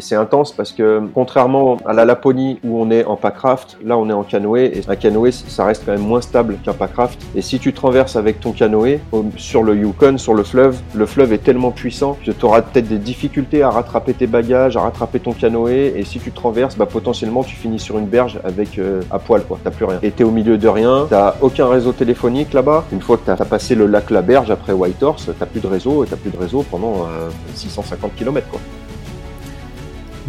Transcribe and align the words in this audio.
c'est 0.00 0.14
intense 0.14 0.52
parce 0.52 0.72
que 0.72 1.02
contrairement 1.14 1.78
à 1.86 1.92
la 1.92 2.04
Laponie 2.04 2.60
où 2.64 2.80
on 2.80 2.90
est 2.90 3.04
en 3.04 3.16
packraft, 3.16 3.78
là 3.84 3.96
on 3.96 4.08
est 4.10 4.12
en 4.12 4.22
canoë 4.22 4.78
et 4.78 4.82
un 4.88 4.96
canoë 4.96 5.32
ça 5.32 5.64
reste 5.64 5.84
quand 5.86 5.92
même 5.92 6.06
moins 6.06 6.20
stable 6.20 6.58
qu'un 6.62 6.74
packraft. 6.74 7.18
Et 7.34 7.42
si 7.42 7.58
tu 7.58 7.72
te 7.72 7.80
renverses 7.80 8.16
avec 8.16 8.40
ton 8.40 8.52
canoë 8.52 9.00
sur 9.36 9.62
le 9.62 9.76
Yukon, 9.76 10.18
sur 10.18 10.34
le 10.34 10.42
fleuve, 10.42 10.78
le 10.94 11.06
fleuve 11.06 11.32
est 11.32 11.38
tellement 11.38 11.70
puissant 11.70 12.18
que 12.24 12.30
tu 12.30 12.44
auras 12.44 12.62
peut-être 12.62 12.88
des 12.88 12.98
difficultés 12.98 13.62
à 13.62 13.70
rattraper 13.70 14.12
tes 14.12 14.26
bagages, 14.26 14.76
à 14.76 14.82
rattraper 14.82 15.20
ton 15.20 15.32
canoë 15.32 15.94
et 15.96 16.04
si 16.04 16.18
tu 16.18 16.30
te 16.30 16.40
renverses, 16.40 16.76
bah, 16.76 16.86
potentiellement 16.86 17.42
tu 17.42 17.56
finis 17.56 17.78
sur 17.78 17.98
une 17.98 18.06
berge 18.06 18.38
avec 18.44 18.78
euh, 18.78 19.00
à 19.10 19.18
poil 19.18 19.42
quoi, 19.44 19.58
t'as 19.62 19.70
plus 19.70 19.86
rien. 19.86 19.98
Et 20.02 20.10
t'es 20.10 20.24
au 20.24 20.30
milieu 20.30 20.58
de 20.58 20.68
rien, 20.68 21.06
t'as 21.08 21.36
aucun 21.40 21.68
réseau 21.68 21.92
téléphonique 21.92 22.52
là-bas. 22.52 22.84
Une 22.92 23.00
fois 23.00 23.16
que 23.16 23.24
t'as 23.24 23.32
as 23.40 23.44
passé 23.46 23.74
le 23.74 23.86
lac 23.86 24.10
La 24.10 24.22
Berge 24.22 24.50
après 24.50 24.72
Whitehorse, 24.72 25.30
t'as 25.38 25.46
plus 25.46 25.60
de 25.60 25.66
réseau 25.66 26.04
et 26.04 26.06
t'as 26.06 26.16
plus 26.16 26.30
de 26.30 26.36
réseau 26.36 26.64
pendant 26.70 27.06
650 27.54 28.10
euh, 28.10 28.14
km 28.18 28.48
quoi. 28.50 28.60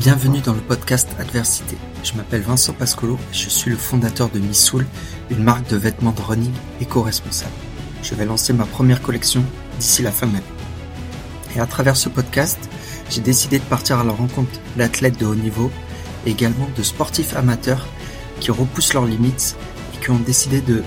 Bienvenue 0.03 0.39
dans 0.39 0.55
le 0.55 0.61
podcast 0.61 1.07
Adversité. 1.19 1.77
Je 2.03 2.13
m'appelle 2.13 2.41
Vincent 2.41 2.73
Pascolo 2.73 3.19
et 3.31 3.35
je 3.35 3.49
suis 3.49 3.69
le 3.69 3.77
fondateur 3.77 4.29
de 4.29 4.39
Missoul, 4.39 4.87
une 5.29 5.43
marque 5.43 5.69
de 5.69 5.77
vêtements 5.77 6.11
de 6.11 6.21
running 6.21 6.53
éco-responsable. 6.81 7.53
Je 8.01 8.15
vais 8.15 8.25
lancer 8.25 8.51
ma 8.51 8.65
première 8.65 9.03
collection 9.03 9.45
d'ici 9.77 10.01
la 10.01 10.11
fin 10.11 10.25
de 10.25 10.33
l'année. 10.33 10.45
Et 11.55 11.59
à 11.59 11.67
travers 11.67 11.95
ce 11.95 12.09
podcast, 12.09 12.57
j'ai 13.11 13.21
décidé 13.21 13.59
de 13.59 13.63
partir 13.65 13.99
à 13.99 14.03
la 14.03 14.11
rencontre 14.11 14.59
d'athlètes 14.75 15.19
de 15.19 15.27
haut 15.27 15.35
niveau 15.35 15.69
et 16.25 16.31
également 16.31 16.67
de 16.75 16.81
sportifs 16.81 17.35
amateurs 17.35 17.87
qui 18.39 18.49
repoussent 18.49 18.95
leurs 18.95 19.05
limites 19.05 19.55
et 19.93 20.03
qui 20.03 20.09
ont 20.09 20.17
décidé 20.17 20.61
de 20.61 20.81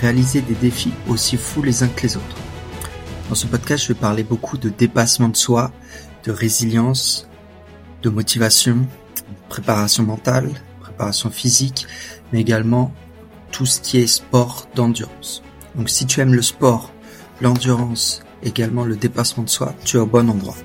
réaliser 0.00 0.40
des 0.40 0.54
défis 0.54 0.94
aussi 1.06 1.36
fous 1.36 1.62
les 1.62 1.82
uns 1.82 1.88
que 1.88 2.04
les 2.04 2.16
autres. 2.16 2.36
Dans 3.28 3.34
ce 3.34 3.46
podcast, 3.46 3.84
je 3.84 3.88
vais 3.92 4.00
parler 4.00 4.22
beaucoup 4.22 4.56
de 4.56 4.70
dépassement 4.70 5.28
de 5.28 5.36
soi, 5.36 5.70
de 6.24 6.32
résilience, 6.32 7.28
de 8.02 8.10
motivation, 8.10 8.86
préparation 9.48 10.02
mentale, 10.04 10.50
préparation 10.80 11.30
physique, 11.30 11.86
mais 12.32 12.40
également 12.40 12.92
tout 13.50 13.66
ce 13.66 13.80
qui 13.80 13.98
est 13.98 14.06
sport 14.06 14.68
d'endurance. 14.74 15.42
Donc 15.74 15.88
si 15.88 16.06
tu 16.06 16.20
aimes 16.20 16.34
le 16.34 16.42
sport, 16.42 16.92
l'endurance, 17.40 18.22
également 18.42 18.84
le 18.84 18.96
dépassement 18.96 19.44
de 19.44 19.48
soi, 19.48 19.74
tu 19.84 19.96
es 19.96 20.00
au 20.00 20.06
bon 20.06 20.28
endroit. 20.28 20.56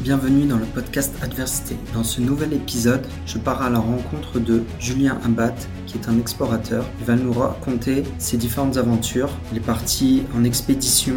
Bienvenue 0.00 0.44
dans 0.46 0.58
le 0.58 0.66
podcast 0.66 1.14
Adversité. 1.22 1.76
Dans 1.94 2.04
ce 2.04 2.20
nouvel 2.20 2.52
épisode, 2.52 3.06
je 3.26 3.38
pars 3.38 3.62
à 3.62 3.70
la 3.70 3.78
rencontre 3.78 4.38
de 4.38 4.62
Julien 4.78 5.18
Imbat, 5.24 5.54
qui 5.86 5.96
est 5.96 6.08
un 6.08 6.18
explorateur. 6.18 6.84
Il 7.00 7.06
va 7.06 7.16
nous 7.16 7.32
raconter 7.32 8.02
ses 8.18 8.36
différentes 8.36 8.76
aventures. 8.76 9.30
Il 9.50 9.58
est 9.58 9.64
parti 9.64 10.24
en 10.36 10.44
expédition 10.44 11.14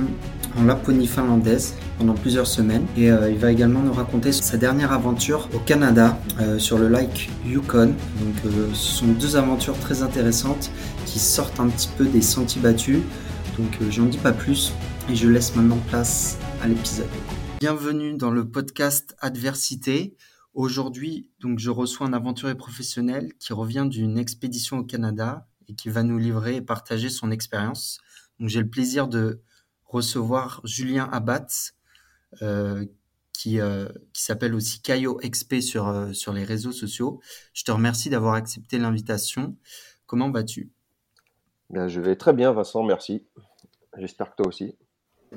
en 0.58 0.64
Laponie 0.64 1.08
finlandaise 1.08 1.76
pendant 1.98 2.14
plusieurs 2.14 2.48
semaines 2.48 2.86
et 2.96 3.12
euh, 3.12 3.30
il 3.30 3.38
va 3.38 3.52
également 3.52 3.82
nous 3.82 3.94
raconter 3.94 4.32
sa 4.32 4.58
dernière 4.58 4.94
aventure 4.94 5.50
au 5.54 5.60
Canada 5.60 6.18
euh, 6.40 6.58
sur 6.58 6.78
le 6.78 6.88
lac 6.88 7.30
Yukon. 7.46 7.88
Donc 7.88 8.46
euh, 8.46 8.70
ce 8.74 8.98
sont 9.00 9.08
deux 9.08 9.36
aventures 9.36 9.78
très 9.80 10.02
intéressantes 10.02 10.72
qui 11.06 11.20
sortent 11.20 11.60
un 11.60 11.68
petit 11.68 11.90
peu 11.98 12.06
des 12.06 12.22
sentiers 12.22 12.62
battus. 12.62 13.00
Donc 13.58 13.78
j'en 13.90 14.06
dis 14.06 14.20
pas 14.20 14.32
plus 14.32 14.72
et 15.12 15.16
je 15.16 15.28
laisse 15.28 15.56
maintenant 15.56 15.80
place 15.90 16.38
à 16.64 16.68
l'épisode. 16.68 17.08
Bienvenue 17.60 18.16
dans 18.16 18.30
le 18.30 18.48
podcast 18.48 19.16
Adversité. 19.20 20.16
Aujourd'hui, 20.54 21.32
donc 21.40 21.58
je 21.58 21.72
reçois 21.72 22.06
un 22.06 22.14
aventurier 22.14 22.54
professionnel 22.54 23.34
qui 23.40 23.52
revient 23.52 23.88
d'une 23.90 24.20
expédition 24.20 24.78
au 24.78 24.84
Canada 24.84 25.48
et 25.68 25.74
qui 25.74 25.90
va 25.90 26.04
nous 26.04 26.20
livrer 26.20 26.58
et 26.58 26.62
partager 26.62 27.10
son 27.10 27.32
expérience. 27.32 28.00
J'ai 28.40 28.60
le 28.60 28.70
plaisir 28.70 29.08
de 29.08 29.42
recevoir 29.86 30.62
Julien 30.66 31.10
Abatz, 31.12 31.74
euh, 32.44 32.86
qui, 33.34 33.60
euh, 33.60 33.88
qui 34.14 34.22
s'appelle 34.22 34.54
aussi 34.54 34.84
Caio 34.84 35.20
XP 35.24 35.60
sur, 35.60 35.88
euh, 35.88 36.14
sur 36.14 36.34
les 36.34 36.44
réseaux 36.44 36.72
sociaux. 36.72 37.22
Je 37.54 37.64
te 37.64 37.72
remercie 37.72 38.12
d'avoir 38.12 38.36
accepté 38.36 38.78
l'invitation. 38.78 39.58
Comment 40.06 40.30
vas-tu? 40.30 40.72
Bien, 41.72 41.88
Je 41.88 42.02
vais 42.02 42.18
très 42.18 42.34
bien, 42.34 42.52
Vincent, 42.52 42.84
merci. 42.84 43.26
J'espère 43.98 44.30
que 44.30 44.36
toi 44.44 44.48
aussi. 44.48 44.78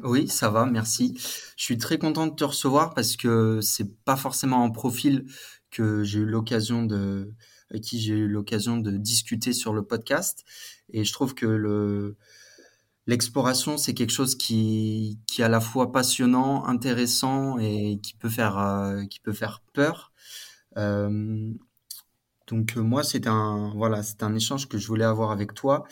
Oui, 0.03 0.29
ça 0.29 0.51
va, 0.51 0.67
merci. 0.67 1.15
Je 1.57 1.65
suis 1.65 1.79
très 1.79 1.99
content 1.99 2.27
de 2.27 2.35
te 2.35 2.45
recevoir 2.45 2.95
parce 2.95 3.17
que 3.17 3.61
c'est 3.61 4.03
pas 4.05 4.17
forcément 4.17 4.65
un 4.65 4.71
profil 4.71 5.27
que 5.71 6.05
j'ai 6.05 6.21
eu 6.21 6.27
l'occasion 6.27 6.85
de, 6.85 7.33
avec 7.71 7.83
qui 7.83 8.01
j'ai 8.01 8.15
eu 8.15 8.29
l'occasion 8.29 8.77
de 8.79 8.93
discuter 8.93 9.53
sur 9.53 9.73
le 9.75 9.83
podcast. 9.83 10.45
Et 10.93 11.05
je 11.05 11.13
trouve 11.13 11.35
que 11.35 11.47
le, 11.47 12.17
l'exploration, 13.07 13.77
c'est 13.79 13.95
quelque 13.95 14.13
chose 14.13 14.37
qui, 14.37 15.19
qui 15.27 15.43
est 15.43 15.45
à 15.45 15.49
la 15.49 15.61
fois 15.61 15.93
passionnant, 15.93 16.65
intéressant 16.67 17.59
et 17.59 17.99
qui 18.03 18.15
peut 18.15 18.29
faire, 18.31 18.59
euh, 18.59 19.05
qui 19.07 19.21
peut 19.21 19.33
faire 19.33 19.63
peur. 19.73 20.13
Euh, 20.77 21.53
donc 22.47 22.77
euh, 22.77 22.81
moi, 22.83 23.05
c'est 23.05 23.27
un, 23.27 23.73
voilà, 23.77 24.03
c'est 24.03 24.23
un 24.23 24.35
échange 24.35 24.69
que 24.69 24.79
je 24.79 24.87
voulais 24.89 25.05
avoir 25.05 25.31
avec 25.31 25.55
toi. 25.55 25.85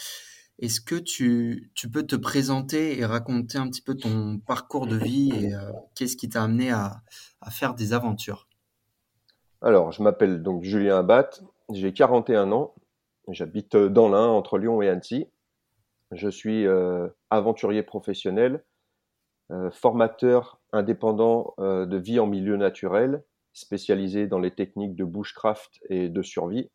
Est-ce 0.59 0.81
que 0.81 0.97
tu, 0.97 1.71
tu, 1.75 1.91
peux 1.91 2.05
te 2.05 2.17
présenter 2.17 2.99
et 2.99 3.05
raconter 3.05 3.59
un 3.59 3.69
petit 3.69 3.83
peu 3.83 3.95
ton 3.95 4.39
parcours 4.39 4.87
de 4.87 4.97
vie 4.97 5.31
et 5.33 5.53
qu'est-ce 5.95 6.17
qui 6.17 6.29
t'a 6.29 6.43
amené 6.43 6.71
à, 6.71 7.03
à, 7.41 7.51
faire 7.51 7.75
des 7.75 7.93
aventures? 7.93 8.49
Alors, 9.63 9.93
je 9.93 10.03
m'appelle 10.03 10.43
donc 10.43 10.65
Julien 10.65 10.99
Abat, 10.99 11.31
j'ai 11.73 11.93
41 11.93 12.51
ans, 12.53 12.75
j'habite 13.29 13.77
dans 13.77 14.09
l'Ain, 14.09 14.27
entre 14.27 14.59
Lyon 14.59 14.83
et 14.83 14.89
Annecy. 14.89 15.29
Je 16.13 16.29
suis 16.29 16.67
euh, 16.67 17.09
aventurier 17.31 17.83
professionnel, 17.83 18.65
euh, 19.51 19.71
formateur 19.71 20.61
indépendant 20.73 21.55
euh, 21.59 21.85
de 21.85 21.99
vie 21.99 22.19
en 22.19 22.27
milieu 22.27 22.57
naturel, 22.57 23.23
spécialisé 23.53 24.27
dans 24.27 24.39
les 24.39 24.55
techniques 24.55 24.97
de 24.97 25.05
bushcraft 25.05 25.81
et 25.91 26.09
de 26.09 26.23
survie. 26.23 26.71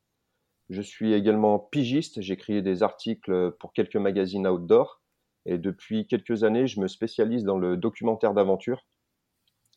Je 0.69 0.81
suis 0.81 1.13
également 1.13 1.59
pigiste, 1.59 2.21
créé 2.37 2.61
des 2.61 2.83
articles 2.83 3.51
pour 3.59 3.73
quelques 3.73 3.97
magazines 3.97 4.47
outdoor 4.47 5.01
et 5.45 5.57
depuis 5.57 6.07
quelques 6.07 6.43
années, 6.43 6.67
je 6.67 6.79
me 6.79 6.87
spécialise 6.87 7.43
dans 7.43 7.57
le 7.57 7.75
documentaire 7.75 8.33
d'aventure. 8.33 8.85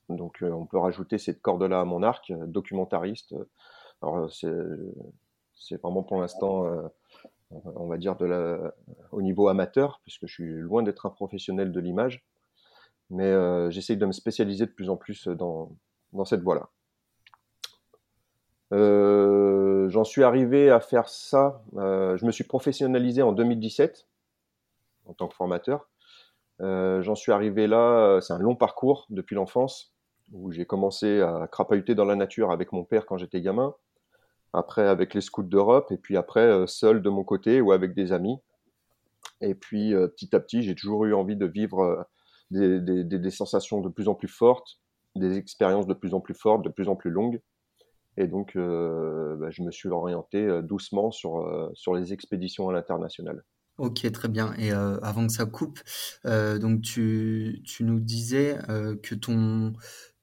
Donc 0.08 0.38
on 0.42 0.66
peut 0.66 0.78
rajouter 0.78 1.19
cette 1.19 1.42
corde-là 1.42 1.80
à 1.80 1.84
mon 1.84 2.02
arc, 2.02 2.32
documentariste. 2.46 3.34
Alors 4.00 4.30
c'est 4.32 5.80
vraiment 5.82 6.04
pour 6.04 6.20
l'instant 6.20 6.64
on 7.50 7.86
va 7.86 7.96
dire 7.96 8.16
au 9.12 9.22
niveau 9.22 9.48
amateur, 9.48 10.00
puisque 10.02 10.26
je 10.26 10.32
suis 10.32 10.54
loin 10.60 10.82
d'être 10.82 11.06
un 11.06 11.10
professionnel 11.10 11.72
de 11.72 11.80
l'image, 11.80 12.25
mais 13.10 13.25
euh, 13.25 13.70
j'essaye 13.70 13.96
de 13.96 14.06
me 14.06 14.12
spécialiser 14.12 14.66
de 14.66 14.72
plus 14.72 14.91
en 14.91 14.96
plus 14.96 15.28
dans, 15.28 15.70
dans 16.12 16.25
cette 16.25 16.42
voie-là. 16.42 16.69
Euh, 18.72 19.66
j'en 19.88 20.04
suis 20.04 20.22
arrivé 20.22 20.70
à 20.70 20.80
faire 20.80 21.08
ça, 21.08 21.62
euh, 21.76 22.16
je 22.16 22.24
me 22.24 22.30
suis 22.30 22.44
professionnalisé 22.44 23.22
en 23.22 23.32
2017 23.32 24.06
en 25.06 25.14
tant 25.14 25.28
que 25.28 25.34
formateur. 25.34 25.88
J'en 26.58 27.14
suis 27.14 27.32
arrivé 27.32 27.66
là, 27.66 28.20
c'est 28.20 28.32
un 28.32 28.38
long 28.38 28.56
parcours 28.56 29.06
depuis 29.10 29.36
l'enfance, 29.36 29.94
où 30.32 30.50
j'ai 30.50 30.64
commencé 30.64 31.20
à 31.20 31.46
crapahuter 31.52 31.94
dans 31.94 32.06
la 32.06 32.16
nature 32.16 32.50
avec 32.50 32.72
mon 32.72 32.82
père 32.82 33.04
quand 33.06 33.19
j'étais 33.19 33.41
gamin 33.42 33.75
après 34.56 34.86
avec 34.86 35.14
les 35.14 35.20
scouts 35.20 35.42
d'Europe, 35.42 35.92
et 35.92 35.98
puis 35.98 36.16
après 36.16 36.41
euh, 36.41 36.66
seul 36.66 37.02
de 37.02 37.10
mon 37.10 37.25
côté 37.25 37.60
ou 37.60 37.72
avec 37.72 37.94
des 37.94 38.12
amis. 38.12 38.38
Et 39.41 39.54
puis 39.54 39.94
euh, 39.94 40.08
petit 40.08 40.34
à 40.34 40.41
petit, 40.41 40.62
j'ai 40.62 40.75
toujours 40.75 41.04
eu 41.04 41.14
envie 41.14 41.36
de 41.36 41.46
vivre 41.46 42.06
euh, 42.52 43.04
des, 43.04 43.30
sensations 43.30 43.80
de 43.80 43.88
plus 43.88 44.08
en 44.08 44.14
plus 44.14 44.28
fortes, 44.28 44.80
des 45.14 45.36
expériences 45.36 45.86
de 45.86 45.94
plus 45.94 46.14
en 46.14 46.20
plus 46.20 46.34
fortes, 46.34 46.64
de 46.64 46.70
plus 46.70 46.88
en 46.88 46.96
plus 46.96 47.10
longues. 47.10 47.41
Et 48.16 48.27
donc, 48.27 48.56
bah, 48.56 49.50
je 49.50 49.62
me 49.62 49.71
suis 49.71 49.88
orienté 49.88 50.62
doucement 50.62 51.10
sur, 51.10 51.71
sur 51.75 51.94
les 51.94 52.12
expéditions 52.12 52.69
à 52.69 52.72
l'international. 52.72 53.44
Ok, 53.78 54.10
très 54.10 54.28
bien. 54.28 54.54
Et 54.59 54.71
avant 54.71 55.27
que 55.27 55.32
ça 55.32 55.44
coupe, 55.44 55.81
donc 56.25 56.81
tu, 56.81 57.62
tu, 57.65 57.84
nous 57.84 58.00
disais 58.00 58.59
que 59.03 59.15
ton 59.15 59.75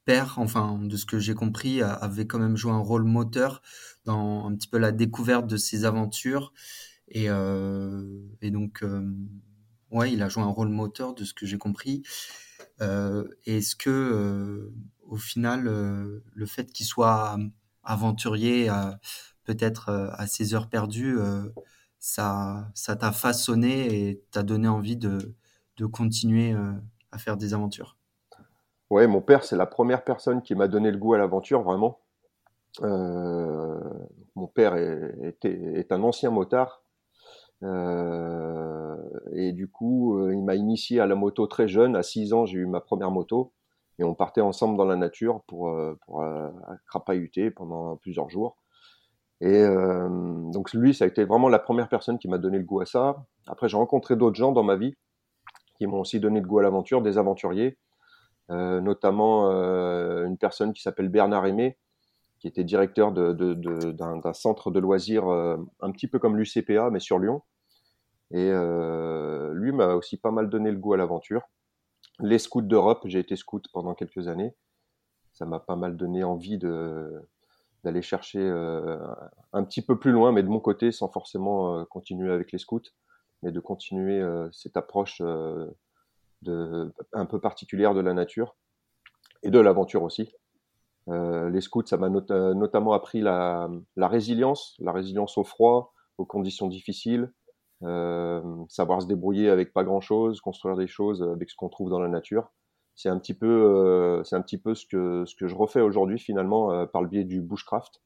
père, 0.06 0.36
enfin 0.38 0.80
de 0.82 0.98
ce 0.98 1.06
que 1.06 1.20
j'ai 1.20 1.36
compris, 1.36 1.82
avait 1.84 2.26
quand 2.26 2.40
même 2.40 2.58
joué 2.58 2.72
un 2.72 2.80
rôle 2.80 3.04
moteur 3.04 3.62
dans 4.06 4.48
un 4.48 4.56
petit 4.56 4.68
peu 4.68 4.78
la 4.78 4.92
découverte 4.92 5.48
de 5.48 5.58
ses 5.58 5.86
aventures. 5.86 6.52
Et, 7.08 7.30
euh, 7.30 8.02
et 8.42 8.52
donc, 8.52 8.84
euh, 8.84 9.14
ouais, 9.92 10.12
il 10.12 10.22
a 10.22 10.30
joué 10.30 10.44
un 10.44 10.48
rôle 10.48 10.70
moteur 10.70 11.14
de 11.14 11.24
ce 11.24 11.34
que 11.34 11.46
j'ai 11.46 11.58
compris. 11.58 12.04
Euh, 12.82 13.28
Est-ce 13.46 13.76
que, 13.76 13.90
euh, 13.90 14.74
au 15.04 15.18
final, 15.18 15.68
euh, 15.68 16.24
le 16.34 16.46
fait 16.46 16.72
qu'il 16.72 16.86
soit 16.86 17.38
aventurier, 17.84 18.70
peut-être 19.44 19.90
à 19.90 20.28
ses 20.28 20.54
heures 20.54 20.70
perdues, 20.70 21.18
ça, 22.00 22.70
ça 22.74 22.96
t'a 22.96 23.12
façonné 23.12 24.10
et 24.10 24.24
t'a 24.32 24.44
donné 24.44 24.68
envie 24.68 24.98
de, 24.98 25.36
de 25.78 25.86
continuer 25.86 26.56
à 27.12 27.18
faire 27.18 27.38
des 27.38 27.54
aventures 27.54 27.98
Ouais, 28.90 29.08
mon 29.08 29.22
père, 29.22 29.44
c'est 29.44 29.56
la 29.56 29.66
première 29.66 30.04
personne 30.04 30.44
qui 30.44 30.54
m'a 30.54 30.68
donné 30.68 30.92
le 30.92 30.98
goût 30.98 31.14
à 31.16 31.18
l'aventure, 31.18 31.64
vraiment. 31.64 32.00
Euh, 32.82 33.80
mon 34.36 34.48
père 34.48 34.76
est, 34.76 35.92
un 35.92 36.04
ancien 36.04 36.30
motard. 36.30 36.84
Euh, 37.64 38.96
et 39.32 39.52
du 39.52 39.68
coup, 39.68 40.20
euh, 40.20 40.34
il 40.34 40.44
m'a 40.44 40.56
initié 40.56 41.00
à 41.00 41.08
la 41.08 41.16
moto 41.16 41.48
très 41.48 41.68
jeune. 41.68 41.96
À 41.96 42.04
6 42.04 42.34
ans, 42.34 42.46
j'ai 42.46 42.60
eu 42.60 42.66
ma 42.66 42.82
première 42.82 43.10
moto. 43.10 43.52
Et 44.00 44.04
on 44.04 44.16
partait 44.16 44.42
ensemble 44.42 44.78
dans 44.78 44.86
la 44.86 44.96
nature 44.96 45.42
pour, 45.48 45.76
pour 46.06 46.26
crapahuter 46.88 47.52
pendant 47.52 47.96
plusieurs 47.98 48.30
jours. 48.30 48.58
Et 49.42 49.66
donc 49.66 50.74
lui, 50.74 50.94
ça 50.94 51.06
a 51.06 51.08
été 51.08 51.26
vraiment 51.26 51.50
la 51.50 51.60
première 51.60 51.90
personne 51.90 52.18
qui 52.18 52.28
m'a 52.28 52.38
donné 52.38 52.58
le 52.58 52.64
goût 52.64 52.82
à 52.82 52.86
ça. 52.86 53.26
Après, 53.46 53.68
j'ai 53.68 53.78
rencontré 53.78 54.16
d'autres 54.16 54.38
gens 54.38 54.52
dans 54.52 54.64
ma 54.64 54.76
vie 54.76 54.96
qui 55.76 55.86
m'ont 55.88 56.00
aussi 56.00 56.20
donné 56.20 56.40
le 56.40 56.48
goût 56.48 56.60
à 56.60 56.64
l'aventure, 56.64 57.02
des 57.02 57.18
aventuriers, 57.18 57.78
notamment 58.50 59.50
une 59.50 60.38
personne 60.38 60.72
qui 60.74 60.82
s'appelle 60.82 61.10
Bernard 61.10 61.46
Aimé, 61.46 61.78
qui 62.40 62.48
était 62.48 62.64
directeur 62.64 63.12
d'un 63.12 64.34
centre 64.34 64.72
de 64.72 64.80
loisirs 64.80 65.28
un 65.28 65.92
petit 65.92 66.08
peu 66.08 66.20
comme 66.20 66.38
l'UCPA, 66.38 66.90
mais 66.90 67.00
sur 67.00 67.20
Lyon. 67.20 67.42
Et 68.32 68.50
lui 69.54 69.72
m'a 69.72 69.96
aussi 69.96 70.18
pas 70.18 70.32
mal 70.32 70.50
donné 70.50 70.72
le 70.72 70.78
goût 70.78 70.94
à 70.94 70.98
l'aventure. 70.98 71.42
Les 72.20 72.40
scouts 72.40 72.62
d'Europe, 72.62 73.04
j'ai 73.06 73.20
été 73.20 73.36
scout 73.36 73.66
pendant 73.74 73.96
quelques 73.96 74.28
années. 74.28 74.54
Ça 75.34 75.46
m'a 75.46 75.60
pas 75.60 75.76
mal 75.76 75.98
donné 75.98 76.24
envie 76.24 76.58
de 76.58 77.28
d'aller 77.84 78.02
chercher 78.02 78.40
euh, 78.40 78.98
un 79.52 79.64
petit 79.64 79.82
peu 79.82 80.00
plus 80.00 80.12
loin, 80.12 80.32
mais 80.32 80.42
de 80.42 80.48
mon 80.48 80.60
côté, 80.60 80.92
sans 80.92 81.10
forcément 81.10 81.80
euh, 81.80 81.86
continuer 81.86 82.32
avec 82.32 82.52
les 82.52 82.58
scouts, 82.58 82.82
mais 83.42 83.52
de 83.52 83.60
continuer 83.60 84.22
euh, 84.22 84.50
cette 84.52 84.78
approche 84.78 85.22
de, 86.42 86.94
un 87.12 87.26
peu 87.26 87.40
particulière 87.42 87.94
de 87.94 88.00
la 88.00 88.14
nature 88.14 88.56
et 89.44 89.52
de 89.52 89.60
l'aventure 89.60 90.04
aussi. 90.04 90.34
les 91.08 91.62
scouts, 91.62 91.86
ça 91.86 91.98
m'a 91.98 92.10
notamment 92.10 92.94
appris 92.94 93.20
la, 93.20 93.70
la, 93.98 94.08
résilience, 94.08 94.78
la 94.80 94.94
résilience 94.94 95.38
au 95.38 95.44
froid, 95.44 95.94
aux 96.18 96.26
conditions 96.26 96.68
difficiles, 96.68 97.34
savoir 98.70 99.02
se 99.02 99.08
débrouiller 99.08 99.50
avec 99.50 99.74
pas 99.74 99.84
grand-chose, 99.84 100.42
construire 100.42 100.76
des 100.78 100.88
choses 100.88 101.22
avec 101.22 101.50
ce 101.50 101.56
qu'on 101.56 101.70
trouve 101.70 101.90
dans 101.90 102.00
la 102.00 102.10
nature 102.10 102.52
c'est 102.96 103.10
un 103.10 103.18
petit 103.18 103.34
peu, 103.34 103.48
euh, 103.48 104.24
c'est 104.24 104.36
un 104.36 104.42
petit 104.42 104.58
peu 104.58 104.76
ce 104.76 104.86
que 104.86 105.26
ce 105.26 105.36
que 105.36 105.48
je 105.48 105.56
refais 105.56 105.82
aujourd'hui 105.82 106.20
finalement 106.20 106.72
euh, 106.72 106.86
par 106.86 107.02
le 107.02 107.08
biais 107.08 107.24
du 107.24 107.42
bushcraft. 107.42 108.02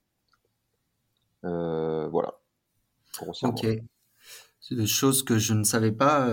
Euh, 1.45 2.07
voilà. 2.09 2.39
Ok. 3.43 3.67
Choses 4.85 5.23
que 5.23 5.37
je 5.37 5.53
ne 5.53 5.63
savais 5.63 5.93
pas. 5.93 6.27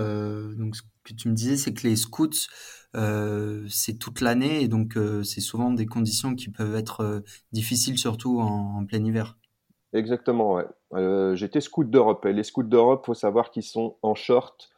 donc 0.55 0.75
ce 0.75 0.81
que 1.03 1.13
tu 1.13 1.29
me 1.29 1.33
disais, 1.33 1.55
c'est 1.55 1.73
que 1.73 1.87
les 1.87 1.95
scouts, 1.95 2.47
c'est 2.93 3.97
toute 3.97 4.21
l'année 4.21 4.61
et 4.61 4.67
donc 4.67 4.97
c'est 5.23 5.41
souvent 5.41 5.71
des 5.71 5.85
conditions 5.85 6.35
qui 6.35 6.49
peuvent 6.49 6.75
être 6.75 7.23
difficiles, 7.53 7.97
surtout 7.97 8.41
en, 8.41 8.85
plein 8.85 9.03
hiver. 9.03 9.37
Exactement. 9.95 10.55
Ouais. 10.55 11.35
J'étais 11.35 11.61
scout 11.61 11.89
d'Europe 11.89 12.25
et 12.25 12.33
les 12.33 12.43
scouts 12.43 12.63
d'Europe, 12.63 13.05
faut 13.05 13.13
savoir 13.13 13.49
qu'ils 13.49 13.63
sont 13.63 13.97
en 14.01 14.13
short 14.13 14.69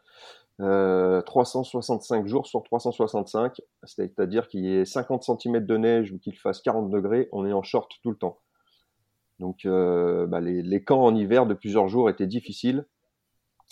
365 0.59 2.25
euh, 2.25 2.27
jours 2.27 2.47
sur 2.47 2.63
365, 2.63 3.61
c'est-à-dire 3.83 4.47
qu'il 4.47 4.65
y 4.65 4.75
ait 4.75 4.85
50 4.85 5.23
cm 5.23 5.65
de 5.65 5.77
neige 5.77 6.11
ou 6.11 6.17
qu'il 6.17 6.35
fasse 6.35 6.61
40 6.61 6.89
degrés, 6.89 7.29
on 7.31 7.45
est 7.45 7.53
en 7.53 7.61
short 7.61 7.91
tout 8.01 8.09
le 8.09 8.17
temps. 8.17 8.39
Donc 9.39 9.65
euh, 9.65 10.25
bah, 10.25 10.39
les, 10.39 10.83
camps 10.83 11.03
en 11.03 11.15
hiver 11.15 11.45
de 11.45 11.53
plusieurs 11.53 11.87
jours 11.87 12.09
étaient 12.09 12.25
difficiles. 12.25 12.87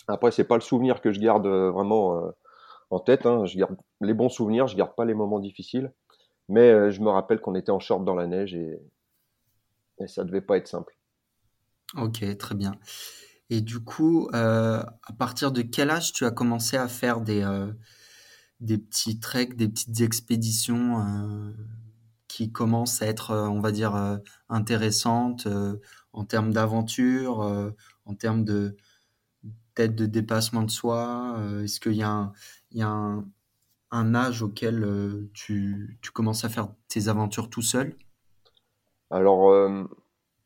Après, 0.06 0.30
c'est 0.30 0.44
pas 0.44 0.54
le 0.54 0.60
souvenir 0.60 1.00
que 1.00 1.10
je 1.10 1.18
garde 1.18 1.46
euh, 1.46 1.72
vraiment 1.72 2.32
en 2.90 3.00
tête. 3.00 3.26
Hein. 3.26 3.46
Je 3.46 3.58
garde 3.58 3.76
les 4.00 4.14
bons 4.14 4.28
souvenirs, 4.28 4.68
je 4.68 4.76
garde 4.76 4.94
pas 4.94 5.04
les 5.04 5.14
moments 5.14 5.40
difficiles. 5.40 5.92
Mais 6.48 6.92
je 6.92 7.00
me 7.02 7.10
rappelle 7.10 7.40
qu'on 7.40 7.56
était 7.56 7.72
en 7.72 7.80
short 7.80 8.04
dans 8.04 8.14
la 8.14 8.28
neige 8.28 8.54
et, 8.54 8.78
et 9.98 10.06
ça 10.06 10.22
devait 10.22 10.40
pas 10.40 10.56
être 10.56 10.68
simple. 10.68 10.95
Ok, 11.94 12.24
très 12.38 12.54
bien. 12.54 12.72
Et 13.50 13.60
du 13.60 13.80
coup, 13.80 14.28
euh, 14.34 14.82
à 14.82 15.12
partir 15.12 15.52
de 15.52 15.62
quel 15.62 15.90
âge 15.90 16.12
tu 16.12 16.24
as 16.24 16.30
commencé 16.30 16.76
à 16.76 16.88
faire 16.88 17.20
des, 17.20 17.42
euh, 17.42 17.72
des 18.60 18.78
petits 18.78 19.20
treks, 19.20 19.56
des 19.56 19.68
petites 19.68 20.00
expéditions 20.00 21.00
euh, 21.00 21.52
qui 22.28 22.50
commencent 22.50 23.02
à 23.02 23.06
être, 23.06 23.34
on 23.34 23.60
va 23.60 23.70
dire, 23.70 24.20
intéressantes 24.48 25.48
en 26.12 26.24
termes 26.24 26.52
d'aventure, 26.52 27.74
en 28.04 28.14
termes 28.14 28.44
de 28.44 28.76
peut-être 29.74 29.94
de 29.94 30.06
dépassement 30.06 30.62
de 30.62 30.70
soi 30.70 31.38
Est-ce 31.62 31.80
qu'il 31.80 31.94
y 31.94 32.02
a 32.02 32.32
un, 32.80 34.14
âge 34.14 34.42
auquel 34.42 35.28
tu 35.32 35.98
commences 36.12 36.44
à 36.44 36.50
faire 36.50 36.68
tes 36.88 37.08
aventures 37.08 37.48
tout 37.48 37.62
seul? 37.62 37.96
Alors, 39.10 39.86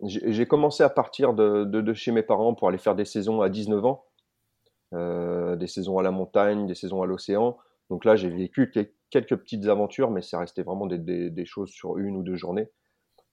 j'ai 0.02 0.47
commencé 0.47 0.82
à 0.82 0.88
partir 0.88 1.35
de, 1.35 1.64
de, 1.64 1.94
chez 1.94 2.12
mes 2.12 2.23
parents 2.23 2.55
pour 2.55 2.69
aller 2.69 2.79
faire 2.79 2.94
des 2.94 3.05
saisons 3.05 3.43
à 3.43 3.49
19 3.49 3.85
ans, 3.85 4.06
euh, 4.94 5.56
des 5.56 5.67
saisons 5.67 5.99
à 5.99 6.02
la 6.02 6.11
montagne, 6.11 6.67
des 6.67 6.75
saisons 6.75 7.02
à 7.02 7.06
l'océan. 7.06 7.58
Donc 7.91 8.05
là, 8.05 8.17
j'ai 8.17 8.31
vécu 8.31 8.73
quelques 9.11 9.37
petites 9.37 9.67
aventures, 9.67 10.11
mais 10.11 10.23
ça 10.23 10.38
restait 10.38 10.62
vraiment 10.62 10.87
des, 10.87 10.99
des, 10.99 11.31
des, 11.31 11.44
choses 11.44 11.70
sur 11.70 11.99
une 11.99 12.17
ou 12.17 12.23
deux 12.23 12.37
journées. 12.37 12.70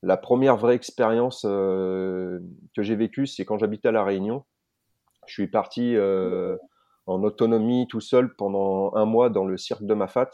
La 0.04 0.18
première 0.18 0.58
vraie 0.58 0.76
expérience 0.76 1.46
euh, 1.48 2.40
que 2.76 2.84
j'ai 2.84 2.96
vécue, 2.96 3.28
c'est 3.28 3.46
quand 3.46 3.58
j'habitais 3.58 3.88
à 3.88 3.92
La 3.92 4.04
Réunion. 4.04 4.44
Je 5.26 5.34
suis 5.34 5.48
parti 5.48 5.96
euh, 5.96 6.58
en 7.06 7.24
autonomie 7.24 7.88
tout 7.88 8.02
seul 8.02 8.36
pendant 8.36 8.94
un 8.96 9.06
mois 9.06 9.30
dans 9.30 9.46
le 9.46 9.58
cirque 9.58 9.84
de 9.84 9.94
Mafat. 9.94 10.30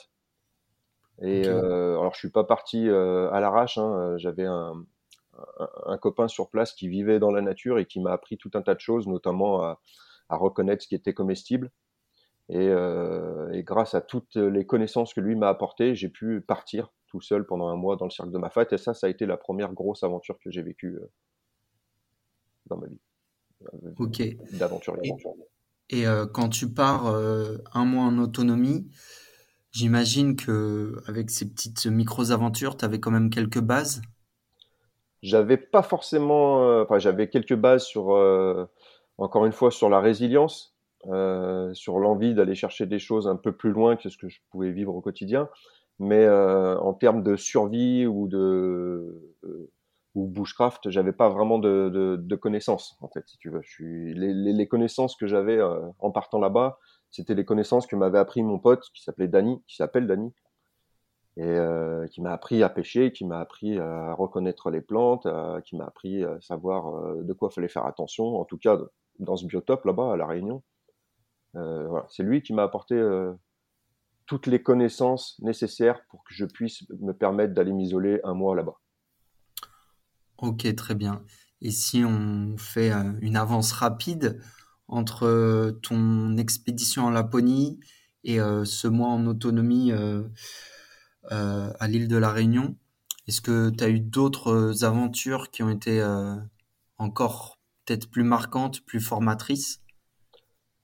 Et 1.21 1.47
alors, 1.47 2.13
je 2.13 2.19
suis 2.19 2.31
pas 2.31 2.43
parti 2.43 2.89
à 2.89 3.39
l'arrache. 3.39 3.77
Hein, 3.77 4.15
J'avais 4.17 4.45
un, 4.45 4.83
un, 5.85 5.97
copain 5.97 6.27
sur 6.27 6.49
place 6.49 6.73
qui 6.73 6.87
vivait 6.87 7.19
dans 7.19 7.31
la 7.31 7.41
nature 7.41 7.79
et 7.79 7.85
qui 7.85 7.99
m'a 7.99 8.11
appris 8.11 8.37
tout 8.37 8.51
un 8.53 8.61
tas 8.61 8.75
de 8.75 8.79
choses, 8.79 9.07
notamment 9.07 9.63
à, 9.63 9.79
reconnaître 10.29 10.83
ce 10.83 10.87
qui 10.87 10.95
était 10.95 11.13
comestible. 11.13 11.71
Euh, 12.51 13.51
et, 13.51 13.63
grâce 13.63 13.93
à 13.93 14.01
toutes 14.01 14.35
les 14.35 14.65
connaissances 14.65 15.13
que 15.13 15.21
lui 15.21 15.35
m'a 15.35 15.49
apportées, 15.49 15.95
j'ai 15.95 16.09
pu 16.09 16.41
partir 16.41 16.91
tout 17.07 17.21
seul 17.21 17.45
pendant 17.45 17.67
un 17.67 17.75
mois 17.75 17.95
dans 17.95 18.05
le 18.05 18.11
cercle 18.11 18.31
de 18.31 18.37
ma 18.37 18.49
fête. 18.49 18.73
Et 18.73 18.77
ça, 18.77 18.93
ça 18.93 19.07
a 19.07 19.09
été 19.09 19.25
la 19.25 19.37
première 19.37 19.73
grosse 19.73 20.03
aventure 20.03 20.37
que 20.39 20.49
j'ai 20.49 20.63
vécue 20.63 20.95
euh, 20.95 21.11
dans 22.67 22.77
ma 22.77 22.87
vie. 22.87 22.99
Ok. 23.97 24.21
D'aventure. 24.53 24.97
Et, 25.89 26.07
euh, 26.07 26.25
quand 26.25 26.49
tu 26.49 26.73
pars 26.73 27.05
un 27.05 27.85
mois 27.85 28.03
en 28.03 28.17
autonomie, 28.17 28.89
j'imagine 29.71 30.35
que 30.35 31.01
avec 31.05 31.29
ces 31.29 31.47
petites 31.47 31.85
micro-aventures, 31.85 32.75
tu 32.75 32.85
avais 32.85 32.99
quand 32.99 33.11
même 33.11 33.29
quelques 33.29 33.61
bases? 33.61 34.01
J'avais 35.23 35.57
pas 35.57 35.81
forcément, 35.81 36.63
euh, 36.63 36.83
enfin 36.83 36.99
j'avais 36.99 37.29
quelques 37.29 37.55
bases 37.55 37.85
sur, 37.85 38.13
euh, 38.13 38.65
encore 39.17 39.45
une 39.45 39.53
fois, 39.53 39.71
sur 39.71 39.89
la 39.89 40.01
résilience, 40.01 40.75
euh, 41.07 41.73
sur 41.73 41.97
l'envie 41.97 42.35
d'aller 42.35 42.55
chercher 42.55 42.85
des 42.85 42.99
choses 42.99 43.27
un 43.27 43.37
peu 43.37 43.53
plus 43.53 43.71
loin 43.71 43.95
que 43.95 44.09
ce 44.09 44.17
que 44.17 44.27
je 44.27 44.39
pouvais 44.51 44.71
vivre 44.71 44.93
au 44.93 45.01
quotidien, 45.01 45.49
mais 45.97 46.27
en 46.29 46.93
termes 46.93 47.23
de 47.23 47.35
survie 47.35 48.05
ou 48.05 48.27
de 48.27 49.35
ou 50.15 50.27
bushcraft, 50.27 50.91
j'avais 50.91 51.11
pas 51.11 51.29
vraiment 51.29 51.57
de, 51.57 51.89
de, 52.19 52.35
connaissances 52.35 52.97
en 53.01 53.07
fait, 53.07 53.23
si 53.25 53.37
tu 53.39 53.49
veux. 53.49 53.61
Je 53.63 53.69
suis, 53.69 54.13
les, 54.13 54.33
les, 54.33 54.67
connaissances 54.67 55.15
que 55.15 55.25
j'avais 55.25 55.59
en 55.99 56.11
partant 56.11 56.39
là-bas, 56.39 56.77
c'était 57.09 57.33
les 57.35 57.45
connaissances 57.45 57.87
que 57.87 57.95
m'avait 57.95 58.19
appris 58.19 58.43
mon 58.43 58.59
pote 58.59 58.89
qui 58.93 59.03
s'appelait 59.03 59.27
Danny, 59.27 59.61
qui 59.67 59.75
s'appelle 59.75 60.05
Danny, 60.05 60.31
et 61.35 61.43
euh, 61.43 62.07
qui 62.07 62.21
m'a 62.21 62.31
appris 62.31 62.61
à 62.61 62.69
pêcher, 62.69 63.11
qui 63.11 63.25
m'a 63.25 63.39
appris 63.39 63.79
à 63.79 64.13
reconnaître 64.13 64.69
les 64.69 64.81
plantes, 64.81 65.25
euh, 65.25 65.61
qui 65.61 65.75
m'a 65.75 65.85
appris 65.85 66.23
à 66.23 66.39
savoir 66.41 66.95
euh, 66.95 67.23
de 67.23 67.33
quoi 67.33 67.49
fallait 67.49 67.67
faire 67.67 67.85
attention, 67.85 68.39
en 68.39 68.45
tout 68.45 68.57
cas 68.57 68.77
dans 69.19 69.35
ce 69.35 69.45
biotope 69.45 69.85
là-bas 69.85 70.13
à 70.13 70.17
La 70.17 70.27
Réunion. 70.27 70.63
voilà. 71.53 72.05
C'est 72.09 72.23
lui 72.23 72.41
qui 72.41 72.53
m'a 72.53 72.63
apporté 72.63 72.99
toutes 74.25 74.47
les 74.47 74.61
connaissances 74.61 75.39
nécessaires 75.41 76.03
pour 76.09 76.23
que 76.23 76.33
je 76.33 76.45
puisse 76.45 76.83
me 76.99 77.13
permettre 77.13 77.53
d'aller 77.53 77.73
m'isoler 77.73 78.19
un 78.23 78.33
mois 78.33 78.55
là-bas. 78.55 78.79
Ok, 80.39 80.73
très 80.75 80.95
bien. 80.95 81.23
Et 81.61 81.69
si 81.69 82.03
on 82.03 82.57
fait 82.57 82.91
une 83.21 83.37
avance 83.37 83.71
rapide 83.71 84.41
entre 84.87 85.77
ton 85.83 86.37
expédition 86.37 87.05
en 87.05 87.11
Laponie 87.11 87.79
et 88.23 88.39
ce 88.39 88.87
mois 88.87 89.09
en 89.09 89.27
autonomie 89.27 89.91
à 91.29 91.87
l'île 91.87 92.07
de 92.07 92.17
la 92.17 92.31
Réunion. 92.31 92.75
Est-ce 93.27 93.41
que 93.41 93.69
tu 93.69 93.83
as 93.83 93.89
eu 93.89 93.99
d'autres 93.99 94.51
euh, 94.51 94.85
aventures 94.85 95.49
qui 95.49 95.63
ont 95.63 95.69
été 95.69 96.01
euh, 96.01 96.35
encore 96.97 97.57
peut-être 97.85 98.11
plus 98.11 98.23
marquantes, 98.23 98.81
plus 98.81 98.99
formatrices? 98.99 99.81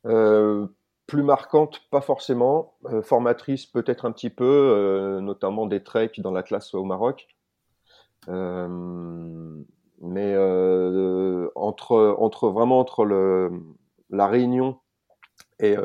Plus 0.04 1.24
marquantes, 1.24 1.82
pas 1.90 2.02
forcément. 2.02 2.76
formatrices, 3.02 3.66
peut-être 3.66 4.06
un 4.06 4.12
petit 4.12 4.30
peu, 4.30 5.20
notamment 5.22 5.66
des 5.66 5.84
treks 5.84 6.22
dans 6.22 6.32
l'Atlas 6.32 6.74
au 6.76 6.84
Maroc. 6.84 7.28
mais 8.28 10.38
entre, 11.56 12.16
entre 12.20 12.50
vraiment 12.50 12.80
entre 12.80 13.06
la 14.10 14.28
Réunion 14.28 14.80
et 15.60 15.76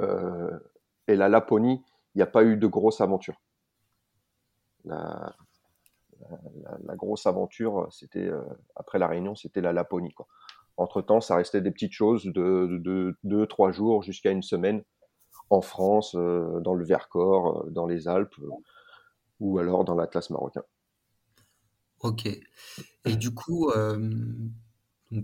la 1.09 1.29
Laponie, 1.29 1.83
il 2.15 2.19
n'y 2.19 2.23
a 2.23 2.27
pas 2.27 2.45
eu 2.45 2.57
de 2.57 2.67
grosses 2.67 3.01
aventures 3.01 3.41
la, 4.85 5.35
grosse 6.97 7.27
aventure, 7.27 7.89
c'était 7.91 8.27
euh, 8.27 8.43
après 8.77 8.99
la 8.99 9.07
Réunion, 9.07 9.35
c'était 9.35 9.61
la 9.61 9.73
Laponie. 9.73 10.13
Quoi. 10.13 10.27
Entre 10.77 11.03
temps, 11.03 11.21
ça 11.21 11.37
restait 11.37 11.61
des 11.61 11.71
petites 11.71 11.93
choses 11.93 12.25
de, 12.25 13.15
deux, 13.23 13.47
trois 13.47 13.73
jours 13.73 14.03
jusqu'à 14.03 14.31
une 14.31 14.43
semaine 14.43 14.83
en 15.51 15.61
France, 15.61 16.15
euh, 16.15 16.61
dans 16.61 16.75
le 16.75 16.85
Vercors, 16.85 17.67
euh, 17.67 17.71
dans 17.71 17.87
les 17.87 18.09
Alpes, 18.09 18.35
ou 19.41 19.59
alors 19.59 19.85
dans 19.85 19.95
l'Atlas 19.95 20.31
marocain. 20.31 20.63
Ok. 22.01 22.27
Et 23.07 23.17
du 23.17 23.33
coup, 23.33 23.71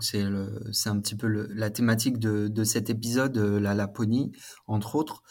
c'est 0.00 0.23
un 0.23 1.00
petit 1.00 1.17
peu 1.17 1.26
la 1.26 1.71
thématique 1.71 2.19
de, 2.19 2.49
de 2.49 2.64
cet 2.64 2.88
épisode, 2.88 3.37
la 3.37 3.75
Laponie, 3.75 4.33
entre 4.67 4.95
autres. 4.95 5.23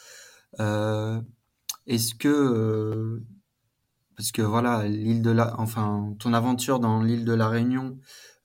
Est-ce 1.86 2.14
que 2.14 3.20
parce 4.20 4.32
que 4.32 4.42
voilà, 4.42 4.86
l'île 4.86 5.22
de 5.22 5.30
la, 5.30 5.58
enfin, 5.58 6.14
ton 6.18 6.34
aventure 6.34 6.78
dans 6.78 7.02
l'île 7.02 7.24
de 7.24 7.32
la 7.32 7.48
Réunion, 7.48 7.96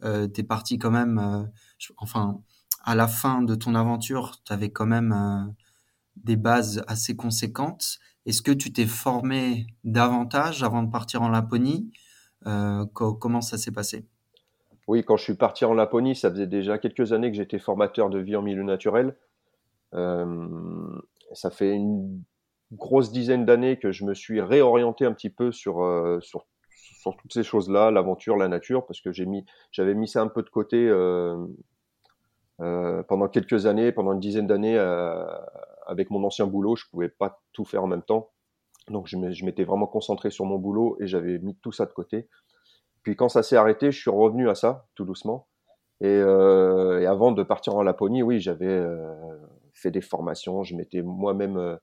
euh, 0.06 0.26
t'es 0.26 0.44
parti 0.44 0.78
quand 0.78 0.90
même, 0.90 1.18
euh, 1.20 1.44
enfin, 1.98 2.40
à 2.86 2.96
la 2.96 3.10
fin 3.10 3.42
de 3.42 3.56
ton 3.56 3.76
aventure, 3.76 4.42
tu 4.46 4.54
avais 4.54 4.70
quand 4.70 4.86
même 4.86 5.12
euh, 5.12 5.52
des 6.16 6.38
bases 6.38 6.82
assez 6.88 7.18
conséquentes. 7.18 8.00
Est-ce 8.26 8.42
que 8.42 8.54
tu 8.54 8.72
t'es 8.72 8.86
formé 8.86 9.68
davantage 9.84 10.64
avant 10.64 10.82
de 10.82 10.90
partir 10.90 11.24
en 11.24 11.28
Laponie 11.28 11.92
euh, 12.48 12.86
Comment 12.94 13.42
ça 13.42 13.58
s'est 13.58 13.74
passé? 13.74 14.08
Oui, 14.88 15.04
quand 15.04 15.18
je 15.18 15.24
suis 15.24 15.36
parti 15.36 15.66
en 15.66 15.74
Laponie, 15.74 16.16
ça 16.16 16.32
faisait 16.32 16.48
déjà 16.48 16.78
quelques 16.78 17.12
années 17.12 17.32
que 17.32 17.36
j'étais 17.36 17.60
formateur 17.60 18.10
de 18.10 18.20
vie 18.20 18.38
en 18.38 18.42
milieu 18.42 18.64
naturel. 18.64 19.18
ça 19.92 21.52
fait 21.52 21.74
une 21.74 22.24
grosse 22.76 23.12
dizaine 23.12 23.46
d'années 23.46 23.78
que 23.78 23.92
je 23.92 24.06
me 24.06 24.14
suis 24.14 24.42
réorienté 24.42 25.06
un 25.06 25.14
petit 25.14 25.30
peu 25.30 25.52
sur, 25.52 25.84
euh, 25.84 26.20
sur, 26.22 26.46
sur, 27.00 27.16
toutes 27.18 27.34
ces 27.34 27.44
choses-là, 27.44 27.92
l'aventure, 27.92 28.38
la 28.38 28.48
nature, 28.48 28.86
parce 28.86 29.02
que 29.02 29.12
j'ai 29.12 29.26
mis, 29.26 29.46
j'avais 29.72 29.94
mis 29.94 30.08
ça 30.08 30.22
un 30.22 30.28
peu 30.28 30.44
de 30.44 30.50
côté 30.50 30.88
euh, 30.88 31.38
euh, 32.62 33.04
pendant 33.04 33.28
quelques 33.28 33.66
années, 33.66 33.92
pendant 33.92 34.14
une 34.14 34.20
dizaine 34.20 34.48
d'années, 34.48 34.78
avec 35.88 36.10
mon 36.10 36.24
ancien 36.24 36.48
boulot, 36.48 36.76
je 36.76 36.86
pouvais 36.90 37.10
pas 37.10 37.42
tout 37.54 37.66
faire 37.66 37.84
en 37.84 37.88
même 37.88 38.04
temps. 38.04 38.32
Donc 38.90 39.08
je 39.08 39.18
m'étais 39.18 39.64
vraiment 39.64 39.88
concentré 39.88 40.30
sur 40.30 40.46
mon 40.46 40.58
boulot 40.58 40.98
et 41.00 41.08
j'avais 41.08 41.40
mis 41.40 41.56
tout 41.56 41.72
ça 41.72 41.86
de 41.86 41.92
côté. 41.92 42.28
Puis 43.02 43.16
quand 43.16 43.30
ça 43.30 43.44
s'est 43.44 43.56
arrêté, 43.56 43.92
je 43.92 44.00
suis 44.00 44.12
revenu 44.12 44.50
à 44.50 44.56
ça, 44.56 44.86
tout 44.96 45.06
doucement. 45.06 45.48
Et, 46.02 46.20
avant 46.20 47.32
de 47.32 47.44
partir 47.44 47.76
en 47.76 47.84
Laponie, 47.84 48.22
oui, 48.22 48.40
j'avais 48.40 48.84
fait 49.74 49.92
des 49.92 50.02
formations, 50.02 50.64
je 50.64 50.76
m'étais 50.76 51.02
moi-même 51.02 51.78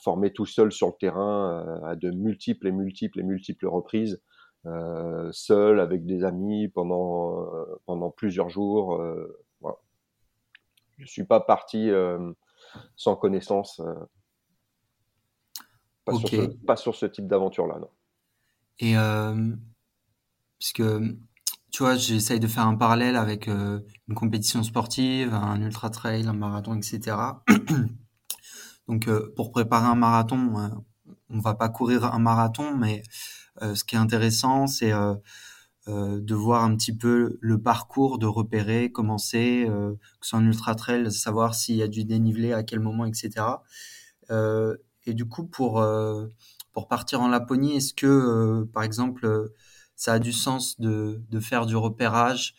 formé 0.00 0.32
tout 0.32 0.46
seul 0.46 0.72
sur 0.72 0.88
le 0.88 0.94
terrain 0.98 1.66
euh, 1.66 1.84
à 1.86 1.96
de 1.96 2.10
multiples 2.10 2.66
et 2.66 2.72
multiples 2.72 3.20
et 3.20 3.22
multiples 3.22 3.66
reprises, 3.66 4.22
euh, 4.66 5.30
seul 5.32 5.80
avec 5.80 6.06
des 6.06 6.24
amis 6.24 6.68
pendant 6.68 7.46
pendant 7.86 8.10
plusieurs 8.10 8.48
jours. 8.48 9.02
voilà. 9.60 9.76
Je 10.98 11.06
suis 11.06 11.24
pas 11.24 11.40
parti 11.40 11.90
sans 12.96 13.16
connaissance. 13.16 13.80
Pas, 16.04 16.14
sur 16.14 16.28
ce, 16.28 16.46
pas, 16.66 16.76
sur 16.76 16.94
ce, 16.94 17.06
type 17.06 17.26
d'aventure-là, 17.26 17.78
non. 17.80 17.88
Et 18.78 18.96
euh, 18.96 19.54
puisque 20.58 20.82
tu 21.70 21.82
vois, 21.82 21.96
j'essaye 21.96 22.40
de 22.40 22.46
faire 22.46 22.66
un 22.66 22.76
parallèle 22.76 23.16
avec 23.16 23.48
euh, 23.48 23.80
une 24.08 24.14
compétition 24.14 24.62
sportive, 24.62 25.32
un 25.34 25.60
ultra 25.60 25.90
trail, 25.90 26.26
un 26.26 26.32
marathon, 26.32 26.76
etc. 26.76 27.16
Donc, 28.88 29.08
euh, 29.08 29.32
pour 29.36 29.50
préparer 29.50 29.86
un 29.86 29.94
marathon, 29.94 30.58
euh, 30.58 30.68
on 31.30 31.40
va 31.40 31.54
pas 31.54 31.68
courir 31.68 32.04
un 32.04 32.18
marathon, 32.18 32.76
mais 32.76 33.02
euh, 33.62 33.74
ce 33.74 33.84
qui 33.84 33.94
est 33.94 33.98
intéressant, 33.98 34.66
c'est 34.66 34.92
de 35.86 36.34
voir 36.34 36.64
un 36.64 36.74
petit 36.76 36.96
peu 36.96 37.38
le 37.40 37.60
parcours, 37.60 38.18
de 38.18 38.26
repérer, 38.26 38.90
commencer, 38.90 39.66
que 39.68 39.96
ce 40.22 40.30
soit 40.30 40.38
en 40.38 40.44
ultra 40.46 40.74
trail, 40.74 41.12
savoir 41.12 41.54
s'il 41.54 41.76
y 41.76 41.82
a 41.82 41.88
du 41.88 42.04
dénivelé, 42.04 42.52
à 42.54 42.62
quel 42.62 42.80
moment, 42.80 43.04
etc. 43.04 43.46
et 44.30 45.12
du 45.14 45.26
coup, 45.26 45.44
pour 45.44 45.84
pour 46.72 46.88
partir 46.88 47.20
en 47.20 47.28
Laponie, 47.28 47.76
est-ce 47.76 47.92
que, 47.92 48.64
par 48.72 48.82
exemple, 48.82 49.52
ça 49.94 50.14
a 50.14 50.18
du 50.18 50.32
sens 50.32 50.80
de, 50.80 51.22
de 51.30 51.40
faire 51.40 51.66
du 51.66 51.76
repérage 51.76 52.54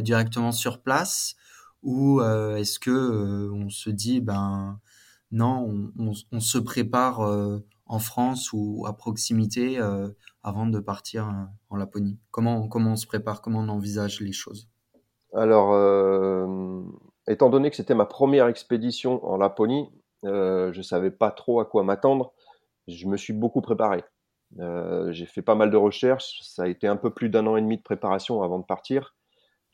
directement 0.00 0.52
sur 0.52 0.82
place, 0.82 1.36
ou 1.82 2.20
est-ce 2.20 2.78
que 2.78 3.50
on 3.50 3.70
se 3.70 3.88
dit, 3.88 4.20
ben 4.20 4.78
non, 5.32 5.90
on, 5.98 6.40
se 6.40 6.58
prépare 6.58 7.20
euh, 7.20 7.58
en 7.86 7.98
France 7.98 8.52
ou 8.52 8.84
à 8.86 8.94
proximité 8.94 9.78
euh, 9.78 10.08
avant 10.42 10.66
de 10.66 10.78
partir 10.78 11.26
euh, 11.26 11.44
en 11.70 11.76
Laponie. 11.76 12.18
Comment, 12.30 12.68
comment 12.68 12.92
on 12.92 12.96
se 12.96 13.06
prépare, 13.06 13.40
comment 13.40 13.60
on 13.60 13.68
envisage 13.70 14.20
les 14.20 14.32
choses? 14.32 14.68
Alors, 15.34 15.70
étant 17.26 17.48
donné 17.48 17.70
que 17.70 17.76
c'était 17.76 17.94
ma 17.94 18.04
première 18.04 18.48
expédition 18.48 19.24
en 19.24 19.38
Laponie, 19.38 19.88
je 20.22 20.76
ne 20.76 20.82
savais 20.82 21.10
pas 21.10 21.30
trop 21.30 21.58
à 21.60 21.64
quoi 21.64 21.82
m'attendre. 21.84 22.34
Je 22.86 23.06
me 23.06 23.16
suis 23.16 23.32
beaucoup 23.32 23.62
préparé. 23.62 24.04
j'ai 24.58 25.24
fait 25.24 25.40
pas 25.40 25.54
mal 25.54 25.70
de 25.70 25.78
recherches. 25.78 26.40
Ça 26.42 26.64
a 26.64 26.68
été 26.68 26.86
un 26.86 26.96
peu 26.96 27.08
plus 27.08 27.30
d'un 27.30 27.46
an 27.46 27.56
et 27.56 27.62
demi 27.62 27.78
de 27.78 27.82
préparation 27.82 28.42
avant 28.42 28.58
de 28.58 28.66
partir. 28.66 29.16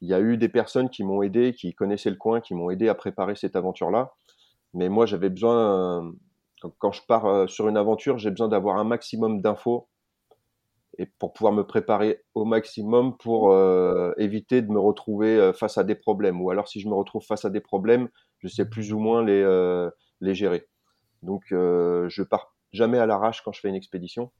Il 0.01 0.09
y 0.09 0.15
a 0.15 0.21
eu 0.21 0.37
des 0.37 0.49
personnes 0.49 0.91
qui 0.91 1.03
m'ont 1.03 1.23
aidé, 1.23 1.53
qui 1.55 1.75
connaissaient 1.75 2.11
le 2.11 2.17
coin, 2.17 2.41
qui 2.41 2.55
m'ont 2.55 2.71
aidé 2.71 2.89
à 2.89 2.95
préparer 2.95 3.35
cette 3.35 3.57
aventure-là. 3.57 4.13
Mais 4.75 4.89
moi, 4.89 5.07
j'avais 5.07 5.31
besoin, 5.31 6.03
euh, 6.65 6.69
quand 6.79 6.93
je 6.93 7.03
pars 7.07 7.27
euh, 7.27 7.47
sur 7.47 7.69
une 7.69 7.77
aventure, 7.77 8.19
j'ai 8.19 8.31
besoin 8.31 8.49
d'avoir 8.49 8.77
un 8.77 8.85
maximum 8.85 9.41
d'infos 9.41 9.89
et 10.99 11.07
pour 11.07 11.33
pouvoir 11.33 11.53
me 11.53 11.65
préparer 11.65 12.25
au 12.35 12.45
maximum 12.45 13.17
pour 13.17 13.53
euh, 13.53 14.13
éviter 14.19 14.63
de 14.63 14.71
me 14.71 14.81
retrouver 14.81 15.53
face 15.55 15.79
à 15.79 15.85
des 15.85 15.95
problèmes. 15.95 16.41
Ou 16.41 16.51
alors, 16.51 16.67
si 16.67 16.81
je 16.81 16.89
me 16.89 16.95
retrouve 16.95 17.25
face 17.25 17.45
à 17.45 17.51
des 17.51 17.61
problèmes, 17.61 18.09
je 18.39 18.49
sais 18.49 18.69
plus 18.69 18.93
ou 18.93 18.99
moins 18.99 19.25
les, 19.25 19.89
les 20.21 20.35
gérer. 20.35 20.69
Donc, 21.23 21.45
je 21.51 22.23
pars 22.23 22.53
jamais 22.73 22.99
à 22.99 23.07
l'arrache 23.07 23.43
quand 23.43 23.53
je 23.53 23.61
fais 23.61 23.69
une 23.69 23.77
expédition. 23.77 24.33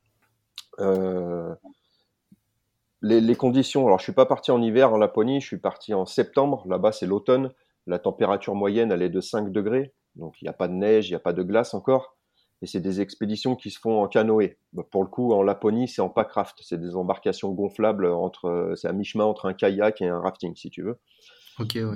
Les, 3.03 3.21
les, 3.21 3.37
conditions, 3.37 3.87
alors 3.87 4.01
je 4.01 4.05
suis 4.05 4.13
pas 4.13 4.27
parti 4.27 4.51
en 4.51 4.61
hiver 4.61 4.93
en 4.93 4.97
Laponie, 4.97 5.41
je 5.41 5.47
suis 5.47 5.61
parti 5.61 5.95
en 5.95 6.07
septembre. 6.07 6.65
Là-bas, 6.67 6.91
c'est 6.91 7.07
l'automne. 7.07 7.53
La 7.87 8.01
température 8.01 8.57
moyenne, 8.57 8.91
elle 8.91 9.03
est 9.03 9.11
de 9.11 9.21
5 9.21 9.53
degrés. 9.53 9.95
Donc 10.19 10.41
il 10.41 10.45
n'y 10.45 10.49
a 10.49 10.53
pas 10.55 10.69
de 10.69 10.75
neige, 10.75 11.09
il 11.09 11.13
n'y 11.13 11.17
a 11.17 11.21
pas 11.21 11.33
de 11.33 11.43
glace 11.43 11.75
encore. 11.75 12.17
Et 12.61 12.67
c'est 12.67 12.81
des 12.81 13.01
expéditions 13.01 13.55
qui 13.55 13.71
se 13.71 13.79
font 13.79 14.03
en 14.03 14.09
canoë. 14.09 14.59
Bah, 14.73 14.83
pour 14.91 15.03
le 15.05 15.09
coup, 15.09 15.33
en 15.33 15.43
Laponie, 15.43 15.87
c'est 15.89 16.03
en 16.03 16.09
packraft. 16.09 16.59
C'est 16.61 16.81
des 16.81 16.97
embarcations 16.97 17.53
gonflables 17.53 18.07
entre, 18.07 18.73
c'est 18.77 18.89
à 18.89 18.93
mi-chemin 18.93 19.25
entre 19.25 19.47
un 19.47 19.55
kayak 19.55 20.03
et 20.03 20.09
un 20.09 20.19
rafting, 20.19 20.57
si 20.57 20.69
tu 20.69 20.83
veux. 20.83 20.99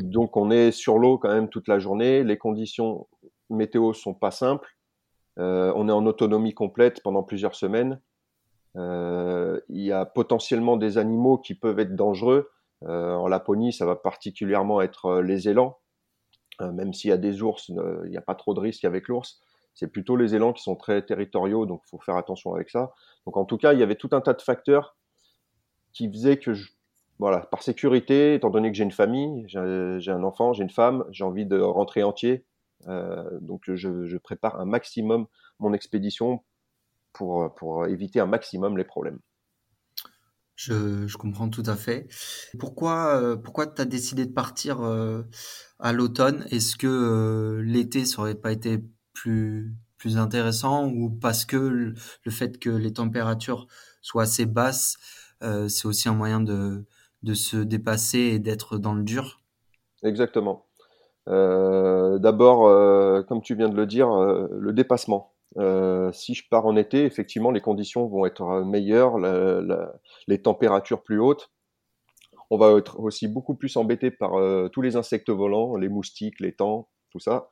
Donc 0.03 0.37
on 0.37 0.51
est 0.51 0.73
sur 0.73 0.99
l'eau 0.99 1.19
quand 1.19 1.33
même 1.33 1.49
toute 1.49 1.69
la 1.69 1.79
journée. 1.79 2.25
Les 2.25 2.39
conditions 2.39 3.09
météo 3.51 3.93
sont 3.93 4.15
pas 4.15 4.31
simples. 4.31 4.77
Euh, 5.39 5.73
on 5.77 5.89
est 5.89 5.93
en 5.93 6.07
autonomie 6.07 6.55
complète 6.55 7.03
pendant 7.03 7.23
plusieurs 7.23 7.55
semaines. 7.55 8.01
Euh, 8.77 9.61
il 9.69 9.83
y 9.83 9.93
a 9.93 10.05
potentiellement 10.05 10.77
des 10.77 10.99
animaux 10.99 11.39
qui 11.39 11.55
peuvent 11.55 11.79
être 11.79 11.95
dangereux. 11.95 12.51
Euh, 12.85 13.15
en 13.15 13.29
Laponie, 13.29 13.73
ça 13.73 13.87
va 13.87 13.97
particulièrement 13.97 14.81
être 14.81 15.21
les 15.21 15.49
élans. 15.49 15.79
Euh, 16.63 16.73
même 16.73 16.95
s'il 16.95 17.11
y 17.11 17.13
a 17.13 17.19
des 17.19 17.43
ours, 17.43 17.69
il 17.69 18.11
n'y 18.11 18.17
a 18.17 18.23
pas 18.23 18.35
trop 18.35 18.55
de 18.55 18.61
risques 18.61 18.85
avec 18.85 19.09
l'ours. 19.09 19.41
C'est 19.75 19.89
plutôt 19.89 20.17
les 20.17 20.35
élans 20.35 20.53
qui 20.53 20.63
sont 20.63 20.77
très 20.77 21.03
territoriaux, 21.03 21.67
donc 21.67 21.83
il 21.87 21.91
faut 21.91 21.99
faire 21.99 22.17
attention 22.17 22.55
avec 22.55 22.71
ça. 22.71 22.93
Donc 23.27 23.37
en 23.37 23.45
tout 23.45 23.57
cas, 23.57 23.73
il 23.73 23.81
y 23.81 23.83
avait 23.83 23.97
tout 23.97 24.11
un 24.13 24.21
tas 24.21 24.35
de 24.35 24.43
facteurs 24.43 24.97
qui 25.93 26.11
faisaient 26.11 26.39
que, 26.39 26.53
voilà, 27.19 27.41
par 27.41 27.63
sécurité, 27.63 28.35
étant 28.35 28.51
donné 28.51 28.71
que 28.71 28.77
j'ai 28.77 28.85
une 28.85 28.93
famille, 28.93 29.45
j'ai 29.49 30.11
un 30.11 30.23
enfant, 30.25 30.53
j'ai 30.53 30.63
une 30.63 30.71
femme, 30.71 31.05
j'ai 31.11 31.25
envie 31.25 31.47
de 31.47 31.59
rentrer 31.59 32.03
entier, 32.03 32.45
euh, 32.89 33.39
donc 33.41 33.63
je, 33.67 34.17
prépare 34.19 34.61
un 34.61 34.65
maximum 34.67 35.27
mon 35.59 35.73
expédition 35.73 36.43
pour 37.13 37.87
éviter 37.87 38.21
un 38.21 38.27
maximum 38.27 38.77
les 38.77 38.85
problèmes. 38.85 39.21
Je, 40.65 41.17
comprends 41.17 41.49
tout 41.49 41.65
à 41.67 41.75
fait. 41.75 42.07
Pourquoi, 42.59 43.21
euh, 43.21 43.37
pourquoi 43.37 43.67
tu 43.67 43.83
as 43.83 43.85
décidé 43.85 44.27
de 44.27 44.33
partir 44.33 44.83
euh, 44.83 45.23
à 45.81 45.93
l'automne? 45.93 46.47
Est-ce 46.51 46.77
que 46.77 46.87
euh, 46.87 47.63
l'été, 47.63 48.05
ça 48.05 48.21
aurait 48.21 48.37
pas 48.37 48.53
été 48.53 48.79
plus, 49.13 49.75
plus 49.99 50.19
intéressant 50.19 50.89
ou 50.89 51.11
parce 51.11 51.45
que 51.45 51.57
le, 51.57 51.95
fait 52.31 52.61
que 52.61 52.71
les 52.71 52.93
températures 52.93 53.67
soient 54.03 54.23
assez 54.23 54.47
basses, 54.47 54.99
c'est 55.41 55.87
aussi 55.87 56.09
un 56.09 56.15
moyen 56.15 56.41
de, 56.41 56.85
de 57.25 57.35
se 57.35 57.57
dépasser 57.57 58.19
et 58.19 58.39
d'être 58.39 58.79
dans 58.79 58.95
le 58.95 59.03
dur? 59.03 59.41
Exactement. 60.05 60.67
D'abord, 61.27 63.27
comme 63.27 63.43
tu 63.43 63.57
viens 63.57 63.69
de 63.69 63.75
le 63.75 63.87
dire, 63.87 64.09
le 64.09 64.73
dépassement. 64.73 65.35
Si 66.13 66.35
je 66.35 66.49
pars 66.49 66.67
en 66.67 66.77
été, 66.77 67.05
effectivement, 67.05 67.51
les 67.51 67.61
conditions 67.61 68.07
vont 68.07 68.25
être 68.25 68.63
meilleures, 68.65 69.19
les 70.27 70.43
températures 70.43 71.03
plus 71.03 71.21
hautes. 71.21 71.51
On 72.51 72.59
va 72.59 72.77
être 72.77 73.01
aussi 73.01 73.29
beaucoup 73.29 73.55
plus 73.55 73.77
embêté 73.77 74.11
par 74.11 74.35
euh, 74.35 74.69
tous 74.69 74.83
les 74.83 74.97
insectes 74.97 75.31
volants, 75.31 75.77
les 75.77 75.89
moustiques, 75.89 76.41
les 76.41 76.55
temps, 76.55 76.89
tout 77.11 77.21
ça. 77.21 77.49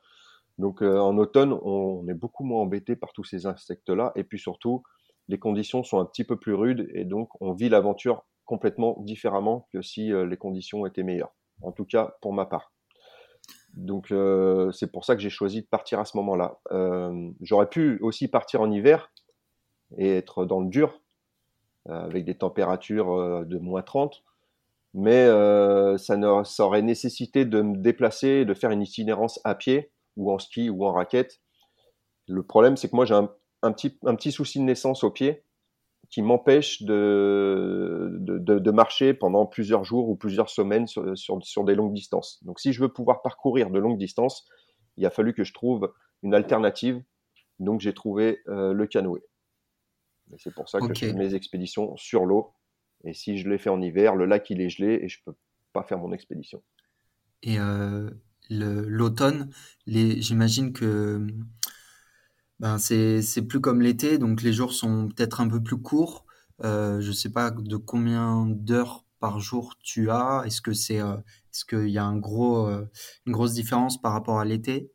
Donc 0.57 0.83
euh, 0.83 0.99
en 0.99 1.17
automne, 1.17 1.53
on, 1.63 2.07
est 2.07 2.13
beaucoup 2.13 2.43
moins 2.43 2.61
embêté 2.61 2.95
par 2.95 3.13
tous 3.13 3.23
ces 3.23 3.45
insectes-là. 3.45 4.11
Et 4.15 4.23
puis 4.23 4.39
surtout, 4.39 4.83
les 5.27 5.39
conditions 5.39 5.83
sont 5.83 5.99
un 5.99 6.05
petit 6.05 6.23
peu 6.23 6.37
plus 6.37 6.53
rudes 6.53 6.89
et 6.93 7.05
donc 7.05 7.29
on 7.41 7.53
vit 7.53 7.69
l'aventure 7.69 8.25
complètement 8.45 8.97
différemment 8.99 9.67
que 9.71 9.81
si 9.81 10.11
les 10.11 10.37
conditions 10.37 10.85
étaient 10.85 11.03
meilleures. 11.03 11.33
En 11.61 11.71
tout 11.71 11.85
cas, 11.85 12.15
pour 12.21 12.33
ma 12.33 12.45
part. 12.45 12.71
Donc 13.73 14.11
euh, 14.11 14.71
c'est 14.71 14.91
pour 14.91 15.05
ça 15.05 15.15
que 15.15 15.21
j'ai 15.21 15.29
choisi 15.29 15.61
de 15.61 15.67
partir 15.67 15.99
à 15.99 16.05
ce 16.05 16.17
moment-là. 16.17 16.59
Euh, 16.71 17.31
J'aurais 17.41 17.69
pu 17.69 17.99
aussi 18.01 18.27
partir 18.27 18.61
en 18.61 18.71
hiver, 18.71 19.11
et 19.97 20.17
être 20.17 20.45
dans 20.45 20.61
le 20.61 20.69
dur, 20.69 21.01
avec 21.89 22.25
des 22.25 22.35
températures 22.35 23.45
de 23.45 23.57
moins 23.57 23.81
30. 23.81 24.23
Mais 24.93 25.25
ça, 25.97 26.17
ne, 26.17 26.43
ça 26.43 26.65
aurait 26.65 26.81
nécessité 26.81 27.45
de 27.45 27.61
me 27.61 27.77
déplacer, 27.77 28.45
de 28.45 28.53
faire 28.53 28.71
une 28.71 28.81
itinérance 28.81 29.39
à 29.43 29.55
pied 29.55 29.91
ou 30.17 30.31
en 30.31 30.39
ski 30.39 30.69
ou 30.69 30.85
en 30.85 30.91
raquette. 30.91 31.39
Le 32.27 32.43
problème, 32.43 32.77
c'est 32.77 32.89
que 32.89 32.95
moi, 32.95 33.05
j'ai 33.05 33.15
un, 33.15 33.71
petit, 33.71 33.97
un 34.05 34.15
petit 34.15 34.31
souci 34.31 34.59
de 34.59 34.63
naissance 34.63 35.03
au 35.03 35.11
pied 35.11 35.43
qui 36.11 36.21
m'empêche 36.21 36.83
de, 36.83 38.17
de, 38.19 38.59
de, 38.59 38.71
marcher 38.71 39.13
pendant 39.13 39.45
plusieurs 39.45 39.85
jours 39.85 40.09
ou 40.09 40.15
plusieurs 40.17 40.49
semaines 40.49 40.85
sur, 40.85 41.17
sur, 41.17 41.41
sur, 41.41 41.63
des 41.63 41.73
longues 41.73 41.93
distances. 41.93 42.43
Donc 42.43 42.59
si 42.59 42.73
je 42.73 42.81
veux 42.81 42.89
pouvoir 42.89 43.21
parcourir 43.21 43.69
de 43.69 43.79
longues 43.79 43.97
distances, 43.97 44.45
il 44.97 45.05
a 45.05 45.09
fallu 45.09 45.33
que 45.33 45.45
je 45.45 45.53
trouve 45.53 45.93
une 46.21 46.33
alternative. 46.33 47.01
Donc 47.59 47.79
j'ai 47.79 47.93
trouvé 47.93 48.41
euh, 48.49 48.73
le 48.73 48.87
canoë. 48.87 49.21
C'est 50.37 50.53
pour 50.53 50.69
ça 50.69 50.79
que 50.79 50.93
je 50.93 50.99
fais 50.99 51.13
mes 51.13 51.35
expéditions 51.35 51.95
sur 51.97 52.25
l'eau. 52.25 52.53
Et 53.03 53.13
si 53.13 53.37
je 53.37 53.49
l'ai 53.49 53.57
fait 53.57 53.69
en 53.69 53.81
hiver, 53.81 54.15
le 54.15 54.25
lac 54.25 54.49
il 54.49 54.61
est 54.61 54.69
gelé 54.69 54.99
et 55.01 55.09
je 55.09 55.19
peux 55.25 55.33
pas 55.73 55.83
faire 55.83 55.97
mon 55.97 56.11
expédition. 56.11 56.61
Et 57.43 57.59
euh, 57.59 58.09
l'automne, 58.49 59.49
j'imagine 59.87 60.73
que 60.73 61.25
ben 62.59 62.77
c'est 62.77 63.47
plus 63.47 63.59
comme 63.59 63.81
l'été, 63.81 64.19
donc 64.19 64.43
les 64.43 64.53
jours 64.53 64.73
sont 64.73 65.07
peut-être 65.07 65.41
un 65.41 65.47
peu 65.47 65.61
plus 65.61 65.77
courts. 65.77 66.25
Euh, 66.63 67.01
je 67.01 67.11
sais 67.11 67.31
pas 67.31 67.49
de 67.49 67.75
combien 67.75 68.45
d'heures 68.45 69.03
par 69.19 69.39
jour 69.39 69.75
tu 69.81 70.11
as. 70.11 70.43
Est-ce 70.45 70.61
que 70.61 70.73
c'est 70.73 71.01
euh, 71.01 71.17
est-ce 71.51 71.65
qu'il 71.65 71.89
y 71.89 71.97
a 71.97 72.05
un 72.05 72.17
gros 72.17 72.69
une 73.25 73.33
grosse 73.33 73.53
différence 73.53 73.99
par 73.99 74.13
rapport 74.13 74.39
à 74.39 74.45
l'été? 74.45 74.91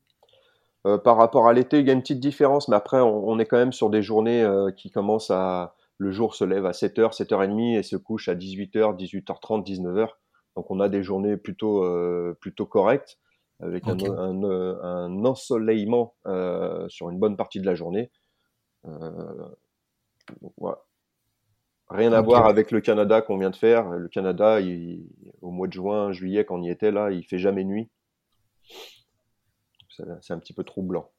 Euh, 0.86 0.98
Par 0.98 1.16
rapport 1.16 1.46
à 1.48 1.52
l'été, 1.52 1.80
il 1.80 1.86
y 1.86 1.90
a 1.90 1.92
une 1.92 2.00
petite 2.00 2.20
différence, 2.20 2.68
mais 2.68 2.76
après 2.76 3.00
on, 3.00 3.28
on 3.28 3.38
est 3.38 3.44
quand 3.44 3.58
même 3.58 3.72
sur 3.72 3.90
des 3.90 4.02
journées 4.02 4.46
qui 4.76 4.90
commencent 4.90 5.30
à 5.30 5.74
le 5.98 6.10
jour 6.10 6.34
se 6.34 6.44
lève 6.44 6.66
à 6.66 6.72
7h, 6.72 7.16
7h30 7.16 7.78
et 7.78 7.82
se 7.82 7.96
couche 7.96 8.28
à 8.28 8.34
18h, 8.34 8.96
18h30, 8.96 9.64
19h. 9.64 10.08
Donc 10.56 10.70
on 10.70 10.80
a 10.80 10.88
des 10.88 11.02
journées 11.02 11.36
plutôt 11.36 11.84
plutôt 12.40 12.66
correctes 12.66 13.18
avec 13.60 13.88
un, 13.88 13.96
un, 13.98 14.44
un, 14.44 15.24
ensoleillement 15.24 16.14
euh, 16.26 16.88
sur 16.88 17.10
une 17.10 17.18
bonne 17.18 17.36
partie 17.36 17.60
de 17.60 17.66
la 17.66 17.74
journée. 17.74 18.10
Euh, 18.86 19.48
voilà. 20.58 20.78
Rien 21.88 22.12
à 22.12 22.20
voir 22.20 22.46
avec 22.46 22.72
le 22.72 22.80
Canada 22.80 23.22
qu'on 23.22 23.38
vient 23.38 23.50
de 23.50 23.56
faire. 23.56 23.90
Le 23.90 24.08
Canada, 24.08 24.60
il, 24.60 25.08
au 25.40 25.50
mois 25.50 25.68
de 25.68 25.72
juin, 25.72 26.12
juillet, 26.12 26.44
quand 26.44 26.58
on 26.58 26.62
y 26.62 26.70
était 26.70 26.90
là, 26.90 27.12
il 27.12 27.24
fait 27.24 27.38
jamais 27.38 27.64
nuit. 27.64 27.88
C'est 30.20 30.32
un 30.32 30.38
petit 30.38 30.52
peu 30.52 30.64
troublant. 30.64 31.10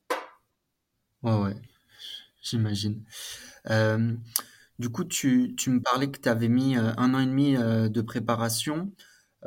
Ouais, 1.24 1.36
ouais, 1.36 1.56
j'imagine. 2.42 3.04
Euh, 3.70 4.14
du 4.80 4.90
coup, 4.90 5.04
tu, 5.04 5.56
tu, 5.58 5.70
me 5.72 5.82
parlais 5.82 6.12
que 6.12 6.20
tu 6.20 6.30
avais 6.30 6.48
mis 6.48 6.78
euh, 6.78 6.92
un 6.98 7.14
an 7.14 7.20
et 7.20 7.26
demi 7.26 7.56
euh, 7.58 7.90
de 7.90 8.02
préparation. 8.02 8.92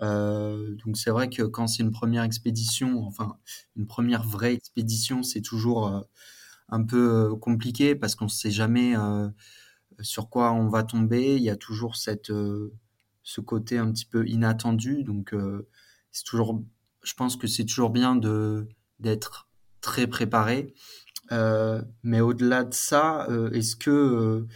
Donc 0.01 0.97
c'est 0.97 1.11
vrai 1.11 1.29
que 1.29 1.43
quand 1.43 1.67
c'est 1.67 1.83
une 1.83 1.91
première 1.91 2.23
expédition, 2.23 3.05
enfin 3.07 3.37
une 3.77 3.87
première 3.87 4.23
vraie 4.23 4.55
expédition, 4.55 5.23
c'est 5.23 5.43
toujours 5.43 6.07
un 6.71 6.85
peu 6.85 7.37
compliqué 7.37 7.95
parce 7.95 8.15
qu'on 8.15 8.25
ne 8.27 8.31
sait 8.31 8.51
jamais 8.51 8.95
sur 10.01 10.31
quoi 10.31 10.53
on 10.53 10.69
va 10.69 10.85
tomber. 10.85 11.37
Il 11.37 11.43
y 11.43 11.51
a 11.51 11.57
toujours 11.57 11.97
cette, 11.97 12.33
ce 13.23 13.41
côté 13.43 13.77
un 13.77 13.93
petit 13.93 14.07
peu 14.07 14.27
inattendu. 14.27 15.05
Donc 15.05 15.35
c'est 16.13 16.25
toujours, 16.25 16.63
je 17.03 17.13
pense 17.13 17.37
que 17.37 17.47
c'est 17.47 17.67
toujours 17.67 17.91
bien 17.91 18.17
de 18.17 18.69
d'être 19.01 19.49
très 19.81 20.07
préparé. 20.07 20.75
mais 22.03 22.21
au-delà 22.21 22.65
de 22.65 22.75
ça, 22.75 23.27
est-ce 23.53 23.77
que 23.77 24.47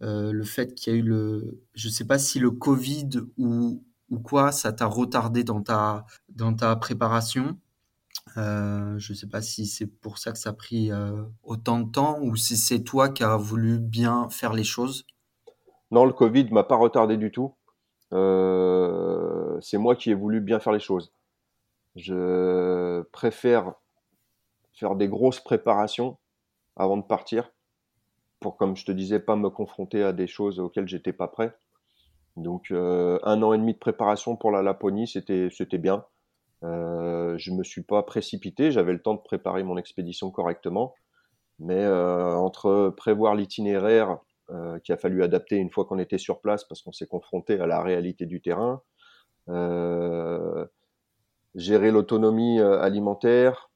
le 0.00 0.44
fait 0.44 0.74
qu'il 0.74 0.92
y 0.92 0.96
a 0.96 0.98
eu 0.98 1.02
le, 1.02 1.62
je 1.74 1.88
sais 1.88 2.06
pas 2.06 2.18
si 2.18 2.38
le 2.38 2.50
Covid 2.50 3.10
ou 3.38 4.18
quoi 4.20 4.52
ça 4.52 4.72
t'a 4.72 4.86
retardé 4.86 5.42
dans 5.42 5.62
ta, 5.62 6.04
dans 6.28 6.54
ta 6.54 6.76
préparation? 6.76 7.58
Euh, 8.36 8.98
Je 8.98 9.12
ne 9.12 9.16
sais 9.16 9.26
pas 9.26 9.42
si 9.42 9.66
c'est 9.66 9.86
pour 9.86 10.18
ça 10.18 10.32
que 10.32 10.38
ça 10.38 10.50
a 10.50 10.52
pris 10.52 10.92
euh, 10.92 11.22
autant 11.42 11.80
de 11.80 11.90
temps 11.90 12.18
ou 12.20 12.36
si 12.36 12.56
c'est 12.56 12.82
toi 12.82 13.08
qui 13.08 13.24
as 13.24 13.36
voulu 13.36 13.78
bien 13.78 14.28
faire 14.30 14.52
les 14.52 14.64
choses? 14.64 15.06
Non, 15.90 16.04
le 16.04 16.12
Covid 16.12 16.48
m'a 16.50 16.64
pas 16.64 16.76
retardé 16.76 17.16
du 17.16 17.30
tout. 17.30 17.54
Euh, 18.12 19.58
c'est 19.60 19.78
moi 19.78 19.96
qui 19.96 20.10
ai 20.10 20.14
voulu 20.14 20.40
bien 20.40 20.60
faire 20.60 20.72
les 20.72 20.80
choses. 20.80 21.12
Je 21.96 23.02
préfère 23.12 23.74
faire 24.72 24.96
des 24.96 25.08
grosses 25.08 25.40
préparations 25.40 26.18
avant 26.76 26.96
de 26.96 27.02
partir 27.02 27.52
pour, 28.40 28.56
comme 28.56 28.76
je 28.76 28.84
te 28.84 28.92
disais, 28.92 29.20
pas 29.20 29.36
me 29.36 29.50
confronter 29.50 30.02
à 30.02 30.12
des 30.12 30.26
choses 30.26 30.58
auxquelles 30.58 30.88
j'étais 30.88 31.12
pas 31.12 31.28
prêt. 31.28 31.54
Donc 32.36 32.70
euh, 32.70 33.18
un 33.22 33.42
an 33.42 33.52
et 33.52 33.58
demi 33.58 33.74
de 33.74 33.78
préparation 33.78 34.36
pour 34.36 34.50
la 34.50 34.62
Laponie, 34.62 35.06
c'était 35.06 35.48
c'était 35.50 35.78
bien. 35.78 36.04
Euh, 36.64 37.36
je 37.38 37.52
me 37.52 37.62
suis 37.64 37.82
pas 37.82 38.02
précipité, 38.02 38.70
j'avais 38.70 38.92
le 38.92 39.02
temps 39.02 39.14
de 39.14 39.20
préparer 39.20 39.62
mon 39.62 39.76
expédition 39.76 40.30
correctement, 40.30 40.94
mais 41.58 41.82
euh, 41.82 42.34
entre 42.34 42.92
prévoir 42.96 43.34
l'itinéraire 43.34 44.18
qu'il 44.84 44.92
a 44.92 44.98
fallu 44.98 45.22
adapter 45.22 45.56
une 45.56 45.70
fois 45.70 45.86
qu'on 45.86 45.98
était 45.98 46.18
sur 46.18 46.42
place 46.42 46.64
parce 46.64 46.82
qu'on 46.82 46.92
s'est 46.92 47.06
confronté 47.06 47.58
à 47.58 47.66
la 47.66 47.80
réalité 47.80 48.26
du 48.26 48.42
terrain, 48.42 48.82
gérer 51.54 51.90
l'autonomie 51.90 52.60
euh, 52.60 52.80
alimentaire, 52.80 53.70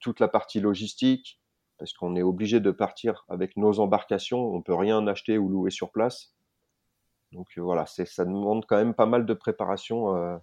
toute 0.00 0.20
la 0.20 0.28
partie 0.28 0.60
logistique, 0.60 1.40
parce 1.78 1.92
qu'on 1.92 2.16
est 2.16 2.22
obligé 2.22 2.60
de 2.60 2.70
partir 2.70 3.24
avec 3.28 3.56
nos 3.56 3.80
embarcations, 3.80 4.54
on 4.54 4.62
peut 4.62 4.74
rien 4.74 5.06
acheter 5.06 5.38
ou 5.38 5.48
louer 5.48 5.70
sur 5.70 5.90
place. 5.90 6.34
Donc 7.32 7.48
euh, 7.58 7.62
voilà, 7.62 7.86
ça 7.86 8.24
demande 8.24 8.64
quand 8.66 8.76
même 8.76 8.94
pas 8.94 9.06
mal 9.06 9.26
de 9.26 9.34
préparation. 9.34 10.16
Euh, 10.16 10.36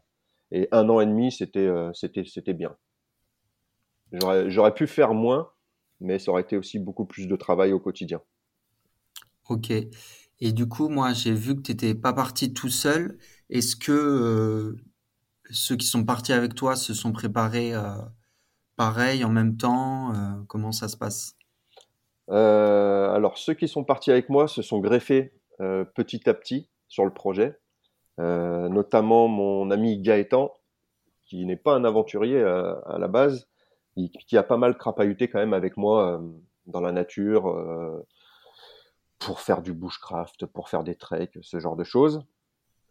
et 0.51 0.67
un 0.71 0.87
an 0.89 0.99
et 0.99 1.05
demi, 1.05 1.31
c'était 1.31 1.59
euh, 1.59 1.91
c'était 1.93 2.25
c'était 2.25 2.53
bien. 2.53 2.75
J'aurais 4.11 4.75
pu 4.75 4.85
faire 4.85 5.15
moins, 5.15 5.49
mais 5.99 6.19
ça 6.19 6.29
aurait 6.31 6.43
été 6.43 6.55
aussi 6.55 6.77
beaucoup 6.77 7.05
plus 7.05 7.27
de 7.27 7.35
travail 7.35 7.73
au 7.73 7.79
quotidien. 7.79 8.21
Ok. 9.49 9.71
Et 9.71 10.51
du 10.51 10.67
coup, 10.67 10.87
moi, 10.87 11.13
j'ai 11.13 11.33
vu 11.33 11.55
que 11.55 11.61
tu 11.61 11.71
n'étais 11.71 11.95
pas 11.95 12.13
parti 12.13 12.53
tout 12.53 12.69
seul. 12.69 13.17
Est-ce 13.49 13.75
que 13.75 14.75
ceux 15.49 15.75
qui 15.75 15.85
sont 15.85 16.03
partis 16.03 16.33
avec 16.33 16.55
toi 16.55 16.75
se 16.75 16.93
sont 16.93 17.11
préparés 17.11 17.73
pareil 18.75 19.23
en 19.23 19.29
même 19.29 19.57
temps 19.57 20.13
Comment 20.47 20.71
ça 20.71 20.87
se 20.87 20.97
passe? 20.97 21.35
Alors, 22.29 23.37
ceux 23.37 23.53
qui 23.53 23.67
sont 23.67 23.83
partis 23.83 24.11
avec 24.11 24.29
moi 24.29 24.47
se 24.47 24.61
sont 24.61 24.79
greffés 24.79 25.33
petit 25.59 26.29
à 26.29 26.33
petit 26.33 26.69
sur 26.93 27.05
le 27.05 27.13
projet, 27.13 27.57
euh, 28.19 28.69
notamment 28.69 29.27
mon 29.27 29.71
ami 29.71 29.99
Gaëtan, 29.99 30.53
qui 31.25 31.43
n'est 31.45 31.57
pas 31.57 31.73
un 31.73 31.83
aventurier 31.83 32.39
à, 32.43 32.97
la 32.99 33.07
base, 33.07 33.47
qui 33.95 34.37
a 34.37 34.43
pas 34.43 34.57
mal 34.57 34.77
crapahuté 34.77 35.27
quand 35.27 35.39
même 35.39 35.53
avec 35.53 35.75
moi 35.75 36.19
euh, 36.19 36.27
dans 36.67 36.81
la 36.81 36.91
nature 36.91 37.49
euh, 37.49 38.05
pour 39.17 39.39
faire 39.39 39.63
du 39.63 39.73
bushcraft, 39.73 40.45
pour 40.45 40.69
faire 40.69 40.83
des 40.83 40.95
treks, 40.95 41.39
ce 41.41 41.59
genre 41.59 41.75
de 41.75 41.83
choses. 41.83 42.23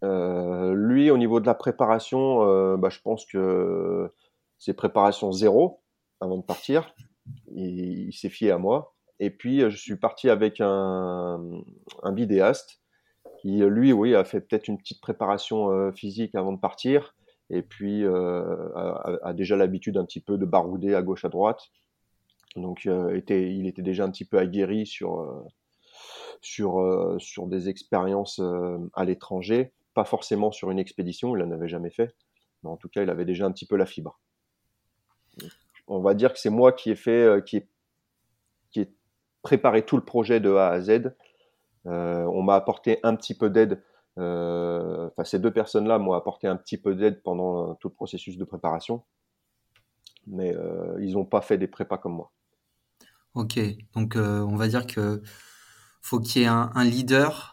Euh, 0.03 0.75
lui, 0.75 1.11
au 1.11 1.19
niveau 1.19 1.41
de 1.41 1.47
la 1.47 1.55
préparation, 1.55 2.43
euh, 2.49 2.77
bah, 2.77 2.89
je 2.91 3.01
pense 3.01 3.25
que 3.27 4.11
c'est 4.59 4.75
préparation 4.75 5.33
zéro 5.33 5.81
avant 6.21 6.37
de 6.37 6.43
partir. 6.43 6.95
Il, 7.55 8.13
s'est 8.13 8.29
fié 8.29 8.51
à 8.51 8.59
moi. 8.59 8.95
Et 9.21 9.31
puis, 9.31 9.61
je 9.61 9.77
suis 9.77 9.97
parti 9.97 10.29
avec 10.29 10.61
un, 10.61 11.41
un 12.03 12.13
vidéaste 12.13 12.81
qui 13.41 13.59
lui, 13.59 13.93
oui, 13.93 14.15
a 14.15 14.25
fait 14.25 14.41
peut-être 14.41 14.69
une 14.69 14.79
petite 14.79 15.01
préparation 15.01 15.71
euh, 15.71 15.93
physique 15.93 16.35
avant 16.35 16.53
de 16.53 16.61
partir, 16.61 17.15
et 17.51 17.63
puis 17.63 18.05
euh, 18.05 19.19
a, 19.23 19.33
déjà 19.33 19.57
l'habitude 19.57 19.97
un 19.97 20.05
petit 20.05 20.21
peu 20.21 20.39
de 20.39 20.45
barouder 20.45 20.95
à 20.95 21.03
gauche 21.03 21.25
à 21.25 21.29
droite. 21.29 21.71
Donc 22.55 22.87
était, 22.87 23.51
il 23.53 23.67
était 23.67 23.83
déjà 23.83 24.05
un 24.05 24.11
petit 24.11 24.27
peu 24.27 24.39
aguerri 24.39 24.87
sur 24.87 25.43
sur 26.43 27.17
sur 27.19 27.47
des 27.47 27.71
expériences 27.71 28.43
à 28.93 29.05
l'étranger, 29.05 29.73
pas 29.95 30.05
forcément 30.05 30.53
sur 30.53 30.71
une 30.71 30.79
expédition, 30.79 31.37
il 31.37 31.43
n'en 31.43 31.51
avait 31.53 31.69
jamais 31.69 31.91
fait, 31.91 32.15
mais 32.63 32.71
en 32.71 32.77
tout 32.77 32.89
cas, 32.89 33.03
il 33.03 33.11
avait 33.11 33.25
déjà 33.25 33.47
un 33.47 33.53
petit 33.53 33.67
peu 33.67 33.77
la 33.77 33.87
fibre. 33.87 34.21
On 35.89 36.01
va 36.01 36.15
dire 36.15 36.33
que 36.33 36.39
c'est 36.39 36.51
moi 36.51 36.73
qui 36.73 36.91
ai 36.91 36.95
fait, 36.95 37.45
qui 37.45 37.59
ai, 37.59 37.69
qui 38.71 38.81
ai 38.81 38.95
préparé 39.43 39.85
tout 39.85 39.97
le 39.97 40.05
projet 40.05 40.41
de 40.41 40.55
A 40.55 40.69
à 40.69 40.81
Z 40.81 41.13
euh, 41.87 42.25
on 42.25 42.43
m'a 42.43 42.55
apporté 42.55 42.99
un 43.03 43.17
petit 43.17 43.35
peu 43.35 43.51
d'aide. 43.51 43.83
Euh, 44.19 45.09
enfin, 45.09 45.25
ces 45.25 45.39
deux 45.39 45.53
personnes-là 45.53 45.99
m'ont 45.99 46.13
apporté 46.13 46.47
un 46.47 46.57
petit 46.57 46.79
peu 46.79 46.95
d'aide 46.95 47.23
pendant 47.23 47.75
tout 47.77 47.89
le 47.89 47.95
processus 47.95 48.37
de 48.37 48.45
préparation, 48.45 49.05
mais 50.27 50.55
euh, 50.55 50.97
ils 51.01 51.15
n'ont 51.15 51.25
pas 51.25 51.41
fait 51.41 51.59
des 51.59 51.67
prépas 51.67 51.99
comme 51.99 52.15
moi. 52.15 52.33
Ok, 53.35 53.59
donc 53.95 54.15
on 54.17 54.57
va 54.57 54.69
dire 54.69 54.87
que 54.87 55.23
faut 56.03 56.21
qu'il 56.21 56.43
y 56.43 56.45
ait 56.45 56.49
un, 56.49 56.85
leader 56.85 57.53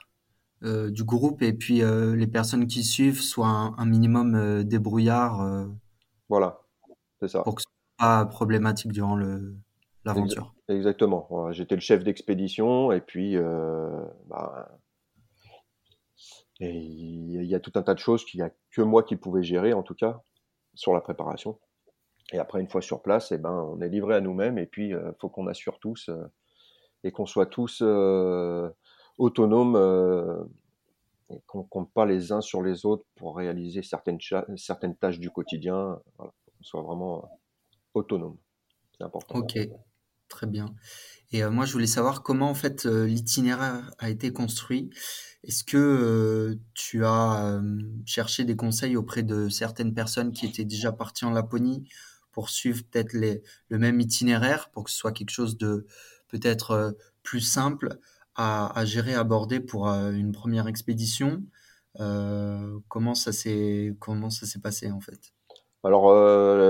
du 0.61 1.03
groupe 1.03 1.41
et 1.41 1.53
puis 1.53 1.81
les 1.81 2.27
personnes 2.27 2.67
qui 2.67 2.83
suivent 2.83 3.21
soient 3.21 3.73
un, 3.77 3.85
minimum 3.85 4.63
débrouillard. 4.63 5.67
voilà, 6.27 6.61
c'est 7.19 7.29
ça. 7.29 7.43
Pour 7.43 7.55
que 7.55 7.61
ce 7.61 7.67
soit 7.67 8.07
pas 8.07 8.25
problématique 8.25 8.91
durant 8.91 9.17
l'aventure. 10.05 10.53
Exactement. 10.67 11.51
J'étais 11.51 11.75
le 11.75 11.81
chef 11.81 12.03
d'expédition 12.03 12.91
et 12.91 13.01
puis 13.01 13.37
bah, 14.27 14.69
il 16.59 17.45
y 17.45 17.55
a 17.55 17.59
tout 17.59 17.71
un 17.75 17.83
tas 17.83 17.93
de 17.93 17.99
choses 17.99 18.25
qu'il 18.25 18.41
n'y 18.41 18.45
a 18.45 18.51
que 18.71 18.81
moi 18.81 19.03
qui 19.03 19.15
pouvais 19.15 19.43
gérer 19.43 19.73
en 19.73 19.83
tout 19.83 19.95
cas 19.95 20.21
sur 20.75 20.93
la 20.93 21.01
préparation. 21.01 21.59
Et 22.31 22.37
après, 22.37 22.61
une 22.61 22.69
fois 22.69 22.81
sur 22.81 23.01
place, 23.01 23.31
eh 23.31 23.37
ben, 23.37 23.51
on 23.51 23.81
est 23.81 23.89
livré 23.89 24.15
à 24.15 24.21
nous-mêmes 24.21 24.57
et 24.57 24.67
puis 24.67 24.89
il 24.89 25.13
faut 25.19 25.29
qu'on 25.29 25.47
assure 25.47 25.79
tous 25.79 26.09
et 27.03 27.11
qu'on 27.11 27.25
soit 27.25 27.47
tous 27.47 27.81
autonomes 29.19 29.75
et 31.29 31.41
qu'on 31.45 31.63
compte 31.63 31.91
pas 31.93 32.05
les 32.05 32.31
uns 32.31 32.41
sur 32.41 32.63
les 32.63 32.85
autres 32.85 33.05
pour 33.15 33.37
réaliser 33.37 33.83
certaines, 33.83 34.17
tâches 34.99 35.19
du 35.19 35.29
quotidien. 35.29 35.99
Qu'on 36.17 36.31
soit 36.61 36.81
vraiment 36.81 37.29
autonome. 37.93 38.37
C'est 38.97 39.03
important. 39.03 39.35
Ok, 39.35 39.57
très 40.27 40.47
bien. 40.47 40.73
Et 41.31 41.43
euh, 41.43 41.51
moi, 41.51 41.65
je 41.65 41.73
voulais 41.73 41.87
savoir 41.87 42.23
comment 42.23 42.49
en 42.49 42.55
fait 42.55 42.85
euh, 42.85 43.05
l'itinéraire 43.05 43.91
a 43.99 44.09
été 44.09 44.33
construit. 44.33 44.89
Est-ce 45.43 45.63
que 45.63 45.77
euh, 45.77 46.55
tu 46.73 47.05
as 47.05 47.61
cherché 48.05 48.43
des 48.43 48.55
conseils 48.55 48.97
auprès 48.97 49.23
de 49.23 49.47
certaines 49.47 49.93
personnes 49.93 50.31
qui 50.31 50.45
étaient 50.45 50.65
déjà 50.65 50.91
parties 50.91 51.25
en 51.25 51.31
Laponie 51.31 51.87
pour 52.31 52.49
suivre 52.49 52.83
peut-être 52.89 53.13
le 53.13 53.77
même 53.77 54.01
itinéraire, 54.01 54.69
pour 54.71 54.83
que 54.83 54.91
ce 54.91 54.97
soit 54.97 55.13
quelque 55.13 55.31
chose 55.31 55.57
de 55.57 55.85
peut-être 56.27 56.97
plus 57.23 57.41
simple? 57.41 57.99
À, 58.39 58.85
gérer, 58.85 59.15
à 59.15 59.19
aborder 59.19 59.59
pour 59.59 59.87
une 59.87 60.31
première 60.31 60.67
expédition 60.67 61.43
Comment 62.87 63.15
ça 63.15 63.31
s'est 63.33 63.93
comment 63.99 64.29
ça 64.29 64.45
s'est 64.45 64.61
passé 64.61 64.91
en 64.91 65.01
fait? 65.01 65.33
Alors 65.83 66.13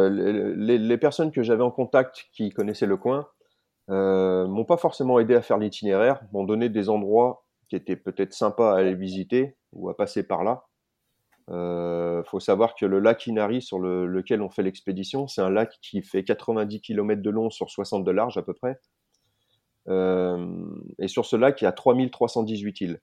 les, 0.10 0.78
les, 0.78 0.98
personnes 0.98 1.32
que 1.32 1.44
j'avais 1.44 1.64
en 1.64 1.72
contact 1.72 2.28
qui 2.32 2.50
connaissaient 2.50 2.86
le 2.86 2.98
coin 2.98 3.28
euh, 3.90 4.48
m'ont 4.48 4.66
pas 4.66 4.78
forcément 4.78 5.20
aidé 5.20 5.34
à 5.36 5.42
faire 5.42 5.58
l'itinéraire, 5.58 6.22
m'ont 6.32 6.44
donné 6.44 6.70
des 6.70 6.90
endroits 6.90 7.44
qui 7.70 7.76
étaient 7.76 7.96
peut-être 7.96 8.34
sympas 8.34 8.74
à 8.74 8.80
aller 8.80 8.94
visiter 8.94 9.58
ou 9.74 9.90
à 9.90 9.98
passer 9.98 10.24
par 10.24 10.44
là. 10.44 10.66
Euh, 11.50 12.24
faut 12.26 12.40
savoir 12.40 12.76
que 12.76 12.86
le 12.86 13.00
lac 13.00 13.26
Inari 13.26 13.64
sur 13.64 13.80
le, 13.80 14.06
lequel 14.06 14.44
on 14.44 14.50
fait 14.50 14.62
l'expédition, 14.62 15.28
c'est 15.28 15.42
un 15.42 15.50
lac 15.50 15.74
qui 15.82 16.04
fait 16.04 16.24
90 16.24 16.82
km 16.82 17.22
de 17.22 17.30
long 17.32 17.50
sur 17.50 17.72
60 17.72 18.04
de 18.04 18.12
large 18.12 18.38
à 18.38 18.44
peu 18.44 18.54
près. 18.54 18.80
Euh, 19.90 20.48
et 21.00 21.08
sur 21.08 21.26
ce 21.26 21.36
lac, 21.36 21.62
il 21.62 21.66
y 21.66 21.68
a 21.68 21.72
3318 21.72 22.82
îles. 22.82 23.02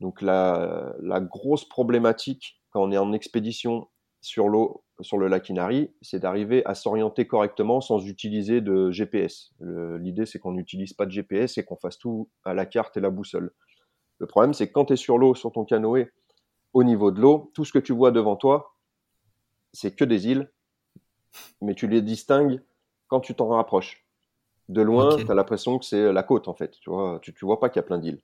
Donc 0.00 0.20
la, 0.20 0.94
grosse 1.20 1.66
problématique 1.68 2.60
quand 2.70 2.82
on 2.82 2.92
est 2.92 2.98
en 2.98 3.12
expédition 3.12 3.88
sur 4.20 4.48
l'eau, 4.48 4.84
sur 5.00 5.18
le 5.18 5.28
lac 5.28 5.48
Inari, 5.48 5.94
c'est 6.02 6.18
d'arriver 6.18 6.64
à 6.66 6.74
s'orienter 6.74 7.26
correctement 7.26 7.80
sans 7.80 8.06
utiliser 8.06 8.60
de 8.60 8.90
GPS. 8.90 9.54
L'idée, 9.60 10.26
c'est 10.26 10.38
qu'on 10.38 10.52
n'utilise 10.52 10.92
pas 10.92 11.06
de 11.06 11.10
GPS 11.10 11.58
et 11.58 11.64
qu'on 11.64 11.76
fasse 11.76 11.98
tout 11.98 12.28
à 12.44 12.52
la 12.52 12.66
carte 12.66 12.96
et 12.96 13.00
la 13.00 13.10
boussole. 13.10 13.52
Le 14.18 14.26
problème, 14.26 14.52
c'est 14.52 14.68
que 14.68 14.72
quand 14.72 14.86
tu 14.86 14.94
es 14.94 14.96
sur 14.96 15.18
l'eau, 15.18 15.34
sur 15.34 15.52
ton 15.52 15.64
canoë, 15.64 16.10
au 16.72 16.84
niveau 16.84 17.10
de 17.10 17.20
l'eau, 17.20 17.50
tout 17.54 17.64
ce 17.64 17.72
que 17.72 17.78
tu 17.78 17.92
vois 17.92 18.10
devant 18.10 18.36
toi, 18.36 18.74
c'est 19.72 19.94
que 19.94 20.04
des 20.04 20.28
îles, 20.28 20.50
mais 21.60 21.74
tu 21.74 21.86
les 21.86 22.02
distingues 22.02 22.62
quand 23.08 23.20
tu 23.20 23.34
t'en 23.34 23.48
rapproches. 23.48 24.05
De 24.68 24.82
loin, 24.82 25.16
tu 25.16 25.30
as 25.30 25.34
l'impression 25.34 25.78
que 25.78 25.84
c'est 25.84 26.12
la 26.12 26.22
côte, 26.22 26.48
en 26.48 26.54
fait. 26.54 26.72
Tu 26.80 26.90
vois, 26.90 27.20
tu, 27.22 27.32
tu 27.32 27.44
vois 27.44 27.60
pas 27.60 27.68
qu'il 27.68 27.78
y 27.78 27.84
a 27.84 27.86
plein 27.86 27.98
d'îles. 27.98 28.20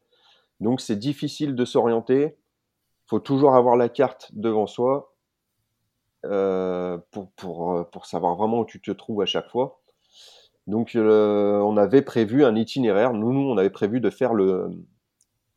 Donc, 0.60 0.80
c'est 0.80 0.96
difficile 0.96 1.54
de 1.54 1.64
s'orienter. 1.64 2.36
faut 3.06 3.20
toujours 3.20 3.54
avoir 3.54 3.76
la 3.76 3.88
carte 3.88 4.30
devant 4.32 4.66
soi 4.66 5.14
euh, 6.24 6.98
pour, 7.10 7.32
pour, 7.32 7.72
euh, 7.72 7.84
pour 7.84 8.06
savoir 8.06 8.36
vraiment 8.36 8.60
où 8.60 8.64
tu 8.64 8.80
te 8.80 8.90
trouves 8.92 9.22
à 9.22 9.26
chaque 9.26 9.48
fois. 9.50 9.80
Donc, 10.68 10.94
euh, 10.94 11.58
on 11.58 11.76
avait 11.76 12.02
prévu 12.02 12.44
un 12.44 12.54
itinéraire. 12.54 13.12
Nous, 13.12 13.32
nous, 13.32 13.50
on 13.50 13.58
avait 13.58 13.70
prévu 13.70 14.00
de 14.00 14.10
faire 14.10 14.34
le, 14.34 14.70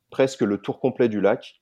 presque 0.10 0.42
le 0.42 0.60
tour 0.60 0.80
complet 0.80 1.10
du 1.10 1.22
lac. 1.22 1.62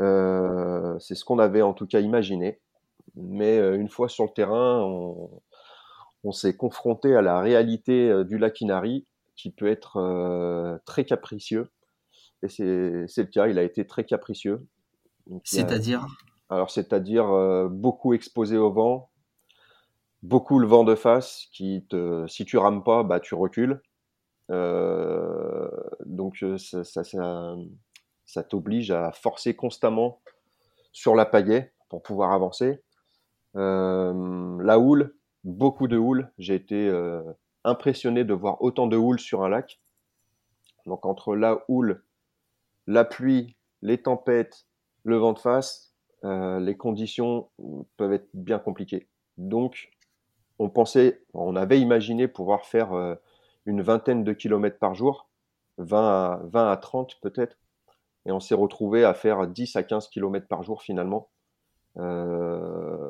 Euh, 0.00 0.98
c'est 0.98 1.14
ce 1.14 1.24
qu'on 1.24 1.38
avait 1.38 1.62
en 1.62 1.72
tout 1.72 1.86
cas 1.86 2.00
imaginé. 2.00 2.60
Mais 3.16 3.58
une 3.74 3.88
fois 3.88 4.08
sur 4.08 4.24
le 4.24 4.30
terrain, 4.30 4.82
on, 4.82 5.30
on 6.24 6.32
s'est 6.32 6.56
confronté 6.56 7.14
à 7.14 7.22
la 7.22 7.40
réalité 7.40 8.24
du 8.24 8.38
lac 8.38 8.60
Inari, 8.60 9.06
qui 9.40 9.50
peut 9.50 9.68
être 9.68 9.96
euh, 9.96 10.78
très 10.84 11.04
capricieux. 11.04 11.70
Et 12.42 12.48
c'est 12.48 12.62
le 12.62 13.24
cas, 13.24 13.48
il 13.48 13.58
a 13.58 13.62
été 13.62 13.86
très 13.86 14.04
capricieux. 14.04 14.66
C'est-à-dire? 15.44 16.06
Alors, 16.50 16.70
c'est-à-dire 16.70 17.30
euh, 17.30 17.68
beaucoup 17.68 18.12
exposé 18.12 18.56
au 18.56 18.72
vent, 18.72 19.10
beaucoup 20.22 20.58
le 20.58 20.66
vent 20.66 20.84
de 20.84 20.94
face 20.94 21.46
qui 21.52 21.86
te, 21.88 22.26
si 22.26 22.44
tu 22.44 22.58
rames 22.58 22.82
pas, 22.82 23.02
bah 23.02 23.20
tu 23.20 23.34
recules. 23.34 23.80
Euh, 24.50 25.70
donc 26.04 26.42
euh, 26.42 26.58
ça, 26.58 26.82
ça, 26.82 27.04
ça, 28.26 28.42
t'oblige 28.42 28.90
à 28.90 29.12
forcer 29.12 29.54
constamment 29.54 30.20
sur 30.92 31.14
la 31.14 31.24
pagaie 31.24 31.72
pour 31.88 32.02
pouvoir 32.02 32.32
avancer. 32.32 32.82
la 33.54 34.78
houle, 34.78 35.14
beaucoup 35.44 35.88
de 35.88 35.96
houle. 35.96 36.30
J'ai 36.38 36.54
été 36.54 36.90
impressionné 37.64 38.24
de 38.24 38.34
voir 38.34 38.62
autant 38.62 38.86
de 38.86 38.96
houle 38.96 39.18
sur 39.18 39.42
un 39.42 39.48
lac. 39.48 39.80
Donc 40.86 41.06
entre 41.06 41.36
la 41.36 41.64
houle, 41.68 42.02
la 42.86 43.04
pluie, 43.04 43.56
les 43.82 44.02
tempêtes, 44.02 44.66
le 45.04 45.16
vent 45.16 45.32
de 45.32 45.38
face, 45.38 45.94
euh, 46.24 46.60
les 46.60 46.76
conditions 46.76 47.48
peuvent 47.96 48.12
être 48.12 48.28
bien 48.34 48.58
compliquées. 48.58 49.08
Donc, 49.38 49.90
on 50.58 50.68
pensait, 50.68 51.22
on 51.32 51.56
avait 51.56 51.80
imaginé 51.80 52.28
pouvoir 52.28 52.66
faire 52.66 52.92
euh, 52.92 53.14
une 53.64 53.80
vingtaine 53.80 54.24
de 54.24 54.32
kilomètres 54.32 54.78
par 54.78 54.94
jour, 54.94 55.30
20 55.78 55.98
à, 55.98 56.40
20 56.44 56.70
à 56.70 56.76
30 56.76 57.18
peut-être, 57.22 57.56
et 58.26 58.32
on 58.32 58.40
s'est 58.40 58.54
retrouvé 58.54 59.04
à 59.04 59.14
faire 59.14 59.46
10 59.46 59.76
à 59.76 59.82
15 59.82 60.08
kilomètres 60.08 60.48
par 60.48 60.62
jour 60.62 60.82
finalement. 60.82 61.30
Euh, 61.96 63.09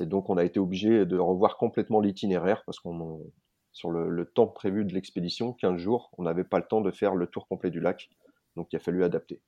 et 0.00 0.06
donc, 0.06 0.30
on 0.30 0.36
a 0.36 0.44
été 0.44 0.58
obligé 0.58 1.06
de 1.06 1.18
revoir 1.18 1.56
complètement 1.56 2.00
l'itinéraire 2.00 2.62
parce 2.66 2.80
qu'on, 2.80 3.20
sur 3.72 3.90
le, 3.90 4.08
le, 4.08 4.24
temps 4.24 4.46
prévu 4.46 4.84
de 4.84 4.92
l'expédition, 4.92 5.52
15 5.52 5.76
jours, 5.76 6.10
on 6.18 6.24
n'avait 6.24 6.44
pas 6.44 6.58
le 6.58 6.66
temps 6.66 6.80
de 6.80 6.90
faire 6.90 7.14
le 7.14 7.26
tour 7.26 7.46
complet 7.46 7.70
du 7.70 7.80
lac. 7.80 8.10
Donc, 8.56 8.68
il 8.72 8.76
a 8.76 8.80
fallu 8.80 9.04
adapter. 9.04 9.40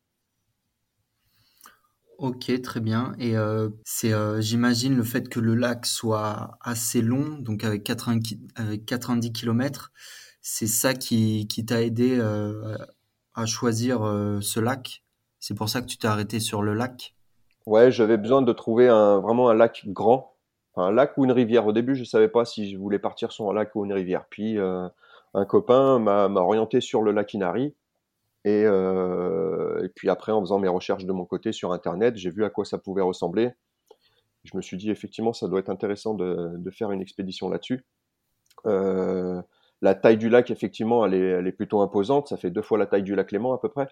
Ok, 2.18 2.50
très 2.62 2.80
bien. 2.80 3.14
Et 3.18 3.36
euh, 3.36 3.68
c'est, 3.84 4.12
euh, 4.12 4.40
j'imagine, 4.40 4.96
le 4.96 5.02
fait 5.02 5.28
que 5.28 5.38
le 5.38 5.54
lac 5.54 5.84
soit 5.84 6.56
assez 6.62 7.02
long, 7.02 7.36
donc 7.38 7.62
avec 7.62 7.84
90, 7.84 8.38
avec 8.54 8.86
90 8.86 9.32
km, 9.32 9.92
c'est 10.40 10.66
ça 10.66 10.94
qui, 10.94 11.46
qui 11.46 11.66
t'a 11.66 11.82
aidé 11.82 12.16
euh, 12.18 12.76
à 13.34 13.44
choisir 13.44 14.00
ce 14.40 14.60
lac? 14.60 15.04
C'est 15.40 15.54
pour 15.54 15.68
ça 15.68 15.82
que 15.82 15.86
tu 15.86 15.98
t'es 15.98 16.08
arrêté 16.08 16.40
sur 16.40 16.62
le 16.62 16.72
lac? 16.72 17.14
Ouais, 17.66 17.90
j'avais 17.90 18.16
besoin 18.16 18.40
de 18.40 18.52
trouver 18.52 18.88
un, 18.88 19.18
vraiment 19.18 19.50
un 19.50 19.54
lac 19.54 19.82
grand, 19.86 20.35
un 20.76 20.90
lac 20.92 21.16
ou 21.16 21.24
une 21.24 21.32
rivière. 21.32 21.66
Au 21.66 21.72
début, 21.72 21.94
je 21.94 22.04
savais 22.04 22.28
pas 22.28 22.44
si 22.44 22.70
je 22.70 22.78
voulais 22.78 22.98
partir 22.98 23.32
sur 23.32 23.50
un 23.50 23.54
lac 23.54 23.74
ou 23.74 23.84
une 23.84 23.92
rivière. 23.92 24.26
Puis 24.30 24.58
un 25.36 25.44
copain 25.44 25.98
m'a, 25.98 26.28
orienté 26.28 26.80
sur 26.80 27.02
le 27.02 27.12
lac 27.12 27.34
Inari. 27.34 27.74
Et, 28.46 28.62
euh, 28.64 29.84
et, 29.84 29.88
puis 29.88 30.08
après, 30.08 30.32
en 30.32 30.40
faisant 30.40 30.58
mes 30.58 30.68
recherches 30.68 31.04
de 31.04 31.12
mon 31.12 31.24
côté 31.24 31.52
sur 31.52 31.72
Internet, 31.72 32.16
j'ai 32.16 32.30
vu 32.30 32.44
à 32.44 32.50
quoi 32.50 32.64
ça 32.64 32.78
pouvait 32.78 33.02
ressembler. 33.02 33.50
Je 34.44 34.56
me 34.56 34.62
suis 34.62 34.76
dit, 34.76 34.90
effectivement, 34.90 35.32
ça 35.32 35.48
doit 35.48 35.58
être 35.58 35.68
intéressant 35.68 36.14
de, 36.14 36.52
de 36.56 36.70
faire 36.70 36.92
une 36.92 37.02
expédition 37.02 37.50
là-dessus. 37.50 37.84
Euh, 38.66 39.42
la 39.82 39.94
taille 39.94 40.16
du 40.16 40.28
lac, 40.28 40.50
effectivement, 40.50 41.04
elle 41.04 41.14
est, 41.14 41.26
elle 41.26 41.46
est, 41.46 41.52
plutôt 41.52 41.80
imposante. 41.80 42.28
Ça 42.28 42.36
fait 42.36 42.50
deux 42.50 42.62
fois 42.62 42.78
la 42.78 42.86
taille 42.86 43.02
du 43.02 43.14
lac 43.14 43.30
Léman 43.30 43.52
à 43.52 43.58
peu 43.58 43.68
près. 43.68 43.88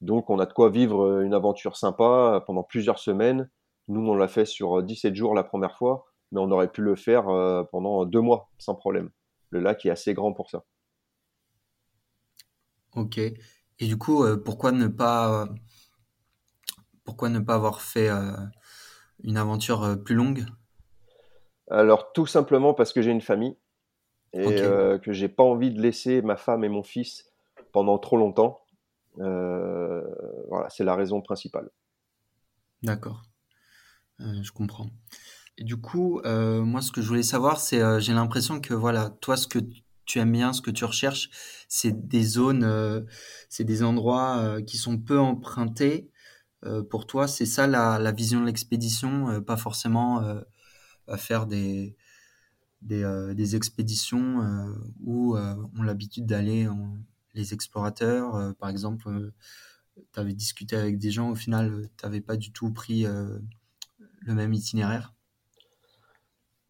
Donc, 0.00 0.28
on 0.28 0.38
a 0.38 0.46
de 0.46 0.52
quoi 0.52 0.70
vivre 0.70 1.22
une 1.22 1.32
aventure 1.32 1.76
sympa 1.76 2.42
pendant 2.46 2.64
plusieurs 2.64 2.98
semaines. 2.98 3.48
Nous, 3.88 4.00
on 4.00 4.14
l'a 4.14 4.28
fait 4.28 4.44
sur 4.44 4.82
17 4.82 5.14
jours 5.14 5.34
la 5.34 5.44
première 5.44 5.76
fois, 5.76 6.06
mais 6.32 6.40
on 6.40 6.50
aurait 6.50 6.70
pu 6.70 6.82
le 6.82 6.96
faire 6.96 7.28
euh, 7.28 7.64
pendant 7.64 8.04
deux 8.04 8.20
mois 8.20 8.50
sans 8.58 8.74
problème. 8.74 9.10
Le 9.50 9.60
lac 9.60 9.84
est 9.86 9.90
assez 9.90 10.14
grand 10.14 10.32
pour 10.32 10.50
ça. 10.50 10.64
Ok. 12.94 13.18
Et 13.18 13.86
du 13.86 13.96
coup, 13.96 14.24
euh, 14.24 14.36
pourquoi 14.36 14.72
ne 14.72 14.88
pas, 14.88 15.48
pourquoi 17.04 17.28
ne 17.28 17.38
pas 17.38 17.54
avoir 17.54 17.80
fait 17.80 18.08
euh, 18.08 18.32
une 19.22 19.36
aventure 19.36 19.84
euh, 19.84 19.96
plus 19.96 20.14
longue? 20.14 20.44
Alors, 21.70 22.12
tout 22.12 22.26
simplement 22.26 22.74
parce 22.74 22.92
que 22.92 23.02
j'ai 23.02 23.10
une 23.10 23.20
famille 23.20 23.56
et 24.34 24.44
que 24.44 24.98
que 24.98 25.12
j'ai 25.12 25.28
pas 25.28 25.42
envie 25.42 25.70
de 25.70 25.80
laisser 25.80 26.20
ma 26.20 26.36
femme 26.36 26.62
et 26.64 26.68
mon 26.68 26.82
fils 26.82 27.32
pendant 27.72 27.98
trop 27.98 28.16
longtemps. 28.16 28.60
voilà, 29.16 30.68
c'est 30.68 30.84
la 30.84 30.94
raison 30.96 31.22
principale. 31.22 31.70
D'accord, 32.82 33.22
je 34.18 34.50
comprends. 34.52 34.90
Et 35.56 35.64
du 35.64 35.76
coup, 35.76 36.20
moi, 36.24 36.80
ce 36.82 36.92
que 36.92 37.02
je 37.02 37.08
voulais 37.08 37.22
savoir, 37.22 37.60
c'est, 37.60 38.00
j'ai 38.00 38.12
l'impression 38.12 38.60
que 38.60 38.74
voilà, 38.74 39.10
toi, 39.20 39.36
ce 39.36 39.46
que 39.46 39.58
tu 40.08 40.18
aimes 40.18 40.32
bien, 40.32 40.52
ce 40.52 40.62
que 40.62 40.70
tu 40.72 40.84
recherches, 40.84 41.30
c'est 41.68 42.08
des 42.08 42.24
zones, 42.24 42.64
euh, 42.64 43.02
c'est 43.48 43.64
des 43.64 43.82
endroits 43.84 44.38
euh, 44.38 44.62
qui 44.62 44.78
sont 44.78 44.98
peu 44.98 45.20
empruntés. 45.20 46.10
Euh, 46.64 46.82
pour 46.82 47.06
toi, 47.06 47.28
c'est 47.28 47.46
ça 47.46 47.66
la, 47.68 48.12
vision 48.12 48.40
de 48.40 48.46
l'expédition, 48.46 49.42
pas 49.42 49.56
forcément 49.56 50.24
à 51.06 51.16
faire 51.16 51.46
des, 51.46 51.96
des, 52.82 53.56
expéditions 53.56 54.74
où 55.04 55.36
ont 55.36 55.82
l'habitude 55.82 56.26
d'aller 56.26 56.66
les 57.34 57.54
explorateurs. 57.54 58.54
par 58.56 58.70
exemple, 58.70 59.32
tu 60.12 60.20
avais 60.20 60.34
discuté 60.34 60.74
avec 60.74 60.98
des 60.98 61.10
gens, 61.10 61.30
au 61.30 61.36
final, 61.36 61.88
tu 61.96 62.06
n'avais 62.06 62.20
pas 62.20 62.36
du 62.36 62.50
tout 62.50 62.72
pris 62.72 63.06
le 64.28 64.34
même 64.34 64.52
itinéraire? 64.52 65.14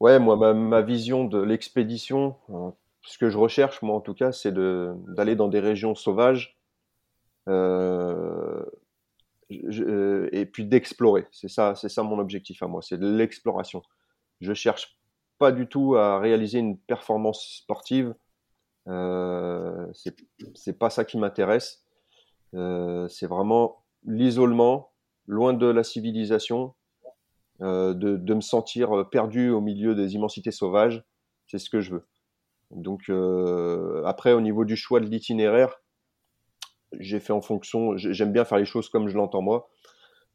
Ouais, 0.01 0.19
moi, 0.19 0.55
ma, 0.55 0.81
vision 0.81 1.25
de 1.25 1.41
l'expédition, 1.41 2.37
ce 3.03 3.19
que 3.19 3.31
je 3.31 3.37
recherche, 3.37 3.83
moi 3.83 3.97
en 3.97 4.01
tout 4.01 4.15
cas, 4.15 4.33
c'est 4.33 4.55
d'aller 4.55 5.35
dans 5.35 5.49
des 5.49 5.61
régions 5.61 5.95
sauvages 5.95 6.57
euh, 7.49 8.65
et 9.51 10.47
puis 10.47 10.65
d'explorer. 10.65 11.27
C'est 11.33 11.49
ça, 11.49 11.75
c'est 11.75 11.89
ça 11.89 12.03
mon 12.03 12.19
objectif 12.19 12.63
à 12.63 12.69
moi, 12.69 12.81
c'est 12.81 13.01
l'exploration. 13.01 13.83
Je 14.41 14.55
cherche 14.55 14.99
pas 15.39 15.51
du 15.53 15.67
tout 15.67 15.97
à 15.97 16.21
réaliser 16.21 16.59
une 16.59 16.79
performance 16.79 17.61
sportive. 17.63 18.15
Euh, 18.89 19.87
c'est 20.55 20.79
pas 20.79 20.91
ça 20.91 21.05
qui 21.05 21.19
m'intéresse. 21.19 21.85
Euh, 22.55 23.09
c'est 23.09 23.27
vraiment 23.27 23.85
l'isolement, 24.05 24.93
loin 25.27 25.53
de 25.53 25.67
la 25.67 25.83
civilisation, 25.83 26.75
euh, 27.61 27.93
de, 27.93 28.35
me 28.35 28.41
sentir 28.41 29.09
perdu 29.11 29.51
au 29.51 29.61
milieu 29.61 29.95
des 29.95 30.15
immensités 30.15 30.53
sauvages. 30.53 31.03
C'est 31.49 31.59
ce 31.59 31.71
que 31.71 31.81
je 31.81 31.93
veux. 31.93 32.07
Donc 32.71 33.09
euh, 33.09 34.03
après, 34.05 34.33
au 34.33 34.41
niveau 34.41 34.65
du 34.65 34.77
choix 34.77 35.01
de 35.01 35.07
l'itinéraire, 35.07 35.81
j'ai 37.01 37.21
fait 37.21 37.33
en 37.33 37.41
fonction. 37.41 37.97
J'aime 37.97 38.33
bien 38.33 38.45
faire 38.45 38.59
les 38.59 38.65
choses 38.65 38.89
comme 38.89 39.09
je 39.09 39.17
l'entends 39.17 39.43
moi. 39.43 39.69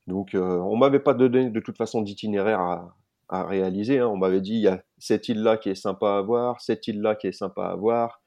Donc 0.08 0.36
euh, 0.36 0.58
on 0.58 0.76
m'avait 0.76 1.00
pas 1.00 1.14
donné 1.14 1.50
de 1.50 1.60
toute 1.60 1.78
façon 1.78 2.02
d'itinéraire 2.02 2.60
à, 2.60 3.44
réaliser. 3.46 4.00
Hein. 4.00 4.08
On 4.08 4.18
m'avait 4.18 4.42
dit 4.42 4.56
il 4.56 4.62
y 4.62 4.68
a 4.68 4.84
cette 4.98 5.30
île-là 5.30 5.58
qui 5.58 5.70
est 5.70 5.76
sympa 5.76 6.18
à 6.18 6.22
voir, 6.22 6.62
cette 6.62 6.88
île-là 6.88 7.16
qui 7.16 7.28
est 7.28 7.32
sympa 7.32 7.68
à 7.68 7.76
voir, 7.76 8.22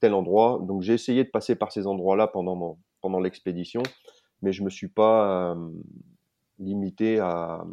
tel 0.00 0.14
endroit. 0.14 0.60
Donc 0.62 0.82
j'ai 0.82 0.94
essayé 0.94 1.24
de 1.24 1.30
passer 1.30 1.56
par 1.56 1.72
ces 1.72 1.86
endroits-là 1.86 2.26
pendant 2.28 2.78
pendant 3.00 3.20
l'expédition, 3.20 3.82
mais 4.42 4.52
je 4.52 4.62
me 4.62 4.70
suis 4.70 4.88
pas 4.88 5.56
limité 6.58 7.18
à, 7.18 7.64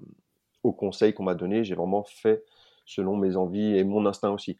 aux 0.64 0.74
conseils 0.74 1.14
qu'on 1.14 1.24
m'a 1.24 1.36
donnés. 1.36 1.64
J'ai 1.64 1.76
vraiment 1.76 2.04
fait 2.04 2.44
selon 2.86 3.16
mes 3.16 3.36
envies 3.36 3.78
et 3.78 3.84
mon 3.84 4.06
instinct 4.06 4.32
aussi. 4.32 4.60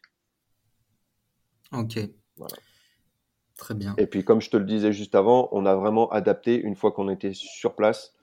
Ok. 1.72 1.98
Voilà. 2.36 2.56
Très 3.56 3.74
bien. 3.74 3.94
Et 3.98 4.06
puis, 4.06 4.24
comme 4.24 4.40
je 4.40 4.50
te 4.50 4.56
le 4.56 4.64
disais 4.64 4.92
juste 4.92 5.14
avant, 5.14 5.48
on 5.52 5.66
a 5.66 5.74
vraiment 5.74 6.10
adapté, 6.10 6.60
une 6.60 6.74
fois 6.74 6.92
qu'on 6.92 7.08
était 7.08 7.32
sur 7.34 7.76
place, 7.76 8.14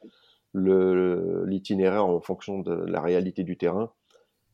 l'itinéraire 0.54 2.06
en 2.06 2.20
fonction 2.20 2.60
de 2.60 2.74
la 2.74 3.02
réalité 3.02 3.44
du 3.44 3.58
terrain. 3.58 3.92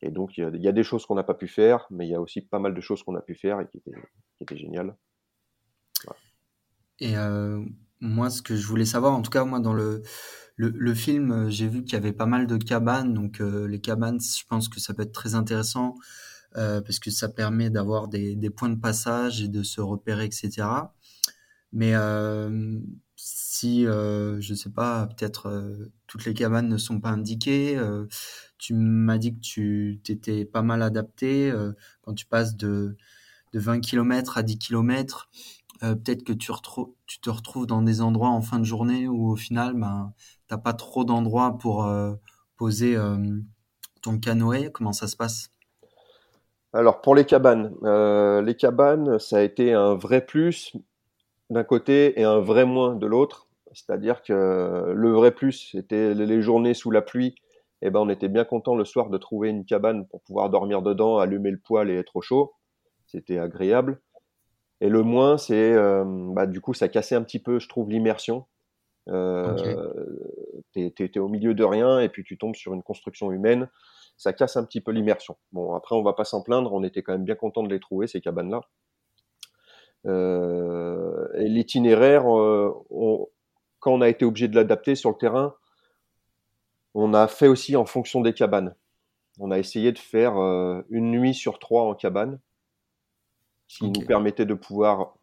Et 0.02 0.12
donc, 0.12 0.38
il 0.38 0.62
y, 0.62 0.68
a, 0.68 0.72
des 0.72 0.84
choses 0.84 1.06
qu'on 1.06 1.16
n'a 1.16 1.24
pas 1.24 1.34
pu 1.34 1.48
faire, 1.48 1.88
mais 1.90 2.06
il 2.06 2.12
y 2.12 2.16
a 2.16 2.22
aussi 2.22 2.42
pas 2.42 2.60
mal 2.60 2.76
de 2.76 2.82
choses 2.82 3.02
qu'on 3.02 3.16
a 3.16 3.22
pu 3.22 3.34
faire 3.34 3.62
et 3.62 3.68
qui 3.68 3.78
étaient, 3.78 3.96
qui 4.38 4.44
étaient 4.44 4.58
géniales. 4.58 4.96
Et 7.00 7.18
euh, 7.18 7.64
moi, 8.02 8.30
ce 8.30 8.42
que 8.42 8.56
je 8.56 8.68
voulais 8.68 8.86
savoir, 8.86 9.14
en 9.14 9.22
tout 9.22 9.32
cas, 9.32 9.46
moi, 9.46 9.60
dans 9.60 9.74
le, 9.74 10.04
le, 10.58 10.94
film, 10.94 11.32
euh, 11.32 11.50
j'ai 11.50 11.68
vu 11.68 11.84
qu'il 11.84 11.94
y 11.94 11.96
avait 11.98 12.14
pas 12.14 12.26
mal 12.26 12.48
de 12.48 12.58
cabanes. 12.58 13.14
Donc, 13.14 13.42
euh, 13.42 13.68
les 13.68 13.80
cabanes, 13.80 14.20
je 14.22 14.44
pense 14.48 14.70
que 14.70 14.80
ça 14.80 14.94
peut 14.94 15.04
être 15.04 15.12
très 15.12 15.36
intéressant 15.36 15.96
euh, 16.58 16.82
parce 16.82 17.00
que 17.00 17.12
ça 17.12 17.30
permet 17.30 17.70
d'avoir 17.70 18.08
des, 18.08 18.50
points 18.50 18.70
de 18.70 18.80
passage 18.80 19.42
et 19.42 19.48
de 19.50 19.64
se 19.64 19.82
repérer, 19.82 20.26
etc. 20.26 20.68
Mais 21.74 21.94
si, 23.18 23.84
je 23.84 24.54
sais 24.56 24.70
pas, 24.70 25.08
peut-être 25.08 25.90
toutes 26.08 26.26
les 26.26 26.34
cabanes 26.34 26.70
ne 26.70 26.78
sont 26.78 27.00
pas 27.02 27.10
indiquées, 27.10 27.78
tu 28.58 28.74
m'as 28.76 29.18
dit 29.18 29.34
que 29.36 29.40
tu 29.42 30.00
t'étais 30.04 30.46
pas 30.46 30.62
mal 30.62 30.82
adapté 30.82 31.54
quand 32.02 32.14
tu 32.14 32.26
passes 32.26 32.56
de, 32.56 32.96
de 33.54 33.60
20 33.60 33.82
km 33.82 34.38
à 34.38 34.44
10 34.44 34.58
km. 34.58 35.30
Peut-être 35.82 36.24
que 36.24 36.34
tu, 36.34 36.52
te 37.22 37.30
retrouves 37.30 37.68
dans 37.68 37.82
des 37.82 38.02
endroits 38.02 38.30
en 38.30 38.42
fin 38.42 38.60
de 38.60 38.64
journée 38.64 39.08
où 39.08 39.30
au 39.30 39.36
final, 39.36 39.74
ben, 39.74 40.14
t'as 40.48 40.58
pas 40.58 40.74
trop 40.74 41.04
d'endroits 41.04 41.58
pour 41.58 41.86
euh, 41.86 42.14
poser 42.58 42.96
euh, 42.96 43.18
ton 44.02 44.20
canoë 44.20 44.72
Comment 44.72 44.94
ça 44.94 45.08
se 45.08 45.16
passe? 45.16 45.50
Alors 46.74 47.02
pour 47.02 47.16
les 47.16 47.26
cabanes, 47.26 47.74
euh, 47.84 48.42
les 48.42 48.56
cabanes, 48.56 49.18
ça 49.18 49.38
a 49.38 49.42
été 49.42 49.74
un 49.74 49.96
vrai 49.96 50.26
plus 50.26 50.76
d'un 51.50 51.64
côté 51.64 52.20
et 52.20 52.24
un 52.24 52.40
vrai 52.40 52.66
moins 52.66 52.96
de 52.96 53.06
l'autre. 53.06 53.48
C'est-à-dire 53.72 54.22
que 54.24 54.94
le 54.94 55.12
vrai 55.12 55.32
plus, 55.32 55.70
c'était 55.72 56.14
les 56.14 56.42
journées 56.42 56.74
sous 56.74 56.92
la 56.92 57.02
pluie. 57.02 57.36
Eh 57.82 57.90
ben, 57.90 58.00
on 58.00 58.10
était 58.10 58.30
bien 58.30 58.46
content 58.46 58.76
le 58.76 58.86
soir 58.86 59.10
de 59.10 59.18
trouver 59.18 59.50
une 59.50 59.66
cabane 59.66 60.08
pour 60.08 60.22
pouvoir 60.22 60.50
dormir 60.50 60.82
dedans, 60.82 61.18
allumer 61.18 61.52
le 61.52 61.60
poêle 61.60 61.90
et 61.90 61.96
être 61.96 62.16
au 62.16 62.22
chaud. 62.22 62.54
C'était 63.06 63.38
agréable. 63.38 64.02
Et 64.82 64.90
le 64.90 65.04
moins, 65.04 65.38
c'est 65.38 65.76
bah, 66.34 66.46
du 66.46 66.62
coup, 66.62 66.74
ça 66.74 66.88
cassait 66.88 67.16
un 67.16 67.24
petit 67.24 67.40
peu, 67.40 67.60
je 67.60 67.68
trouve, 67.68 67.90
l'immersion. 67.90 68.46
Euh, 69.10 69.56
tu 70.74 70.92
es, 71.00 71.20
au 71.20 71.28
milieu 71.28 71.54
de 71.54 71.64
rien 71.64 72.00
et 72.00 72.10
puis 72.10 72.24
tu 72.24 72.38
tombes 72.38 72.56
sur 72.56 72.74
une 72.74 72.84
construction 72.84 73.32
humaine. 73.32 73.70
Ça 74.18 74.34
casse 74.34 74.58
un 74.58 74.64
petit 74.64 74.82
peu 74.82 74.92
l'immersion. 74.92 75.38
Bon, 75.52 75.74
après, 75.74 75.96
on 75.96 76.04
va 76.04 76.14
pas 76.14 76.26
s'en 76.26 76.42
plaindre. 76.42 76.74
On 76.74 76.84
était 76.84 77.04
quand 77.04 77.14
même 77.14 77.26
bien 77.26 77.36
content 77.36 77.64
de 77.64 77.70
les 77.70 77.80
trouver, 77.80 78.08
ces 78.08 78.22
cabanes-là. 78.22 78.62
Euh, 80.06 81.28
et 81.36 81.48
l'itinéraire, 81.50 82.32
euh, 82.32 82.72
quand 83.80 83.94
on 83.94 84.02
a 84.02 84.10
été 84.10 84.26
obligé 84.26 84.48
de 84.48 84.56
l'adapter 84.56 84.96
sur 84.96 85.10
le 85.10 85.18
terrain, 85.18 85.56
on 86.94 87.14
a 87.14 87.28
fait 87.28 87.48
aussi 87.48 87.76
en 87.76 87.86
fonction 87.86 88.22
des 88.22 88.34
cabanes. 88.34 88.76
On 89.40 89.52
a 89.52 89.60
essayé 89.60 89.92
de 89.92 90.00
faire 90.00 90.38
euh, 90.38 90.82
une 90.90 91.12
nuit 91.12 91.34
sur 91.34 91.60
trois 91.60 91.84
en 91.84 91.94
cabane, 91.94 92.40
ce 93.68 93.80
qui 93.80 93.90
nous 93.90 94.06
permettait 94.06 94.46
de 94.46 94.54
pouvoir 94.54 95.16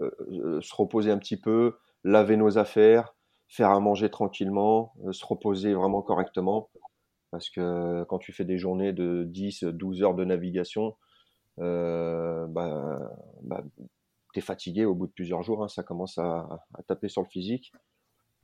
euh, 0.00 0.60
se 0.60 0.74
reposer 0.74 1.10
un 1.10 1.18
petit 1.18 1.38
peu, 1.38 1.76
laver 2.04 2.36
nos 2.36 2.58
affaires, 2.58 3.14
faire 3.48 3.70
à 3.70 3.80
manger 3.80 4.10
tranquillement, 4.10 4.94
euh, 5.06 5.12
se 5.12 5.24
reposer 5.24 5.74
vraiment 5.74 6.02
correctement. 6.02 6.70
Parce 7.30 7.50
que 7.50 8.04
quand 8.04 8.18
tu 8.18 8.32
fais 8.32 8.44
des 8.44 8.58
journées 8.58 8.92
de 8.92 9.24
10, 9.24 9.64
12 9.64 10.02
heures 10.02 10.14
de 10.14 10.24
navigation, 10.24 10.96
euh, 11.58 12.46
bah, 12.46 12.98
bah, 13.42 13.62
tu 14.32 14.38
es 14.38 14.42
fatigué 14.42 14.84
au 14.84 14.94
bout 14.94 15.06
de 15.06 15.12
plusieurs 15.12 15.42
jours, 15.42 15.64
hein, 15.64 15.68
ça 15.68 15.82
commence 15.82 16.18
à, 16.18 16.46
taper 16.86 17.08
sur 17.08 17.22
le 17.22 17.28
physique. 17.28 17.72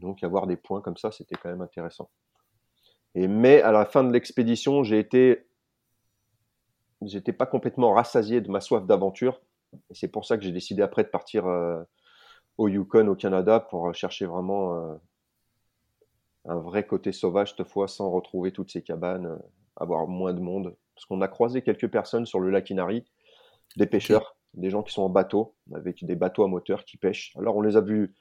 Donc 0.00 0.24
avoir 0.24 0.46
des 0.46 0.56
points 0.56 0.80
comme 0.80 0.96
ça, 0.96 1.12
c'était 1.12 1.36
quand 1.36 1.50
même 1.50 1.60
intéressant. 1.60 2.10
Et 3.14 3.28
mais 3.28 3.60
à 3.60 3.72
la 3.72 3.84
fin 3.84 4.02
de 4.04 4.12
l'expédition, 4.12 4.82
j'ai 4.82 4.98
été, 4.98 5.46
j'étais 7.06 7.32
pas 7.32 7.46
complètement 7.46 7.92
rassasié 7.92 8.40
de 8.40 8.50
ma 8.50 8.60
soif 8.60 8.86
d'aventure. 8.86 9.40
Et 9.90 9.94
c'est 9.94 10.08
pour 10.08 10.24
ça 10.26 10.36
que 10.36 10.44
j'ai 10.44 10.52
décidé 10.52 10.82
après 10.82 11.04
de 11.04 11.08
partir 11.08 11.46
euh, 11.46 11.82
au 12.58 12.68
Yukon 12.68 13.08
au 13.08 13.14
Canada 13.14 13.60
pour 13.60 13.94
chercher 13.94 14.26
vraiment 14.26 14.74
euh, 14.74 14.94
un 16.46 16.58
vrai 16.58 16.86
côté 16.86 17.12
sauvage 17.12 17.54
cette 17.56 17.66
fois 17.68 17.88
sans 17.88 18.10
retrouver 18.10 18.52
toutes 18.52 18.70
ces 18.70 18.82
cabanes, 18.82 19.26
euh, 19.26 19.38
avoir 19.76 20.06
moins 20.06 20.34
de 20.34 20.40
monde. 20.40 20.76
Parce 20.94 21.06
qu'on 21.06 21.20
a 21.22 21.28
croisé 21.28 21.62
quelques 21.62 21.88
personnes 21.88 22.26
sur 22.26 22.40
le 22.40 22.50
lac 22.50 22.68
Inari, 22.70 23.04
des 23.76 23.86
pêcheurs, 23.86 24.36
des 24.54 24.68
gens 24.70 24.82
qui 24.82 24.92
sont 24.92 25.02
en 25.02 25.08
bateau, 25.08 25.54
avec 25.74 26.04
des 26.04 26.16
bateaux 26.16 26.44
à 26.44 26.48
moteur 26.48 26.84
qui 26.84 26.98
pêchent. 26.98 27.34
Alors 27.38 27.56
on 27.56 27.62
les 27.62 27.76
a 27.76 27.80
vus, 27.80 28.14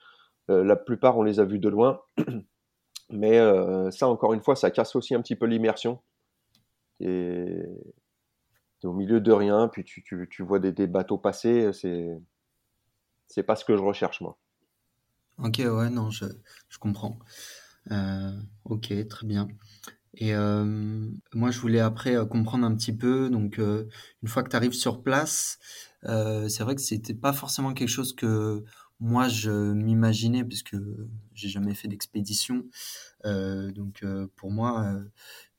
euh, 0.50 0.64
la 0.64 0.78
plupart 0.78 1.18
on 1.18 1.24
les 1.24 1.40
a 1.40 1.46
vus 1.46 1.60
de 1.60 1.68
loin, 1.68 2.02
mais 3.10 3.40
ça 3.92 4.08
encore 4.08 4.34
une 4.34 4.42
fois 4.42 4.56
ça 4.56 4.72
casse 4.72 4.96
aussi 4.96 5.14
un 5.14 5.22
petit 5.22 5.36
peu 5.36 5.46
l'immersion. 5.46 6.00
Et 7.02 7.62
au 8.84 8.94
milieu 8.94 9.22
de 9.22 9.32
rien, 9.32 9.68
puis 9.68 9.84
tu, 9.84 10.04
tu, 10.04 10.44
vois 10.44 10.60
des, 10.60 10.88
bateaux 10.88 11.18
passer, 11.18 11.72
c'est 11.74 12.10
c'est 13.28 13.44
pas 13.44 13.56
ce 13.56 13.64
que 13.64 13.78
je 13.78 13.82
recherche 13.82 14.22
moi. 14.22 14.38
Ok, 15.38 15.60
ouais, 15.60 15.90
non, 15.90 16.10
je, 16.10 16.26
je 16.70 16.78
comprends. 16.78 17.18
Euh, 17.92 18.32
ok, 18.66 18.94
très 19.08 19.26
bien. 19.26 19.48
Et 20.14 20.36
euh, 20.36 21.10
moi, 21.34 21.52
je 21.52 21.60
voulais 21.60 21.80
après 21.80 22.16
euh, 22.16 22.26
comprendre 22.26 22.66
un 22.66 22.76
petit 22.76 22.96
peu. 22.96 23.30
Donc, 23.30 23.58
une 23.58 24.28
fois 24.28 24.44
que 24.44 24.50
tu 24.50 24.56
arrives 24.56 24.74
sur 24.74 25.02
place, 25.02 25.60
c'est 26.04 26.64
vrai 26.64 26.76
que 26.76 26.82
c'était 26.82 27.14
pas 27.14 27.34
forcément 27.34 27.74
quelque 27.74 27.90
chose 27.90 28.14
que 28.14 28.64
moi 29.02 29.28
je 29.28 29.52
m'imaginais, 29.52 30.46
puisque 30.46 30.78
j'ai 31.34 31.50
jamais 31.50 31.74
fait 31.74 31.90
d'expédition. 31.90 32.64
donc, 33.26 34.06
pour 34.38 34.52
moi, 34.52 34.96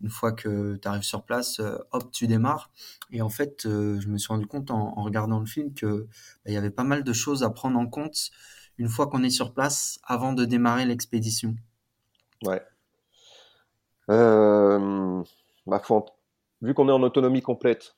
une 0.00 0.08
fois 0.08 0.32
que 0.32 0.76
tu 0.76 0.88
arrives 0.88 1.02
sur 1.02 1.24
place, 1.24 1.60
hop, 1.90 2.10
tu 2.12 2.26
démarres. 2.26 2.70
Et 3.10 3.20
en 3.20 3.28
fait, 3.28 3.62
je 3.64 4.08
me 4.08 4.16
suis 4.16 4.28
rendu 4.28 4.46
compte 4.46 4.70
en, 4.70 4.94
regardant 5.02 5.40
le 5.40 5.46
film 5.46 5.74
que 5.74 6.06
bah, 6.44 6.50
il 6.50 6.54
y 6.54 6.56
avait 6.56 6.70
pas 6.70 6.84
mal 6.84 7.04
de 7.04 7.12
choses 7.12 7.42
à 7.42 7.50
prendre 7.50 7.78
en 7.78 7.86
compte 7.86 8.30
une 8.78 8.88
fois 8.88 9.06
qu'on 9.08 9.22
est 9.22 9.30
sur 9.30 9.52
place 9.52 9.98
avant 10.04 10.32
de 10.32 10.44
démarrer 10.44 10.86
l'expédition. 10.86 11.54
Ouais. 12.44 12.62
Euh, 14.10 15.22
bah, 15.66 15.82
vu 16.60 16.74
qu'on 16.74 16.88
est 16.88 16.92
en 16.92 17.02
autonomie 17.02 17.42
complète, 17.42 17.96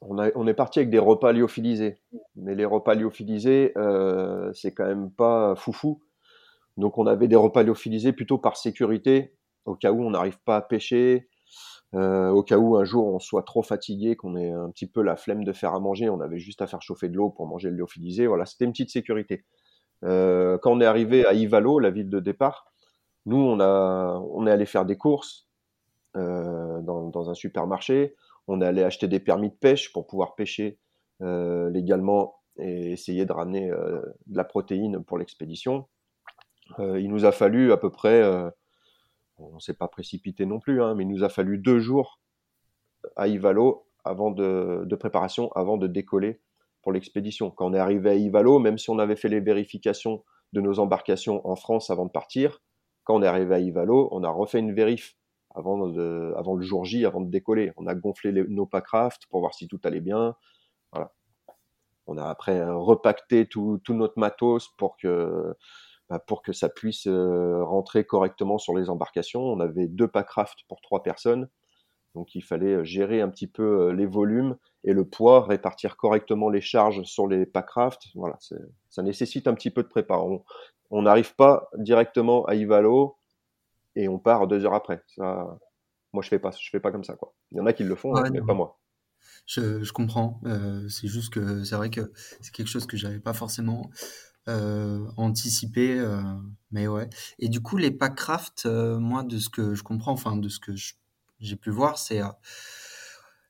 on, 0.00 0.46
est 0.46 0.54
parti 0.54 0.80
avec 0.80 0.90
des 0.90 0.98
repas 0.98 1.32
lyophilisés. 1.32 1.98
Mais 2.36 2.54
les 2.54 2.64
repas 2.64 2.94
lyophilisés, 2.94 3.72
euh, 3.76 4.52
c'est 4.52 4.74
quand 4.74 4.86
même 4.86 5.10
pas 5.10 5.54
foufou. 5.56 6.02
Donc 6.76 6.98
on 6.98 7.06
avait 7.06 7.28
des 7.28 7.36
repas 7.36 7.62
lyophilisés 7.62 8.12
plutôt 8.12 8.38
par 8.38 8.56
sécurité, 8.56 9.34
au 9.64 9.74
cas 9.74 9.92
où 9.92 10.02
on 10.02 10.10
n'arrive 10.10 10.38
pas 10.44 10.56
à 10.56 10.60
pêcher, 10.60 11.28
au 11.92 12.42
cas 12.42 12.58
où 12.58 12.76
un 12.76 12.84
jour 12.84 13.06
on 13.06 13.20
soit 13.20 13.44
trop 13.44 13.62
fatigué, 13.62 14.16
qu'on 14.16 14.34
ait 14.34 14.50
un 14.50 14.68
petit 14.70 14.88
peu 14.88 15.00
la 15.00 15.14
flemme 15.14 15.44
de 15.44 15.52
faire 15.52 15.74
à 15.74 15.78
manger, 15.78 16.10
on 16.10 16.20
avait 16.20 16.40
juste 16.40 16.60
à 16.60 16.66
faire 16.66 16.82
chauffer 16.82 17.08
de 17.08 17.14
l'eau 17.14 17.30
pour 17.30 17.46
manger 17.46 17.70
le 17.70 17.76
lyophilisé. 17.76 18.26
Voilà, 18.26 18.46
c'était 18.46 18.64
une 18.64 18.72
petite 18.72 18.90
sécurité. 18.90 19.44
quand 20.02 20.72
on 20.72 20.80
est 20.80 20.86
arrivé 20.86 21.24
à 21.24 21.34
Ivalo, 21.34 21.78
la 21.78 21.90
ville 21.90 22.10
de 22.10 22.18
départ, 22.18 22.66
nous 23.26 23.38
on 23.38 23.60
a, 23.60 24.20
on 24.32 24.46
est 24.48 24.50
allé 24.50 24.66
faire 24.66 24.84
des 24.84 24.96
courses 24.96 25.48
dans, 26.14 27.30
un 27.30 27.34
supermarché. 27.34 28.16
On 28.46 28.60
allé 28.60 28.82
acheter 28.82 29.08
des 29.08 29.20
permis 29.20 29.50
de 29.50 29.54
pêche 29.54 29.92
pour 29.92 30.06
pouvoir 30.06 30.34
pêcher 30.34 30.78
légalement 31.20 32.36
et 32.58 32.92
essayer 32.92 33.24
de 33.24 33.32
ramener 33.32 33.70
de 33.70 34.36
la 34.36 34.44
protéine 34.44 35.02
pour 35.02 35.16
l'expédition. 35.16 35.86
il 36.78 37.08
nous 37.08 37.24
a 37.24 37.32
fallu 37.32 37.72
à 37.72 37.76
peu 37.76 37.90
près 37.90 38.22
on 39.38 39.54
ne 39.54 39.60
s'est 39.60 39.74
pas 39.74 39.88
précipité 39.88 40.46
non 40.46 40.60
plus, 40.60 40.82
hein, 40.82 40.94
mais 40.94 41.04
il 41.04 41.08
nous 41.08 41.24
a 41.24 41.28
fallu 41.28 41.58
deux 41.58 41.80
jours 41.80 42.20
à 43.16 43.28
Ivalo 43.28 43.86
avant 44.04 44.30
de, 44.30 44.94
préparation 44.98 45.50
avant 45.52 45.76
de 45.76 45.86
décoller 45.86 46.40
pour 46.82 46.92
l'expédition. 46.92 47.50
Quand 47.50 47.70
on 47.70 47.74
est 47.74 47.78
arrivé 47.78 48.10
à 48.10 48.14
Ivalo, 48.14 48.58
même 48.58 48.78
si 48.78 48.90
on 48.90 48.98
avait 48.98 49.16
fait 49.16 49.28
les 49.28 49.40
vérifications 49.40 50.22
de 50.52 50.60
nos 50.60 50.78
embarcations 50.78 51.46
en 51.48 51.56
France 51.56 51.90
avant 51.90 52.06
de 52.06 52.10
partir, 52.10 52.62
quand 53.04 53.16
on 53.16 53.22
est 53.22 53.26
arrivé 53.26 53.54
à 53.54 53.58
Ivalo, 53.58 54.08
on 54.12 54.22
a 54.22 54.30
refait 54.30 54.60
une 54.60 54.72
vérif 54.72 55.16
avant, 55.54 55.88
avant 56.36 56.54
le 56.54 56.62
jour 56.62 56.84
J, 56.84 57.06
avant 57.06 57.20
de 57.20 57.30
décoller. 57.30 57.72
On 57.76 57.86
a 57.86 57.94
gonflé 57.94 58.32
nos 58.32 58.66
packraft 58.66 59.26
pour 59.30 59.40
voir 59.40 59.54
si 59.54 59.68
tout 59.68 59.80
allait 59.84 60.00
bien. 60.00 60.34
On 62.06 62.18
a 62.18 62.28
après 62.28 62.62
repacté 62.68 63.46
tout, 63.46 63.80
tout 63.82 63.94
notre 63.94 64.18
matos 64.18 64.68
pour 64.76 64.96
que 64.96 65.56
bah, 66.10 66.18
pour 66.18 66.42
que 66.42 66.52
ça 66.52 66.68
puisse 66.68 67.06
euh, 67.06 67.64
rentrer 67.64 68.04
correctement 68.04 68.58
sur 68.58 68.76
les 68.76 68.90
embarcations. 68.90 69.40
On 69.40 69.60
avait 69.60 69.86
deux 69.86 70.08
packraft 70.08 70.58
pour 70.68 70.82
trois 70.82 71.02
personnes, 71.02 71.48
donc 72.14 72.34
il 72.34 72.42
fallait 72.42 72.74
euh, 72.74 72.84
gérer 72.84 73.22
un 73.22 73.30
petit 73.30 73.46
peu 73.46 73.88
euh, 73.88 73.92
les 73.94 74.04
volumes 74.04 74.56
et 74.84 74.92
le 74.92 75.06
poids, 75.06 75.46
répartir 75.46 75.96
correctement 75.96 76.50
les 76.50 76.60
charges 76.60 77.02
sur 77.04 77.26
les 77.26 77.46
packraft. 77.46 78.02
Voilà, 78.14 78.36
ça 78.90 79.02
nécessite 79.02 79.48
un 79.48 79.54
petit 79.54 79.70
peu 79.70 79.82
de 79.82 79.88
prépa. 79.88 80.18
On 80.90 81.02
n'arrive 81.02 81.34
pas 81.36 81.70
directement 81.78 82.44
à 82.44 82.54
Ivalo 82.54 83.16
et 83.96 84.08
on 84.08 84.18
part 84.18 84.46
deux 84.46 84.64
heures 84.64 84.74
après. 84.74 85.02
Ça, 85.16 85.58
moi 86.12 86.22
je 86.22 86.28
fais 86.28 86.38
pas, 86.38 86.50
je 86.50 86.70
fais 86.70 86.80
pas 86.80 86.92
comme 86.92 87.04
ça 87.04 87.14
quoi. 87.14 87.34
Il 87.52 87.58
y 87.58 87.60
en 87.60 87.66
a 87.66 87.72
qui 87.72 87.84
le 87.84 87.94
font, 87.94 88.12
mais 88.32 88.40
pas 88.42 88.54
moi. 88.54 88.78
Je, 89.46 89.82
je 89.82 89.92
comprends. 89.92 90.40
Euh, 90.44 90.88
c'est 90.88 91.08
juste 91.08 91.32
que 91.32 91.64
c'est 91.64 91.76
vrai 91.76 91.90
que 91.90 92.12
c'est 92.40 92.52
quelque 92.52 92.68
chose 92.68 92.86
que 92.86 92.96
j'avais 92.96 93.20
pas 93.20 93.32
forcément 93.32 93.90
euh, 94.46 95.06
anticipé, 95.16 95.98
euh, 95.98 96.20
mais 96.70 96.86
ouais. 96.86 97.08
Et 97.38 97.48
du 97.48 97.60
coup, 97.62 97.78
les 97.78 97.90
packraft, 97.90 98.66
euh, 98.66 98.98
moi, 98.98 99.22
de 99.22 99.38
ce 99.38 99.48
que 99.48 99.74
je 99.74 99.82
comprends, 99.82 100.12
enfin, 100.12 100.36
de 100.36 100.48
ce 100.50 100.58
que 100.58 100.72
j'ai 101.40 101.56
pu 101.56 101.70
voir, 101.70 101.96
c'est 101.96 102.20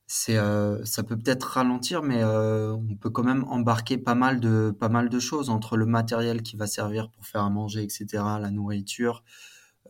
c'est 0.06 0.36
ça 0.84 1.02
peut 1.02 1.16
peut-être 1.16 1.44
ralentir, 1.44 2.02
mais 2.02 2.22
on 2.24 2.96
peut 3.00 3.10
quand 3.10 3.24
même 3.24 3.44
embarquer 3.48 3.98
pas 3.98 4.14
mal 4.14 4.38
de 4.40 4.70
pas 4.78 4.88
mal 4.88 5.08
de 5.08 5.18
choses 5.18 5.50
entre 5.50 5.76
le 5.76 5.86
matériel 5.86 6.42
qui 6.42 6.56
va 6.56 6.66
servir 6.66 7.10
pour 7.10 7.26
faire 7.26 7.42
à 7.42 7.50
manger, 7.50 7.82
etc., 7.82 8.06
la 8.40 8.50
nourriture, 8.50 9.24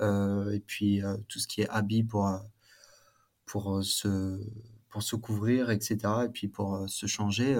et 0.01 0.61
puis 0.67 1.03
tout 1.29 1.39
ce 1.39 1.47
qui 1.47 1.63
est 1.63 1.69
habit 1.69 2.05
pour 2.05 2.29
pour 3.47 3.83
se 3.83 4.39
pour 4.89 5.03
se 5.03 5.17
couvrir, 5.17 5.71
etc., 5.71 5.99
et 6.27 6.29
puis 6.29 6.49
pour 6.49 6.89
se 6.89 7.07
changer, 7.07 7.57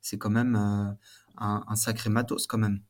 c'est 0.00 0.18
quand 0.18 0.30
même 0.30 0.96
un, 1.38 1.76
sacré 1.76 2.10
matos 2.10 2.46
quand 2.46 2.58
même. 2.58 2.80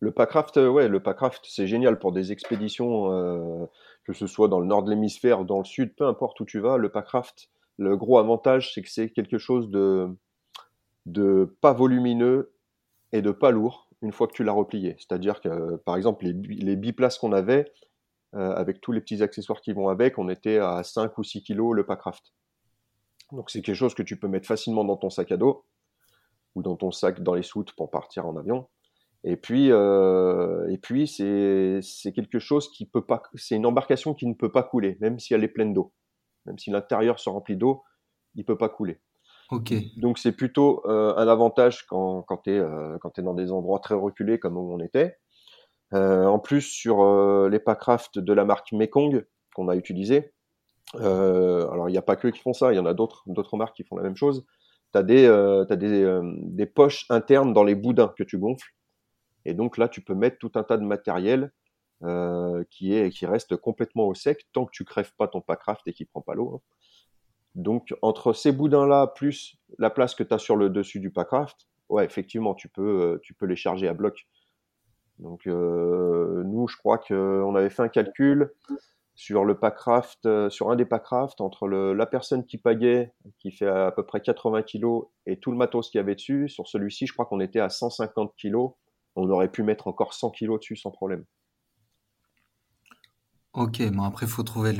Le 0.00 0.12
packraft, 0.12 0.58
euh, 0.58 0.68
ouais, 0.68 0.88
le 0.88 1.00
packraft, 1.00 1.44
c'est 1.48 1.66
génial 1.66 1.98
pour 1.98 2.12
des 2.12 2.32
expéditions, 2.32 3.12
euh, 3.12 3.64
que 4.04 4.12
ce 4.12 4.26
soit 4.26 4.48
dans 4.48 4.60
le 4.60 4.66
nord 4.66 4.82
de 4.82 4.90
l'hémisphère, 4.90 5.44
dans 5.44 5.58
le 5.58 5.64
sud, 5.64 5.94
peu 5.96 6.06
importe 6.06 6.38
où 6.40 6.44
tu 6.44 6.60
vas. 6.60 6.76
Le 6.76 6.90
packraft, 6.90 7.48
le 7.78 7.96
gros 7.96 8.18
avantage, 8.18 8.74
c'est 8.74 8.82
que 8.82 8.90
c'est 8.90 9.10
quelque 9.10 9.38
chose 9.38 9.70
de, 9.70 10.08
de 11.06 11.56
pas 11.62 11.72
volumineux 11.72 12.52
et 13.12 13.22
de 13.22 13.30
pas 13.30 13.50
lourd 13.50 13.88
une 14.02 14.12
fois 14.12 14.26
que 14.26 14.34
tu 14.34 14.44
l'as 14.44 14.52
replié. 14.52 14.96
C'est-à-dire 14.98 15.40
que, 15.40 15.76
par 15.76 15.96
exemple, 15.96 16.26
les, 16.26 16.34
les 16.34 16.76
biplaces 16.76 17.18
qu'on 17.18 17.32
avait, 17.32 17.60
euh, 17.62 17.64
avec 18.32 18.80
tous 18.80 18.92
les 18.92 19.00
petits 19.00 19.22
accessoires 19.22 19.60
qui 19.60 19.72
vont 19.72 19.88
avec, 19.88 20.18
on 20.18 20.28
était 20.28 20.58
à 20.58 20.82
5 20.82 21.16
ou 21.16 21.22
6 21.22 21.42
kilos 21.42 21.74
le 21.74 21.86
packraft. 21.86 22.34
Donc 23.32 23.50
c'est 23.50 23.62
quelque 23.62 23.76
chose 23.76 23.94
que 23.94 24.02
tu 24.02 24.18
peux 24.18 24.28
mettre 24.28 24.46
facilement 24.46 24.84
dans 24.84 24.96
ton 24.96 25.10
sac 25.10 25.32
à 25.32 25.36
dos 25.36 25.64
ou 26.54 26.62
dans 26.62 26.76
ton 26.76 26.90
sac 26.90 27.22
dans 27.22 27.34
les 27.34 27.42
soutes 27.42 27.72
pour 27.72 27.90
partir 27.90 28.26
en 28.26 28.36
avion. 28.36 28.68
Et 29.24 29.36
puis, 29.36 29.72
euh, 29.72 30.68
et 30.68 30.78
puis 30.78 31.08
c'est, 31.08 31.80
c'est 31.82 32.12
quelque 32.12 32.38
chose 32.38 32.70
qui 32.70 32.86
peut 32.86 33.04
pas, 33.04 33.22
c'est 33.34 33.56
une 33.56 33.66
embarcation 33.66 34.14
qui 34.14 34.26
ne 34.26 34.34
peut 34.34 34.52
pas 34.52 34.62
couler, 34.62 34.96
même 35.00 35.18
si 35.18 35.34
elle 35.34 35.42
est 35.42 35.48
pleine 35.48 35.74
d'eau. 35.74 35.92
Même 36.44 36.58
si 36.58 36.70
l'intérieur 36.70 37.18
se 37.18 37.28
remplit 37.28 37.56
d'eau, 37.56 37.82
il 38.36 38.44
peut 38.44 38.56
pas 38.56 38.68
couler. 38.68 39.00
Ok. 39.50 39.74
Donc 39.96 40.18
c'est 40.18 40.32
plutôt 40.32 40.82
euh, 40.86 41.14
un 41.16 41.28
avantage 41.28 41.86
quand, 41.86 42.22
quand 42.22 42.38
tu 42.38 42.50
euh, 42.50 42.98
es 43.16 43.22
dans 43.22 43.34
des 43.34 43.50
endroits 43.50 43.80
très 43.80 43.94
reculés 43.94 44.38
comme 44.38 44.56
où 44.56 44.72
on 44.72 44.80
était. 44.80 45.16
En 45.92 46.38
plus, 46.38 46.62
sur 46.62 47.48
les 47.48 47.58
packraft 47.58 48.18
de 48.18 48.32
la 48.32 48.44
marque 48.44 48.72
Mekong 48.72 49.24
qu'on 49.54 49.68
a 49.68 49.76
utilisé, 49.76 50.32
alors 50.94 51.88
il 51.88 51.92
n'y 51.92 51.98
a 51.98 52.02
pas 52.02 52.16
que 52.16 52.28
qui 52.28 52.40
font 52.40 52.52
ça, 52.52 52.72
il 52.72 52.76
y 52.76 52.78
en 52.78 52.86
a 52.86 52.94
d'autres, 52.94 53.24
marques 53.56 53.76
qui 53.76 53.84
font 53.84 53.96
la 53.96 54.02
même 54.02 54.16
chose 54.16 54.44
tu 54.92 54.98
as, 54.98 55.02
des, 55.02 55.26
euh, 55.26 55.64
des, 55.64 56.02
euh, 56.02 56.22
des, 56.42 56.66
poches 56.66 57.06
internes 57.10 57.52
dans 57.52 57.64
les 57.64 57.74
boudins 57.74 58.12
que 58.16 58.22
tu 58.22 58.38
gonfles. 58.38 58.72
Et 59.44 59.54
donc 59.54 59.78
là, 59.78 59.88
tu 59.88 60.00
peux 60.00 60.14
mettre 60.14 60.38
tout 60.38 60.52
un 60.54 60.62
tas 60.62 60.76
de 60.76 60.84
matériel 60.84 61.52
euh, 62.02 62.64
qui, 62.70 62.94
est, 62.94 63.10
qui 63.10 63.26
reste 63.26 63.56
complètement 63.56 64.06
au 64.06 64.14
sec 64.14 64.46
tant 64.52 64.66
que 64.66 64.72
tu 64.72 64.84
crèves 64.84 65.12
pas 65.16 65.28
ton 65.28 65.40
packraft 65.40 65.86
et 65.86 65.92
qui 65.92 66.04
prend 66.04 66.20
pas 66.20 66.34
l'eau. 66.34 66.56
Hein. 66.56 66.60
Donc 67.54 67.94
entre 68.02 68.32
ces 68.32 68.52
boudins-là, 68.52 69.06
plus 69.06 69.56
la 69.78 69.90
place 69.90 70.14
que 70.14 70.22
tu 70.22 70.34
as 70.34 70.38
sur 70.38 70.56
le 70.56 70.68
dessus 70.68 71.00
du 71.00 71.10
packraft, 71.10 71.68
ouais, 71.88 72.04
effectivement, 72.04 72.54
tu 72.54 72.68
peux, 72.68 73.18
tu 73.22 73.34
peux 73.34 73.46
les 73.46 73.56
charger 73.56 73.88
à 73.88 73.94
bloc. 73.94 74.26
Donc 75.18 75.46
nous, 75.46 76.68
je 76.68 76.76
crois 76.76 76.98
qu'on 76.98 77.54
avait 77.54 77.70
fait 77.70 77.82
un 77.82 77.88
calcul 77.88 78.50
sur 79.16 79.46
le 79.46 79.58
packraft, 79.58 80.26
euh, 80.26 80.50
sur 80.50 80.70
un 80.70 80.76
des 80.76 80.84
packraft, 80.84 81.40
entre 81.40 81.66
le, 81.66 81.94
la 81.94 82.04
personne 82.04 82.44
qui 82.44 82.58
pagait, 82.58 83.14
qui 83.38 83.50
fait 83.50 83.66
à 83.66 83.90
peu 83.90 84.04
près 84.04 84.20
80 84.20 84.62
kg, 84.62 85.06
et 85.24 85.38
tout 85.40 85.50
le 85.50 85.56
matos 85.56 85.88
qu'il 85.88 85.98
y 85.98 86.00
avait 86.00 86.14
dessus, 86.14 86.50
sur 86.50 86.68
celui-ci, 86.68 87.06
je 87.06 87.14
crois 87.14 87.24
qu'on 87.24 87.40
était 87.40 87.60
à 87.60 87.70
150 87.70 88.34
kg. 88.36 88.56
On 89.16 89.28
aurait 89.30 89.50
pu 89.50 89.62
mettre 89.62 89.88
encore 89.88 90.12
100 90.12 90.30
kg 90.32 90.58
dessus 90.58 90.76
sans 90.76 90.90
problème. 90.90 91.24
Ok, 93.54 93.80
mais 93.80 94.04
après, 94.04 94.26
il 94.26 94.28
faut 94.28 94.42
trouver 94.42 94.74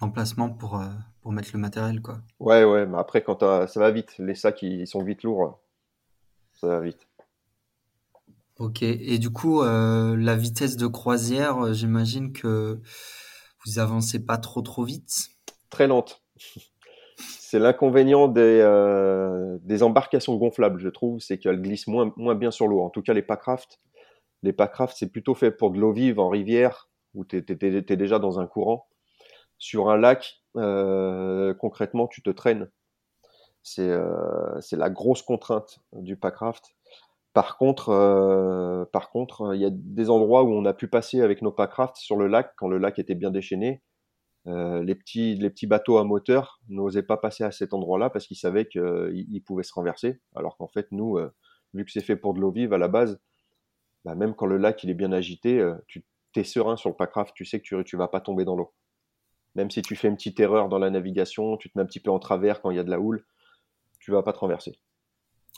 l'emplacement 0.00 0.50
pour, 0.50 0.80
euh, 0.80 0.88
pour 1.20 1.30
mettre 1.30 1.50
le 1.52 1.60
matériel, 1.60 2.02
quoi. 2.02 2.18
Ouais, 2.40 2.64
ouais, 2.64 2.86
mais 2.86 2.98
après, 2.98 3.22
quand 3.22 3.38
ça 3.38 3.80
va 3.80 3.90
vite. 3.92 4.18
Les 4.18 4.34
sacs, 4.34 4.62
ils 4.62 4.88
sont 4.88 5.04
vite 5.04 5.22
lourds. 5.22 5.60
Ça 6.54 6.66
va 6.66 6.80
vite. 6.80 7.06
Ok, 8.58 8.82
et 8.82 9.18
du 9.18 9.30
coup, 9.30 9.60
euh, 9.60 10.16
la 10.16 10.34
vitesse 10.34 10.76
de 10.76 10.86
croisière, 10.86 11.74
j'imagine 11.74 12.32
que 12.32 12.80
vous 13.64 13.78
avancez 13.78 14.24
pas 14.24 14.38
trop 14.38 14.62
trop 14.62 14.84
vite 14.84 15.28
Très 15.68 15.86
lente. 15.86 16.22
C'est 17.18 17.58
l'inconvénient 17.58 18.28
des, 18.28 18.60
euh, 18.60 19.56
des 19.62 19.82
embarcations 19.82 20.34
gonflables, 20.36 20.80
je 20.80 20.88
trouve, 20.88 21.20
c'est 21.20 21.38
qu'elles 21.38 21.62
glissent 21.62 21.86
moins, 21.86 22.12
moins 22.16 22.34
bien 22.34 22.50
sur 22.50 22.66
l'eau. 22.66 22.80
En 22.80 22.90
tout 22.90 23.02
cas, 23.02 23.14
les 23.14 23.22
packraft, 23.22 23.80
les 24.42 24.52
packraft, 24.52 24.96
c'est 24.98 25.10
plutôt 25.10 25.34
fait 25.34 25.50
pour 25.50 25.70
de 25.70 25.78
l'eau 25.78 25.92
vive 25.92 26.18
en 26.18 26.28
rivière, 26.28 26.90
où 27.14 27.24
tu 27.24 27.36
es, 27.36 27.96
déjà 27.96 28.18
dans 28.18 28.40
un 28.40 28.46
courant. 28.46 28.88
Sur 29.58 29.90
un 29.90 29.96
lac, 29.96 30.42
euh, 30.56 31.54
concrètement, 31.54 32.06
tu 32.08 32.22
te 32.22 32.30
traînes. 32.30 32.68
Euh, 33.78 34.60
c'est 34.60 34.76
la 34.76 34.90
grosse 34.90 35.22
contrainte 35.22 35.78
du 35.92 36.16
packraft. 36.16 36.75
Par 37.36 37.58
contre, 37.58 37.90
euh, 37.90 38.86
par 38.86 39.10
contre, 39.10 39.54
il 39.54 39.60
y 39.60 39.66
a 39.66 39.70
des 39.70 40.08
endroits 40.08 40.42
où 40.42 40.54
on 40.54 40.64
a 40.64 40.72
pu 40.72 40.88
passer 40.88 41.20
avec 41.20 41.42
nos 41.42 41.52
packraft 41.52 41.94
sur 41.96 42.16
le 42.16 42.28
lac 42.28 42.54
quand 42.56 42.66
le 42.66 42.78
lac 42.78 42.98
était 42.98 43.14
bien 43.14 43.30
déchaîné. 43.30 43.82
Euh, 44.46 44.82
les 44.82 44.94
petits, 44.94 45.66
bateaux 45.66 45.98
à 45.98 46.04
moteur 46.04 46.62
n'osaient 46.70 47.02
pas 47.02 47.18
passer 47.18 47.44
à 47.44 47.50
cet 47.50 47.74
endroit-là 47.74 48.08
parce 48.08 48.26
qu'ils 48.26 48.38
savaient 48.38 48.66
qu'ils 48.66 49.42
pouvaient 49.44 49.64
se 49.64 49.74
renverser. 49.74 50.18
Alors 50.34 50.56
qu'en 50.56 50.66
fait, 50.66 50.90
nous, 50.92 51.18
euh, 51.18 51.30
vu 51.74 51.84
que 51.84 51.90
c'est 51.90 52.00
fait 52.00 52.16
pour 52.16 52.32
de 52.32 52.40
l'eau 52.40 52.50
vive 52.50 52.72
à 52.72 52.78
la 52.78 52.88
base, 52.88 53.20
bah, 54.06 54.14
même 54.14 54.34
quand 54.34 54.46
le 54.46 54.56
lac 54.56 54.82
est 54.82 54.94
bien 54.94 55.12
agité, 55.12 55.62
tu 55.88 56.02
es 56.36 56.42
serein 56.42 56.78
sur 56.78 56.88
le 56.88 56.96
packraft, 56.96 57.34
tu 57.34 57.44
sais 57.44 57.60
que 57.60 57.82
tu, 57.82 57.96
ne 57.96 57.98
vas 57.98 58.08
pas 58.08 58.22
tomber 58.22 58.46
dans 58.46 58.56
l'eau. 58.56 58.72
Même 59.56 59.70
si 59.70 59.82
tu 59.82 59.94
fais 59.94 60.08
une 60.08 60.16
petite 60.16 60.40
erreur 60.40 60.70
dans 60.70 60.78
la 60.78 60.88
navigation, 60.88 61.58
tu 61.58 61.68
te 61.68 61.76
mets 61.76 61.82
un 61.82 61.86
petit 61.86 62.00
peu 62.00 62.10
en 62.10 62.18
travers 62.18 62.62
quand 62.62 62.70
il 62.70 62.78
y 62.78 62.80
a 62.80 62.84
de 62.84 62.90
la 62.90 62.98
houle, 62.98 63.26
tu 63.98 64.10
vas 64.10 64.22
pas 64.22 64.32
te 64.32 64.38
renverser. 64.38 64.78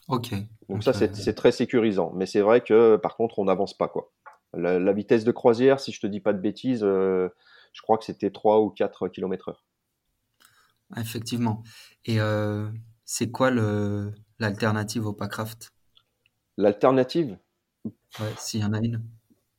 Ok. 0.09 0.35
Donc 0.69 0.83
ça, 0.83 0.93
c'est 0.93 1.35
très 1.35 1.53
sécurisant. 1.53 2.13
Mais 2.15 2.27
c'est 2.27 2.41
vrai 2.41 2.63
que 2.63 2.97
par 2.97 3.17
contre, 3.17 3.39
on 3.39 3.45
n'avance 3.45 3.77
pas. 3.77 3.89
quoi. 3.89 4.11
La, 4.55 4.93
vitesse 4.93 5.25
de 5.25 5.33
croisière, 5.33 5.79
si 5.79 5.93
je 5.93 6.01
te 6.01 6.07
dis 6.07 6.21
pas 6.21 6.33
de 6.33 6.41
bêtises, 6.41 6.83
euh, 6.83 7.29
je 7.73 7.83
crois 7.83 7.99
que 7.99 8.05
c'était 8.05 8.31
3 8.31 8.61
ou 8.61 8.71
4 8.71 9.09
km 9.09 9.51
heure. 9.51 9.65
Effectivement. 10.97 11.63
Et 12.07 12.19
euh, 12.21 12.71
c'est 13.05 13.31
quoi 13.31 13.51
l'alternative 14.39 15.07
au 15.07 15.13
Packraft 15.13 15.75
L'alternative? 16.57 17.39
Ouais, 17.85 18.33
s'il 18.39 18.61
y 18.61 18.65
en 18.65 18.73
a 18.73 18.79
une. 18.79 19.03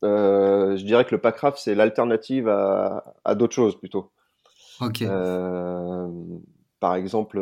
Euh, 0.02 0.76
je 0.76 0.84
dirais 0.84 1.04
que 1.04 1.14
le 1.14 1.20
Packraft, 1.20 1.58
c'est 1.58 1.74
l'alternative 1.74 2.48
à, 2.48 3.34
d'autres 3.36 3.54
choses 3.54 3.78
plutôt. 3.78 4.12
Ok. 4.80 5.04
par 6.80 6.94
exemple, 6.94 7.38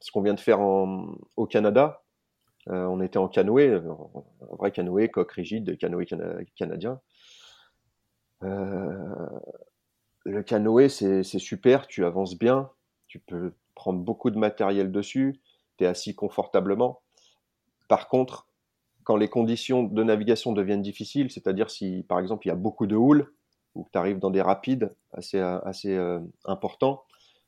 ce 0.00 0.10
qu'on 0.10 0.22
vient 0.22 0.34
de 0.34 0.40
faire 0.40 0.60
en, 0.60 1.14
au 1.36 1.46
Canada, 1.46 2.02
on 2.68 3.00
était 3.00 3.18
en 3.18 3.28
canoë, 3.28 3.74
un 3.74 3.96
vrai 4.58 4.70
canoë, 4.70 5.08
coque 5.08 5.32
rigide, 5.32 5.76
canoë 5.78 6.06
canadien. 6.56 7.00
le 8.42 10.42
canoë, 10.42 10.88
c'est 10.88 11.38
super, 11.38 11.86
tu 11.86 12.04
avances 12.04 12.38
bien, 12.38 12.70
tu 13.06 13.18
peux 13.18 13.54
prendre 13.74 14.00
beaucoup 14.00 14.30
de 14.30 14.38
matériel 14.38 14.92
dessus, 14.92 15.40
tu 15.78 15.84
es 15.84 15.86
assis 15.86 16.14
confortablement. 16.14 17.00
Par 17.88 18.08
contre, 18.08 18.46
quand 19.04 19.16
les 19.16 19.28
conditions 19.28 19.84
de 19.84 20.04
navigation 20.04 20.52
deviennent 20.52 20.82
difficiles, 20.82 21.30
c'est-à-dire 21.30 21.70
si 21.70 22.04
par 22.06 22.18
exemple 22.18 22.46
il 22.46 22.50
y 22.50 22.52
a 22.52 22.56
beaucoup 22.56 22.86
de 22.86 22.94
houle 22.94 23.32
ou 23.74 23.84
que 23.84 23.90
tu 23.90 23.98
arrives 23.98 24.18
dans 24.18 24.30
des 24.30 24.42
rapides 24.42 24.94
assez, 25.12 25.40
euh, 25.40 26.20
importants, 26.44 27.04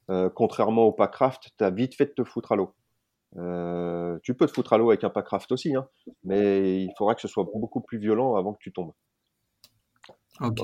euh, 0.09 0.31
contrairement 0.31 0.85
au 0.85 0.93
packraft, 0.93 1.51
tu 1.59 1.63
as 1.63 1.71
vite 1.71 1.95
fait 1.95 2.07
de 2.07 2.13
te 2.13 2.25
foutre 2.25 2.53
à 2.53 2.57
l'eau. 2.57 2.73
Euh, 3.37 4.19
tu 4.23 4.35
peux 4.35 4.47
te 4.47 4.53
foutre 4.53 4.73
à 4.73 4.79
l'eau 4.79 4.91
avec 4.91 5.05
un 5.05 5.11
packraft 5.11 5.53
aussi, 5.53 5.75
hein, 5.75 5.89
mais 6.25 6.83
il 6.83 6.93
faudra 6.99 7.15
que 7.15 7.21
ce 7.21 7.29
soit 7.29 7.45
beaucoup 7.55 7.81
plus 7.81 7.99
violent 7.99 8.35
avant 8.35 8.53
que 8.53 8.59
tu 8.61 8.73
tombes. 8.73 8.93
Ok. 10.41 10.63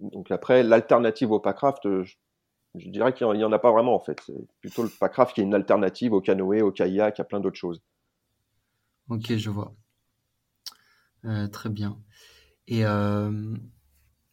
Donc 0.00 0.30
après, 0.30 0.62
l'alternative 0.62 1.32
au 1.32 1.40
packraft, 1.40 1.82
je, 1.84 2.14
je 2.74 2.88
dirais 2.88 3.12
qu'il 3.12 3.26
n'y 3.32 3.44
en 3.44 3.52
a 3.52 3.58
pas 3.58 3.72
vraiment 3.72 3.94
en 3.94 4.00
fait. 4.00 4.20
C'est 4.24 4.48
plutôt 4.60 4.82
le 4.82 4.88
packraft 4.88 5.34
qui 5.34 5.40
est 5.40 5.44
une 5.44 5.54
alternative 5.54 6.12
au 6.12 6.20
canoë, 6.20 6.62
au 6.62 6.70
kayak, 6.72 7.20
à 7.20 7.24
plein 7.24 7.40
d'autres 7.40 7.58
choses. 7.58 7.82
Ok, 9.08 9.34
je 9.36 9.50
vois. 9.50 9.74
Euh, 11.24 11.48
très 11.48 11.68
bien. 11.68 11.98
Et 12.68 12.86
euh, 12.86 13.56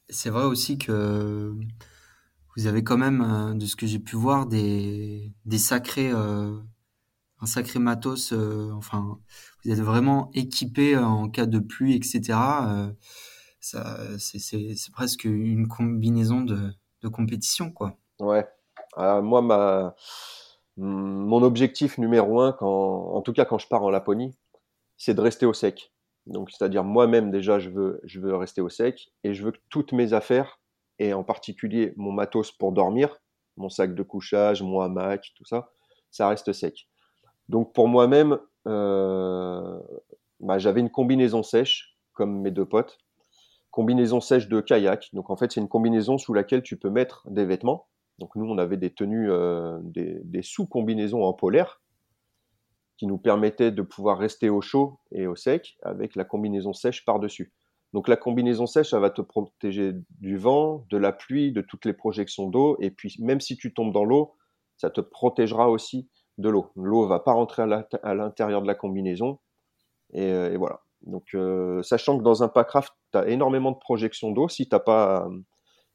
c'est 0.10 0.30
vrai 0.30 0.44
aussi 0.44 0.78
que 0.78 1.54
vous 2.56 2.68
avez 2.68 2.84
quand 2.84 2.98
même, 2.98 3.22
euh, 3.22 3.54
de 3.54 3.66
ce 3.66 3.76
que 3.76 3.88
j'ai 3.88 4.00
pu 4.00 4.16
voir, 4.16 4.46
des, 4.46 5.34
des 5.46 5.58
sacrés, 5.58 6.12
un 7.42 7.46
sacré 7.46 7.80
matos. 7.80 8.34
enfin, 8.74 9.20
vous 9.64 9.72
êtes 9.72 9.80
vraiment 9.80 10.30
équipé 10.34 10.98
en 10.98 11.30
cas 11.30 11.46
de 11.46 11.60
pluie, 11.60 11.96
etc. 11.96 12.38
ça, 13.60 13.98
c'est 14.18 14.92
presque 14.94 15.26
une 15.26 15.68
combinaison 15.68 16.42
de, 16.42 16.72
compétition, 17.12 17.72
quoi. 17.72 17.98
Ouais. 18.20 18.48
moi, 18.98 19.42
ma, 19.42 19.96
mon 20.78 21.42
objectif 21.44 21.98
numéro 21.98 22.42
un, 22.42 22.52
quand, 22.52 22.68
en 23.14 23.22
tout 23.22 23.34
cas 23.34 23.46
quand 23.46 23.58
je 23.58 23.68
pars 23.68 23.84
en 23.84 23.90
Laponie, 23.90 24.36
c'est 24.98 25.14
de 25.14 25.22
rester 25.22 25.46
au 25.46 25.54
sec. 25.54 25.94
Donc, 26.26 26.50
c'est-à-dire 26.52 26.84
moi-même 26.84 27.32
déjà, 27.32 27.60
je 27.60 27.70
veux, 27.70 28.02
je 28.04 28.20
veux 28.20 28.36
rester 28.36 28.62
au 28.62 28.70
sec 28.70 29.12
et 29.24 29.34
je 29.34 29.44
veux 29.44 29.52
que 29.52 29.60
toutes 29.70 29.94
mes 29.94 30.14
affaires, 30.14 30.60
et 30.98 31.14
en 31.14 31.24
particulier 31.24 31.94
mon 31.98 32.12
matos 32.12 32.52
pour 32.52 32.72
dormir, 32.72 33.18
mon 33.58 33.70
sac 33.70 33.94
de 33.94 34.04
couchage, 34.04 34.62
mon 34.64 34.82
hamac, 34.82 35.34
tout 35.36 35.46
ça, 35.46 35.72
ça 36.12 36.28
reste 36.28 36.52
sec. 36.52 36.88
Donc 37.50 37.74
pour 37.74 37.88
moi-même, 37.88 38.40
euh, 38.68 39.80
bah, 40.40 40.58
j'avais 40.58 40.80
une 40.80 40.90
combinaison 40.90 41.44
sèche, 41.44 41.96
comme 42.14 42.42
mes 42.42 42.52
deux 42.52 42.66
potes, 42.66 42.98
combinaison 43.72 44.22
sèche 44.22 44.48
de 44.48 44.62
kayak. 44.62 45.10
Donc 45.14 45.30
en 45.30 45.36
fait, 45.36 45.52
c'est 45.52 45.62
une 45.62 45.68
combinaison 45.68 46.18
sous 46.18 46.34
laquelle 46.34 46.64
tu 46.64 46.78
peux 46.78 46.90
mettre 46.90 47.30
des 47.30 47.46
vêtements. 47.46 47.88
Donc 48.20 48.36
nous, 48.36 48.46
on 48.46 48.58
avait 48.58 48.78
des 48.78 48.94
tenues, 48.94 49.30
euh, 49.30 49.78
des, 49.84 50.42
sous-combinaisons 50.42 51.24
en 51.24 51.34
polaire 51.34 51.82
qui 52.98 53.08
nous 53.08 53.18
permettait 53.18 53.72
de 53.72 53.82
pouvoir 53.82 54.18
rester 54.18 54.50
au 54.50 54.62
chaud 54.62 55.00
et 55.12 55.28
au 55.28 55.36
sec 55.36 55.78
avec 55.84 56.16
la 56.16 56.24
combinaison 56.24 56.72
sèche 56.72 57.04
par-dessus. 57.04 57.52
Donc 57.92 58.08
la 58.08 58.16
combinaison 58.16 58.66
sèche, 58.66 58.92
ça 58.92 59.00
va 59.00 59.10
te 59.10 59.22
protéger 59.22 59.94
du 60.22 60.38
vent, 60.38 60.86
de 60.90 60.98
la 60.98 61.12
pluie, 61.12 61.52
de 61.52 61.62
toutes 61.62 61.84
les 61.86 61.94
projections 61.94 62.48
d'eau, 62.48 62.78
et 62.80 62.92
puis 62.92 63.16
même 63.20 63.42
si 63.42 63.58
tu 63.58 63.74
tombes 63.74 63.94
dans 63.94 64.06
l'eau, 64.06 64.36
ça 64.78 64.90
te 64.90 65.02
protégera 65.02 65.70
aussi 65.70 66.10
de 66.38 66.50
l'eau. 66.50 66.72
L'eau 66.76 67.08
va 67.08 67.20
pas 67.20 67.34
rentrer 67.34 67.64
à 67.64 68.14
l'intérieur 68.14 68.62
de 68.62 68.68
la 68.68 68.76
combinaison, 68.76 69.40
et, 70.14 70.32
euh, 70.32 70.56
voilà. 70.58 70.82
Donc 71.04 71.36
euh, 71.36 71.84
sachant 71.84 72.18
que 72.18 72.24
dans 72.24 72.44
un 72.44 72.48
packraft, 72.48 72.94
tu 73.12 73.18
as 73.18 73.28
énormément 73.28 73.72
de 73.72 73.78
projections 73.78 74.32
d'eau, 74.32 74.50
si 74.50 74.68
t'as 74.68 74.80
pas 74.80 75.30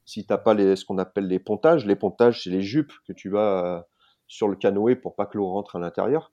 si 0.05 0.23
pas 0.25 0.41
ce 0.45 0.85
qu'on 0.85 0.97
appelle 0.97 1.27
les 1.27 1.39
pontages, 1.39 1.85
les 1.85 1.95
pontages 1.95 2.43
c'est 2.43 2.49
les 2.49 2.61
jupes 2.61 2.93
que 3.07 3.13
tu 3.13 3.37
as 3.37 3.65
euh, 3.65 3.81
sur 4.27 4.47
le 4.47 4.55
canoë 4.55 4.95
pour 4.95 5.15
pas 5.15 5.25
que 5.25 5.37
l'eau 5.37 5.47
rentre 5.49 5.75
à 5.75 5.79
l'intérieur. 5.79 6.31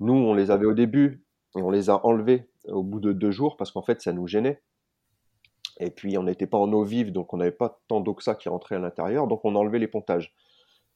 Nous, 0.00 0.14
on 0.14 0.34
les 0.34 0.50
avait 0.50 0.66
au 0.66 0.74
début 0.74 1.24
et 1.56 1.62
on 1.62 1.70
les 1.70 1.90
a 1.90 2.04
enlevés 2.06 2.48
au 2.68 2.82
bout 2.82 3.00
de 3.00 3.12
deux 3.12 3.30
jours 3.30 3.56
parce 3.56 3.72
qu'en 3.72 3.82
fait, 3.82 4.00
ça 4.00 4.12
nous 4.12 4.26
gênait. 4.26 4.62
Et 5.80 5.90
puis, 5.90 6.16
on 6.18 6.22
n'était 6.22 6.46
pas 6.46 6.58
en 6.58 6.72
eau 6.72 6.84
vive, 6.84 7.10
donc 7.12 7.32
on 7.32 7.38
n'avait 7.38 7.50
pas 7.50 7.80
tant 7.88 8.00
d'eau 8.00 8.14
que 8.14 8.22
ça 8.22 8.34
qui 8.36 8.48
rentrait 8.48 8.76
à 8.76 8.78
l'intérieur, 8.78 9.26
donc 9.26 9.44
on 9.44 9.56
a 9.56 9.58
enlevé 9.58 9.80
les 9.80 9.88
pontages. 9.88 10.34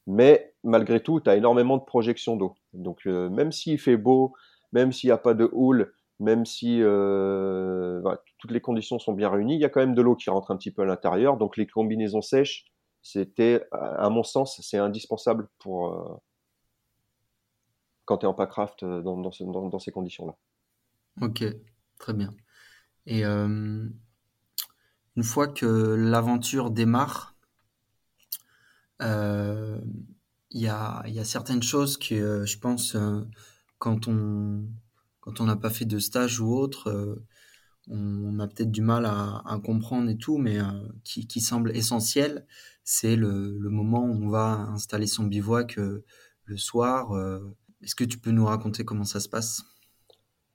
Mais 0.09 0.55
malgré 0.65 1.03
tout, 1.03 1.21
tu 1.21 1.29
as 1.29 1.37
énormément 1.37 1.77
de 1.77 1.85
projections 1.85 2.35
d'eau. 2.37 2.57
Donc, 2.73 3.07
euh, 3.07 3.29
même 3.29 3.53
s'il 3.53 3.79
fait 3.79 3.99
beau, 3.99 4.35
même 4.73 4.91
s'il 4.91 5.09
n'y 5.09 5.13
a 5.13 5.19
pas 5.19 5.35
de 5.35 5.51
houle, 5.53 5.93
même 6.19 6.47
si 6.47 6.83
euh, 6.83 8.01
toutes 8.39 8.51
les 8.51 8.63
conditions 8.63 8.99
sont 8.99 9.13
bien 9.13 9.29
réunies, 9.29 9.57
il 9.57 9.61
y 9.61 9.67
a 9.67 9.69
quand 9.69 9.81
même 9.81 9.95
de 9.95 10.01
l'eau 10.01 10.17
qui 10.17 10.31
rentre 10.31 10.51
un 10.51 10.57
petit 10.57 10.71
peu 10.71 10.81
à 10.81 10.87
l'intérieur. 10.87 11.37
Donc, 11.37 11.59
les 11.59 11.67
combinaisons 11.67 12.23
sèches, 12.23 12.65
c'était, 13.03 13.63
à 13.71 14.09
mon 14.09 14.23
sens, 14.23 14.59
c'est 14.63 14.79
indispensable 14.79 15.47
pour, 15.59 15.93
euh, 15.93 16.17
quand 18.07 18.17
tu 18.17 18.25
es 18.25 18.29
en 18.29 18.35
packraft 18.35 18.87
dans, 18.87 19.79
ces 19.79 19.93
conditions-là. 19.93 20.35
Ok, 21.21 21.45
très 21.99 22.15
bien. 22.15 22.35
Et 23.05 23.25
une 23.25 23.93
fois 25.23 25.49
que 25.49 25.67
l'aventure 25.67 26.71
démarre, 26.71 27.38
il 29.01 30.61
y, 30.61 30.69
a, 30.69 31.03
y, 31.07 31.19
a, 31.19 31.25
certaines 31.25 31.63
choses 31.63 31.97
que 31.97 32.45
je 32.45 32.59
pense, 32.59 32.97
quand 33.79 34.09
on 34.09 34.65
quand 35.21 35.41
on 35.43 35.45
n'a 35.45 35.57
pas 35.57 35.71
fait 35.71 35.85
de 35.85 35.99
stage 35.99 36.41
ou 36.41 36.55
autre, 36.55 37.21
on, 37.89 38.39
a 38.39 38.47
peut-être 38.47 38.71
du 38.71 38.81
mal 38.81 39.05
à, 39.05 39.61
comprendre 39.63 40.09
et 40.09 40.17
tout, 40.17 40.39
mais 40.39 40.59
qui, 41.05 41.27
qui 41.27 41.41
semble 41.41 41.77
essentiel, 41.77 42.47
c'est 42.83 43.15
le, 43.15 43.59
le, 43.59 43.69
moment 43.69 44.05
où 44.05 44.25
on 44.25 44.29
va 44.29 44.69
installer 44.73 45.07
son 45.07 45.25
bivouac 45.25 45.77
le 45.77 46.57
soir. 46.57 47.13
Est-ce 47.83 47.95
que 47.95 48.05
tu 48.05 48.19
peux 48.19 48.31
nous 48.31 48.47
raconter 48.47 48.85
comment 48.85 49.05
ça 49.05 49.21
se 49.21 49.29
passe? 49.29 49.63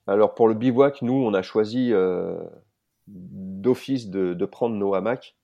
Alors 0.06 0.34
pour 0.34 0.48
le 0.48 0.54
bivouac, 0.54 1.00
nous, 1.02 1.14
on 1.14 1.32
a 1.32 1.42
choisi 1.42 1.92
euh, 1.92 2.38
d'office 3.06 4.08
de, 4.08 4.44
prendre 4.44 4.76
nos 4.76 4.94
hamacs 4.94 5.36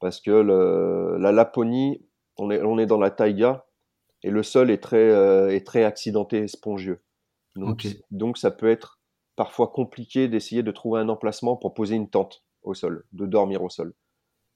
parce 0.00 0.20
que 0.20 0.30
la 1.18 1.32
Laponie, 1.32 2.04
on 2.36 2.50
est, 2.50 2.62
on 2.62 2.78
est 2.78 2.86
dans 2.86 2.98
la 2.98 3.10
taïga 3.10 3.66
et 4.22 4.30
le 4.30 4.42
sol 4.42 4.70
est 4.70 4.82
très, 4.82 5.10
euh, 5.10 5.54
est 5.54 5.66
très 5.66 5.84
accidenté 5.84 6.38
et 6.38 6.48
spongieux. 6.48 7.02
Donc, 7.56 7.86
donc 8.10 8.38
ça 8.38 8.50
peut 8.50 8.68
être 8.68 8.98
parfois 9.36 9.68
compliqué 9.68 10.28
d'essayer 10.28 10.62
de 10.62 10.70
trouver 10.70 11.00
un 11.00 11.08
emplacement 11.08 11.56
pour 11.56 11.74
poser 11.74 11.94
une 11.94 12.08
tente 12.08 12.42
au 12.62 12.74
sol, 12.74 13.04
de 13.12 13.26
dormir 13.26 13.62
au 13.62 13.68
sol. 13.68 13.94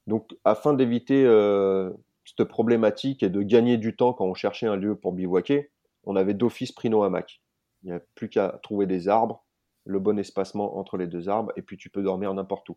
Donc 0.07 0.35
afin 0.45 0.73
d'éviter 0.73 1.25
euh, 1.25 1.93
cette 2.25 2.49
problématique 2.49 3.23
et 3.23 3.29
de 3.29 3.43
gagner 3.43 3.77
du 3.77 3.95
temps 3.95 4.13
quand 4.13 4.25
on 4.25 4.35
cherchait 4.35 4.67
un 4.67 4.77
lieu 4.77 4.97
pour 4.97 5.13
bivouaquer, 5.13 5.71
on 6.05 6.17
avait 6.17 6.35
d'office 6.35 6.73
pris 6.73 6.91
nos 6.91 7.03
hamacs. 7.03 7.43
Il 7.83 7.91
n'y 7.91 7.97
a 7.97 8.01
plus 8.15 8.29
qu'à 8.29 8.59
trouver 8.63 8.87
des 8.87 9.09
arbres, 9.09 9.45
le 9.85 9.99
bon 9.99 10.19
espacement 10.19 10.79
entre 10.79 10.97
les 10.97 11.07
deux 11.07 11.29
arbres, 11.29 11.53
et 11.57 11.63
puis 11.63 11.77
tu 11.77 11.91
peux 11.91 12.03
dormir 12.03 12.33
n'importe 12.35 12.69
où. 12.71 12.77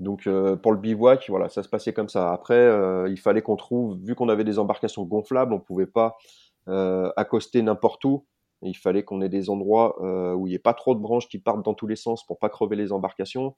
Donc 0.00 0.26
euh, 0.26 0.56
pour 0.56 0.72
le 0.72 0.78
bivouac, 0.78 1.26
voilà, 1.28 1.50
ça 1.50 1.62
se 1.62 1.68
passait 1.68 1.92
comme 1.92 2.08
ça. 2.08 2.32
Après, 2.32 2.54
euh, 2.54 3.08
il 3.10 3.20
fallait 3.20 3.42
qu'on 3.42 3.56
trouve, 3.56 3.98
vu 3.98 4.14
qu'on 4.14 4.30
avait 4.30 4.44
des 4.44 4.58
embarcations 4.58 5.04
gonflables, 5.04 5.52
on 5.52 5.58
ne 5.58 5.62
pouvait 5.62 5.86
pas 5.86 6.16
euh, 6.68 7.12
accoster 7.16 7.60
n'importe 7.62 8.04
où. 8.06 8.26
Il 8.62 8.76
fallait 8.76 9.04
qu'on 9.04 9.20
ait 9.20 9.28
des 9.28 9.48
endroits 9.48 9.98
où 10.36 10.46
il 10.46 10.50
n'y 10.50 10.54
ait 10.54 10.58
pas 10.58 10.74
trop 10.74 10.94
de 10.94 11.00
branches 11.00 11.28
qui 11.28 11.38
partent 11.38 11.64
dans 11.64 11.72
tous 11.72 11.86
les 11.86 11.96
sens 11.96 12.26
pour 12.26 12.38
pas 12.38 12.50
crever 12.50 12.76
les 12.76 12.92
embarcations. 12.92 13.56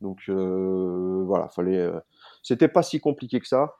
Donc 0.00 0.28
voilà, 0.28 1.48
fallait. 1.48 1.90
C'était 2.44 2.68
pas 2.68 2.84
si 2.84 3.00
compliqué 3.00 3.40
que 3.40 3.48
ça, 3.48 3.74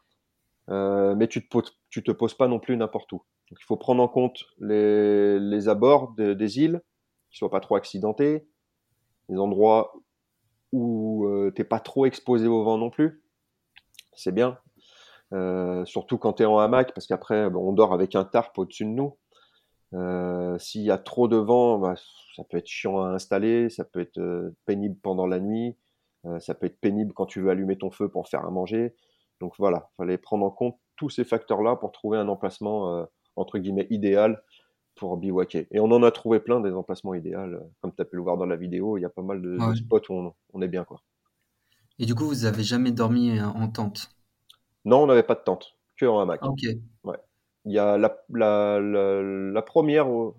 mais 0.66 1.28
tu 1.28 1.48
te, 1.48 1.58
tu 1.88 2.02
te 2.02 2.10
poses 2.10 2.34
pas 2.34 2.48
non 2.48 2.58
plus 2.58 2.76
n'importe 2.76 3.12
où. 3.12 3.22
Donc, 3.48 3.60
il 3.60 3.64
faut 3.64 3.76
prendre 3.76 4.02
en 4.02 4.08
compte 4.08 4.42
les, 4.58 5.38
les 5.38 5.68
abords 5.68 6.14
des 6.16 6.58
îles, 6.58 6.82
qui 7.30 7.38
soient 7.38 7.48
pas 7.48 7.60
trop 7.60 7.76
accidentés, 7.76 8.48
les 9.28 9.38
endroits 9.38 9.92
où 10.76 11.26
euh, 11.26 11.50
t'es 11.50 11.64
pas 11.64 11.80
trop 11.80 12.06
exposé 12.06 12.46
au 12.46 12.62
vent 12.62 12.78
non 12.78 12.90
plus. 12.90 13.22
C'est 14.12 14.32
bien. 14.32 14.58
Euh, 15.32 15.84
surtout 15.84 16.18
quand 16.18 16.34
tu 16.34 16.42
es 16.42 16.46
en 16.46 16.58
hamac, 16.58 16.92
parce 16.94 17.06
qu'après, 17.06 17.46
on 17.46 17.72
dort 17.72 17.92
avec 17.92 18.14
un 18.14 18.24
tarp 18.24 18.56
au-dessus 18.58 18.84
de 18.84 18.90
nous. 18.90 19.16
Euh, 19.94 20.58
S'il 20.58 20.82
y 20.82 20.90
a 20.90 20.98
trop 20.98 21.28
de 21.28 21.36
vent, 21.36 21.78
bah, 21.78 21.94
ça 22.36 22.44
peut 22.44 22.58
être 22.58 22.66
chiant 22.66 23.00
à 23.02 23.08
installer, 23.08 23.70
ça 23.70 23.84
peut 23.84 24.00
être 24.00 24.18
euh, 24.18 24.54
pénible 24.66 24.96
pendant 25.02 25.26
la 25.26 25.40
nuit, 25.40 25.76
ça 26.40 26.54
peut 26.56 26.66
être 26.66 26.80
pénible 26.80 27.12
quand 27.12 27.26
tu 27.26 27.40
veux 27.40 27.50
allumer 27.50 27.78
ton 27.78 27.92
feu 27.92 28.08
pour 28.08 28.26
faire 28.26 28.44
à 28.44 28.50
manger. 28.50 28.96
Donc 29.40 29.54
voilà, 29.60 29.90
fallait 29.96 30.18
prendre 30.18 30.44
en 30.44 30.50
compte 30.50 30.76
tous 30.96 31.08
ces 31.08 31.22
facteurs-là 31.22 31.76
pour 31.76 31.92
trouver 31.92 32.18
un 32.18 32.26
emplacement 32.26 33.06
entre 33.36 33.58
guillemets 33.58 33.86
idéal 33.90 34.42
pour 34.96 35.16
bivouaquer. 35.16 35.68
Et 35.70 35.80
on 35.80 35.90
en 35.92 36.02
a 36.02 36.10
trouvé 36.10 36.40
plein 36.40 36.60
des 36.60 36.72
emplacements 36.72 37.14
idéaux. 37.14 37.38
Comme 37.80 37.94
tu 37.94 38.02
as 38.02 38.04
pu 38.04 38.16
le 38.16 38.22
voir 38.22 38.36
dans 38.36 38.46
la 38.46 38.56
vidéo, 38.56 38.98
il 38.98 39.02
y 39.02 39.04
a 39.04 39.10
pas 39.10 39.22
mal 39.22 39.40
de, 39.40 39.58
spots 39.74 40.00
où 40.10 40.32
on, 40.52 40.62
est 40.62 40.68
bien. 40.68 40.84
quoi. 40.84 41.00
Et 41.98 42.06
du 42.06 42.14
coup, 42.14 42.24
vous 42.24 42.44
avez 42.44 42.62
jamais 42.62 42.90
dormi 42.90 43.40
en 43.40 43.68
tente? 43.68 44.10
Non, 44.84 45.02
on 45.02 45.06
n'avait 45.06 45.22
pas 45.22 45.34
de 45.34 45.40
tente. 45.40 45.76
que 45.96 46.06
en 46.06 46.20
hamac. 46.20 46.42
Ok. 46.44 46.62
Ouais. 47.04 47.16
Il 47.64 47.72
y 47.72 47.78
a 47.78 47.98
la, 47.98 48.16
la, 48.32 48.80
la, 48.80 49.22
la 49.22 49.62
première, 49.62 50.08
euh, 50.08 50.34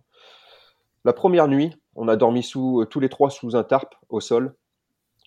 la 1.04 1.12
première 1.12 1.50
nuit, 1.50 1.76
on 1.96 2.08
a 2.08 2.16
dormi 2.16 2.42
sous, 2.42 2.82
euh, 2.82 2.86
tous 2.86 3.02
les 3.02 3.10
trois 3.10 3.30
sous 3.30 3.56
un 3.58 3.64
tarp 3.64 3.96
au 4.08 4.22
sol. 4.22 4.56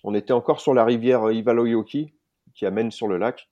On 0.03 0.15
était 0.15 0.33
encore 0.33 0.61
sur 0.61 0.73
la 0.73 0.83
rivière 0.83 1.31
Ivaloyoki 1.31 2.13
qui 2.55 2.65
amène 2.65 2.89
sur 2.89 3.07
le 3.07 3.17
lac. 3.17 3.49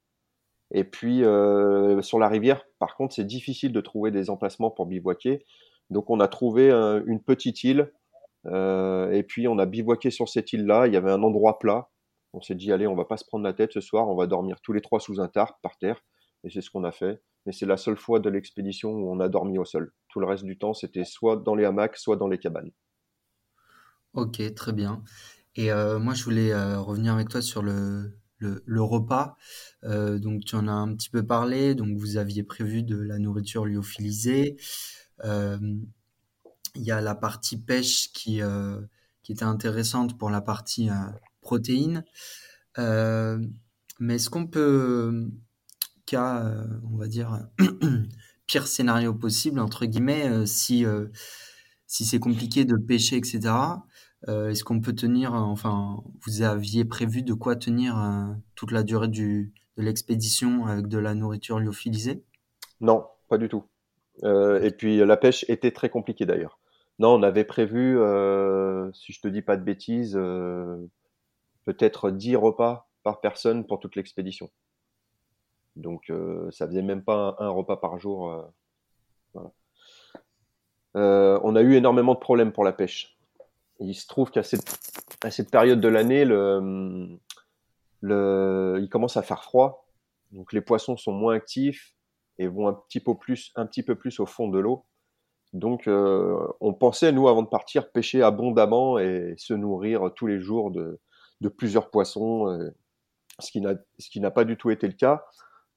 Et 0.71 0.83
puis 0.83 1.23
euh, 1.23 2.01
sur 2.01 2.17
la 2.17 2.27
rivière, 2.27 2.65
par 2.79 2.95
contre, 2.95 3.13
c'est 3.13 3.23
difficile 3.23 3.71
de 3.71 3.81
trouver 3.81 4.09
des 4.09 4.31
emplacements 4.31 4.71
pour 4.71 4.87
bivouaquer. 4.87 5.45
Donc 5.89 6.09
on 6.09 6.19
a 6.19 6.27
trouvé 6.27 6.71
un- 6.71 7.03
une 7.05 7.21
petite 7.21 7.63
île 7.63 7.91
euh, 8.45 9.11
et 9.11 9.23
puis 9.23 9.47
on 9.47 9.57
a 9.59 9.65
bivouaqué 9.65 10.11
sur 10.11 10.29
cette 10.29 10.53
île-là. 10.53 10.87
Il 10.87 10.93
y 10.93 10.97
avait 10.97 11.11
un 11.11 11.23
endroit 11.23 11.59
plat. 11.59 11.89
On 12.33 12.41
s'est 12.41 12.55
dit 12.55 12.71
allez, 12.71 12.87
on 12.87 12.95
va 12.95 13.05
pas 13.05 13.17
se 13.17 13.25
prendre 13.25 13.43
la 13.43 13.53
tête 13.53 13.73
ce 13.73 13.81
soir, 13.81 14.07
on 14.07 14.15
va 14.15 14.27
dormir 14.27 14.59
tous 14.61 14.73
les 14.73 14.81
trois 14.81 14.99
sous 14.99 15.19
un 15.19 15.27
tarp 15.27 15.57
par 15.61 15.77
terre. 15.77 16.01
Et 16.43 16.49
c'est 16.49 16.61
ce 16.61 16.69
qu'on 16.69 16.83
a 16.83 16.91
fait. 16.91 17.21
Mais 17.45 17.51
c'est 17.51 17.65
la 17.65 17.77
seule 17.77 17.97
fois 17.97 18.19
de 18.19 18.29
l'expédition 18.29 18.91
où 18.91 19.11
on 19.11 19.19
a 19.19 19.29
dormi 19.29 19.57
au 19.57 19.65
sol. 19.65 19.93
Tout 20.09 20.19
le 20.19 20.27
reste 20.27 20.43
du 20.43 20.57
temps, 20.57 20.73
c'était 20.73 21.05
soit 21.05 21.37
dans 21.37 21.55
les 21.55 21.65
hamacs, 21.65 21.97
soit 21.97 22.17
dans 22.17 22.27
les 22.27 22.37
cabanes. 22.37 22.71
Ok, 24.13 24.41
très 24.55 24.73
bien. 24.73 25.03
Et 25.55 25.71
euh, 25.71 25.99
moi, 25.99 26.13
je 26.13 26.23
voulais 26.23 26.51
euh, 26.51 26.79
revenir 26.79 27.13
avec 27.13 27.29
toi 27.29 27.41
sur 27.41 27.63
le, 27.63 28.13
repas. 28.41 29.35
Donc, 29.83 30.45
tu 30.45 30.55
en 30.55 30.67
as 30.67 30.71
un 30.71 30.93
petit 30.95 31.09
peu 31.09 31.25
parlé. 31.25 31.75
Donc, 31.75 31.97
vous 31.97 32.17
aviez 32.17 32.43
prévu 32.43 32.83
de 32.83 32.97
la 32.97 33.17
nourriture 33.19 33.65
lyophilisée. 33.65 34.57
Euh, 35.25 35.57
il 36.75 36.83
y 36.83 36.91
a 36.91 37.01
la 37.01 37.15
partie 37.15 37.57
pêche 37.57 38.11
qui, 38.13 38.41
euh, 38.41 38.79
qui 39.23 39.31
était 39.31 39.43
intéressante 39.43 40.17
pour 40.17 40.29
la 40.29 40.41
partie 40.41 40.89
euh, 40.89 40.93
protéines. 41.41 42.05
Mais 42.77 44.15
est-ce 44.15 44.29
qu'on 44.29 44.47
peut, 44.47 45.29
cas, 46.05 46.53
on 46.89 46.95
va 46.95 47.07
dire, 47.07 47.47
pire 48.47 48.65
scénario 48.65 49.13
possible, 49.13 49.59
entre 49.59 49.85
guillemets, 49.85 50.45
si, 50.45 50.85
si 51.85 52.05
c'est 52.05 52.19
compliqué 52.19 52.63
de 52.63 52.77
pêcher, 52.77 53.17
etc., 53.17 53.53
est-ce 54.27 54.63
qu'on 54.63 54.79
peut 54.79 54.95
tenir, 54.95 55.33
enfin, 55.33 56.01
vous 56.25 56.43
aviez 56.43 56.85
prévu 56.85 57.23
de 57.23 57.33
quoi 57.33 57.57
tenir 57.57 57.97
toute 58.55 58.71
la 58.71 58.83
durée 58.83 59.09
du, 59.09 59.53
de 59.75 59.83
l'expédition 59.83 60.65
avec 60.65 60.87
de 60.87 60.97
la 60.97 61.13
nourriture 61.13 61.59
lyophilisée? 61.59 62.23
Non, 62.79 63.05
pas 63.27 63.37
du 63.37 63.49
tout. 63.49 63.65
Euh, 64.23 64.61
et 64.61 64.71
puis 64.71 64.97
la 64.97 65.17
pêche 65.17 65.45
était 65.49 65.71
très 65.71 65.89
compliquée 65.89 66.25
d'ailleurs. 66.25 66.59
Non, 66.99 67.13
on 67.13 67.23
avait 67.23 67.45
prévu, 67.45 67.97
euh, 67.99 68.91
si 68.93 69.13
je 69.13 69.21
te 69.21 69.27
dis 69.27 69.41
pas 69.41 69.55
de 69.55 69.63
bêtises, 69.63 70.17
euh, 70.17 70.77
peut-être 71.65 72.11
10 72.11 72.35
repas 72.35 72.89
par 73.03 73.21
personne 73.21 73.65
pour 73.65 73.79
toute 73.79 73.95
l'expédition. 73.95 74.49
Donc 75.75 76.11
ça 76.51 76.67
faisait 76.67 76.81
même 76.81 77.03
pas 77.03 77.35
un, 77.39 77.49
repas 77.49 77.77
par 77.77 77.97
jour. 77.99 78.51
on 80.93 81.55
a 81.55 81.61
eu 81.61 81.75
énormément 81.75 82.15
de 82.15 82.19
problèmes 82.19 82.51
pour 82.51 82.65
la 82.65 82.73
pêche. 82.73 83.17
Il 83.79 83.95
se 83.95 84.07
trouve 84.07 84.29
qu'à 84.29 84.43
cette, 84.43 85.51
période 85.51 85.79
de 85.79 85.87
l'année, 85.87 86.23
il 88.03 88.89
commence 88.89 89.15
à 89.15 89.21
faire 89.21 89.43
froid, 89.43 89.87
donc 90.31 90.51
les 90.51 90.59
poissons 90.59 90.97
sont 90.97 91.13
moins 91.13 91.35
actifs 91.35 91.95
et 92.39 92.47
vont 92.47 92.67
un 92.67 92.73
petit 92.73 93.01
peu 93.01 93.15
plus, 93.15 93.51
un 93.55 93.65
petit 93.65 93.83
peu 93.83 93.95
plus 93.95 94.19
au 94.19 94.25
fond 94.25 94.47
de 94.47 94.57
l'eau. 94.57 94.85
Donc, 95.53 95.87
euh, 95.87 96.37
on 96.61 96.73
pensait, 96.73 97.11
nous, 97.11 97.27
avant 97.27 97.43
de 97.43 97.47
partir, 97.47 97.91
pêcher 97.91 98.23
abondamment 98.23 98.97
et 98.97 99.35
se 99.37 99.53
nourrir 99.53 100.11
tous 100.15 100.25
les 100.25 100.39
jours 100.39 100.71
de, 100.71 100.99
de 101.41 101.49
plusieurs 101.49 101.89
poissons, 101.89 102.47
euh, 102.47 102.69
ce 103.39 103.51
qui 103.51 104.19
n'a 104.19 104.31
pas 104.31 104.45
du 104.45 104.57
tout 104.57 104.71
été 104.71 104.87
le 104.87 104.93
cas. 104.93 105.25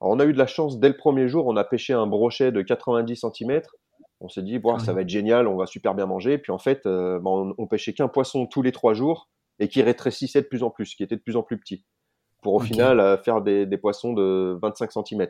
Alors, 0.01 0.15
on 0.15 0.21
a 0.21 0.25
eu 0.25 0.33
de 0.33 0.39
la 0.39 0.47
chance, 0.47 0.79
dès 0.79 0.89
le 0.89 0.97
premier 0.97 1.29
jour, 1.29 1.47
on 1.47 1.57
a 1.57 1.65
pêché 1.65 1.93
un 1.93 2.07
brochet 2.07 2.53
de 2.53 2.63
90 2.63 3.25
cm. 3.35 3.63
On 4.21 4.29
s'est 4.29 4.43
dit, 4.43 4.61
Ah 4.65 4.79
ça 4.79 4.93
va 4.93 5.03
être 5.03 5.09
génial, 5.09 5.49
on 5.49 5.57
va 5.57 5.67
super 5.67 5.95
bien 5.95 6.07
manger. 6.07 6.39
Puis 6.39 6.53
en 6.53 6.59
fait, 6.59 6.87
euh, 6.87 7.19
ben, 7.19 7.31
on, 7.31 7.55
on 7.59 7.67
pêchait 7.67 7.93
qu'un 7.93 8.09
poisson 8.09 8.47
tous 8.47 8.63
les 8.63 8.73
trois 8.73 8.95
jours 8.95 9.31
et 9.59 9.69
qui 9.69 9.83
rétrécissait 9.83 10.43
de 10.43 10.47
plus 10.47 10.63
en 10.63 10.71
plus, 10.71 10.95
qui 10.95 11.03
était 11.03 11.17
de 11.17 11.23
plus 11.23 11.37
en 11.37 11.43
plus 11.43 11.59
petit, 11.59 11.85
pour 12.41 12.55
au 12.55 12.61
final 12.61 13.21
faire 13.25 13.43
des, 13.43 13.67
des 13.67 13.79
poissons 13.79 14.13
de 14.13 14.59
25 14.61 14.93
cm 14.93 15.29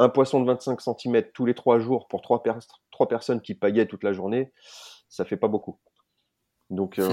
un 0.00 0.08
poisson 0.08 0.40
de 0.40 0.46
25 0.46 0.80
cm 0.80 1.22
tous 1.32 1.46
les 1.46 1.54
trois 1.54 1.78
jours 1.78 2.08
pour 2.08 2.22
trois, 2.22 2.42
pers- 2.42 2.58
trois 2.90 3.08
personnes 3.08 3.40
qui 3.40 3.54
pagaient 3.54 3.86
toute 3.86 4.02
la 4.02 4.12
journée, 4.12 4.52
ça 5.08 5.24
fait 5.24 5.36
pas 5.36 5.48
beaucoup. 5.48 5.78
Donc, 6.70 6.98
euh, 6.98 7.12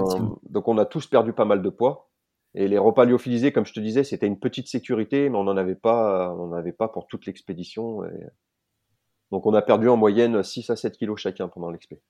donc 0.49 0.67
on 0.67 0.77
a 0.77 0.85
tous 0.85 1.07
perdu 1.07 1.33
pas 1.33 1.45
mal 1.45 1.61
de 1.61 1.69
poids. 1.69 2.09
Et 2.55 2.67
les 2.67 2.77
repas 2.77 3.05
lyophilisés, 3.05 3.51
comme 3.51 3.65
je 3.65 3.73
te 3.73 3.79
disais, 3.79 4.03
c'était 4.03 4.25
une 4.27 4.39
petite 4.39 4.67
sécurité, 4.67 5.29
mais 5.29 5.38
on 5.38 5.43
n'en 5.43 5.57
avait 5.57 5.75
pas, 5.75 6.33
on 6.33 6.53
avait 6.53 6.71
pas 6.71 6.88
pour 6.88 7.07
toute 7.07 7.25
l'expédition. 7.25 8.03
Et... 8.05 8.27
Donc 9.31 9.45
on 9.45 9.53
a 9.53 9.61
perdu 9.61 9.89
en 9.89 9.97
moyenne 9.97 10.41
6 10.43 10.69
à 10.69 10.75
7 10.75 10.97
kilos 10.97 11.19
chacun 11.19 11.49
pendant 11.49 11.69
l'expé. 11.69 12.01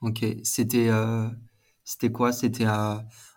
Ok. 0.00 0.24
C'était 0.42 0.88
euh, 0.88 1.28
c'était 1.84 2.10
quoi? 2.12 2.32
C'était 2.32 2.66
euh, 2.66 2.96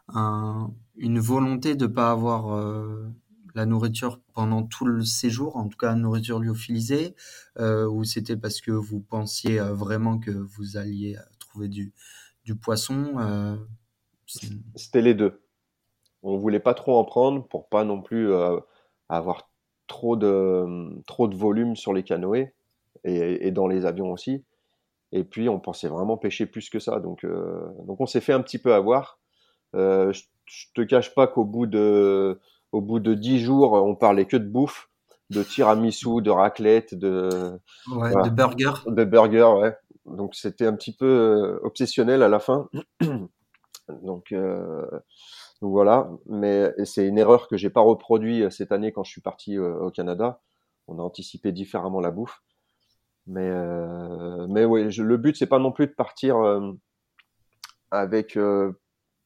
un, 0.09 0.73
une 0.97 1.19
volonté 1.19 1.75
de 1.75 1.87
pas 1.87 2.11
avoir 2.11 2.47
la 3.55 3.65
nourriture 3.65 4.19
pendant 4.33 4.63
tout 4.63 4.85
le 4.85 5.03
séjour, 5.03 5.57
en 5.57 5.67
tout 5.67 5.77
cas 5.77 5.95
nourriture 5.95 6.39
lyophilisée, 6.39 7.15
euh, 7.59 7.87
ou 7.87 8.03
c'était 8.03 8.37
parce 8.37 8.61
que 8.61 8.71
vous 8.71 8.99
pensiez 8.99 9.59
euh, 9.59 9.73
vraiment 9.73 10.19
que 10.19 10.31
vous 10.31 10.77
alliez 10.77 11.15
euh, 11.15 11.21
trouver 11.39 11.67
du, 11.67 11.93
poisson? 12.61 13.59
C'était 14.75 15.01
les 15.01 15.13
deux. 15.13 15.41
On 16.23 16.37
voulait 16.37 16.59
pas 16.59 16.73
trop 16.73 16.97
en 16.97 17.03
prendre 17.03 17.47
pour 17.47 17.69
pas 17.69 17.83
non 17.83 18.01
plus 18.01 18.31
avoir 19.07 19.51
trop 19.85 20.15
de, 20.15 20.99
trop 21.05 21.27
de 21.27 21.35
volume 21.35 21.75
sur 21.75 21.93
les 21.93 22.01
canoës 22.01 22.47
et, 23.03 23.51
dans 23.51 23.67
les 23.67 23.85
avions 23.85 24.11
aussi. 24.11 24.43
Et 25.11 25.23
puis 25.23 25.47
on 25.47 25.59
pensait 25.59 25.87
vraiment 25.87 26.17
pêcher 26.17 26.47
plus 26.47 26.71
que 26.71 26.79
ça. 26.79 26.99
Donc, 26.99 27.23
donc 27.23 28.01
on 28.01 28.07
s'est 28.07 28.21
fait 28.21 28.33
un 28.33 28.41
petit 28.41 28.57
peu 28.57 28.73
avoir. 28.73 29.19
Je, 29.73 30.23
je 30.45 30.65
te 30.73 30.81
cache 30.81 31.13
pas 31.13 31.27
qu'au 31.27 31.45
bout 31.45 31.67
de, 31.67 32.39
au 32.71 32.81
bout 32.81 32.99
de 32.99 33.13
dix 33.13 33.39
jours, 33.39 33.73
on 33.73 33.95
parlait 33.95 34.25
que 34.25 34.37
de 34.37 34.47
bouffe, 34.47 34.89
de 35.29 35.43
tiramisu, 35.43 36.21
de 36.21 36.29
raclette, 36.31 36.95
de, 36.95 37.29
Ouais, 37.87 38.11
de 38.23 38.29
burger. 38.29 38.73
de 38.87 39.03
burger, 39.05 39.43
ouais. 39.61 39.75
Donc 40.05 40.35
c'était 40.35 40.65
un 40.65 40.73
petit 40.75 40.95
peu 40.95 41.05
euh, 41.05 41.59
obsessionnel 41.63 42.23
à 42.23 42.29
la 42.29 42.39
fin. 42.39 42.69
Donc, 44.03 44.31
euh, 44.31 44.85
donc 45.61 45.71
voilà. 45.71 46.09
Mais 46.27 46.71
c'est 46.85 47.07
une 47.07 47.17
erreur 47.17 47.47
que 47.47 47.57
j'ai 47.57 47.69
pas 47.71 47.81
reproduit 47.81 48.43
euh, 48.43 48.49
cette 48.49 48.71
année 48.71 48.91
quand 48.91 49.03
je 49.03 49.11
suis 49.11 49.21
parti 49.21 49.57
euh, 49.57 49.75
au 49.79 49.89
Canada. 49.91 50.41
On 50.87 50.99
a 50.99 51.01
anticipé 51.01 51.51
différemment 51.51 51.99
la 51.99 52.11
bouffe. 52.11 52.41
Mais, 53.27 53.49
euh, 53.49 54.47
mais 54.47 54.65
oui, 54.65 54.91
je- 54.91 55.03
le 55.03 55.17
but, 55.17 55.35
c'est 55.35 55.47
pas 55.47 55.59
non 55.59 55.71
plus 55.71 55.87
de 55.87 55.93
partir 55.93 56.37
euh, 56.37 56.71
avec, 57.91 58.37
euh, 58.37 58.71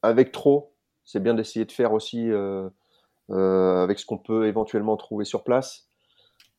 avec 0.02 0.32
trop. 0.32 0.76
C'est 1.06 1.22
bien 1.22 1.34
d'essayer 1.34 1.66
de 1.66 1.72
faire 1.72 1.94
aussi 1.94 2.30
avec 3.34 4.00
ce 4.00 4.06
qu'on 4.06 4.18
peut 4.18 4.48
éventuellement 4.48 4.98
trouver 4.98 5.26
sur 5.26 5.44
place. 5.44 5.88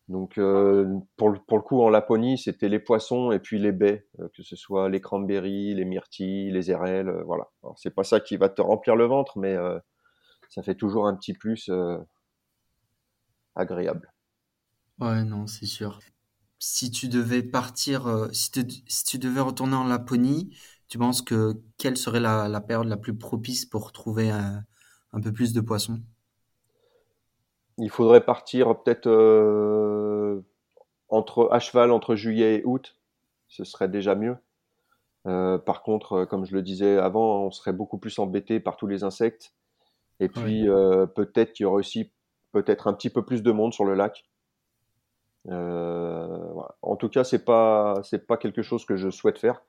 Donc, 0.09 0.39
euh, 0.39 0.87
pour, 1.16 1.31
le- 1.31 1.39
pour 1.49 1.57
le 1.59 1.62
coup, 1.62 1.83
en 1.83 1.89
Laponie, 1.89 2.39
c'était 2.39 2.68
les 2.68 2.79
poissons 2.79 3.33
et 3.33 3.39
puis 3.41 3.59
les 3.59 3.72
baies, 3.72 4.07
euh, 4.20 4.29
que 4.37 4.43
ce 4.43 4.57
soit 4.57 4.89
les 4.91 5.01
cranberries, 5.01 5.75
les 5.75 5.85
myrtilles, 5.87 6.51
les 6.53 6.70
érelles, 6.70 7.09
euh, 7.09 7.22
voilà. 7.25 7.49
C'est 7.77 7.95
pas 7.95 8.05
ça 8.05 8.20
qui 8.20 8.37
va 8.37 8.49
te 8.51 8.61
remplir 8.62 8.97
le 8.97 9.07
ventre, 9.07 9.39
mais 9.39 9.55
euh, 9.55 9.79
ça 10.51 10.62
fait 10.62 10.77
toujours 10.77 11.07
un 11.09 11.16
petit 11.16 11.35
plus 11.35 11.68
euh, 11.70 11.99
agréable. 13.57 14.12
Ouais, 15.01 15.25
non, 15.25 15.47
c'est 15.47 15.66
sûr. 15.66 16.01
Si 16.59 16.91
tu 16.91 17.09
devais 17.09 17.43
partir, 17.43 18.07
euh, 18.09 18.31
si, 18.33 18.51
te- 18.51 18.61
si 18.89 19.05
tu 19.05 19.18
devais 19.18 19.41
retourner 19.41 19.77
en 19.77 19.85
Laponie, 19.87 20.57
tu 20.89 20.99
penses 20.99 21.22
que 21.22 21.55
quelle 21.79 21.97
serait 21.99 22.20
la, 22.20 22.49
la 22.49 22.61
période 22.61 22.89
la 22.89 22.97
plus 22.97 23.16
propice 23.16 23.66
pour 23.66 23.93
trouver 23.93 24.33
euh, 24.33 24.59
un 25.12 25.20
peu 25.20 25.33
plus 25.33 25.53
de 25.53 25.61
poissons? 25.61 26.03
Il 27.79 27.91
faudrait 27.91 28.25
partir 28.25 28.77
peut-être 28.81 29.09
euh, 29.09 30.41
entre 31.09 31.49
à 31.53 31.59
cheval 31.59 31.91
entre 31.91 32.14
juillet 32.14 32.57
et 32.57 32.64
août, 32.64 32.97
ce 33.49 33.64
serait 33.64 33.89
déjà 33.89 34.14
mieux. 34.14 34.37
Euh, 35.27 35.59
par 35.59 35.83
contre, 35.83 36.12
euh, 36.12 36.27
comme 36.27 36.45
je 36.45 36.55
le 36.55 36.62
disais 36.62 36.99
avant, 36.99 37.45
on 37.45 37.51
serait 37.51 37.72
beaucoup 37.72 37.99
plus 37.99 38.18
embêté 38.18 38.61
par 38.61 38.77
tous 38.77 38.87
les 38.87 39.05
insectes. 39.05 39.55
Et 40.20 40.29
Oui. 40.37 40.43
puis 40.43 40.68
euh, 40.68 41.07
peut-être 41.07 41.53
qu'il 41.55 41.64
y 41.64 41.66
aurait 41.66 41.81
aussi 41.81 42.12
peut-être 42.53 42.87
un 42.89 42.95
petit 42.95 43.11
peu 43.11 43.25
plus 43.25 43.43
de 43.43 43.53
monde 43.53 43.72
sur 43.75 43.85
le 43.85 43.95
lac. 43.95 44.25
Euh, 45.49 46.53
voilà. 46.53 46.77
En 46.83 46.97
tout 46.97 47.09
cas, 47.09 47.25
c'est 47.25 47.45
pas 47.45 48.01
c'est 48.03 48.27
pas 48.27 48.37
quelque 48.37 48.62
chose 48.62 48.85
que 48.87 48.97
je 48.97 49.11
souhaite 49.11 49.39
faire. 49.39 49.62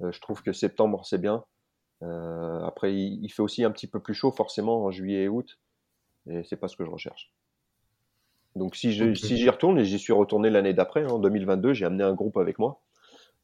Je 0.00 0.20
trouve 0.20 0.42
que 0.42 0.52
septembre 0.52 1.04
c'est 1.06 1.18
bien. 1.20 1.44
Euh, 2.02 2.62
après, 2.64 2.94
il, 2.94 3.24
il 3.24 3.30
fait 3.30 3.42
aussi 3.42 3.64
un 3.64 3.72
petit 3.72 3.88
peu 3.88 4.00
plus 4.00 4.14
chaud 4.14 4.32
forcément 4.32 4.84
en 4.84 4.90
juillet 4.92 5.24
et 5.24 5.28
août, 5.28 5.58
et 6.30 6.44
c'est 6.44 6.56
pas 6.58 6.68
ce 6.68 6.76
que 6.76 6.86
je 6.86 6.90
recherche. 6.90 7.33
Donc 8.56 8.76
si 8.76 8.92
j'y 8.92 9.48
retourne, 9.50 9.78
et 9.78 9.84
j'y 9.84 9.98
suis 9.98 10.12
retourné 10.12 10.48
l'année 10.48 10.74
d'après, 10.74 11.02
hein, 11.02 11.08
en 11.08 11.18
2022, 11.18 11.74
j'ai 11.74 11.86
amené 11.86 12.04
un 12.04 12.14
groupe 12.14 12.36
avec 12.36 12.58
moi. 12.58 12.80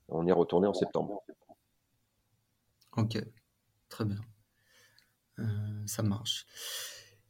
On 0.08 0.26
y 0.26 0.30
est 0.30 0.32
retourné 0.32 0.66
en 0.66 0.74
septembre. 0.74 1.22
ok, 2.96 3.18
très 3.88 4.04
bien. 4.04 4.20
Euh, 5.38 5.44
ça 5.86 6.02
marche. 6.02 6.46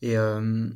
Et 0.03 0.16
euh, 0.16 0.68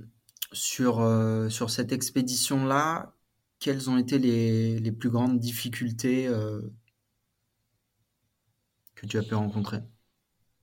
sur, 0.53 1.01
euh, 1.01 1.49
sur 1.49 1.71
cette 1.71 1.93
expédition-là, 1.93 3.13
quelles 3.59 3.91
ont 3.91 3.99
été 3.99 4.19
les, 4.19 4.79
les 4.79 4.93
plus 4.93 5.11
grandes 5.11 5.39
difficultés 5.39 6.29
que 8.95 9.07
tu 9.07 9.19
as 9.19 9.23
pu 9.23 9.35
rencontrer? 9.35 9.79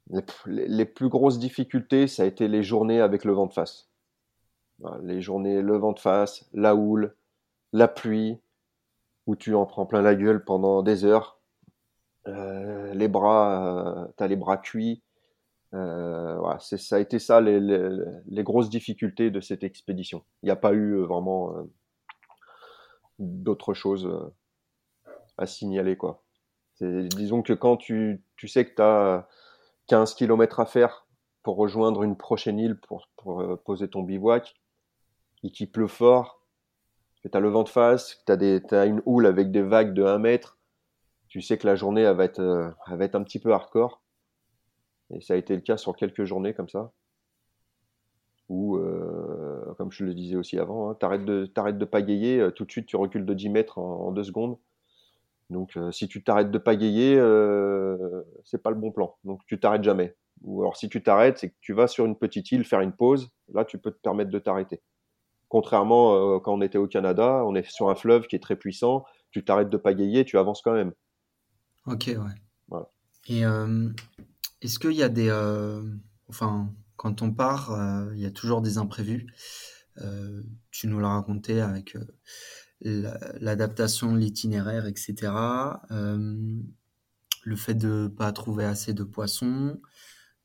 Les, 0.10 0.68
les 0.68 0.86
plus 0.86 1.10
grosses 1.10 1.40
difficultés, 1.40 2.08
ça 2.08 2.24
a 2.24 2.26
été 2.26 2.48
les 2.48 2.64
journées 2.64 3.02
avec 3.02 3.26
le 3.26 3.34
vent 3.34 3.48
de 3.48 3.54
face. 3.54 3.91
Les 5.04 5.22
journées, 5.22 5.62
le 5.62 5.78
vent 5.78 5.92
de 5.94 6.00
face, 6.00 6.48
la 6.54 6.76
houle, 6.76 7.16
la 7.74 7.88
pluie, 7.88 8.40
où 9.28 9.36
tu 9.36 9.56
en 9.56 9.66
prends 9.66 9.86
plein 9.86 10.02
la 10.02 10.16
gueule 10.16 10.44
pendant 10.44 10.84
des 10.84 11.06
heures. 11.06 11.40
Euh, 12.28 12.94
les 12.94 13.08
bras, 13.08 14.10
tu 14.18 14.24
as 14.24 14.28
les 14.28 14.36
bras 14.36 14.58
cuits. 14.58 15.04
Euh, 15.74 16.38
voilà, 16.38 16.60
ça 16.60 16.96
a 16.96 17.00
été 17.00 17.18
ça 17.18 17.40
les, 17.40 18.44
grosses 18.44 18.70
difficultés 18.70 19.32
de 19.32 19.40
cette 19.40 19.64
expédition. 19.64 20.24
Il 20.44 20.48
n'y 20.48 20.52
a 20.52 20.58
pas 20.58 20.74
eu 20.74 20.98
vraiment 20.98 21.56
euh, 21.56 21.64
d'autres 23.20 23.74
choses 23.74 24.32
à 25.38 25.46
signaler. 25.46 25.96
Quoi. 25.96 26.24
Disons 26.82 27.42
que 27.42 27.54
quand 27.54 27.78
tu, 27.78 28.24
tu 28.36 28.48
sais 28.48 28.66
que 28.66 28.76
tu 28.76 28.82
as 28.82 29.28
15 29.88 30.16
km 30.16 30.60
à 30.60 30.66
faire 30.66 31.08
pour 31.44 31.56
rejoindre 31.56 32.04
une 32.04 32.18
prochaine 32.18 32.60
île 32.60 32.80
pour 32.80 33.08
poser 33.64 33.88
ton 33.88 34.04
bivouac, 34.04 34.61
et 35.44 35.52
qu'il 35.52 35.72
pleut 35.72 35.88
fort, 35.88 36.46
que 37.24 37.28
tu 37.28 37.38
as 37.38 37.40
le 37.40 37.50
vent 37.50 37.64
de 37.64 37.70
face, 37.70 38.16
que 38.16 38.60
tu 38.60 38.76
as, 38.76 38.86
une 38.86 39.02
houle 39.06 39.26
avec 39.26 39.52
des 39.52 39.62
vagues 39.62 39.94
de 39.94 40.04
1 40.04 40.18
mètre, 40.20 40.58
tu 41.28 41.42
sais 41.42 41.58
que 41.58 41.68
la 41.68 41.76
journée 41.76 42.02
elle 42.02 42.16
va, 42.16 42.26
être, 42.26 42.74
elle 42.88 42.98
va 42.98 43.06
être 43.06 43.16
un 43.16 43.24
petit 43.24 43.40
peu 43.40 43.54
hardcore. 43.54 44.02
Et 45.14 45.22
ça 45.22 45.34
a 45.34 45.38
été 45.38 45.56
le 45.56 45.62
cas 45.62 45.78
sur 45.78 45.96
quelques 45.96 46.24
journées 46.24 46.54
comme 46.54 46.70
ça. 46.70 46.92
Ou, 48.50 48.78
euh, 48.78 49.74
comme 49.78 49.92
je 49.92 50.04
le 50.04 50.14
disais 50.14 50.36
aussi 50.36 50.60
avant, 50.60 50.90
hein, 50.90 50.96
t'arrêtes 50.96 51.26
de, 51.26 51.46
t'arrêtes 51.46 51.78
de 51.78 51.86
pagayer, 51.86 52.40
euh, 52.40 52.52
tout 52.52 52.66
de 52.66 52.72
suite 52.72 52.86
tu 52.86 52.98
recules 52.98 53.26
de 53.26 53.34
10 53.34 53.50
mètres 53.50 53.78
en, 53.78 54.08
en 54.08 54.12
2 54.12 54.24
secondes. 54.24 54.58
Donc 55.52 55.76
euh, 55.76 55.92
si 55.92 56.08
tu 56.08 56.24
t'arrêtes 56.24 56.50
de 56.50 56.58
pagayer, 56.58 57.18
euh, 57.18 58.24
c'est 58.44 58.64
pas 58.64 58.72
le 58.72 58.78
bon 58.78 58.92
plan. 58.92 59.18
Donc 59.24 59.42
tu 59.48 59.60
t'arrêtes 59.60 59.84
jamais. 59.84 60.16
Ou 60.44 60.62
alors 60.62 60.78
si 60.78 60.90
tu 60.90 61.04
t'arrêtes, 61.04 61.38
c'est 61.38 61.50
que 61.50 61.56
tu 61.60 61.74
vas 61.74 61.88
sur 61.88 62.06
une 62.06 62.16
petite 62.16 62.52
île 62.52 62.64
faire 62.64 62.82
une 62.82 62.94
pause. 62.94 63.32
Là, 63.54 63.66
tu 63.66 63.78
peux 63.78 63.92
te 63.92 64.00
permettre 64.00 64.32
de 64.32 64.40
t'arrêter. 64.40 64.82
Contrairement 65.52 66.16
euh, 66.16 66.40
quand 66.40 66.54
on 66.54 66.62
était 66.62 66.78
au 66.78 66.88
Canada, 66.88 67.44
on 67.46 67.56
est 67.56 67.70
sur 67.70 67.90
un 67.90 67.96
fleuve 67.96 68.28
qui 68.28 68.38
est 68.38 68.40
très 68.40 68.56
puissant. 68.56 69.04
Tu 69.32 69.44
t'arrêtes 69.44 69.70
de 69.70 69.76
pagayer, 69.76 70.24
tu 70.24 70.38
avances 70.38 70.62
quand 70.62 70.72
même. 70.72 70.94
Ok, 71.86 72.06
ouais. 72.08 72.36
Voilà. 72.70 72.90
Et 73.28 73.46
euh, 73.46 73.90
est-ce 74.62 74.80
qu'il 74.80 74.94
y 74.94 75.04
a 75.04 75.10
des, 75.10 75.28
euh, 75.28 75.84
enfin, 76.30 76.74
quand 76.96 77.22
on 77.22 77.34
part, 77.34 77.78
il 78.14 78.22
y 78.22 78.26
a 78.26 78.32
toujours 78.32 78.62
des 78.62 78.78
imprévus? 78.78 79.28
Tu 80.72 80.88
nous 80.88 81.00
l'as 81.02 81.10
raconté 81.10 81.60
avec 81.60 81.98
l'adaptation, 82.80 84.16
l'itinéraire, 84.16 84.86
etc. 84.86 85.34
le 85.90 87.56
fait 87.58 87.74
de 87.74 88.08
pas 88.08 88.32
trouver 88.32 88.64
assez 88.64 88.94
de 88.94 89.04
poissons. 89.04 89.82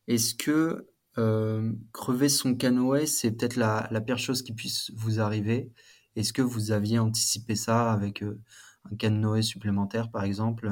Est-ce 0.08 0.34
que 0.34 0.88
euh, 1.18 1.72
crever 1.92 2.28
son 2.28 2.54
canoë, 2.54 3.06
c'est 3.06 3.32
peut-être 3.32 3.56
la, 3.56 3.88
pire 4.00 4.18
chose 4.18 4.42
qui 4.42 4.52
puisse 4.52 4.90
vous 4.96 5.20
arriver. 5.20 5.72
Est-ce 6.14 6.32
que 6.32 6.42
vous 6.42 6.72
aviez 6.72 6.98
anticipé 6.98 7.54
ça 7.54 7.92
avec 7.92 8.22
euh, 8.22 8.40
un 8.90 8.96
canoë 8.96 9.42
supplémentaire, 9.42 10.10
par 10.10 10.24
exemple 10.24 10.70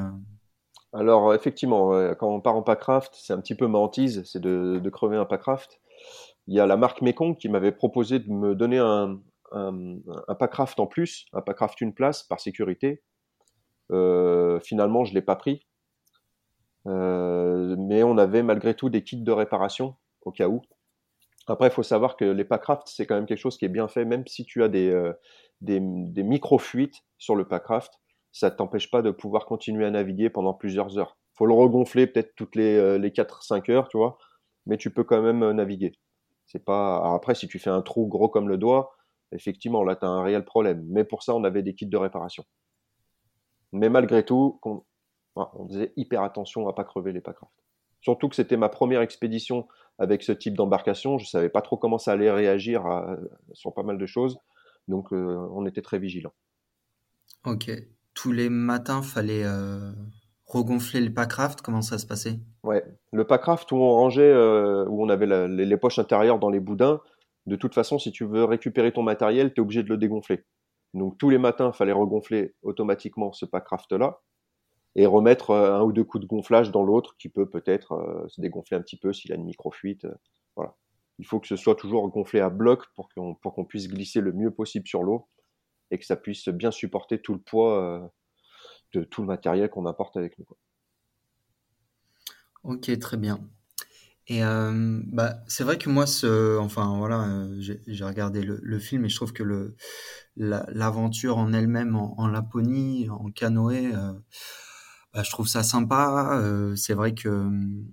Alors, 0.92 1.34
effectivement, 1.34 1.90
quand 2.14 2.28
on 2.28 2.40
part 2.40 2.56
en 2.56 2.62
packraft, 2.62 3.12
c'est 3.14 3.32
un 3.32 3.40
petit 3.40 3.54
peu 3.54 3.66
ma 3.66 3.78
hantise, 3.78 4.22
c'est 4.24 4.40
de, 4.40 4.90
crever 4.90 5.16
un 5.16 5.26
packraft. 5.26 5.80
Il 6.46 6.54
y 6.54 6.60
a 6.60 6.66
la 6.66 6.76
marque 6.76 7.02
Mekong 7.02 7.36
qui 7.36 7.48
m'avait 7.48 7.72
proposé 7.72 8.18
de 8.18 8.30
me 8.30 8.54
donner 8.54 8.78
un, 8.78 9.18
un, 9.52 10.34
packraft 10.38 10.78
en 10.80 10.86
plus, 10.86 11.26
un 11.32 11.40
packraft 11.40 11.80
une 11.80 11.94
place 11.94 12.22
par 12.22 12.40
sécurité. 12.40 13.02
Euh, 13.92 14.60
finalement, 14.60 15.04
je 15.04 15.14
l'ai 15.14 15.22
pas 15.22 15.36
pris. 15.36 15.66
Euh, 16.86 17.76
mais 17.78 18.02
on 18.02 18.18
avait 18.18 18.42
malgré 18.42 18.74
tout 18.74 18.90
des 18.90 19.02
kits 19.02 19.22
de 19.22 19.32
réparation 19.32 19.96
au 20.26 20.32
cas 20.32 20.48
où. 20.48 20.62
Après, 21.46 21.68
il 21.68 21.72
faut 21.72 21.82
savoir 21.82 22.16
que 22.16 22.24
les 22.24 22.44
packraft, 22.44 22.82
c'est 22.86 23.06
quand 23.06 23.14
même 23.14 23.26
quelque 23.26 23.38
chose 23.38 23.58
qui 23.58 23.64
est 23.64 23.68
bien 23.68 23.88
fait, 23.88 24.04
même 24.04 24.26
si 24.26 24.44
tu 24.44 24.62
as 24.62 24.68
des, 24.68 24.90
euh, 24.90 25.12
des, 25.60 25.80
micro-fuites 25.80 27.02
sur 27.18 27.36
le 27.36 27.46
packraft, 27.46 27.92
ça 28.32 28.50
ne 28.50 28.54
t'empêche 28.54 28.90
pas 28.90 29.02
de 29.02 29.10
pouvoir 29.10 29.44
continuer 29.46 29.84
à 29.84 29.90
naviguer 29.90 30.30
pendant 30.30 30.54
plusieurs 30.54 30.98
heures. 30.98 31.18
faut 31.34 31.46
le 31.46 31.54
regonfler 31.54 32.06
peut-être 32.06 32.34
toutes 32.36 32.56
les, 32.56 32.76
euh, 32.76 32.98
les 32.98 33.10
4-5 33.10 33.70
heures, 33.70 33.88
tu 33.88 33.98
vois, 33.98 34.18
mais 34.66 34.76
tu 34.78 34.90
peux 34.90 35.04
quand 35.04 35.20
même 35.22 35.42
euh, 35.42 35.52
naviguer. 35.52 35.92
C'est 36.46 36.64
pas... 36.64 37.14
Après, 37.14 37.34
si 37.34 37.48
tu 37.48 37.58
fais 37.58 37.70
un 37.70 37.82
trou 37.82 38.06
gros 38.06 38.28
comme 38.28 38.48
le 38.48 38.58
doigt, 38.58 38.94
effectivement, 39.32 39.84
là, 39.84 39.96
tu 39.96 40.04
as 40.04 40.08
un 40.08 40.22
réel 40.22 40.44
problème. 40.44 40.84
Mais 40.88 41.04
pour 41.04 41.22
ça, 41.22 41.34
on 41.34 41.44
avait 41.44 41.62
des 41.62 41.74
kits 41.74 41.86
de 41.86 41.96
réparation. 41.96 42.44
Mais 43.72 43.88
malgré 43.88 44.24
tout, 44.24 44.60
on, 44.62 44.82
on 45.36 45.68
faisait 45.68 45.92
hyper 45.96 46.22
attention 46.22 46.68
à 46.68 46.72
pas 46.72 46.84
crever 46.84 47.12
les 47.12 47.20
packraft. 47.20 47.52
Surtout 48.00 48.28
que 48.28 48.36
c'était 48.36 48.58
ma 48.58 48.68
première 48.68 49.00
expédition 49.00 49.66
avec 49.98 50.22
ce 50.22 50.32
type 50.32 50.54
d'embarcation. 50.56 51.18
Je 51.18 51.26
savais 51.26 51.48
pas 51.48 51.62
trop 51.62 51.76
comment 51.76 51.98
ça 51.98 52.12
allait 52.12 52.30
réagir 52.30 52.86
à, 52.86 53.16
sur 53.52 53.72
pas 53.74 53.82
mal 53.82 53.98
de 53.98 54.06
choses. 54.06 54.38
Donc, 54.88 55.12
euh, 55.12 55.48
on 55.52 55.66
était 55.66 55.82
très 55.82 55.98
vigilants. 55.98 56.34
Ok. 57.44 57.70
Tous 58.14 58.32
les 58.32 58.48
matins, 58.48 59.02
fallait 59.02 59.44
euh, 59.44 59.92
regonfler 60.46 61.00
le 61.00 61.12
packraft. 61.12 61.62
Comment 61.62 61.82
ça 61.82 61.98
se 61.98 62.06
passait? 62.06 62.38
Ouais. 62.62 62.84
Le 63.12 63.24
packraft 63.24 63.70
où 63.72 63.76
on 63.76 63.90
rangeait, 63.92 64.22
euh, 64.22 64.86
où 64.88 65.02
on 65.02 65.08
avait 65.08 65.26
la, 65.26 65.48
les, 65.48 65.64
les, 65.64 65.76
poches 65.76 65.98
intérieures 65.98 66.38
dans 66.38 66.50
les 66.50 66.60
boudins, 66.60 67.00
de 67.46 67.56
toute 67.56 67.74
façon, 67.74 67.98
si 67.98 68.12
tu 68.12 68.24
veux 68.24 68.44
récupérer 68.44 68.92
ton 68.92 69.02
matériel, 69.02 69.52
tu 69.52 69.60
es 69.60 69.62
obligé 69.62 69.82
de 69.82 69.88
le 69.88 69.96
dégonfler. 69.96 70.44
Donc, 70.92 71.18
tous 71.18 71.30
les 71.30 71.38
matins, 71.38 71.70
il 71.74 71.76
fallait 71.76 71.92
regonfler 71.92 72.54
automatiquement 72.62 73.32
ce 73.32 73.46
packraft-là 73.46 74.20
et 74.96 75.06
remettre 75.06 75.50
un 75.52 75.82
ou 75.82 75.92
deux 75.92 76.04
coups 76.04 76.22
de 76.22 76.28
gonflage 76.28 76.70
dans 76.70 76.84
l'autre 76.84 77.16
qui 77.18 77.28
peut 77.28 77.48
peut-être 77.48 77.92
euh, 77.92 78.28
se 78.28 78.40
dégonfler 78.40 78.76
un 78.76 78.80
petit 78.82 78.96
peu 78.96 79.12
s'il 79.12 79.32
a 79.32 79.36
une 79.36 79.44
micro-fuite. 79.44 80.04
Euh, 80.04 80.14
voilà. 80.56 80.76
Il 81.18 81.26
faut 81.26 81.40
que 81.40 81.46
ce 81.46 81.56
soit 81.56 81.74
toujours 81.74 82.08
gonflé 82.08 82.40
à 82.40 82.50
bloc 82.50 82.84
pour 82.94 83.08
qu'on 83.08 83.34
qu'on 83.34 83.64
puisse 83.64 83.88
glisser 83.88 84.20
le 84.20 84.32
mieux 84.32 84.50
possible 84.50 84.86
sur 84.86 85.02
l'eau 85.02 85.28
et 85.90 85.98
que 85.98 86.04
ça 86.04 86.16
puisse 86.16 86.48
bien 86.48 86.70
supporter 86.70 87.20
tout 87.20 87.34
le 87.34 87.40
poids 87.40 87.80
euh, 87.80 88.06
de 88.92 89.04
tout 89.04 89.20
le 89.20 89.26
matériel 89.26 89.68
qu'on 89.70 89.86
apporte 89.86 90.16
avec 90.16 90.38
nous. 90.38 90.46
Ok, 92.64 92.98
très 92.98 93.16
bien. 93.16 93.40
Et 94.26 94.42
euh, 94.42 95.00
bah, 95.06 95.36
c'est 95.48 95.64
vrai 95.64 95.76
que 95.76 95.90
moi, 95.90 96.06
ce, 96.06 96.56
enfin 96.58 96.96
voilà, 96.98 97.24
euh, 97.24 97.60
j'ai 97.60 98.04
regardé 98.04 98.42
le, 98.42 98.78
film 98.78 99.04
et 99.04 99.08
je 99.10 99.16
trouve 99.16 99.34
que 99.34 99.74
l'aventure 100.36 101.36
en 101.36 101.52
elle-même 101.52 101.94
en, 101.94 102.26
Laponie, 102.26 103.08
en 103.10 103.30
canoë, 103.30 103.94
euh, 103.94 104.12
bah, 105.14 105.22
je 105.22 105.30
trouve 105.30 105.48
ça 105.48 105.62
sympa. 105.62 106.38
Euh, 106.40 106.76
c'est 106.76 106.94
vrai 106.94 107.14
que 107.14 107.28
hum, 107.28 107.86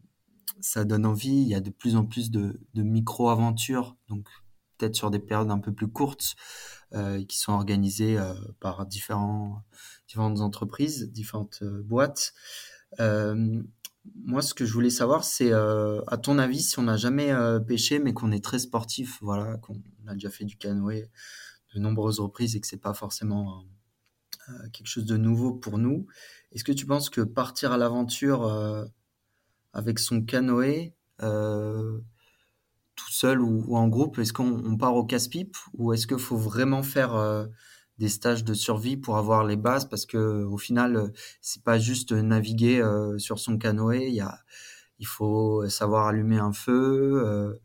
ça 0.59 0.84
donne 0.86 1.05
envie. 1.05 1.30
Il 1.30 1.47
y 1.47 1.55
a 1.55 1.61
de 1.61 1.69
plus 1.69 1.95
en 1.95 2.05
plus 2.05 2.32
de, 2.32 2.59
de 2.74 2.84
micro-aventures, 2.84 3.95
donc 4.09 4.28
peut-être 4.78 4.95
sur 4.95 5.11
des 5.11 5.19
périodes 5.19 5.51
un 5.51 5.59
peu 5.59 5.72
plus 5.74 5.88
courtes, 5.88 6.36
euh, 6.93 7.24
qui 7.26 7.38
sont 7.38 7.53
organisées 7.53 8.17
euh, 8.17 8.34
par 8.59 8.86
différents, 8.86 9.63
différentes 10.07 10.41
entreprises, 10.41 11.11
différentes 11.11 11.59
euh, 11.61 11.84
boîtes. 11.84 12.34
Euh, 12.99 13.61
moi, 14.15 14.41
ce 14.41 14.55
que 14.55 14.65
je 14.65 14.74
voulais 14.74 14.89
savoir, 14.89 15.24
c'est 15.24 15.51
euh, 15.53 16.01
à 16.07 16.17
ton 16.17 16.39
avis, 16.39 16.61
si 16.61 16.80
on 16.80 16.84
n'a 16.84 16.97
jamais 16.97 17.32
pêché, 17.67 17.99
mais 17.99 18.13
qu'on 18.13 18.32
est 18.32 18.43
très 18.43 18.57
sportif, 18.57 19.19
voilà, 19.22 19.57
qu'on 19.57 19.76
a 20.07 20.13
déjà 20.13 20.32
fait 20.32 20.43
du 20.43 20.57
canoë 20.57 21.07
de 21.76 21.80
nombreuses 21.80 22.19
reprises 22.19 22.55
et 22.55 22.59
que 22.59 22.67
c'est 22.67 22.82
pas 22.82 22.95
forcément 22.95 23.63
quelque 24.74 24.88
chose 24.88 25.06
de 25.06 25.18
nouveau 25.18 25.54
pour 25.54 25.78
nous. 25.78 26.08
Est-ce 26.52 26.64
que 26.64 26.72
tu 26.72 26.86
penses 26.86 27.10
que 27.10 27.22
partir 27.22 27.72
à 27.72 27.78
l'aventure 27.78 28.45
euh, 28.45 28.86
avec 29.74 29.99
son 29.99 30.22
canoë, 30.22 30.93
euh, 31.22 31.99
tout 32.95 33.12
seul 33.12 33.41
ou, 33.41 33.76
en 33.76 33.88
groupe, 33.88 34.20
est-ce 34.20 34.34
qu'on 34.34 34.78
part 34.78 34.95
au 34.95 35.06
casse-pipe 35.06 35.56
ou 35.74 35.93
est-ce 35.93 36.08
qu'il 36.08 36.20
faut 36.20 36.38
vraiment 36.38 36.84
faire 36.84 37.16
euh, 37.16 37.45
des 37.97 38.10
stages 38.10 38.43
de 38.43 38.54
survie 38.54 38.97
pour 38.97 39.18
avoir 39.18 39.43
les 39.45 39.56
bases? 39.56 39.88
Parce 39.89 40.06
que 40.06 40.43
au 40.43 40.58
final, 40.58 41.12
c'est 41.41 41.64
pas 41.64 41.80
juste 41.80 42.12
naviguer 42.12 42.82
euh, 42.82 43.18
sur 43.18 43.39
son 43.39 43.58
canoë. 43.58 44.08
Il 44.08 44.14
y 44.16 44.22
a, 44.22 44.39
il 44.99 45.08
faut 45.08 45.68
savoir 45.70 46.08
allumer 46.08 46.38
un 46.39 46.54
feu. 46.54 47.60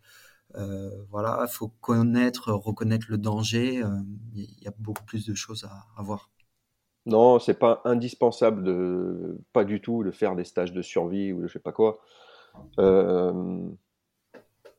Euh, 0.55 0.91
voilà, 1.11 1.45
il 1.49 1.53
faut 1.53 1.69
connaître, 1.69 2.53
reconnaître 2.53 3.07
le 3.11 3.19
danger. 3.19 3.83
Il 4.35 4.63
y 4.63 4.69
a 4.69 4.73
beaucoup 4.79 5.05
plus 5.05 5.27
de 5.27 5.35
choses 5.35 5.65
à, 5.65 5.87
à 5.99 6.03
voir. 6.03 6.31
Non, 7.07 7.39
c'est 7.39 7.59
pas 7.59 7.81
indispensable 7.85 8.65
de, 8.65 9.39
pas 9.53 9.65
du 9.65 9.81
tout, 9.81 10.03
de 10.03 10.11
faire 10.11 10.35
des 10.35 10.43
stages 10.43 10.73
de 10.73 10.83
survie 10.83 11.33
ou 11.33 11.41
de 11.41 11.47
je 11.47 11.53
sais 11.53 11.61
pas 11.61 11.73
quoi. 11.73 12.01
Il 12.79 12.81
euh, 12.81 13.33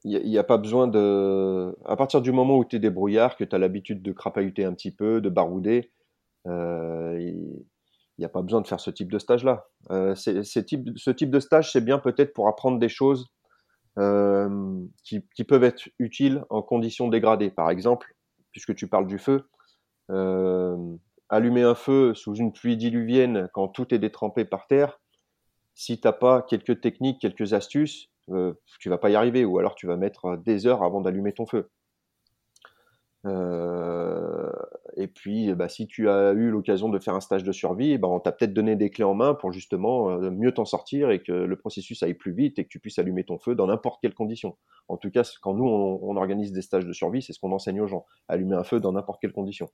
n'y 0.04 0.38
a, 0.38 0.44
pas 0.44 0.58
besoin 0.58 0.88
de. 0.88 1.74
À 1.86 1.96
partir 1.96 2.22
du 2.22 2.34
moment 2.34 2.58
où 2.58 2.66
tu 2.66 2.76
es 2.76 2.80
débrouillard, 2.80 3.38
que 3.38 3.46
tu 3.46 3.56
as 3.56 3.60
l'habitude 3.60 4.02
de 4.02 4.12
crapahuter 4.12 4.66
un 4.66 4.74
petit 4.74 4.92
peu, 4.92 5.22
de 5.22 5.30
barouder, 5.30 5.92
il 6.46 6.52
euh, 6.52 7.34
n'y 8.20 8.26
a 8.26 8.30
pas 8.30 8.42
besoin 8.42 8.60
de 8.60 8.68
faire 8.68 8.82
ce 8.82 8.92
type 8.92 9.12
de 9.12 9.20
stage-là. 9.20 9.68
Euh, 9.92 10.14
ce 10.16 10.60
type 10.60 11.32
de 11.32 11.40
stage, 11.40 11.72
c'est 11.72 11.84
bien 11.84 11.98
peut-être 11.98 12.34
pour 12.34 12.50
apprendre 12.50 12.78
des 12.78 12.90
choses 12.90 13.28
qui, 15.04 15.44
peuvent 15.48 15.64
être 15.64 15.90
utiles 15.98 16.44
en 16.50 16.62
conditions 16.62 17.08
dégradées. 17.08 17.52
Par 17.52 17.70
exemple, 17.70 18.14
puisque 18.52 18.76
tu 18.76 18.88
parles 18.88 19.08
du 19.08 19.18
feu. 19.18 19.48
Allumer 21.30 21.64
un 21.64 21.76
feu 21.76 22.14
sous 22.14 22.36
une 22.36 22.54
pluie 22.54 22.78
diluvienne 22.78 23.50
quand 23.54 23.68
tout 23.68 23.94
est 23.94 24.00
détrempé 24.00 24.46
par 24.46 24.68
terre, 24.68 25.00
si 25.74 26.00
t'as 26.00 26.14
pas 26.14 26.42
quelques 26.42 26.82
techniques, 26.82 27.20
quelques 27.22 27.54
astuces, 27.54 28.10
tu 28.80 28.90
vas 28.90 28.98
pas 28.98 29.10
y 29.10 29.16
arriver, 29.16 29.46
ou 29.46 29.60
alors 29.60 29.76
tu 29.76 29.88
vas 29.88 29.96
mettre 29.96 30.38
des 30.38 30.68
heures 30.68 30.84
avant 30.84 31.02
d'allumer 31.02 31.34
ton 31.34 31.46
feu. 31.46 31.70
Euh, 33.26 34.52
et 34.96 35.08
puis, 35.08 35.54
bah, 35.54 35.70
si 35.70 35.88
tu 35.88 36.10
as 36.10 36.32
eu 36.32 36.50
l'occasion 36.50 36.90
de 36.90 37.00
faire 37.00 37.14
un 37.14 37.20
stage 37.20 37.44
de 37.44 37.52
survie, 37.52 37.98
bah, 37.98 38.08
on 38.08 38.20
t'a 38.20 38.32
peut-être 38.32 38.54
donné 38.54 38.76
des 38.76 38.90
clés 38.90 39.04
en 39.04 39.14
main 39.14 39.34
pour 39.34 39.52
justement 39.52 40.10
euh, 40.12 40.32
mieux 40.32 40.54
t'en 40.54 40.66
sortir 40.66 41.12
et 41.12 41.22
que 41.22 41.32
le 41.32 41.56
processus 41.56 42.02
aille 42.04 42.14
plus 42.14 42.34
vite 42.34 42.60
et 42.60 42.64
que 42.64 42.70
tu 42.70 42.80
puisses 42.80 43.00
allumer 43.00 43.24
ton 43.24 43.38
feu 43.38 43.56
dans 43.56 43.68
n'importe 43.68 44.02
quelle 44.02 44.14
condition. 44.14 44.58
En 44.88 44.98
tout 44.98 45.12
cas, 45.12 45.30
quand 45.42 45.54
nous, 45.54 45.66
on, 45.66 46.16
organise 46.16 46.52
des 46.52 46.62
stages 46.62 46.86
de 46.86 46.94
survie, 46.94 47.22
c'est 47.22 47.34
ce 47.34 47.40
qu'on 47.40 47.52
enseigne 47.52 47.82
aux 47.82 47.88
gens. 47.88 48.06
Allumer 48.28 48.56
un 48.56 48.64
feu 48.64 48.80
dans 48.80 48.94
n'importe 48.94 49.20
quelle 49.22 49.34
condition. 49.34 49.70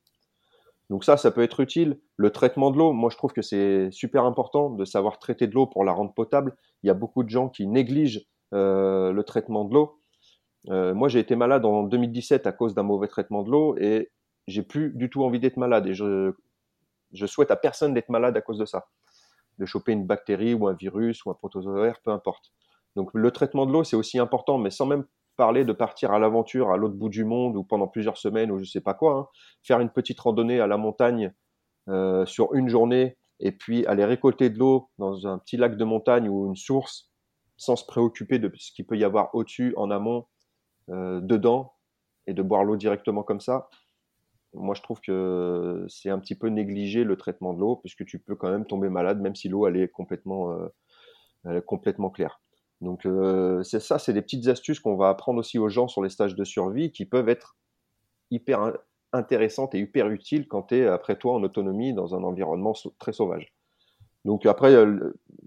Donc 0.94 1.04
ça, 1.04 1.18
ça 1.18 1.32
peut 1.32 1.42
être 1.42 1.60
utile. 1.60 2.00
Le 2.16 2.30
traitement 2.30 2.70
de 2.72 2.78
l'eau, 2.78 2.94
moi 2.94 3.10
je 3.12 3.18
trouve 3.18 3.34
que 3.34 3.42
c'est 3.42 3.90
super 3.92 4.24
important 4.24 4.70
de 4.70 4.86
savoir 4.86 5.18
traiter 5.18 5.48
de 5.48 5.54
l'eau 5.54 5.66
pour 5.66 5.84
la 5.84 5.92
rendre 5.92 6.14
potable. 6.14 6.56
Il 6.84 6.88
y 6.88 6.90
a 6.92 6.94
beaucoup 6.94 7.24
de 7.24 7.30
gens 7.30 7.50
qui 7.50 7.66
négligent 7.68 8.26
euh, 8.54 9.12
le 9.12 9.24
traitement 9.24 9.66
de 9.66 9.74
l'eau 9.74 10.00
euh, 10.70 10.94
moi, 10.94 11.10
j'ai 11.10 11.20
été 11.20 11.36
malade 11.36 11.66
en 11.66 11.84
2017 11.84 12.48
à 12.48 12.52
cause 12.52 12.74
d'un 12.74 12.84
mauvais 12.84 13.08
traitement 13.08 13.44
de 13.44 13.52
l'eau 13.52 13.76
et 13.78 14.12
j'ai 14.48 14.64
plus 14.64 14.92
du 14.92 15.10
tout 15.10 15.24
envie 15.24 15.40
d'être 15.40 15.58
malade. 15.58 15.88
Et 15.88 15.94
je, 15.94 16.34
je 17.12 17.26
souhaite 17.26 17.52
à 17.52 17.56
personne 17.56 17.94
d'être 17.94 18.10
malade 18.10 18.36
à 18.38 18.42
cause 18.42 18.58
de 18.58 18.66
ça, 18.66 18.88
de 19.60 19.66
choper 19.66 19.92
une 19.92 20.06
bactérie 20.06 20.54
ou 20.54 20.68
un 20.68 20.74
virus 20.74 21.26
ou 21.26 21.32
un 21.32 21.34
protozoaire, 21.34 22.00
peu 22.04 22.12
importe. 22.12 22.52
Donc 22.96 23.10
le 23.14 23.32
traitement 23.32 23.66
de 23.66 23.74
l'eau, 23.74 23.84
c'est 23.84 23.96
aussi 23.96 24.20
important, 24.20 24.58
mais 24.58 24.70
sans 24.70 24.86
même 24.86 25.06
parler 25.36 25.66
de 25.66 25.74
partir 25.74 26.12
à 26.12 26.20
l'aventure 26.20 26.72
à 26.72 26.78
l'autre 26.78 26.96
bout 26.96 27.10
du 27.10 27.24
monde 27.24 27.56
ou 27.58 27.64
pendant 27.64 27.88
plusieurs 27.88 28.18
semaines 28.18 28.52
ou 28.52 28.60
je 28.60 28.66
sais 28.66 28.82
pas 28.82 28.94
quoi. 28.94 29.18
Hein. 29.18 29.28
Faire 29.64 29.80
une 29.80 29.90
petite 29.90 30.20
randonnée 30.20 30.60
à 30.60 30.68
la 30.68 30.78
montagne 30.78 31.34
euh, 31.90 32.26
sur 32.26 32.54
une 32.54 32.70
journée 32.70 33.18
et 33.40 33.52
puis 33.52 33.86
aller 33.88 34.06
récolter 34.06 34.50
de 34.50 34.60
l'eau 34.60 34.90
dans 34.98 35.28
un 35.28 35.38
petit 35.40 35.58
lac 35.58 35.76
de 35.76 35.84
montagne 35.84 36.30
ou 36.30 36.48
une 36.48 36.56
source 36.56 37.12
sans 37.58 37.76
se 37.76 37.86
préoccuper 37.86 38.40
de 38.40 38.52
ce 38.56 38.72
qu'il 38.72 38.86
peut 38.86 38.98
y 38.98 39.04
avoir 39.04 39.34
au-dessus, 39.36 39.74
en 39.78 39.92
amont, 39.92 40.26
euh, 40.90 41.22
dedans 41.22 41.74
et 42.28 42.34
de 42.34 42.42
boire 42.42 42.64
l'eau 42.64 42.76
directement 42.76 43.24
comme 43.24 43.42
ça, 43.42 43.70
moi 44.54 44.76
je 44.76 44.82
trouve 44.82 45.02
que 45.02 45.86
c'est 45.88 46.10
un 46.10 46.20
petit 46.20 46.36
peu 46.36 46.48
négligé 46.48 47.04
le 47.04 47.18
traitement 47.18 47.54
de 47.54 47.60
l'eau 47.60 47.76
puisque 47.78 48.06
tu 48.06 48.20
peux 48.20 48.36
quand 48.36 48.50
même 48.50 48.66
tomber 48.66 48.90
malade 48.90 49.20
même 49.20 49.36
si 49.36 49.50
l'eau 49.50 49.68
elle 49.68 49.78
est 49.78 49.88
complètement 49.88 50.56
euh, 51.46 51.62
complètement 51.62 52.10
claire. 52.10 52.43
Donc 52.84 53.06
euh, 53.06 53.64
c'est 53.64 53.80
ça, 53.80 53.98
c'est 53.98 54.14
des 54.14 54.22
petites 54.22 54.48
astuces 54.48 54.80
qu'on 54.80 54.98
va 54.98 55.10
apprendre 55.10 55.40
aussi 55.40 55.58
aux 55.58 55.70
gens 55.70 55.88
sur 55.88 56.04
les 56.04 56.10
stages 56.10 56.36
de 56.36 56.44
survie 56.44 56.92
qui 56.92 57.06
peuvent 57.06 57.30
être 57.30 57.56
hyper 58.30 58.74
intéressantes 59.14 59.74
et 59.74 59.80
hyper 59.80 60.10
utiles 60.10 60.48
quand 60.48 60.64
tu 60.64 60.80
es 60.80 60.88
après 60.88 61.16
toi 61.16 61.34
en 61.34 61.44
autonomie 61.44 61.94
dans 61.94 62.14
un 62.14 62.24
environnement 62.24 62.74
très 63.00 63.14
sauvage. 63.14 63.54
Donc 64.26 64.46
après 64.46 64.76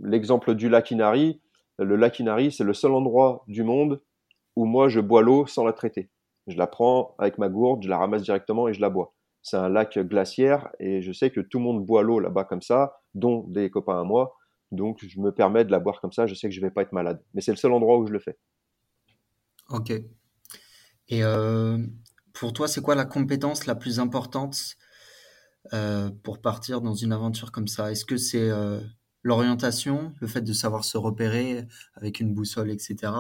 l'exemple 0.03 0.55
du 0.55 0.69
lac 0.69 0.91
Inari, 0.91 1.41
le 1.79 1.97
lac 1.97 2.19
Inari 2.19 2.53
c'est 2.53 2.65
le 2.65 2.73
seul 2.73 2.93
endroit 2.93 3.45
du 3.49 3.65
monde 3.65 4.01
où 4.55 4.65
moi 4.65 4.89
je 4.89 5.01
bois 5.01 5.21
l'eau 5.21 5.47
sans 5.47 5.65
la 5.65 5.75
traiter. 5.75 6.09
Je 6.47 6.57
la 6.57 6.67
prends 6.67 7.15
avec 7.19 7.37
ma 7.37 7.51
gourde, 7.51 7.83
je 7.83 7.89
la 7.91 7.99
ramasse 7.99 8.23
directement 8.23 8.67
et 8.67 8.73
je 8.73 8.81
la 8.81 8.89
bois. 8.89 9.13
C'est 9.43 9.59
un 9.59 9.69
lac 9.69 9.99
glaciaire 9.99 10.71
et 10.81 11.03
je 11.03 11.13
sais 11.13 11.31
que 11.31 11.41
tout 11.41 11.59
le 11.59 11.65
monde 11.65 11.85
boit 11.85 12.03
l'eau 12.03 12.19
là-bas 12.19 12.45
comme 12.45 12.63
ça, 12.63 13.01
dont 13.15 13.45
des 13.49 13.69
copains 13.69 14.01
à 14.01 14.05
moi. 14.05 14.37
Donc 14.73 15.05
je 15.05 15.21
me 15.21 15.33
permets 15.33 15.65
de 15.65 15.71
la 15.71 15.79
boire 15.79 16.01
comme 16.01 16.13
ça, 16.13 16.27
je 16.27 16.35
sais 16.35 16.49
que 16.49 16.55
je 16.55 16.61
vais 16.61 16.71
pas 16.71 16.83
être 16.83 16.93
malade. 16.93 17.23
Mais 17.35 17.41
c'est 17.41 17.53
le 17.53 17.57
seul 17.57 17.73
endroit 17.73 17.99
où 17.99 18.07
je 18.07 18.13
le 18.13 18.19
fais. 18.19 18.37
Ok. 19.69 19.91
Et 21.09 21.23
euh, 21.23 21.79
pour 22.33 22.53
toi, 22.53 22.69
c'est 22.69 22.81
quoi 22.81 22.95
la 22.95 23.05
compétence 23.05 23.67
la 23.67 23.75
plus 23.75 24.01
importante 24.01 24.77
euh, 25.73 26.11
pour 26.23 26.41
partir 26.41 26.81
dans 26.81 26.95
une 26.95 27.13
aventure 27.13 27.53
comme 27.53 27.69
ça? 27.69 27.91
Est-ce 27.91 28.05
que 28.05 28.17
c'est 28.17 28.51
euh, 28.51 28.81
l'orientation, 29.23 30.13
le 30.21 30.27
fait 30.27 30.43
de 30.43 30.53
savoir 30.53 30.85
se 30.85 30.99
repérer 30.99 31.67
avec 31.95 32.21
une 32.21 32.35
boussole, 32.35 32.71
etc. 32.71 33.13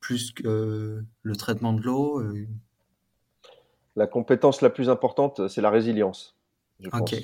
Plus 0.00 0.32
que 0.32 1.04
le 1.22 1.36
traitement 1.36 1.72
de 1.74 1.82
l'eau. 1.82 2.22
La 3.96 4.06
compétence 4.06 4.62
la 4.62 4.70
plus 4.70 4.88
importante, 4.88 5.48
c'est 5.48 5.60
la 5.60 5.70
résilience. 5.70 6.38
ok. 6.92 7.16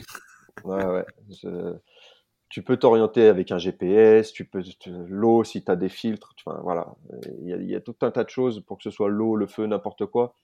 Tu 2.48 2.62
peux 2.62 2.76
t'orienter 2.76 3.26
avec 3.26 3.50
un 3.50 3.58
GPS, 3.58 4.32
tu 4.32 4.44
peux 4.44 4.62
l'eau 5.08 5.44
si 5.44 5.64
tu 5.64 5.70
as 5.70 5.76
des 5.76 5.88
filtres, 5.88 6.34
voilà, 6.62 6.94
il 7.42 7.68
y, 7.68 7.74
a, 7.74 7.80
tout 7.80 7.96
un 8.02 8.10
tas 8.10 8.24
de 8.24 8.30
choses 8.30 8.60
pour 8.60 8.78
que 8.78 8.84
ce 8.84 8.90
soit 8.90 9.08
l'eau, 9.08 9.36
le 9.36 9.46
feu, 9.46 9.66
n'importe 9.66 10.06
quoi. 10.06 10.34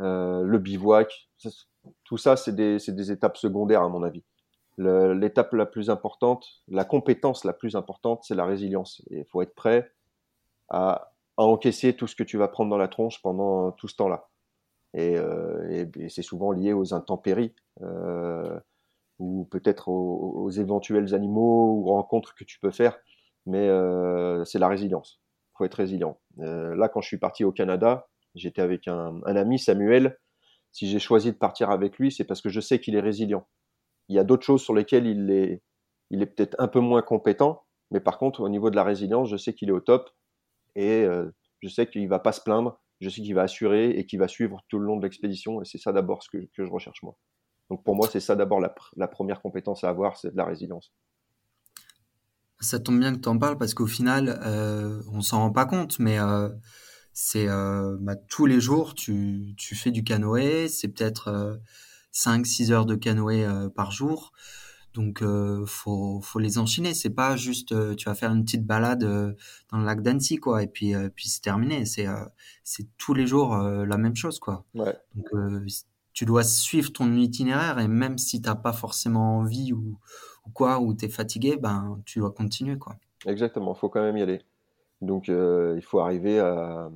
Euh, 0.00 0.42
le 0.42 0.58
bivouac, 0.58 1.28
tout 2.04 2.16
ça 2.16 2.36
c'est 2.36 2.54
des, 2.54 2.78
des, 2.78 3.12
étapes 3.12 3.36
secondaires 3.36 3.82
à 3.82 3.88
mon 3.88 4.02
avis. 4.02 4.22
L'étape 4.78 5.52
la 5.52 5.66
plus 5.66 5.90
importante, 5.90 6.62
la 6.68 6.84
compétence 6.84 7.44
la 7.44 7.52
plus 7.52 7.76
importante, 7.76 8.24
c'est 8.24 8.34
la 8.34 8.46
résilience. 8.46 9.02
Il 9.10 9.24
faut 9.26 9.42
être 9.42 9.54
prêt 9.54 9.92
à, 10.70 11.12
encaisser 11.36 11.94
tout 11.94 12.06
ce 12.06 12.16
que 12.16 12.22
tu 12.22 12.36
vas 12.38 12.48
prendre 12.48 12.70
dans 12.70 12.78
la 12.78 12.88
tronche 12.88 13.20
pendant 13.20 13.72
tout 13.72 13.88
ce 13.88 13.96
temps-là. 13.96 14.28
Et, 14.94 15.16
euh, 15.16 15.86
c'est 16.08 16.22
souvent 16.22 16.52
lié 16.52 16.72
aux 16.72 16.94
intempéries 16.94 17.54
euh, 17.82 18.58
ou 19.22 19.46
peut-être 19.50 19.88
aux, 19.88 20.50
éventuels 20.50 21.14
animaux 21.14 21.74
ou 21.78 21.84
rencontres 21.84 22.34
que 22.34 22.44
tu 22.44 22.58
peux 22.58 22.72
faire. 22.72 22.98
Mais 23.46 23.68
euh, 23.68 24.44
c'est 24.44 24.58
la 24.58 24.68
résilience. 24.68 25.20
Il 25.54 25.58
faut 25.58 25.64
être 25.64 25.74
résilient. 25.74 26.18
là, 26.38 26.88
quand 26.88 27.00
je 27.00 27.06
suis 27.06 27.18
parti 27.18 27.44
au 27.44 27.52
Canada, 27.52 28.08
j'étais 28.34 28.62
avec 28.62 28.88
un, 28.88 29.22
ami, 29.24 29.58
Samuel. 29.58 30.18
Si 30.72 30.88
j'ai 30.88 30.98
choisi 30.98 31.32
de 31.32 31.36
partir 31.36 31.70
avec 31.70 31.98
lui, 31.98 32.10
c'est 32.10 32.24
parce 32.24 32.40
que 32.40 32.48
je 32.48 32.60
sais 32.60 32.80
qu'il 32.80 32.96
est 32.96 33.00
résilient. 33.00 33.46
Il 34.08 34.16
y 34.16 34.18
a 34.18 34.24
d'autres 34.24 34.44
choses 34.44 34.62
sur 34.62 34.74
lesquelles 34.74 35.06
il 35.06 35.30
est, 35.30 35.62
il 36.10 36.22
est 36.22 36.26
peut-être 36.26 36.56
un 36.58 36.68
peu 36.68 36.80
moins 36.80 37.02
compétent, 37.02 37.62
mais 37.90 38.00
par 38.00 38.18
contre, 38.18 38.40
au 38.40 38.48
niveau 38.48 38.70
de 38.70 38.76
la 38.76 38.82
résilience, 38.82 39.28
je 39.28 39.36
sais 39.36 39.54
qu'il 39.54 39.68
est 39.68 39.72
au 39.72 39.80
top 39.80 40.10
et 40.74 41.04
euh, 41.04 41.30
je 41.60 41.68
sais 41.68 41.86
qu'il 41.86 42.08
va 42.08 42.18
pas 42.18 42.32
se 42.32 42.40
plaindre, 42.40 42.80
je 43.00 43.08
sais 43.08 43.20
qu'il 43.20 43.34
va 43.34 43.42
assurer 43.42 43.90
et 43.90 44.06
qu'il 44.06 44.18
va 44.18 44.28
suivre 44.28 44.62
tout 44.68 44.78
le 44.78 44.86
long 44.86 44.96
de 44.96 45.02
l'expédition 45.02 45.60
et 45.60 45.64
c'est 45.64 45.78
ça 45.78 45.92
d'abord 45.92 46.22
ce 46.22 46.30
que, 46.30 46.48
je 46.52 46.62
recherche 46.64 47.02
moi. 47.02 47.16
Donc 47.70 47.84
pour 47.84 47.96
moi, 47.96 48.08
c'est 48.10 48.20
ça 48.20 48.36
d'abord 48.36 48.60
la, 48.60 49.08
première 49.08 49.40
compétence 49.40 49.84
à 49.84 49.88
avoir, 49.88 50.16
c'est 50.16 50.32
de 50.32 50.36
la 50.36 50.44
résilience. 50.44 50.92
Ça 52.60 52.78
tombe 52.78 53.00
bien 53.00 53.14
que 53.14 53.20
tu 53.20 53.28
en 53.28 53.38
parles 53.38 53.58
parce 53.58 53.74
qu'au 53.74 53.86
final, 53.86 54.40
euh, 54.44 55.02
on 55.12 55.20
s'en 55.20 55.40
rend 55.40 55.50
pas 55.50 55.66
compte, 55.66 55.98
mais 55.98 56.18
euh, 56.20 56.48
c'est 57.12 57.48
euh, 57.48 57.96
bah, 58.00 58.14
tous 58.14 58.46
les 58.46 58.60
jours, 58.60 58.94
tu, 58.94 59.54
tu 59.56 59.74
fais 59.74 59.90
du 59.90 60.04
canoë, 60.04 60.68
c'est 60.68 60.88
peut-être 60.88 61.60
5-6 62.12 62.70
heures 62.70 62.86
de 62.86 62.94
canoë 62.94 63.46
par 63.74 63.90
jour. 63.90 64.32
Donc, 64.94 65.22
euh, 65.22 65.64
faut, 65.66 66.20
faut 66.20 66.38
les 66.38 66.58
enchaîner. 66.58 66.94
C'est 66.94 67.10
pas 67.10 67.36
juste, 67.36 67.72
euh, 67.72 67.94
tu 67.94 68.08
vas 68.08 68.14
faire 68.14 68.32
une 68.32 68.44
petite 68.44 68.66
balade 68.66 69.04
euh, 69.04 69.32
dans 69.70 69.78
le 69.78 69.84
lac 69.84 70.02
d'Annecy, 70.02 70.36
quoi, 70.36 70.62
et 70.62 70.66
puis, 70.66 70.94
euh, 70.94 71.08
puis 71.14 71.28
c'est 71.28 71.40
terminé. 71.40 71.86
C'est, 71.86 72.06
c'est 72.64 72.86
tous 72.98 73.14
les 73.14 73.26
jours 73.26 73.56
la 73.56 73.96
même 73.96 74.16
chose, 74.16 74.38
quoi. 74.38 74.64
Ouais. 74.74 74.94
Donc, 75.14 75.26
tu 76.12 76.24
dois 76.24 76.44
suivre 76.44 76.92
ton 76.92 77.12
itinéraire, 77.14 77.78
et 77.78 77.88
même 77.88 78.18
si 78.18 78.40
t'as 78.40 78.54
pas 78.54 78.72
forcément 78.72 79.38
envie 79.38 79.72
ou, 79.72 79.98
quoi, 80.52 80.80
ou 80.80 80.94
t'es 80.94 81.08
fatigué, 81.08 81.56
ben, 81.56 82.00
tu 82.04 82.18
dois 82.18 82.32
continuer, 82.32 82.78
quoi. 82.78 82.96
Exactement. 83.26 83.74
Faut 83.74 83.88
quand 83.88 84.02
même 84.02 84.16
y 84.16 84.22
aller. 84.22 84.42
Donc, 85.00 85.28
il 85.28 85.82
faut 85.82 86.00
arriver 86.00 86.38
à 86.40 86.90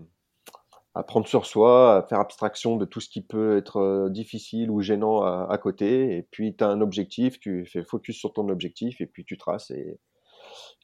à 0.97 1.03
prendre 1.03 1.27
sur 1.27 1.45
soi, 1.45 1.99
à 1.99 2.03
faire 2.03 2.21
abstraction 2.21 2.77
de 2.77 2.87
tout 2.87 3.01
ce 3.01 3.11
qui 3.11 3.21
peut 3.21 3.59
être 3.59 3.77
euh, 3.77 4.09
difficile 4.09 4.71
ou 4.71 4.81
gênant 4.81 5.21
à, 5.21 5.59
côté. 5.59 6.17
Et 6.17 6.23
puis, 6.23 6.57
tu 6.57 6.64
as 6.64 6.69
un 6.69 6.81
objectif, 6.81 7.39
tu 7.39 7.67
fais 7.67 7.85
focus 7.85 8.17
sur 8.17 8.33
ton 8.33 8.49
objectif 8.49 9.03
et 9.03 9.07
puis 9.07 9.23
tu 9.23 9.37
traces. 9.37 9.71
Et, 9.71 10.01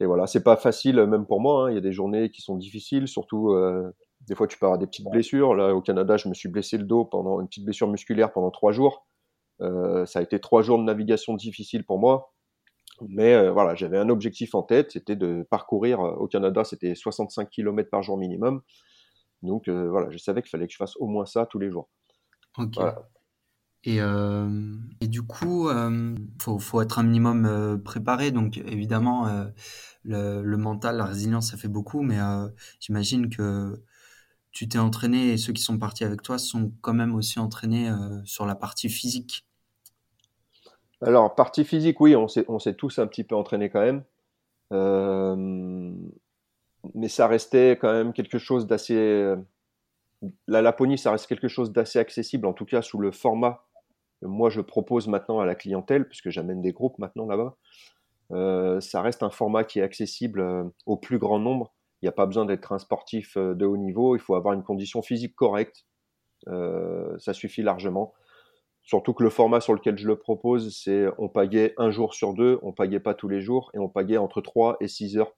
et 0.01 0.05
voilà, 0.05 0.27
c'est 0.27 0.43
pas 0.43 0.57
facile, 0.57 1.07
même 1.07 1.25
pour 1.25 1.41
moi. 1.41 1.65
Hein. 1.65 1.71
Il 1.71 1.75
y 1.77 1.79
a 1.79 1.81
des 1.81 1.95
journées 1.95 2.29
qui 2.29 2.43
sont 2.43 2.57
difficiles, 2.57 3.09
surtout 3.09 3.53
euh, 3.53 3.91
des 4.27 4.35
fois 4.35 4.47
tu 4.47 4.59
peux 4.59 4.67
avoir 4.67 4.79
des 4.79 4.87
petites 4.87 5.11
blessures. 5.11 5.55
Là, 5.55 5.75
au 5.75 5.81
Canada, 5.81 6.17
je 6.17 6.29
me 6.29 6.35
suis 6.35 6.49
blessé 6.49 6.79
le 6.79 6.85
dos 6.85 7.05
pendant 7.05 7.41
une 7.41 7.49
petite 7.49 7.65
blessure 7.65 7.89
musculaire 7.89 8.33
pendant 8.33 8.51
trois 8.51 8.73
jours. 8.73 9.07
Euh, 9.61 10.07
ça 10.07 10.19
a 10.19 10.23
été 10.23 10.41
trois 10.41 10.63
jours 10.63 10.79
de 10.79 10.85
navigation 10.85 11.35
difficile 11.35 11.85
pour 11.85 11.99
moi. 11.99 12.33
Mais 13.09 13.51
voilà, 13.51 13.75
j'avais 13.75 13.99
un 13.99 14.09
objectif 14.11 14.55
en 14.55 14.63
tête, 14.63 14.93
c'était 14.93 15.17
de 15.17 15.45
parcourir 15.51 15.99
au 16.01 16.29
Canada, 16.29 16.63
c'était 16.63 16.95
65 16.95 17.51
km 17.51 17.91
par 17.91 18.03
jour 18.03 18.17
minimum. 18.17 18.63
Donc 19.43 19.69
euh, 19.69 19.89
voilà, 19.91 20.11
je 20.11 20.19
savais 20.19 20.43
qu'il 20.43 20.51
fallait 20.51 20.67
que 20.67 20.73
je 20.73 20.79
fasse 20.79 20.97
au 20.97 21.07
moins 21.07 21.27
ça 21.27 21.47
tous 21.47 21.59
les 21.59 21.71
jours. 21.71 21.89
Ok. 22.59 22.77
Et, 23.85 24.01
euh, 24.01 24.77
et, 25.01 25.09
du 25.09 25.23
coup, 25.23 25.69
il 25.69 25.77
euh, 25.77 26.15
faut, 26.41 26.61
faut, 26.61 26.81
être 26.81 27.01
un 27.01 27.03
minimum 27.03 27.83
préparé. 27.85 28.31
Donc 28.31 28.59
évidemment, 28.59 29.27
le, 30.05 30.41
le, 30.41 30.57
mental, 30.57 30.99
la 30.99 31.05
résilience, 31.05 31.51
ça 31.51 31.57
fait 31.57 31.69
beaucoup. 31.69 32.03
Mais 32.03 32.19
j'imagine 32.79 33.29
que 33.29 33.83
tu 34.53 34.69
t'es 34.69 34.79
entraîné 34.79 35.33
et 35.33 35.39
ceux 35.39 35.53
qui 35.53 35.63
sont 35.63 35.79
partis 35.79 36.05
avec 36.05 36.23
toi 36.23 36.39
sont 36.39 36.73
quand 36.81 36.95
même 36.95 37.15
aussi 37.15 37.39
entraînés 37.39 37.91
sur 38.25 38.47
la 38.47 38.55
partie 38.55 38.89
physique. 38.89 39.47
Alors, 41.01 41.35
partie 41.35 41.65
physique, 41.65 42.01
oui, 42.01 42.15
on 42.15 42.29
s'est, 42.29 42.75
tous 42.75 42.99
un 42.99 43.07
petit 43.07 43.25
peu 43.25 43.35
entraînés 43.35 43.71
quand 43.71 43.81
même 43.81 44.05
mais 46.95 47.09
ça 47.09 47.27
restait 47.27 47.79
quand 47.81 47.93
même 47.93 48.13
quelque 48.13 48.39
chose 48.39 48.67
d'assez 48.67 49.35
la 50.47 50.63
Laponie, 50.63 50.99
ça 50.99 51.13
reste 51.13 51.27
quelque 51.27 51.49
chose 51.49 51.73
d'assez 51.73 51.99
accessible, 51.99 52.47
en 52.47 52.53
tout 52.53 52.65
cas 52.65 52.83
sous 52.83 52.99
le 52.99 53.11
format 53.11 53.65
que 54.21 54.27
moi 54.27 54.51
je 54.51 54.61
propose 54.61 55.09
maintenant 55.09 55.41
à 55.41 55.47
la 55.47 55.55
clientèle, 55.55 56.07
puisque 56.07 56.31
j'amène 56.31 56.63
des 56.63 56.73
groupes 56.73 56.99
maintenant 56.99 57.27
là-bas. 57.27 57.57
Euh, 58.31 58.81
ça 58.81 59.03
reste 59.03 59.23
un 59.23 59.31
format 59.31 59.65
qui 59.65 59.81
est 59.81 59.83
accessible 59.83 60.41
euh, 60.41 60.65
au 60.87 60.97
plus 60.97 61.19
grand 61.19 61.39
nombre. 61.39 61.72
Il 62.03 62.07
n'y 62.07 62.09
a 62.09 62.13
pas 62.13 62.27
besoin 62.27 62.45
d'être 62.45 62.73
un 62.73 62.79
sportif 62.79 63.37
euh, 63.37 63.55
de 63.55 63.65
haut 63.65 63.77
niveau, 63.77 64.17
il 64.17 64.21
faut 64.21 64.35
avoir 64.35 64.55
une 64.55 64.63
condition 64.63 65.03
physique 65.03 65.35
correcte. 65.35 65.87
ça 66.47 67.33
suffit 67.33 67.63
largement. 67.63 68.15
Surtout 68.83 69.15
que 69.15 69.23
le 69.23 69.31
format 69.31 69.61
sur 69.61 69.75
lequel 69.75 69.97
je 69.97 70.09
le 70.09 70.17
propose, 70.17 70.77
c'est 70.77 71.07
on 71.19 71.29
pagait 71.29 71.73
un 71.79 71.93
jour 71.93 72.15
sur 72.15 72.35
deux, 72.35 72.59
on 72.63 72.73
pagait 72.73 72.99
pas 72.99 73.15
tous 73.15 73.29
les 73.29 73.41
jours, 73.41 73.71
et 73.75 73.79
on 73.79 73.89
pagait 73.89 74.17
entre 74.17 74.41
3 74.41 74.77
et 74.81 74.89
6 74.89 75.19
heures 75.19 75.33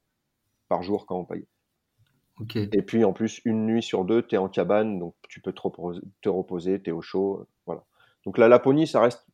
par 0.68 0.82
jour 0.82 1.04
quand 1.04 1.18
on 1.18 1.26
payait. 1.26 1.46
Et 2.72 2.82
puis 2.82 3.04
en 3.04 3.12
plus, 3.12 3.40
une 3.44 3.66
nuit 3.66 3.82
sur 3.82 4.04
deux, 4.04 4.22
tu 4.22 4.34
es 4.34 4.38
en 4.38 4.48
cabane, 4.48 4.98
donc 4.98 5.14
tu 5.28 5.40
peux 5.40 5.52
te 5.52 5.60
reposer, 6.28 6.82
tu 6.82 6.90
es 6.90 6.92
au 6.92 7.00
chaud. 7.00 7.46
Voilà. 7.66 7.84
Donc 8.24 8.38
la 8.38 8.48
Laponie, 8.48 8.86
ça 8.86 9.00
reste 9.00 9.26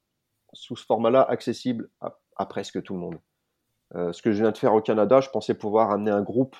sous 0.52 0.76
ce 0.76 0.84
format-là 0.84 1.22
accessible 1.22 1.88
à, 2.00 2.46
presque 2.46 2.82
tout 2.82 2.94
le 2.94 3.00
monde. 3.00 3.18
Euh, 3.94 4.12
ce 4.12 4.22
que 4.22 4.32
je 4.32 4.42
viens 4.42 4.52
de 4.52 4.58
faire 4.58 4.74
au 4.74 4.80
Canada, 4.80 5.20
je 5.20 5.30
pensais 5.30 5.54
pouvoir 5.54 5.90
amener 5.90 6.10
un 6.10 6.22
groupe 6.22 6.56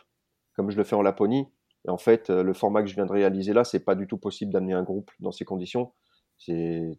comme 0.61 0.71
je 0.71 0.77
le 0.77 0.85
fais 0.85 0.95
en 0.95 1.01
Laponie. 1.01 1.49
Et 1.87 1.91
en 1.91 1.97
fait, 1.97 2.29
euh, 2.29 2.43
le 2.43 2.53
format 2.53 2.83
que 2.83 2.89
je 2.89 2.95
viens 2.95 3.07
de 3.07 3.13
réaliser 3.13 3.55
là, 3.55 3.65
c'est 3.65 3.81
pas 3.83 3.95
du 3.95 4.07
tout 4.07 4.19
possible 4.19 4.53
d'amener 4.53 4.75
un 4.75 4.83
groupe 4.83 5.11
dans 5.19 5.33
ces 5.33 5.47
conditions. 5.47 5.95
C'est 6.37 6.99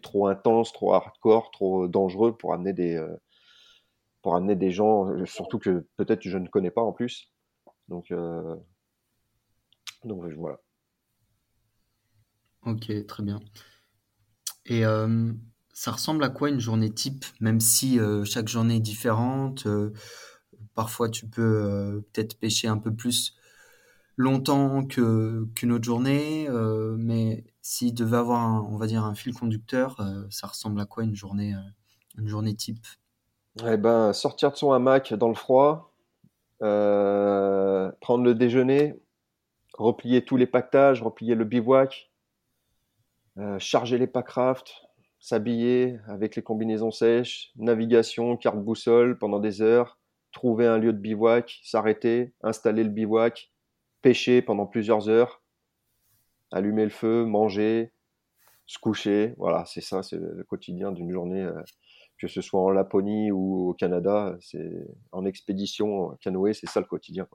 trop 0.00 0.28
intense, 0.28 0.72
trop 0.72 0.94
hardcore, 0.94 1.50
trop 1.50 1.88
dangereux 1.88 2.36
pour 2.36 2.54
amener 2.54 2.72
des, 2.72 2.94
euh, 2.94 3.16
pour 4.22 4.36
amener 4.36 4.54
des 4.54 4.70
gens, 4.70 5.08
surtout 5.26 5.58
que 5.58 5.88
peut-être 5.96 6.22
je 6.22 6.38
ne 6.38 6.46
connais 6.46 6.70
pas 6.70 6.82
en 6.82 6.92
plus. 6.92 7.32
Donc, 7.88 8.12
euh, 8.12 8.54
voilà. 10.04 10.60
Ok, 12.64 12.92
très 13.08 13.24
bien. 13.24 13.40
Et 14.66 14.86
euh, 14.86 15.32
ça 15.72 15.90
ressemble 15.90 16.22
à 16.22 16.28
quoi 16.28 16.48
une 16.48 16.60
journée 16.60 16.94
type, 16.94 17.24
même 17.40 17.58
si 17.58 17.98
chaque 18.24 18.46
journée 18.46 18.76
est 18.76 18.80
différente 18.80 19.66
Parfois, 20.78 21.08
tu 21.08 21.26
peux 21.26 22.04
peut-être 22.12 22.38
pêcher 22.38 22.68
un 22.68 22.78
peu 22.78 22.94
plus 22.94 23.36
longtemps 24.16 24.84
que 24.84 25.48
qu'une 25.56 25.72
autre 25.72 25.84
journée, 25.84 26.48
mais 26.96 27.42
s'il 27.68 27.92
devait 27.92 28.16
avoir, 28.16 28.66
on 28.72 28.78
va 28.78 28.86
dire, 28.86 29.04
un 29.04 29.14
fil 29.14 29.34
conducteur, 29.34 30.00
euh, 30.00 30.24
ça 30.30 30.46
ressemble 30.46 30.80
à 30.80 30.86
quoi 30.86 31.04
une 31.04 31.14
journée, 31.14 31.52
euh, 31.52 31.58
une 32.16 32.26
journée 32.26 32.54
type? 32.54 32.86
Eh 33.62 33.76
ben, 33.76 34.14
sortir 34.14 34.50
de 34.52 34.56
son 34.56 34.72
hamac 34.72 35.12
dans 35.12 35.28
le 35.28 35.34
froid, 35.34 35.92
euh, 36.62 37.92
prendre 38.00 38.24
le 38.24 38.34
déjeuner, 38.34 38.98
replier 39.74 40.24
tous 40.24 40.38
les 40.38 40.46
pactages, 40.46 41.02
replier 41.02 41.34
le 41.34 41.44
bivouac, 41.44 42.10
charger 43.58 43.98
les 43.98 44.06
packrafts, 44.06 44.88
s'habiller 45.20 45.98
avec 46.06 46.34
les 46.34 46.42
combinaisons 46.42 46.90
sèches, 46.90 47.52
navigation, 47.56 48.38
carte 48.38 48.64
boussole 48.64 49.18
pendant 49.18 49.40
des 49.40 49.60
heures, 49.60 49.97
trouver 50.32 50.66
un 50.66 50.78
lieu 50.78 50.92
de 50.92 50.98
bivouac, 50.98 51.60
s'arrêter, 51.62 52.32
installer 52.42 52.84
le 52.84 52.90
bivouac, 52.90 53.50
pêcher 54.02 54.42
pendant 54.42 54.66
plusieurs 54.66 55.08
heures, 55.08 55.42
allumer 56.50 56.84
le 56.84 56.90
feu, 56.90 57.24
manger, 57.24 57.92
se 58.66 58.78
coucher. 58.78 59.34
Voilà, 59.38 59.64
c'est 59.66 59.80
ça, 59.80 60.02
c'est 60.02 60.18
le 60.18 60.44
quotidien 60.44 60.92
d'une 60.92 61.10
journée, 61.10 61.42
euh, 61.42 61.60
que 62.18 62.28
ce 62.28 62.40
soit 62.40 62.60
en 62.60 62.70
Laponie 62.70 63.32
ou 63.32 63.70
au 63.70 63.74
Canada, 63.74 64.36
c'est 64.40 64.86
en 65.12 65.24
expédition, 65.24 66.16
canoë, 66.20 66.54
c'est 66.54 66.68
ça 66.68 66.80
le 66.80 66.86
quotidien. 66.86 67.26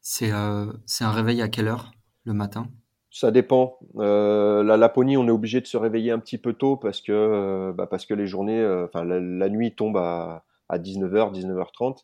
C'est 0.00 0.32
euh, 0.32 0.72
c'est 0.86 1.04
un 1.04 1.10
réveil 1.12 1.42
à 1.42 1.48
quelle 1.48 1.68
heure 1.68 1.92
le 2.24 2.32
matin? 2.32 2.68
Ça 3.10 3.30
dépend. 3.30 3.78
Euh, 3.96 4.62
la 4.62 4.76
Laponie, 4.76 5.16
on 5.16 5.26
est 5.26 5.30
obligé 5.30 5.60
de 5.60 5.66
se 5.66 5.76
réveiller 5.76 6.10
un 6.10 6.18
petit 6.18 6.38
peu 6.38 6.52
tôt 6.52 6.76
parce 6.76 7.00
que, 7.00 7.72
bah 7.72 7.86
parce 7.86 8.04
que 8.04 8.14
les 8.14 8.26
journées, 8.26 8.64
enfin 8.84 9.04
la, 9.04 9.48
nuit 9.48 9.74
tombe 9.74 9.96
à, 9.96 10.44
à 10.68 10.78
19h, 10.78 11.32
19h30. 11.32 11.98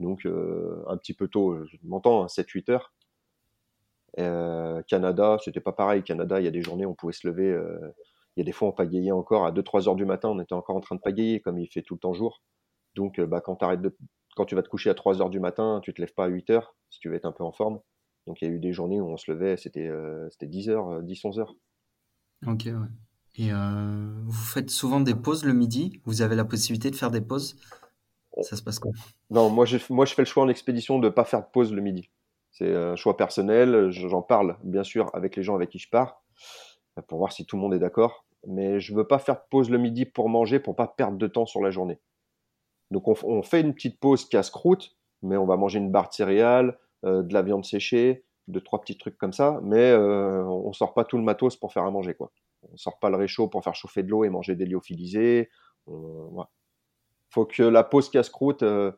Donc 0.00 0.26
un 0.26 0.96
petit 0.96 1.14
peu 1.14 1.28
tôt, 1.28 1.64
je 1.64 1.76
m'entends, 1.84 2.26
7-8 2.26 2.70
hein, 2.70 2.74
heures. 2.74 2.92
Euh, 4.18 4.82
Canada, 4.82 5.36
c'était 5.44 5.60
pas 5.60 5.72
pareil. 5.72 6.02
Canada, 6.02 6.40
il 6.40 6.44
y 6.44 6.48
a 6.48 6.50
des 6.50 6.62
journées, 6.62 6.86
on 6.86 6.94
pouvait 6.94 7.12
se 7.12 7.26
lever. 7.26 7.50
Euh, 7.50 7.94
il 8.36 8.40
y 8.40 8.42
a 8.42 8.44
des 8.44 8.52
fois, 8.52 8.68
on 8.68 8.72
pagayait 8.72 9.12
encore 9.12 9.46
à 9.46 9.52
2-3 9.52 9.88
heures 9.88 9.96
du 9.96 10.04
matin, 10.04 10.28
on 10.28 10.40
était 10.40 10.54
encore 10.54 10.76
en 10.76 10.80
train 10.80 10.96
de 10.96 11.00
pagayer, 11.00 11.40
comme 11.40 11.58
il 11.58 11.68
fait 11.68 11.82
tout 11.82 11.94
le 11.94 12.00
temps 12.00 12.12
jour. 12.12 12.42
Donc, 12.94 13.18
euh, 13.18 13.26
bah, 13.26 13.40
quand, 13.40 13.58
de, 13.76 13.96
quand 14.36 14.44
tu 14.44 14.54
vas 14.54 14.62
te 14.62 14.68
coucher 14.68 14.90
à 14.90 14.94
3 14.94 15.20
heures 15.20 15.30
du 15.30 15.40
matin, 15.40 15.80
tu 15.82 15.92
te 15.92 16.00
lèves 16.00 16.14
pas 16.14 16.24
à 16.24 16.28
8 16.28 16.50
heures, 16.50 16.74
si 16.90 17.00
tu 17.00 17.08
veux 17.08 17.14
être 17.14 17.26
un 17.26 17.32
peu 17.32 17.44
en 17.44 17.52
forme. 17.52 17.80
Donc, 18.26 18.42
il 18.42 18.48
y 18.48 18.50
a 18.50 18.54
eu 18.54 18.58
des 18.58 18.72
journées 18.72 19.00
où 19.00 19.08
on 19.08 19.16
se 19.16 19.30
levait, 19.30 19.56
c'était 19.56 19.90
c'était 20.30 20.48
10 20.48 20.68
heures, 20.70 21.02
10, 21.02 21.24
11 21.24 21.38
heures. 21.38 21.54
Ok, 22.46 22.64
ouais. 22.66 22.72
Et 23.36 23.50
vous 23.52 24.32
faites 24.32 24.70
souvent 24.70 24.98
des 24.98 25.14
pauses 25.14 25.44
le 25.44 25.52
midi? 25.52 26.00
Vous 26.04 26.22
avez 26.22 26.34
la 26.34 26.44
possibilité 26.44 26.90
de 26.90 26.96
faire 26.96 27.12
des 27.12 27.20
pauses? 27.20 27.56
Ça 28.42 28.56
se 28.56 28.62
passe 28.62 28.78
comment 28.78 28.94
Non, 29.30 29.50
moi 29.50 29.64
je, 29.64 29.78
fais 29.78 30.22
le 30.22 30.24
choix 30.24 30.44
en 30.44 30.48
expédition 30.48 30.98
de 30.98 31.06
ne 31.06 31.12
pas 31.12 31.24
faire 31.24 31.40
de 31.40 31.50
pause 31.52 31.72
le 31.72 31.80
midi. 31.80 32.10
C'est 32.50 32.74
un 32.74 32.96
choix 32.96 33.16
personnel. 33.16 33.90
J'en 33.90 34.22
parle 34.22 34.56
bien 34.62 34.84
sûr 34.84 35.10
avec 35.14 35.36
les 35.36 35.42
gens 35.42 35.54
avec 35.54 35.70
qui 35.70 35.78
je 35.78 35.88
pars 35.88 36.22
pour 37.08 37.18
voir 37.18 37.32
si 37.32 37.46
tout 37.46 37.56
le 37.56 37.62
monde 37.62 37.74
est 37.74 37.78
d'accord. 37.78 38.26
Mais 38.46 38.78
je 38.80 38.94
veux 38.94 39.06
pas 39.06 39.18
faire 39.18 39.36
de 39.36 39.42
pause 39.50 39.70
le 39.70 39.78
midi 39.78 40.04
pour 40.04 40.28
manger 40.28 40.60
pour 40.60 40.76
pas 40.76 40.86
perdre 40.86 41.18
de 41.18 41.26
temps 41.26 41.46
sur 41.46 41.60
la 41.60 41.70
journée. 41.70 41.98
Donc 42.90 43.08
on, 43.08 43.42
fait 43.42 43.60
une 43.60 43.74
petite 43.74 43.98
pause 43.98 44.28
casse-croûte, 44.28 44.96
mais 45.22 45.36
on 45.36 45.46
va 45.46 45.56
manger 45.56 45.80
une 45.80 45.90
barre 45.90 46.08
de 46.08 46.14
céréales, 46.14 46.78
euh, 47.04 47.22
de 47.22 47.34
la 47.34 47.42
viande 47.42 47.64
séchée, 47.64 48.24
deux 48.46 48.60
trois 48.60 48.80
petits 48.80 48.96
trucs 48.96 49.18
comme 49.18 49.32
ça. 49.32 49.58
Mais 49.62 49.90
euh, 49.90 50.44
on 50.44 50.72
sort 50.72 50.94
pas 50.94 51.04
tout 51.04 51.16
le 51.16 51.24
matos 51.24 51.56
pour 51.56 51.72
faire 51.72 51.82
à 51.82 51.90
manger 51.90 52.14
quoi. 52.14 52.30
On 52.72 52.76
sort 52.76 52.98
pas 52.98 53.10
le 53.10 53.16
réchaud 53.16 53.48
pour 53.48 53.64
faire 53.64 53.74
chauffer 53.74 54.02
de 54.02 54.08
l'eau 54.08 54.24
et 54.24 54.30
manger 54.30 54.54
des 54.54 54.66
lyophilisés. 54.66 55.50
Il 55.88 55.92
Faut 57.36 57.44
que 57.44 57.62
la 57.62 57.84
pause 57.84 58.08
casse-croûte 58.08 58.62
euh, 58.62 58.92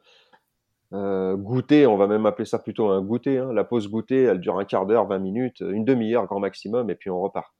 euh, 0.92 1.36
goûter, 1.36 1.88
on 1.88 1.96
va 1.96 2.06
même 2.06 2.24
appeler 2.24 2.44
ça 2.44 2.60
plutôt 2.60 2.88
un 2.88 3.02
goûter. 3.02 3.38
Hein. 3.38 3.52
La 3.52 3.64
pause 3.64 3.88
goûter, 3.88 4.22
elle 4.22 4.38
dure 4.38 4.60
un 4.60 4.64
quart 4.64 4.86
d'heure, 4.86 5.08
20 5.08 5.18
minutes, 5.18 5.58
une 5.58 5.84
demi-heure 5.84 6.26
grand 6.26 6.38
maximum, 6.38 6.88
et 6.88 6.94
puis 6.94 7.10
on 7.10 7.20
repart. 7.20 7.52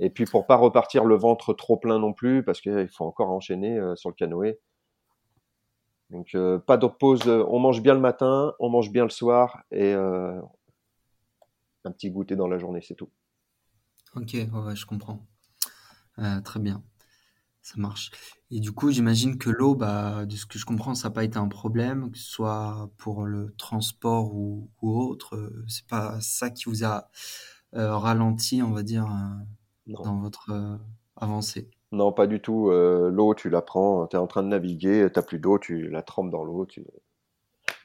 Et 0.00 0.10
puis 0.10 0.24
pour 0.24 0.48
pas 0.48 0.56
repartir 0.56 1.04
le 1.04 1.14
ventre 1.14 1.54
trop 1.54 1.76
plein 1.76 2.00
non 2.00 2.12
plus, 2.12 2.42
parce 2.44 2.60
qu'il 2.60 2.88
faut 2.88 3.04
encore 3.04 3.30
enchaîner 3.30 3.78
euh, 3.78 3.94
sur 3.94 4.10
le 4.10 4.16
canoë. 4.16 4.58
Donc 6.10 6.34
euh, 6.34 6.58
pas 6.58 6.76
de 6.76 6.88
pause, 6.88 7.28
on 7.28 7.60
mange 7.60 7.82
bien 7.82 7.94
le 7.94 8.00
matin, 8.00 8.52
on 8.58 8.68
mange 8.68 8.90
bien 8.90 9.04
le 9.04 9.10
soir, 9.10 9.62
et 9.70 9.92
un 9.92 10.42
petit 11.92 12.10
goûter 12.10 12.34
dans 12.34 12.48
la 12.48 12.58
journée, 12.58 12.80
c'est 12.82 12.96
tout. 12.96 13.10
Ok, 14.16 14.32
je 14.32 14.86
comprends. 14.86 15.24
très 16.42 16.58
bien. 16.58 16.82
Ça 17.66 17.74
marche. 17.78 18.12
Et 18.52 18.60
du 18.60 18.70
coup, 18.70 18.92
j'imagine 18.92 19.38
que 19.38 19.50
l'eau, 19.50 19.74
bah, 19.74 20.24
de 20.24 20.36
ce 20.36 20.46
que 20.46 20.56
je 20.56 20.64
comprends, 20.64 20.94
ça 20.94 21.08
n'a 21.08 21.14
pas 21.14 21.24
été 21.24 21.36
un 21.36 21.48
problème, 21.48 22.12
que 22.12 22.18
ce 22.18 22.30
soit 22.30 22.88
pour 22.96 23.24
le 23.24 23.52
transport 23.58 24.32
ou, 24.36 24.70
ou 24.82 24.96
autre. 24.96 25.34
Euh, 25.34 25.64
c'est 25.66 25.88
pas 25.88 26.16
ça 26.20 26.50
qui 26.50 26.66
vous 26.66 26.84
a 26.84 27.08
euh, 27.74 27.96
ralenti, 27.96 28.62
on 28.62 28.70
va 28.70 28.84
dire, 28.84 29.06
euh, 29.06 29.92
dans 30.04 30.20
votre 30.20 30.78
avancée. 31.16 31.68
Non, 31.90 32.12
pas 32.12 32.28
du 32.28 32.40
tout. 32.40 32.70
l'eau, 32.70 33.34
tu 33.34 33.50
la 33.50 33.62
prends, 33.62 34.06
tu 34.06 34.14
es 34.14 34.18
en 34.20 34.28
train 34.28 34.44
de 34.44 34.48
naviguer, 34.48 35.08
tu 35.12 35.18
n'as 35.18 35.26
plus 35.26 35.40
d'eau, 35.40 35.58
tu 35.58 35.88
la 35.88 36.02
trempes 36.02 36.30
dans 36.30 36.44
l'eau, 36.44 36.66
tu... 36.66 36.86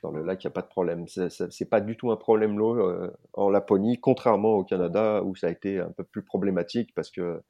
dans 0.03 0.11
le 0.11 0.23
lac, 0.23 0.43
il 0.43 0.47
n'y 0.47 0.51
a 0.51 0.53
pas 0.53 0.61
de 0.61 0.67
problème. 0.67 1.07
C'est 1.07 1.69
pas 1.71 1.81
du 1.81 1.97
tout 1.97 2.11
un 2.11 2.17
problème 2.17 2.59
l'eau 2.59 3.09
en 3.33 3.49
Laponie, 3.49 3.99
contrairement 3.99 4.53
au 4.53 4.63
Canada 4.63 5.23
où 5.23 5.35
ça 5.35 5.47
a 5.47 5.49
été 5.49 5.79
un 5.79 5.89
peu 5.89 6.03
plus 6.03 6.21
problématique 6.21 6.93
parce 6.93 7.09
que 7.09 7.41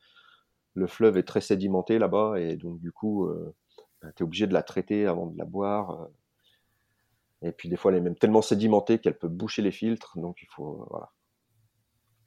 le 0.74 0.88
fleuve 0.88 1.18
est 1.18 1.24
très 1.24 1.42
sédimenté 1.42 2.00
là-bas 2.00 2.40
et 2.40 2.56
donc 2.56 2.80
du 2.80 2.92
coup, 2.92 3.26
euh, 3.26 3.54
bah, 4.02 4.12
tu 4.16 4.24
es 4.24 4.26
obligé 4.26 4.48
de 4.48 4.54
la 4.54 4.64
traiter 4.64 5.06
avant 5.08 5.28
de 5.28 5.38
la 5.38 5.46
boire. 5.46 5.92
Euh. 5.92 6.08
Et 7.44 7.52
puis 7.52 7.70
des 7.70 7.76
fois, 7.76 7.92
elle 7.92 7.98
est 7.98 8.02
même 8.02 8.16
tellement 8.16 8.42
sédimentée 8.42 9.00
qu'elle 9.00 9.18
peut 9.18 9.28
boucher 9.28 9.62
les 9.62 9.72
filtres, 9.72 10.18
donc 10.20 10.42
il 10.44 10.48
faut, 10.52 10.86
voilà, 10.92 11.12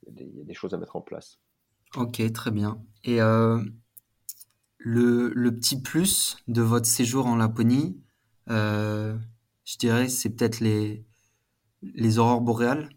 il 0.06 0.36
y, 0.36 0.40
a 0.40 0.44
des, 0.44 0.54
choses 0.54 0.74
à 0.74 0.76
mettre 0.76 0.96
en 0.96 1.00
place. 1.00 1.38
Ok, 1.94 2.20
très 2.32 2.50
bien. 2.50 2.82
Et 3.04 3.22
euh, 3.22 3.62
le, 4.78 5.50
petit 5.50 5.80
plus 5.80 6.36
de 6.48 6.62
votre 6.62 6.86
séjour 6.86 7.26
en 7.26 7.36
Laponie, 7.36 8.02
je 8.48 9.78
dirais, 9.78 10.08
c'est 10.08 10.30
peut-être 10.30 10.58
les, 10.58 11.06
les 11.82 12.18
aurores 12.18 12.40
boréales. 12.40 12.88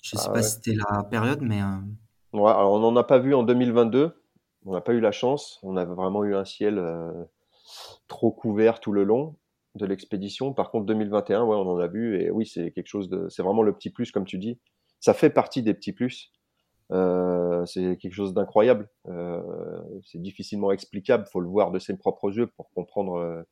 Je 0.00 0.14
ne 0.14 0.20
sais 0.20 0.28
ah 0.30 0.32
pas 0.32 0.42
si 0.44 0.54
c'était 0.54 0.76
la 0.76 1.02
période, 1.02 1.42
mais... 1.42 1.60
Ouais, 2.32 2.50
alors 2.50 2.72
on 2.72 2.78
n'en 2.78 2.94
a 2.94 3.04
pas 3.04 3.18
vu 3.18 3.34
en 3.34 3.42
2022, 3.42 4.14
on 4.64 4.72
n'a 4.72 4.80
pas 4.80 4.92
eu 4.92 5.00
la 5.00 5.12
chance. 5.12 5.58
On 5.62 5.76
a 5.76 5.84
vraiment 5.84 6.24
eu 6.24 6.34
un 6.34 6.44
ciel 6.44 6.78
euh, 6.78 7.24
trop 8.06 8.30
couvert 8.30 8.80
tout 8.80 8.92
le 8.92 9.04
long 9.04 9.36
de 9.74 9.86
l'expédition. 9.86 10.52
Par 10.52 10.70
contre, 10.70 10.86
2021, 10.86 11.44
ouais, 11.44 11.56
on 11.56 11.68
en 11.68 11.78
a 11.78 11.86
vu. 11.86 12.20
Et 12.20 12.30
oui, 12.30 12.46
c'est 12.46 12.70
quelque 12.72 12.88
chose. 12.88 13.08
C'est 13.28 13.42
vraiment 13.42 13.62
le 13.62 13.72
petit 13.72 13.90
plus, 13.90 14.10
comme 14.10 14.24
tu 14.24 14.38
dis. 14.38 14.58
Ça 15.00 15.14
fait 15.14 15.30
partie 15.30 15.62
des 15.62 15.74
petits 15.74 15.92
plus. 15.92 16.32
Euh, 16.90 17.64
c'est 17.66 17.96
quelque 17.98 18.14
chose 18.14 18.34
d'incroyable. 18.34 18.88
Euh, 19.08 19.40
c'est 20.04 20.20
difficilement 20.20 20.72
explicable. 20.72 21.24
Il 21.28 21.30
faut 21.30 21.40
le 21.40 21.48
voir 21.48 21.70
de 21.70 21.78
ses 21.78 21.96
propres 21.96 22.32
yeux 22.36 22.48
pour 22.48 22.70
comprendre, 22.70 23.44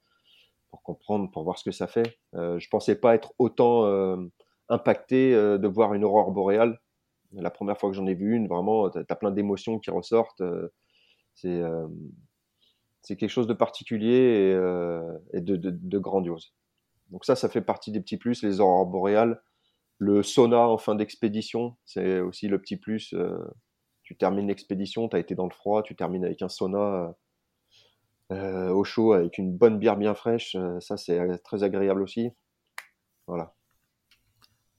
pour 0.70 0.82
comprendre, 0.82 1.30
pour 1.30 1.44
voir 1.44 1.58
ce 1.58 1.64
que 1.64 1.70
ça 1.70 1.86
fait. 1.86 2.18
je 2.32 2.68
pensais 2.68 2.96
pas 2.96 3.14
être 3.14 3.32
autant 3.38 3.84
impacté 4.68 5.32
de 5.32 5.68
voir 5.68 5.94
une 5.94 6.02
aurore 6.02 6.32
boréale. 6.32 6.80
La 7.32 7.50
première 7.50 7.78
fois 7.78 7.90
que 7.90 7.96
j'en 7.96 8.06
ai 8.06 8.14
vu 8.14 8.34
une, 8.34 8.48
vraiment, 8.48 8.90
tu 8.90 8.98
as, 8.98 9.16
plein 9.16 9.30
d'émotions 9.30 9.78
qui 9.78 9.90
ressortent. 9.90 10.42
C'est 11.36 11.62
c'est 13.02 13.16
quelque 13.16 13.30
chose 13.30 13.46
de 13.46 13.54
particulier 13.54 14.56
et, 15.32 15.40
de, 15.40 15.56
de, 15.56 15.98
grandiose. 15.98 16.52
Donc 17.10 17.24
ça, 17.24 17.36
ça 17.36 17.48
fait 17.48 17.60
partie 17.60 17.92
des 17.92 18.00
petits 18.00 18.16
plus. 18.16 18.42
Les 18.42 18.58
aurores 18.58 18.86
boréales, 18.86 19.40
le 19.98 20.24
sauna 20.24 20.68
en 20.68 20.76
fin 20.76 20.96
d'expédition, 20.96 21.76
c'est 21.84 22.18
aussi 22.18 22.48
le 22.48 22.60
petit 22.60 22.76
plus. 22.76 23.14
tu 24.02 24.16
termines 24.16 24.48
l'expédition, 24.48 25.08
tu 25.08 25.14
as 25.14 25.20
été 25.20 25.36
dans 25.36 25.46
le 25.46 25.54
froid, 25.54 25.84
tu 25.84 25.94
termines 25.94 26.24
avec 26.24 26.42
un 26.42 26.48
sauna 26.48 27.14
euh, 28.32 28.70
au 28.70 28.82
chaud 28.82 29.12
avec 29.12 29.38
une 29.38 29.56
bonne 29.56 29.78
bière 29.78 29.96
bien 29.96 30.14
fraîche. 30.14 30.56
Euh, 30.56 30.80
ça, 30.80 30.96
c'est 30.96 31.38
très 31.44 31.62
agréable 31.62 32.02
aussi. 32.02 32.30
Voilà. 33.28 33.54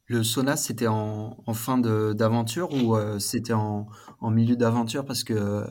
Le 0.06 0.24
sauna, 0.24 0.58
c'était 0.58 0.88
en, 0.88 1.36
fin 1.54 1.78
d'aventure 1.78 2.74
ou 2.74 2.96
euh, 2.96 3.20
c'était 3.20 3.54
en, 3.54 3.88
milieu 4.22 4.56
d'aventure 4.56 5.06
Parce 5.06 5.24
que, 5.24 5.66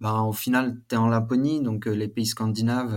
ben, 0.00 0.22
au 0.22 0.32
final, 0.32 0.80
tu 0.88 0.94
es 0.94 0.98
en 0.98 1.08
Laponie, 1.08 1.62
donc 1.62 1.86
les 1.86 2.08
pays 2.08 2.26
scandinaves, 2.26 2.94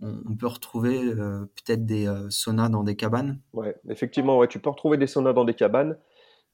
on, 0.00 0.36
peut 0.36 0.46
retrouver 0.46 1.00
peut-être 1.14 1.84
des 1.84 2.12
saunas 2.30 2.68
dans 2.68 2.82
des 2.82 2.96
cabanes. 2.96 3.40
Ouais, 3.52 3.76
effectivement, 3.88 4.38
ouais, 4.38 4.48
tu 4.48 4.58
peux 4.58 4.70
retrouver 4.70 4.96
des 4.96 5.06
saunas 5.06 5.32
dans 5.32 5.44
des 5.44 5.54
cabanes. 5.54 5.98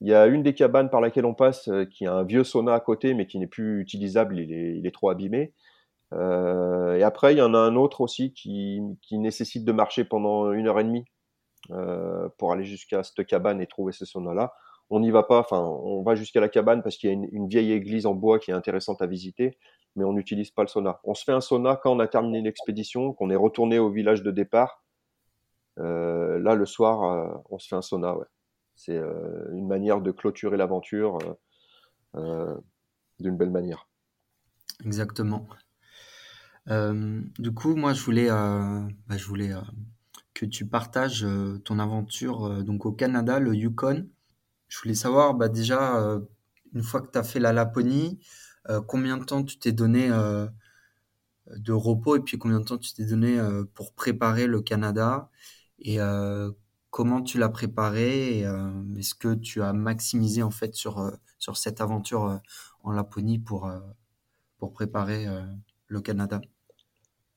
Il 0.01 0.07
y 0.07 0.13
a 0.13 0.27
une 0.27 0.43
des 0.43 0.53
cabanes 0.53 0.89
par 0.89 1.01
laquelle 1.01 1.25
on 1.25 1.33
passe 1.33 1.69
qui 1.91 2.05
a 2.05 2.13
un 2.13 2.23
vieux 2.23 2.43
sauna 2.43 2.73
à 2.73 2.79
côté, 2.79 3.13
mais 3.13 3.27
qui 3.27 3.39
n'est 3.39 3.47
plus 3.47 3.81
utilisable, 3.81 4.39
il 4.39 4.85
est, 4.85 4.91
trop 4.93 5.09
abîmé. 5.09 5.53
Euh, 6.13 6.95
et 6.95 7.03
après, 7.03 7.33
il 7.33 7.37
y 7.37 7.41
en 7.41 7.53
a 7.53 7.59
un 7.59 7.75
autre 7.75 8.01
aussi 8.01 8.33
qui, 8.33 8.81
nécessite 9.11 9.65
de 9.65 9.71
marcher 9.71 10.03
pendant 10.03 10.51
une 10.51 10.67
heure 10.67 10.79
et 10.79 10.83
demie 10.83 11.05
euh, 11.71 12.29
pour 12.37 12.51
aller 12.51 12.65
jusqu'à 12.65 13.03
cette 13.03 13.25
cabane 13.25 13.61
et 13.61 13.67
trouver 13.67 13.93
ce 13.93 14.05
sauna-là. 14.05 14.53
On 14.89 14.99
n'y 14.99 15.11
va 15.11 15.23
pas, 15.23 15.39
enfin, 15.39 15.59
on 15.59 16.01
va 16.01 16.15
jusqu'à 16.15 16.41
la 16.41 16.49
cabane 16.49 16.81
parce 16.81 16.97
qu'il 16.97 17.09
y 17.09 17.13
a 17.13 17.15
une, 17.15 17.47
vieille 17.47 17.71
église 17.71 18.07
en 18.07 18.15
bois 18.15 18.39
qui 18.39 18.49
est 18.49 18.55
intéressante 18.55 19.01
à 19.01 19.05
visiter, 19.05 19.57
mais 19.95 20.03
on 20.03 20.13
n'utilise 20.13 20.49
pas 20.49 20.63
le 20.63 20.67
sauna. 20.67 20.99
On 21.03 21.13
se 21.13 21.23
fait 21.23 21.31
un 21.31 21.41
sauna 21.41 21.75
quand 21.75 21.91
on 21.95 21.99
a 21.99 22.07
terminé 22.07 22.41
l'expédition, 22.41 23.13
qu'on 23.13 23.29
est 23.29 23.35
retourné 23.35 23.77
au 23.77 23.91
village 23.91 24.23
de 24.23 24.31
départ. 24.31 24.83
Euh, 25.77 26.39
là, 26.39 26.55
le 26.55 26.65
soir, 26.65 27.03
euh, 27.03 27.37
on 27.49 27.59
se 27.59 27.67
fait 27.67 27.75
un 27.75 27.81
sauna. 27.81 28.15
C'est 28.75 28.97
euh, 28.97 29.47
une 29.53 29.67
manière 29.67 30.01
de 30.01 30.11
clôturer 30.11 30.57
l'aventure 30.57 31.19
d'une 32.15 33.37
belle 33.37 33.51
manière. 33.51 33.87
Exactement. 34.83 35.47
Du 36.67 37.53
coup, 37.53 37.75
moi, 37.75 37.93
je 37.93 38.03
voulais, 38.03 38.29
bah, 38.29 39.17
je 39.17 39.25
voulais 39.25 39.51
que 40.33 40.45
tu 40.45 40.67
partages 40.67 41.27
ton 41.65 41.77
aventure 41.77 42.63
donc 42.63 42.87
au 42.87 42.91
Canada, 42.91 43.39
le 43.39 43.53
Yukon. 43.53 44.07
Je 44.69 44.79
voulais 44.81 44.95
savoir 44.95 45.33
bah, 45.33 45.49
déjà, 45.49 46.19
une 46.73 46.83
fois 46.83 47.01
que 47.01 47.11
tu 47.11 47.17
as 47.17 47.23
fait 47.23 47.39
la 47.39 47.53
Laponie, 47.53 48.19
combien 48.87 49.17
de 49.17 49.25
temps 49.25 49.43
tu 49.43 49.59
t'es 49.59 49.71
donné 49.71 50.09
de 51.47 51.73
repos 51.73 52.15
et 52.15 52.19
puis 52.21 52.37
combien 52.37 52.59
de 52.59 52.65
temps 52.65 52.77
tu 52.77 52.93
t'es 52.93 53.05
donné 53.05 53.39
pour 53.73 53.93
préparer 53.93 54.47
le 54.47 54.61
Canada 54.61 55.29
et 55.79 55.97
comment 56.91 57.21
tu 57.21 57.37
l'as 57.39 57.49
préparé 57.49 58.41
est-ce 58.97 59.15
que 59.15 59.33
tu 59.33 59.61
as 59.61 59.73
maximisé 59.73 60.43
en 60.43 60.51
fait 60.51 60.75
sur, 60.75 61.11
sur 61.39 61.57
cette 61.57 61.81
aventure 61.81 62.39
en 62.83 62.91
Laponie 62.91 63.39
pour, 63.39 63.71
pour 64.59 64.73
préparer 64.73 65.27
le 65.87 66.01
Canada? 66.01 66.41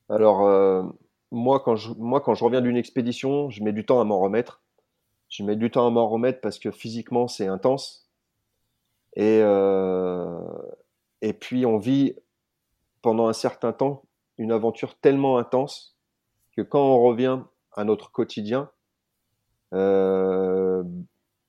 Alors, 0.09 0.43
euh, 0.43 0.83
moi, 1.31 1.59
quand 1.59 1.75
je, 1.75 1.91
moi, 1.97 2.21
quand 2.21 2.35
je 2.35 2.43
reviens 2.43 2.61
d'une 2.61 2.77
expédition, 2.77 3.49
je 3.49 3.63
mets 3.63 3.73
du 3.73 3.85
temps 3.85 3.99
à 3.99 4.03
m'en 4.03 4.19
remettre. 4.19 4.62
Je 5.33 5.41
mets 5.41 5.55
du 5.55 5.71
temps 5.71 5.87
à 5.87 5.89
m'en 5.89 6.07
remettre 6.07 6.41
parce 6.41 6.59
que 6.59 6.69
physiquement, 6.69 7.27
c'est 7.27 7.47
intense. 7.47 8.07
Et, 9.15 9.39
euh, 9.41 10.39
et 11.23 11.33
puis, 11.33 11.65
on 11.65 11.79
vit 11.79 12.15
pendant 13.01 13.27
un 13.27 13.33
certain 13.33 13.73
temps 13.73 14.03
une 14.37 14.51
aventure 14.51 14.93
tellement 14.99 15.39
intense 15.39 15.97
que 16.55 16.61
quand 16.61 16.83
on 16.83 17.01
revient 17.01 17.39
à 17.71 17.83
notre 17.83 18.11
quotidien, 18.11 18.69
euh, 19.73 20.83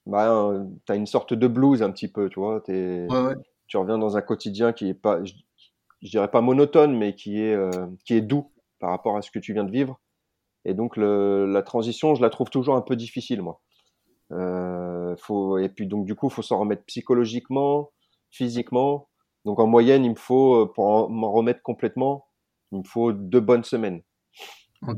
bah, 0.07 0.55
tu 0.87 0.93
as 0.93 0.97
une 0.97 1.07
sorte 1.07 1.35
de 1.35 1.47
blues 1.47 1.83
un 1.83 1.91
petit 1.91 2.09
peu, 2.09 2.31
tu 2.31 2.41
vois. 2.41 2.63
Tu 2.63 3.77
reviens 3.77 3.99
dans 3.99 4.17
un 4.17 4.23
quotidien 4.23 4.73
qui 4.73 4.89
est 4.89 4.95
pas, 4.95 5.23
je 5.23 5.35
dirais 6.09 6.31
pas 6.31 6.41
monotone, 6.41 6.97
mais 6.97 7.15
qui 7.15 7.43
est, 7.43 7.55
euh, 7.55 7.71
qui 8.07 8.15
est 8.15 8.23
doux 8.23 8.51
par 8.79 8.89
rapport 8.89 9.19
à 9.19 9.21
ce 9.21 9.31
que 9.31 9.39
tu 9.39 9.53
viens 9.53 9.65
de 9.65 9.71
vivre. 9.71 10.01
Et 10.65 10.73
donc 10.73 10.97
le, 10.97 11.45
la 11.45 11.61
transition, 11.61 12.15
je 12.15 12.23
la 12.23 12.31
trouve 12.31 12.49
toujours 12.49 12.77
un 12.77 12.81
peu 12.81 12.97
difficile, 12.97 13.43
moi. 13.43 13.61
Euh, 14.35 15.17
faut, 15.17 15.59
et 15.59 15.69
puis 15.69 15.87
donc 15.87 16.07
du 16.07 16.15
coup, 16.15 16.29
il 16.29 16.33
faut 16.33 16.43
s'en 16.43 16.59
remettre 16.61 16.85
psychologiquement, 16.85 17.91
physiquement. 18.31 19.09
Donc 19.45 19.61
en 19.61 19.67
moyenne, 19.67 20.05
il 20.05 20.11
me 20.11 20.17
faut, 20.17 20.63
euh, 20.63 20.73
pour 20.73 21.11
m'en 21.11 21.33
remettre 21.33 21.63
complètement, 21.63 22.27
il 22.73 22.79
me 22.79 22.85
faut 22.85 23.13
deux 23.13 23.41
bonnes 23.41 23.65
semaines. 23.65 24.03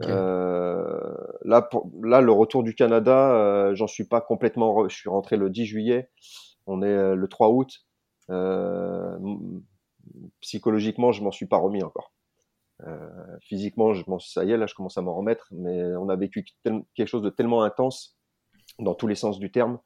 Euh, 0.09 1.15
là, 1.45 1.63
pour, 1.63 1.91
là, 2.03 2.21
le 2.21 2.33
retour 2.33 2.63
du 2.63 2.75
Canada, 2.75 3.33
euh, 3.35 3.75
j'en 3.75 3.87
suis 3.87 4.05
pas 4.05 4.21
complètement. 4.21 4.89
Je 4.89 4.95
suis 4.95 5.09
rentré 5.09 5.37
le 5.37 5.51
10 5.51 5.65
juillet. 5.67 6.11
On 6.67 6.83
est 6.83 6.87
euh, 6.87 7.15
le 7.15 7.29
3 7.29 7.51
août. 7.51 7.71
Psychologiquement, 10.41 11.13
je 11.13 11.23
m'en 11.23 11.31
suis 11.31 11.47
pas 11.47 11.59
remis 11.59 11.83
encore. 11.83 12.13
Physiquement, 13.43 13.95
je 13.95 14.05
ça 14.21 14.45
y 14.45 14.53
est, 14.53 14.57
là, 14.57 14.67
je 14.67 14.75
commence 14.75 14.99
à 14.99 15.03
m'en 15.03 15.15
remettre, 15.15 15.49
mais 15.53 15.83
on 15.97 16.09
a 16.09 16.17
vécu 16.17 16.45
quelque 16.95 17.09
chose 17.09 17.23
de 17.23 17.31
tellement 17.31 17.63
intense 17.63 18.16
dans 18.79 18.95
tous 18.95 19.07
les 19.07 19.15
sens 19.15 19.39
du 19.39 19.51
terme 19.51 19.79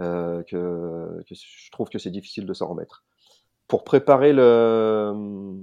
euh, 0.00 0.42
que, 0.44 1.22
je 1.28 1.70
trouve 1.70 1.88
que 1.88 1.98
c'est 1.98 2.10
difficile 2.10 2.46
de 2.46 2.52
s'en 2.52 2.68
remettre. 2.68 3.04
Pour 3.68 3.84
préparer 3.84 4.32
le, 4.32 5.56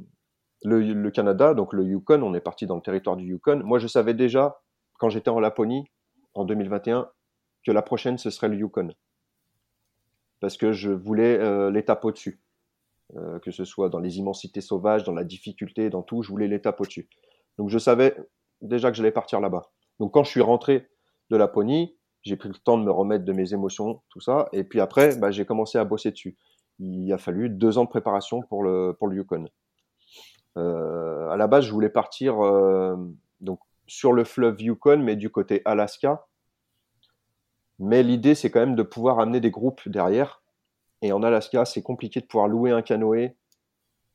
le, 0.64 1.10
Canada, 1.12 1.54
donc 1.54 1.74
le 1.74 1.84
Yukon, 1.86 2.22
on 2.22 2.34
est 2.34 2.41
parti 2.41 2.66
dans 2.66 2.76
le 2.76 2.82
territoire 2.82 3.18
du 3.18 3.26
Yukon. 3.26 3.62
Moi, 3.64 3.80
je 3.80 3.88
savais 3.88 4.14
déjà, 4.14 4.62
quand 5.00 5.10
j'étais 5.10 5.30
en 5.30 5.39
Laponie, 5.39 5.86
en 6.34 6.45
2021, 6.45 7.10
que 7.66 7.72
la 7.72 7.82
prochaine, 7.82 8.18
ce 8.18 8.30
serait 8.30 8.48
le 8.48 8.56
Yukon. 8.56 8.93
Parce 10.39 10.56
que 10.56 10.72
je 10.72 10.91
voulais 10.91 11.38
euh, 11.39 11.72
l'étape 11.72 12.06
au-dessus. 12.06 12.39
Euh, 13.16 13.39
que 13.39 13.52
ce 13.52 13.64
soit 13.64 13.88
dans 13.88 14.00
les 14.00 14.18
immensités 14.18 14.60
sauvages, 14.60 15.06
dans 15.06 15.14
la 15.14 15.24
difficulté, 15.24 15.89
dans 15.89 16.04
tout, 16.04 16.24
je 16.24 16.30
voulais 16.30 16.48
l'étape 16.48 16.80
au-dessus. 16.82 17.08
Donc 17.58 17.70
je 17.70 17.78
savais 17.78 18.18
déjà 18.62 18.91
que 18.91 18.98
j'allais 18.98 19.12
partir 19.12 19.39
là-bas. 19.39 19.72
Donc 20.00 20.14
quand 20.14 20.26
je 20.26 20.30
suis 20.30 20.41
rentré 20.41 20.89
de 21.30 21.38
Laponie, 21.38 21.97
j'ai 22.28 22.36
pris 22.36 22.49
le 22.49 22.55
temps 22.55 22.78
de 22.78 22.84
me 22.84 22.91
remettre 22.91 23.25
de 23.25 23.34
mes 23.34 23.53
émotions, 23.53 24.01
tout 24.09 24.21
ça, 24.21 24.49
et 24.53 24.63
puis 24.63 24.80
après, 24.80 25.15
bah, 25.17 25.32
j'ai 25.32 25.45
commencé 25.45 25.78
à 25.78 25.84
bosser 25.84 26.11
dessus. 26.11 26.38
Il 26.80 27.11
a 27.11 27.17
fallu 27.17 27.49
deux 27.49 27.78
ans 27.78 27.86
de 27.86 27.89
préparation 27.89 28.41
pour 28.41 28.63
le, 28.63 28.95
Yukon. 29.11 29.47
Euh, 30.57 31.30
à 31.30 31.38
la 31.38 31.47
base, 31.47 31.65
je 31.65 31.71
voulais 31.71 31.89
partir 31.89 32.43
euh, 32.43 32.95
donc 33.41 33.59
sur 33.88 34.13
le 34.13 34.23
fleuve 34.23 34.61
Yukon, 34.61 34.97
mais 34.97 35.15
du 35.15 35.30
côté 35.30 35.61
Alaska. 35.65 36.25
Mais 37.80 38.03
l'idée, 38.03 38.36
c'est 38.36 38.51
quand 38.51 38.59
même 38.59 38.75
de 38.75 38.84
pouvoir 38.84 39.19
amener 39.19 39.39
des 39.39 39.51
groupes 39.51 39.88
derrière 39.88 40.41
et 41.01 41.11
en 41.11 41.21
Alaska, 41.23 41.65
c'est 41.65 41.84
compliqué 41.84 42.21
de 42.21 42.25
pouvoir 42.25 42.47
louer 42.47 42.71
un 42.71 42.82
canoë 42.82 43.36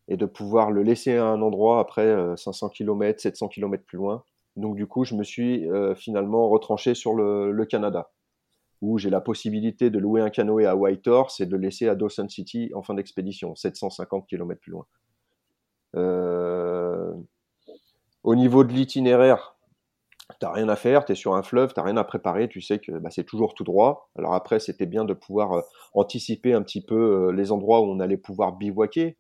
et 0.08 0.16
de 0.16 0.26
pouvoir 0.26 0.70
le 0.70 0.82
laisser 0.82 1.16
à 1.16 1.26
un 1.26 1.40
endroit 1.40 1.78
après 1.78 2.36
500 2.36 2.70
km, 2.70 3.20
700 3.20 3.48
km 3.48 3.84
plus 3.84 3.98
loin. 3.98 4.24
Donc 4.57 4.76
du 4.76 4.86
coup, 4.86 5.05
je 5.05 5.14
me 5.14 5.24
suis 5.24 5.68
euh, 5.70 5.94
finalement 5.94 6.48
retranché 6.48 6.94
sur 6.94 7.14
le, 7.14 7.64
Canada, 7.64 8.11
où 8.80 8.98
j'ai 8.98 9.11
la 9.11 9.20
possibilité 9.20 9.90
de 9.90 9.98
louer 9.98 10.20
un 10.20 10.30
canoë 10.30 10.66
à 10.66 10.76
Whitehorse 10.76 11.40
et 11.40 11.46
de 11.46 11.53
le 11.53 11.59
laisser 11.59 11.88
à 11.88 11.94
Dawson 11.94 12.28
City 12.28 12.70
en 12.74 12.82
fin 12.82 12.94
d'expédition, 12.94 13.55
750 13.55 14.26
km 14.26 14.61
plus 14.61 14.72
loin. 14.72 14.86
Euh, 15.96 17.12
au 18.22 18.34
niveau 18.34 18.64
de 18.64 18.72
l'itinéraire, 18.72 19.57
t'as 20.38 20.53
rien 20.53 20.68
à 20.68 20.76
faire, 20.76 21.05
tu 21.05 21.12
es 21.12 21.14
sur 21.14 21.34
un 21.34 21.42
fleuve, 21.42 21.72
t'as 21.72 21.82
rien 21.82 21.96
à 21.96 22.05
préparer, 22.05 22.48
tu 22.48 22.61
sais 22.61 22.78
que 22.78 22.92
bah, 22.92 23.11
c'est 23.11 23.24
toujours 23.24 23.55
tout 23.55 23.64
droit. 23.64 24.11
Alors 24.16 24.34
après, 24.34 24.61
c'était 24.61 24.86
bien 24.86 25.07
de 25.07 25.14
pouvoir 25.14 25.53
euh, 25.53 25.61
anticiper 25.94 26.53
un 26.53 26.62
petit 26.62 26.84
peu 26.84 27.32
les 27.32 27.53
endroits 27.53 27.80
où 27.80 27.84
on 27.84 28.00
allait 28.00 28.18
pouvoir 28.18 28.53
bivouaquer, 28.53 29.16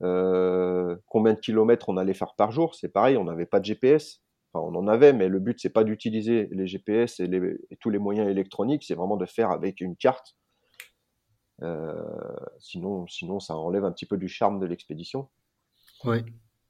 combien 0.00 1.34
de 1.34 1.38
kilomètres 1.38 1.88
on 1.88 1.96
allait 1.96 2.14
faire 2.14 2.34
par 2.34 2.50
jour? 2.50 2.74
C'est 2.74 2.88
pareil, 2.88 3.16
on 3.16 3.22
n'avait 3.24 3.46
pas 3.46 3.60
de 3.60 3.66
GPS. 3.66 4.20
Enfin, 4.52 4.66
on 4.66 4.74
en 4.78 4.86
avait, 4.88 5.12
mais 5.12 5.28
le 5.28 5.38
but 5.38 5.58
c'est 5.60 5.70
pas 5.70 5.84
d'utiliser 5.84 6.48
les 6.52 6.66
GPS 6.66 7.20
et, 7.20 7.24
et, 7.70 7.76
tous 7.76 7.90
les 7.90 7.98
moyens 7.98 8.28
électroniques, 8.28 8.84
c'est 8.84 8.94
vraiment 8.94 9.16
de 9.16 9.26
faire 9.26 9.50
avec 9.50 9.80
une 9.80 9.96
carte. 9.96 10.36
sinon, 12.58 13.06
sinon, 13.06 13.40
ça 13.40 13.56
enlève 13.56 13.84
un 13.84 13.92
petit 13.92 14.06
peu 14.06 14.16
du 14.16 14.28
charme 14.28 14.60
de 14.60 14.66
l'expédition. 14.66 15.28
Oui. 16.04 16.24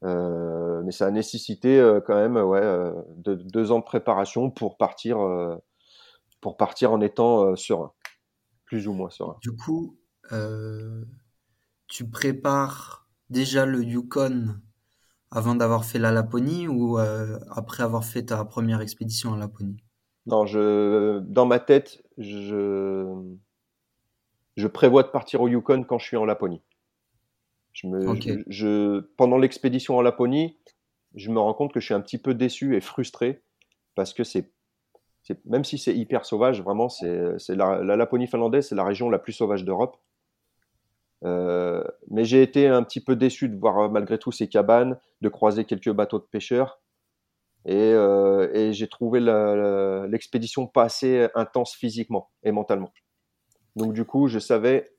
Euh, 0.05 0.83
mais 0.85 0.91
ça 0.91 1.07
a 1.07 1.11
nécessité 1.11 1.79
euh, 1.79 2.01
quand 2.01 2.17
même 2.17 2.37
ouais, 2.37 2.61
euh, 2.61 2.93
de, 3.17 3.35
deux 3.35 3.71
ans 3.71 3.79
de 3.79 3.85
préparation 3.85 4.51
pour 4.51 4.77
partir, 4.77 5.19
pour 6.41 6.57
partir 6.57 6.93
en 6.93 7.01
étant 7.01 7.55
serein, 7.57 7.93
plus 8.65 8.89
ou 8.89 8.93
moins 8.93 9.11
serein. 9.11 9.37
Du 9.43 9.55
coup, 9.55 9.99
tu 11.89 12.09
prépares 12.11 13.09
déjà 13.31 13.65
le 13.67 13.85
Yukon 13.85 14.57
avant 15.33 15.55
d'avoir 15.55 15.85
fait 15.85 15.99
la 15.99 16.13
Laponie 16.13 16.69
ou 16.69 16.99
après 17.51 17.83
avoir 17.83 18.05
fait 18.05 18.25
ta 18.27 18.45
première 18.45 18.81
expédition 18.81 19.31
en 19.31 19.37
Laponie? 19.37 19.83
Non, 20.27 20.47
je, 20.47 21.19
dans 21.21 21.47
ma 21.47 21.59
tête, 21.59 22.03
je, 22.17 23.05
je 24.57 24.67
prévois 24.69 25.03
de 25.03 25.09
partir 25.09 25.41
au 25.41 25.49
Yukon 25.49 25.85
quand 25.85 25.99
je 25.99 26.07
suis 26.07 26.17
en 26.17 26.25
Laponie. 26.25 26.63
Je 27.73 27.87
me, 27.87 28.15
je, 28.49 29.01
pendant 29.17 29.39
l'expédition 29.39 29.97
en 29.97 30.03
Laponie, 30.03 30.59
je 31.15 31.31
me 31.31 31.41
rends 31.41 31.55
compte 31.55 31.73
que 31.73 31.81
je 31.81 31.87
suis 31.87 31.95
un 31.95 32.01
petit 32.01 32.19
peu 32.19 32.35
déçu 32.35 32.77
et 32.77 32.81
frustré 32.81 33.43
parce 33.95 34.13
que 34.13 34.25
c'est, 34.25 34.53
même 35.47 35.65
si 35.65 35.79
c'est 35.79 35.97
hyper 35.97 36.25
sauvage, 36.25 36.63
vraiment, 36.63 36.89
c'est, 36.89 37.39
la, 37.49 37.83
la, 37.83 37.97
Laponie 37.97 38.27
finlandaise, 38.27 38.69
c'est 38.69 38.75
la 38.75 38.85
région 38.85 39.11
la 39.11 39.19
plus 39.19 39.33
sauvage 39.33 39.65
d'Europe. 39.65 39.97
Euh, 41.25 41.85
mais 42.11 42.25
j'ai 42.25 42.43
été 42.43 42.67
un 42.67 42.83
petit 42.83 43.01
peu 43.01 43.17
déçu 43.17 43.49
de 43.49 43.57
voir 43.57 43.91
malgré 43.91 44.19
tout 44.19 44.33
ces 44.33 44.49
cabanes, 44.49 44.99
de 45.21 45.29
croiser 45.29 45.65
quelques 45.65 45.93
bateaux 45.93 46.19
de 46.19 46.25
pêcheurs. 46.25 46.81
Et, 47.65 47.77
euh, 47.77 48.73
j'ai 48.73 48.89
trouvé 48.89 49.21
l'expédition 50.09 50.67
pas 50.67 50.85
assez 50.85 51.29
intense 51.35 51.75
physiquement 51.75 52.31
et 52.43 52.51
mentalement. 52.51 52.93
Donc 53.77 53.93
du 53.93 54.05
coup, 54.05 54.29
je 54.29 54.39
savais 54.39 54.93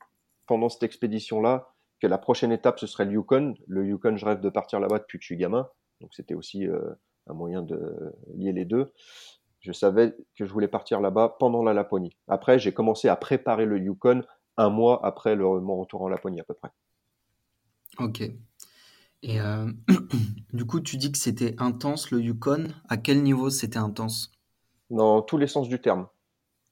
pendant 0.47 0.69
cette 0.69 0.83
expédition-là 0.83 1.73
que 2.01 2.07
la 2.07 2.17
prochaine 2.17 2.51
étape, 2.51 2.79
ce 2.79 2.87
serait 2.87 3.05
le 3.05 3.13
Yukon. 3.13 3.55
Le 3.67 3.85
Yukon, 3.85 4.17
je 4.17 4.25
rêve 4.25 4.41
de 4.41 4.49
partir 4.49 4.79
là-bas 4.79 4.99
depuis 4.99 5.17
que 5.17 5.23
je 5.23 5.27
suis 5.27 5.37
gamin. 5.37 5.69
Donc 6.01 6.13
c'était 6.13 6.33
aussi 6.33 6.67
euh, 6.67 6.81
un 7.27 7.33
moyen 7.33 7.61
de 7.61 8.13
lier 8.35 8.51
les 8.51 8.65
deux. 8.65 8.93
Je 9.59 9.71
savais 9.71 10.13
que 10.35 10.45
je 10.45 10.51
voulais 10.51 10.67
partir 10.67 10.99
là-bas 10.99 11.37
pendant 11.39 11.63
la 11.63 11.73
Laponie. 11.73 12.17
Après, 12.27 12.59
j'ai 12.59 12.73
commencé 12.73 13.07
à 13.07 13.15
préparer 13.15 13.65
le 13.65 13.79
Yukon 13.79 14.23
un 14.57 14.69
mois 14.69 15.05
après 15.05 15.35
le, 15.35 15.43
mon 15.59 15.77
retour 15.77 16.01
en 16.01 16.09
Laponie 16.09 16.39
à 16.39 16.43
peu 16.43 16.53
près. 16.53 16.69
Ok. 17.99 18.21
Et 19.21 19.39
euh, 19.39 19.71
du 20.53 20.65
coup, 20.65 20.79
tu 20.79 20.97
dis 20.97 21.11
que 21.11 21.17
c'était 21.17 21.55
intense 21.57 22.11
le 22.11 22.19
Yukon. 22.21 22.67
À 22.89 22.97
quel 22.97 23.23
niveau 23.23 23.49
c'était 23.49 23.77
intense? 23.77 24.31
Dans 24.89 25.21
tous 25.21 25.37
les 25.37 25.47
sens 25.47 25.69
du 25.69 25.81
terme 25.81 26.07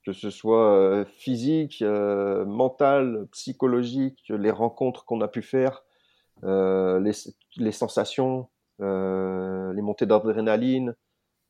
que 0.06 0.14
ce 0.14 0.30
soit 0.30 0.74
euh, 0.74 1.06
physique, 1.06 1.82
euh, 1.82 2.46
mental, 2.46 3.28
psychologique, 3.32 4.24
les 4.30 4.52
rencontres 4.52 5.06
qu'on 5.06 5.22
a 5.22 5.28
pu 5.28 5.42
faire, 5.42 5.84
euh, 6.44 7.00
les, 7.00 7.12
les, 7.58 7.72
sensations, 7.72 8.50
les 8.80 9.82
montées 9.82 10.08
d'adrénaline, 10.08 10.96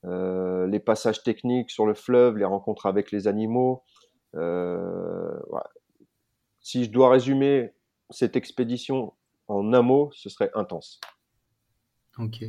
les 0.04 0.80
passages 0.80 1.24
techniques 1.24 1.72
sur 1.72 1.86
le 1.86 1.94
fleuve, 1.94 2.38
les 2.38 2.46
rencontres 2.46 2.88
avec 2.88 3.12
les 3.12 3.28
animaux. 3.28 3.84
Si 6.62 6.86
je 6.86 6.92
dois 6.92 7.10
résumer 7.10 7.74
cette 8.10 8.36
expédition 8.36 9.14
en 9.48 9.74
un 9.74 9.82
mot, 9.82 10.12
ce 10.14 10.30
serait 10.30 10.52
intense. 10.54 11.00
Ok. 12.18 12.44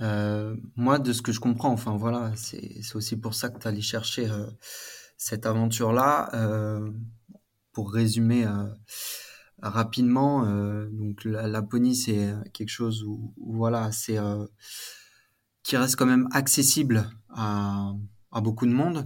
Euh, 0.00 0.56
moi, 0.76 0.98
de 0.98 1.12
ce 1.12 1.22
que 1.22 1.32
je 1.32 1.40
comprends, 1.40 1.70
enfin 1.70 1.96
voilà, 1.96 2.32
c'est 2.36 2.80
aussi 2.94 3.16
pour 3.16 3.34
ça 3.34 3.48
que 3.48 3.58
tu 3.58 3.66
allé 3.66 3.80
chercher 3.80 4.28
euh, 4.30 4.46
cette 5.16 5.46
aventure-là. 5.46 6.30
Euh, 6.34 6.90
pour 7.72 7.92
résumer 7.92 8.44
rapidement, 9.62 10.44
donc 10.90 11.24
la 11.24 11.46
Laponie, 11.46 11.94
c'est 11.94 12.34
quelque 12.52 12.68
chose 12.68 13.04
où, 13.04 13.32
voilà, 13.36 13.92
c'est 13.92 14.18
qui 15.62 15.76
reste 15.76 15.94
quand 15.94 16.04
même 16.04 16.28
accessible 16.32 17.08
à, 17.28 17.92
à 18.32 18.40
beaucoup 18.40 18.66
de 18.66 18.72
monde. 18.72 19.04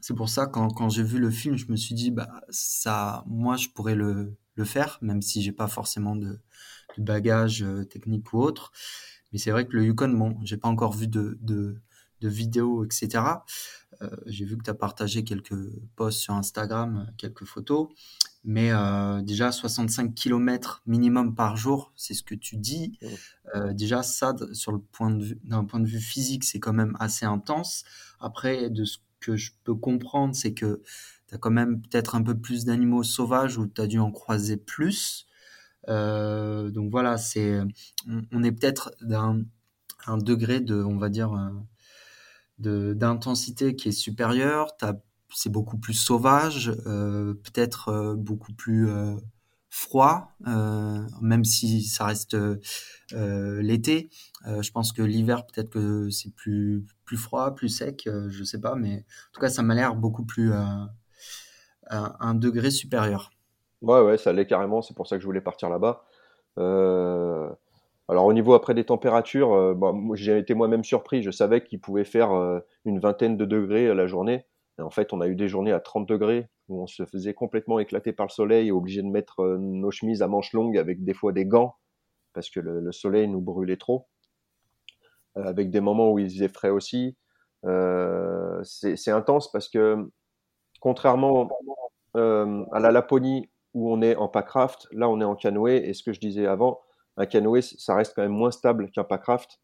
C'est 0.00 0.14
pour 0.14 0.28
ça 0.28 0.46
quand, 0.46 0.68
quand 0.70 0.88
j'ai 0.88 1.02
vu 1.02 1.18
le 1.18 1.30
film, 1.30 1.56
je 1.56 1.66
me 1.70 1.76
suis 1.76 1.94
dit 1.94 2.10
bah 2.10 2.28
ça, 2.48 3.24
moi 3.26 3.56
je 3.56 3.68
pourrais 3.68 3.94
le, 3.94 4.36
faire, 4.64 4.98
même 5.02 5.22
si 5.22 5.42
j'ai 5.42 5.52
pas 5.52 5.68
forcément 5.68 6.16
de, 6.16 6.40
de 6.96 7.02
bagage 7.02 7.64
technique 7.90 8.32
ou 8.32 8.40
autre. 8.40 8.72
Mais 9.32 9.38
c'est 9.38 9.50
vrai 9.50 9.66
que 9.66 9.76
le 9.76 9.84
Yukon, 9.84 10.08
bon, 10.08 10.38
j'ai 10.44 10.56
pas 10.56 10.68
encore 10.68 10.92
vu 10.92 11.08
de, 11.08 11.38
de, 11.40 11.76
vidéos, 12.22 12.84
etc. 12.84 13.22
Euh, 14.02 14.10
j'ai 14.26 14.44
vu 14.44 14.56
que 14.56 14.64
tu 14.64 14.70
as 14.70 14.74
partagé 14.74 15.22
quelques 15.22 15.54
posts 15.94 16.18
sur 16.18 16.34
Instagram, 16.34 17.12
quelques 17.16 17.44
photos. 17.44 17.88
Mais 18.44 18.70
euh, 18.72 19.22
déjà, 19.22 19.52
65 19.52 20.14
km 20.14 20.82
minimum 20.86 21.34
par 21.34 21.56
jour, 21.56 21.92
c'est 21.96 22.14
ce 22.14 22.22
que 22.22 22.34
tu 22.34 22.56
dis. 22.56 22.98
Euh, 23.54 23.72
déjà, 23.72 24.02
ça, 24.02 24.34
sur 24.52 24.72
le 24.72 24.78
point 24.78 25.10
de 25.10 25.24
vue, 25.24 25.40
d'un 25.44 25.64
point 25.64 25.80
de 25.80 25.86
vue 25.86 26.00
physique, 26.00 26.44
c'est 26.44 26.58
quand 26.58 26.72
même 26.72 26.96
assez 26.98 27.26
intense. 27.26 27.84
Après, 28.18 28.70
de 28.70 28.84
ce 28.84 28.98
je 29.34 29.50
peux 29.64 29.74
comprendre, 29.74 30.34
c'est 30.36 30.54
que 30.54 30.82
tu 31.28 31.34
as 31.34 31.38
quand 31.38 31.50
même 31.50 31.80
peut-être 31.82 32.14
un 32.14 32.22
peu 32.22 32.38
plus 32.38 32.64
d'animaux 32.64 33.02
sauvages 33.02 33.58
ou 33.58 33.66
tu 33.66 33.80
as 33.80 33.86
dû 33.86 33.98
en 33.98 34.12
croiser 34.12 34.56
plus. 34.56 35.26
Euh, 35.88 36.70
donc 36.70 36.90
voilà, 36.90 37.16
c'est, 37.16 37.60
on, 38.32 38.42
est 38.42 38.52
peut-être 38.52 38.92
d'un 39.00 39.44
un 40.06 40.18
degré 40.18 40.60
de, 40.60 40.82
on 40.82 40.98
va 40.98 41.08
dire, 41.08 41.32
euh, 41.32 41.50
de, 42.58 42.94
d'intensité 42.94 43.74
qui 43.74 43.88
est 43.88 43.92
supérieur. 43.92 44.68
C'est 45.34 45.50
beaucoup 45.50 45.78
plus 45.78 45.94
sauvage, 45.94 46.72
euh, 46.86 47.34
peut-être 47.34 48.14
beaucoup 48.16 48.52
plus 48.52 48.88
froid, 49.76 50.32
même 51.20 51.44
si 51.44 51.82
ça 51.82 52.06
reste 52.06 52.36
l'été. 53.12 54.10
je 54.44 54.70
pense 54.70 54.92
que 54.92 55.02
l'hiver, 55.02 55.46
peut-être 55.46 55.70
que 55.70 56.08
c'est 56.10 56.34
plus, 56.34 56.84
plus 57.04 57.16
froid, 57.16 57.54
plus 57.54 57.68
sec, 57.68 58.08
je 58.28 58.44
sais 58.44 58.60
pas, 58.60 58.74
mais 58.74 58.96
en 58.96 59.32
tout 59.32 59.40
cas, 59.40 59.50
ça 59.50 59.62
m'a 59.62 59.74
l'air 59.74 59.94
beaucoup 59.94 60.24
plus 60.24 60.52
à 60.52 60.88
un 61.90 62.34
degré 62.34 62.70
supérieur. 62.70 63.30
Ouais, 63.82 64.00
ouais, 64.00 64.16
ça 64.16 64.30
allait 64.30 64.46
carrément, 64.46 64.82
c'est 64.82 64.94
pour 64.94 65.06
ça 65.06 65.16
que 65.16 65.20
je 65.20 65.26
voulais 65.26 65.40
partir 65.40 65.68
là-bas. 65.68 66.04
Euh, 66.58 67.48
alors 68.08 68.24
au 68.24 68.32
niveau 68.32 68.54
après 68.54 68.74
des 68.74 68.84
températures, 68.84 69.52
euh, 69.54 69.74
j'ai 70.14 70.38
été 70.38 70.54
moi-même 70.54 70.84
surpris, 70.84 71.22
je 71.22 71.30
savais 71.30 71.62
qu'il 71.62 71.80
pouvait 71.80 72.04
faire 72.04 72.32
euh, 72.32 72.60
une 72.84 72.98
vingtaine 72.98 73.36
de 73.36 73.44
degrés 73.44 73.94
la 73.94 74.06
journée. 74.06 74.46
Et 74.78 74.82
en 74.82 74.90
fait, 74.90 75.12
on 75.12 75.20
a 75.20 75.28
eu 75.28 75.34
des 75.34 75.48
journées 75.48 75.72
à 75.72 75.80
30 75.80 76.08
degrés 76.08 76.48
où 76.68 76.82
on 76.82 76.86
se 76.86 77.04
faisait 77.06 77.34
complètement 77.34 77.78
éclater 77.78 78.12
par 78.12 78.26
le 78.26 78.30
soleil, 78.30 78.70
obligé 78.70 79.02
de 79.02 79.08
mettre 79.08 79.56
nos 79.58 79.90
chemises 79.90 80.22
à 80.22 80.28
manches 80.28 80.52
longues 80.52 80.78
avec 80.78 81.04
des 81.04 81.14
fois 81.14 81.32
des 81.32 81.46
gants 81.46 81.76
parce 82.36 82.50
que 82.50 82.60
le, 82.60 82.92
soleil 82.92 83.28
nous 83.28 83.40
brûlait 83.40 83.78
trop. 83.78 84.08
avec 85.36 85.70
des 85.70 85.80
moments 85.80 86.12
où 86.12 86.18
il 86.18 86.28
faisait 86.28 86.48
frais 86.48 86.70
aussi. 86.70 87.16
c'est 87.62 89.10
intense 89.10 89.50
parce 89.50 89.68
que 89.68 90.10
contrairement 90.80 91.48
à 92.14 92.78
la 92.80 92.90
Laponie 92.90 93.48
où 93.72 93.90
on 93.92 94.02
est 94.02 94.16
en 94.16 94.28
packraft, 94.28 94.86
là 94.92 95.08
on 95.08 95.20
est 95.20 95.24
en 95.24 95.34
canoë, 95.34 95.88
et 95.88 95.94
ce 95.94 96.02
que 96.02 96.12
je 96.12 96.20
disais 96.20 96.46
avant, 96.46 96.80
un 97.16 97.26
canoë, 97.26 97.62
ça 97.62 97.94
reste 97.94 98.14
quand 98.14 98.22
même 98.22 98.32
moins 98.32 98.50
stable 98.50 98.90
qu'un 98.90 99.04
packraft. 99.04 99.60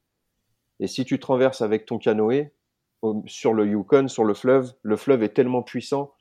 Et 0.81 0.87
si 0.87 1.05
tu 1.05 1.19
te 1.19 1.27
renverses 1.27 1.63
avec 1.63 1.87
ton 1.87 1.99
canoë 1.99 2.53
sur 3.27 3.53
le 3.53 3.67
Yukon, 3.67 4.09
sur 4.09 4.25
le 4.25 4.35
fleuve, 4.35 4.73
le 4.83 4.97
fleuve 4.97 5.23
est 5.23 5.35
tellement 5.35 5.63
puissant 5.63 6.13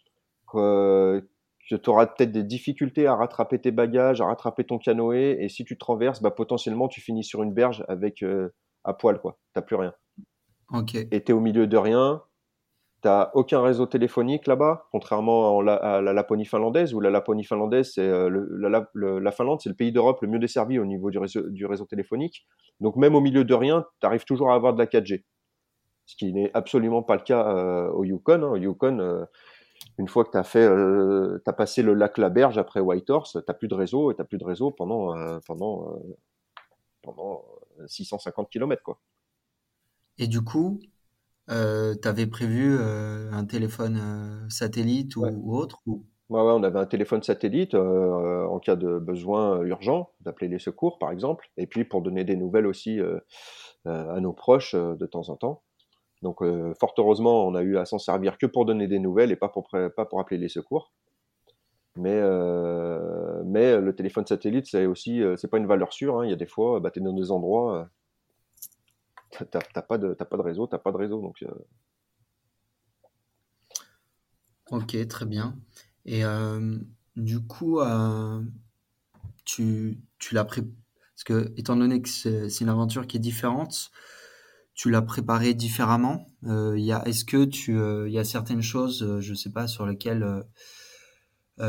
que, 0.51 1.27
tu 1.67 1.89
auras 1.89 2.07
peut-être 2.07 2.31
des 2.31 2.43
difficultés 2.43 3.07
à 3.07 3.15
rattraper 3.15 3.59
tes 3.59 3.71
bagages, 3.71 4.19
à 4.21 4.25
rattraper 4.25 4.65
ton 4.65 4.77
canoë, 4.77 5.37
et 5.39 5.49
si 5.49 5.63
tu 5.63 5.77
te 5.77 5.85
renverses, 5.85 6.21
bah, 6.21 6.31
potentiellement 6.31 6.87
tu 6.87 7.01
finis 7.01 7.23
sur 7.23 7.43
une 7.43 7.53
berge 7.53 7.85
avec 7.87 8.23
euh, 8.23 8.53
à 8.83 8.93
poil, 8.93 9.19
quoi. 9.19 9.37
T'as 9.53 9.61
plus 9.61 9.75
rien. 9.75 9.93
Ok. 10.73 10.95
Et 10.95 11.07
es 11.11 11.31
au 11.31 11.39
milieu 11.39 11.67
de 11.67 11.77
rien, 11.77 12.21
T'as 13.01 13.31
aucun 13.33 13.63
réseau 13.63 13.87
téléphonique 13.87 14.45
là-bas, 14.45 14.87
contrairement 14.91 15.59
à 15.59 16.01
la, 16.01 16.13
Laponie 16.13 16.45
finlandaise, 16.45 16.93
où 16.93 16.99
la 16.99 17.09
Laponie 17.09 17.43
finlandaise, 17.43 17.93
c'est 17.95 18.07
euh, 18.07 18.29
la, 18.29 19.31
Finlande, 19.31 19.59
c'est 19.59 19.69
le 19.69 19.75
pays 19.75 19.91
d'Europe 19.91 20.21
le 20.21 20.27
mieux 20.27 20.37
desservi 20.37 20.77
au 20.77 20.85
niveau 20.85 21.09
du 21.09 21.17
réseau, 21.17 21.41
du 21.49 21.65
réseau 21.65 21.85
téléphonique. 21.85 22.45
Donc 22.79 22.97
même 22.97 23.15
au 23.15 23.21
milieu 23.21 23.43
de 23.43 23.53
rien, 23.55 23.87
tu 24.01 24.05
arrives 24.05 24.23
toujours 24.23 24.51
à 24.51 24.55
avoir 24.55 24.75
de 24.75 24.77
la 24.77 24.85
4G. 24.85 25.23
Ce 26.05 26.15
qui 26.15 26.31
n'est 26.31 26.51
absolument 26.53 27.01
pas 27.01 27.15
le 27.15 27.23
cas 27.23 27.47
euh, 27.47 27.89
au 27.89 28.03
Yukon. 28.03 28.43
Hein. 28.43 28.51
Au 28.51 28.55
Yukon, 28.57 28.99
euh, 28.99 29.25
une 30.01 30.07
fois 30.07 30.25
que 30.25 30.31
tu 30.31 30.37
as 30.37 30.43
fait, 30.43 30.65
as 31.45 31.53
passé 31.53 31.81
le 31.81 31.93
lac 31.93 32.17
La 32.17 32.29
Berge 32.29 32.57
après 32.57 32.79
Whitehorse, 32.79 33.37
t'as 33.45 33.53
plus 33.53 33.67
de 33.67 33.75
réseau 33.75 34.11
et 34.11 34.15
t'as 34.15 34.25
plus 34.25 34.37
de 34.37 34.43
réseau 34.43 34.71
pendant 34.71 35.15
pendant 35.45 36.01
pendant 37.01 37.45
650 37.87 38.49
km 38.49 38.83
quoi. 38.83 38.99
Et 40.17 40.27
du 40.27 40.41
coup, 40.41 40.79
euh, 41.49 41.95
tu 42.01 42.07
avais 42.07 42.27
prévu 42.27 42.77
euh, 42.79 43.31
un 43.31 43.45
téléphone 43.45 43.99
euh, 44.01 44.49
satellite 44.49 45.15
ou, 45.15 45.53
autre 45.53 45.81
ou... 45.85 46.05
Ouais, 46.29 46.41
ouais, 46.41 46.53
on 46.53 46.63
avait 46.63 46.79
un 46.79 46.85
téléphone 46.85 47.23
satellite 47.23 47.75
en 47.75 48.59
cas 48.59 48.77
de 48.77 48.99
besoin 48.99 49.61
urgent, 49.63 50.11
d'appeler 50.21 50.47
les 50.47 50.59
secours 50.59 50.97
par 50.97 51.11
exemple, 51.11 51.49
et 51.57 51.67
puis 51.67 51.83
pour 51.83 52.01
donner 52.01 52.23
des 52.23 52.37
nouvelles 52.37 52.67
aussi 52.67 52.99
à 53.83 54.19
nos 54.21 54.31
proches 54.31 54.73
de 54.73 55.05
temps 55.05 55.27
en 55.27 55.35
temps. 55.35 55.61
Donc 56.21 56.43
fort 56.79 56.93
heureusement, 56.97 57.47
on 57.47 57.55
a 57.55 57.63
eu 57.63 57.77
à 57.77 57.85
s'en 57.85 57.97
servir 57.97 58.37
que 58.37 58.45
pour 58.45 58.65
donner 58.65 58.87
des 58.87 58.99
nouvelles 58.99 59.31
et 59.31 59.35
pas 59.35 59.49
pour, 59.49 59.69
appeler 60.19 60.37
les 60.37 60.49
secours. 60.49 60.91
Mais, 61.95 62.21
mais 63.45 63.79
le 63.79 63.93
téléphone 63.95 64.25
satellite, 64.25 64.67
c'est 64.67 64.85
aussi, 64.85 65.21
c'est 65.37 65.49
pas 65.49 65.57
une 65.57 65.67
valeur 65.67 65.93
sûre. 65.93 66.19
Hein. 66.19 66.25
Il 66.25 66.29
y 66.29 66.33
a 66.33 66.37
des 66.37 66.45
fois, 66.45 66.79
bah, 66.79 66.91
tu 66.91 66.99
es 66.99 67.03
dans 67.03 67.13
des 67.13 67.31
endroits, 67.31 67.89
t'as 69.31 69.81
pas 69.81 69.97
de 69.97 70.13
pas 70.13 70.37
de 70.37 70.41
réseau, 70.41 70.67
pas 70.67 70.91
de 70.91 70.97
réseau. 70.97 71.33
Euh. 71.43 71.47
Ok, 74.71 74.95
très 75.07 75.25
bien. 75.25 75.57
Et 76.05 76.23
euh, 76.25 76.77
du 77.15 77.39
coup, 77.45 77.79
euh, 77.79 78.41
tu, 79.45 79.99
tu 80.17 80.33
l'as 80.33 80.45
pris 80.45 80.61
parce 80.61 81.23
que 81.23 81.53
étant 81.57 81.75
donné 81.75 82.01
que 82.01 82.09
c'est 82.09 82.61
une 82.61 82.69
aventure 82.69 83.05
qui 83.05 83.17
est 83.17 83.21
différente, 83.21 83.91
tu 84.73 84.89
l'as 84.89 85.01
préparé 85.01 85.53
différemment? 85.53 86.25
Il 86.43 86.79
y 86.79 86.91
a, 86.91 87.03
est-ce 87.07 87.25
que 87.25 87.45
tu, 87.45 87.77
il 88.07 88.11
y 88.11 88.17
a 88.19 88.23
certaines 88.23 88.61
choses, 88.61 89.19
je 89.19 89.33
sais 89.33 89.51
pas, 89.51 89.67
sur 89.67 89.85
lesquelles 89.85 90.43
tu 91.57 91.63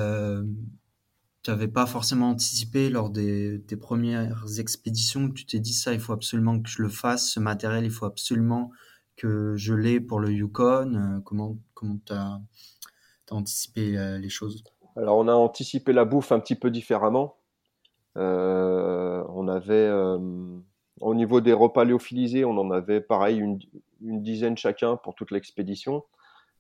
n'avais 1.51 1.69
pas 1.69 1.87
forcément 1.87 2.31
anticipé 2.31 2.89
lors 2.89 3.11
des, 3.11 3.59
des 3.59 3.77
premières 3.77 4.45
expéditions, 4.59 5.31
tu 5.31 5.45
t'es 5.45 5.59
dit 5.59 5.75
ça, 5.75 5.93
il 5.93 6.01
faut 6.01 6.13
absolument 6.13 6.61
que 6.61 6.69
je 6.69 6.81
le 6.81 6.89
fasse, 6.89 7.31
ce 7.31 7.41
matériel, 7.41 7.85
il 7.85 7.91
faut 7.91 8.07
absolument 8.07 8.71
que 9.17 9.55
je 9.57 9.75
l'ai 9.75 10.01
pour 10.01 10.21
le 10.21 10.31
Yukon. 10.33 11.23
comment 11.25 11.59
comment 11.75 11.99
tu 12.05 12.13
as, 12.13 12.41
anticipé 13.31 14.19
les 14.19 14.29
choses? 14.29 14.63
Alors 14.97 15.17
on 15.17 15.27
a 15.27 15.33
anticipé 15.33 15.93
la 15.93 16.05
bouffe 16.05 16.33
un 16.33 16.41
petit 16.41 16.55
peu 16.55 16.71
différemment. 16.71 17.37
on 18.15 19.49
avait 19.49 19.91
au 21.01 21.15
niveau 21.15 21.41
des 21.41 21.53
repas 21.53 21.85
lyophilisés, 21.85 22.45
on 22.45 22.59
en 22.59 22.71
avait 22.71 23.01
pareil 23.01 23.39
une, 23.39 23.59
une 24.03 24.23
dizaine 24.23 24.57
chacun 24.57 24.97
pour 24.97 25.15
toute 25.15 25.31
l'expédition. 25.31 26.05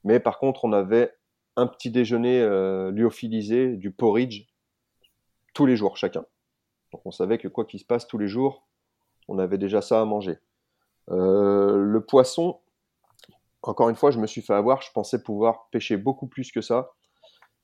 Mais 0.05 0.21
par 0.21 0.39
contre, 0.39 0.65
on 0.65 0.73
avait 0.73 1.15
un 1.57 1.67
petit 1.67 1.91
déjeuner 1.91 2.41
euh, 2.41 2.91
lyophilisé, 2.91 3.77
du 3.77 3.93
porridge, 3.93 4.47
tous 5.55 5.67
les 5.67 5.77
jours 5.77 5.97
chacun. 5.97 6.25
Donc 6.93 7.03
on 7.05 7.11
savait 7.11 7.39
que 7.39 7.49
quoi 7.49 7.65
qu'il 7.65 7.81
se 7.81 7.85
passe 7.85 8.07
tous 8.07 8.19
les 8.19 8.29
jours, 8.29 8.67
on 9.29 9.39
avait 9.39 9.59
déjà 9.59 9.83
ça 9.83 10.01
à 10.01 10.05
manger. 10.05 10.39
Euh, 11.11 11.77
le 11.77 12.01
poisson, 12.05 12.61
encore 13.63 13.89
une 13.89 13.97
fois, 13.97 14.11
je 14.11 14.19
me 14.19 14.27
suis 14.27 14.43
fait 14.43 14.55
avoir, 14.55 14.83
je 14.83 14.91
pensais 14.93 15.23
pouvoir 15.23 15.69
pêcher 15.71 15.97
beaucoup 15.97 16.27
plus 16.27 16.51
que 16.53 16.61
ça. 16.61 16.93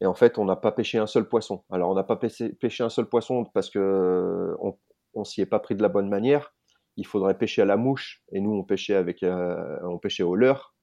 Et 0.00 0.06
en 0.06 0.14
fait, 0.14 0.38
on 0.38 0.44
n'a 0.44 0.54
pas 0.54 0.70
pêché 0.70 0.98
un 0.98 1.08
seul 1.08 1.28
poisson. 1.28 1.64
Alors, 1.70 1.90
on 1.90 1.94
n'a 1.94 2.04
pas 2.04 2.14
pêché, 2.16 2.56
un 2.80 2.88
seul 2.88 3.06
poisson 3.06 3.44
parce 3.52 3.68
que 3.68 4.56
on, 4.60 4.76
on 5.14 5.24
s'y 5.24 5.40
est 5.40 5.46
pas 5.46 5.58
pris 5.58 5.74
de 5.74 5.82
la 5.82 5.88
bonne 5.88 6.08
manière 6.08 6.52
il 6.98 7.06
faudrait 7.06 7.38
pêcher 7.38 7.62
à 7.62 7.64
la 7.64 7.76
mouche 7.76 8.22
et 8.32 8.40
nous 8.40 8.50
on 8.50 8.64
pêchait 8.64 8.96
avec 8.96 9.22
euh, 9.22 9.78
on 9.84 9.98
pêchait 9.98 10.24
au 10.24 10.34
leurre. 10.34 10.74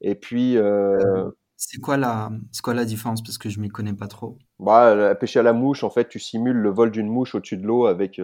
Et 0.00 0.14
puis 0.14 0.56
euh, 0.56 0.98
euh, 0.98 1.30
c'est 1.56 1.78
quoi 1.78 1.98
la 1.98 2.32
c'est 2.50 2.62
quoi 2.62 2.74
la 2.74 2.86
différence? 2.86 3.22
Parce 3.22 3.36
que 3.36 3.50
je 3.50 3.60
m'y 3.60 3.68
connais 3.68 3.92
pas 3.92 4.08
trop. 4.08 4.38
Bah 4.58 5.14
pêcher 5.14 5.40
à 5.40 5.42
la 5.42 5.52
mouche 5.52 5.84
en 5.84 5.90
fait 5.90 6.08
tu 6.08 6.18
simules 6.18 6.56
le 6.56 6.70
vol 6.70 6.90
d'une 6.90 7.08
mouche 7.08 7.34
au-dessus 7.34 7.58
de 7.58 7.66
l'eau 7.66 7.84
avec 7.84 8.20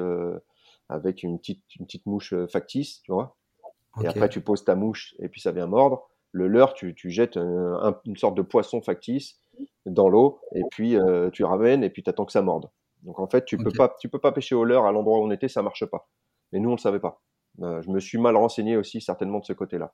avec 0.89 1.23
une 1.23 1.39
petite 1.39 1.63
une 1.79 1.85
petite 1.85 2.07
mouche 2.07 2.35
factice, 2.51 3.03
tu 3.03 3.13
vois. 3.13 3.37
Et 4.03 4.07
après 4.07 4.31
tu 4.31 4.41
poses 4.41 4.65
ta 4.65 4.75
mouche 4.75 5.15
et 5.19 5.29
puis 5.29 5.41
ça 5.41 5.53
vient 5.53 5.67
mordre. 5.67 6.09
Le 6.33 6.47
leurre, 6.47 6.75
tu, 6.75 6.95
tu 6.95 7.11
jettes 7.11 7.37
une 7.37 8.17
sorte 8.17 8.37
de 8.37 8.43
poisson 8.43 8.83
factice 8.83 9.41
dans 9.87 10.09
l'eau 10.09 10.41
et 10.55 10.63
puis 10.71 10.97
tu 11.33 11.45
ramènes 11.45 11.85
et 11.85 11.91
puis 11.91 12.03
tu 12.03 12.09
attends 12.09 12.25
que 12.25 12.33
ça 12.33 12.43
morde. 12.43 12.71
Donc 13.03 13.21
en 13.21 13.29
fait, 13.29 13.45
tu 13.45 13.59
peux 13.59 13.71
pas 13.71 13.95
tu 14.01 14.09
peux 14.09 14.19
pas 14.19 14.33
pêcher 14.33 14.55
au 14.55 14.65
leurre 14.65 14.87
à 14.87 14.93
l'endroit 14.93 15.19
où 15.19 15.25
on 15.25 15.31
était, 15.31 15.49
ça 15.49 15.63
marche 15.63 15.85
pas. 15.87 16.09
Mais 16.53 16.61
nous, 16.61 16.69
on 16.69 16.73
ne 16.73 16.77
le 16.77 16.83
savait 16.83 17.01
pas. 17.01 17.20
Euh, 17.62 17.83
je 17.83 17.91
me 17.91 18.01
suis 18.01 18.19
mal 18.19 18.37
renseigné 18.37 18.77
aussi, 18.77 19.01
certainement, 19.01 19.41
de 19.41 19.45
ce 19.45 19.53
côté-là. 19.53 19.93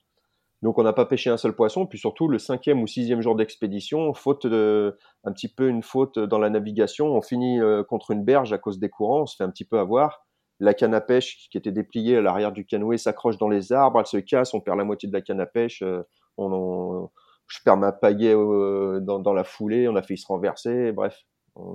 Donc, 0.62 0.78
on 0.78 0.82
n'a 0.82 0.92
pas 0.92 1.06
pêché 1.06 1.30
un 1.30 1.36
seul 1.36 1.54
poisson. 1.54 1.86
Puis 1.86 1.98
surtout, 1.98 2.28
le 2.28 2.38
cinquième 2.38 2.82
ou 2.82 2.86
sixième 2.86 3.20
jour 3.20 3.36
d'expédition, 3.36 4.14
faute 4.14 4.46
de, 4.46 4.96
un 5.24 5.32
petit 5.32 5.48
peu 5.48 5.68
une 5.68 5.82
faute 5.82 6.18
dans 6.18 6.38
la 6.38 6.50
navigation, 6.50 7.06
on 7.08 7.20
finit 7.20 7.60
euh, 7.60 7.82
contre 7.82 8.12
une 8.12 8.24
berge 8.24 8.52
à 8.52 8.58
cause 8.58 8.78
des 8.78 8.88
courants. 8.88 9.22
On 9.22 9.26
se 9.26 9.36
fait 9.36 9.44
un 9.44 9.50
petit 9.50 9.66
peu 9.66 9.78
avoir. 9.78 10.24
La 10.60 10.72
canne 10.72 10.94
à 10.94 11.00
pêche 11.00 11.48
qui 11.50 11.58
était 11.58 11.72
dépliée 11.72 12.16
à 12.16 12.22
l'arrière 12.22 12.52
du 12.52 12.64
canoë 12.64 12.96
s'accroche 12.96 13.38
dans 13.38 13.48
les 13.48 13.72
arbres, 13.72 13.98
elle 13.98 14.06
se 14.06 14.18
casse, 14.18 14.54
on 14.54 14.60
perd 14.60 14.78
la 14.78 14.84
moitié 14.84 15.08
de 15.08 15.12
la 15.12 15.20
canne 15.20 15.40
à 15.40 15.46
pêche. 15.46 15.82
Euh, 15.82 16.02
on, 16.38 17.10
je 17.48 17.58
perds 17.64 17.76
ma 17.76 17.92
pagaie 17.92 18.34
dans, 18.34 19.32
la 19.34 19.44
foulée, 19.44 19.88
on 19.88 19.96
a 19.96 20.02
fait 20.02 20.16
se 20.16 20.26
renverser. 20.26 20.92
Bref, 20.92 21.24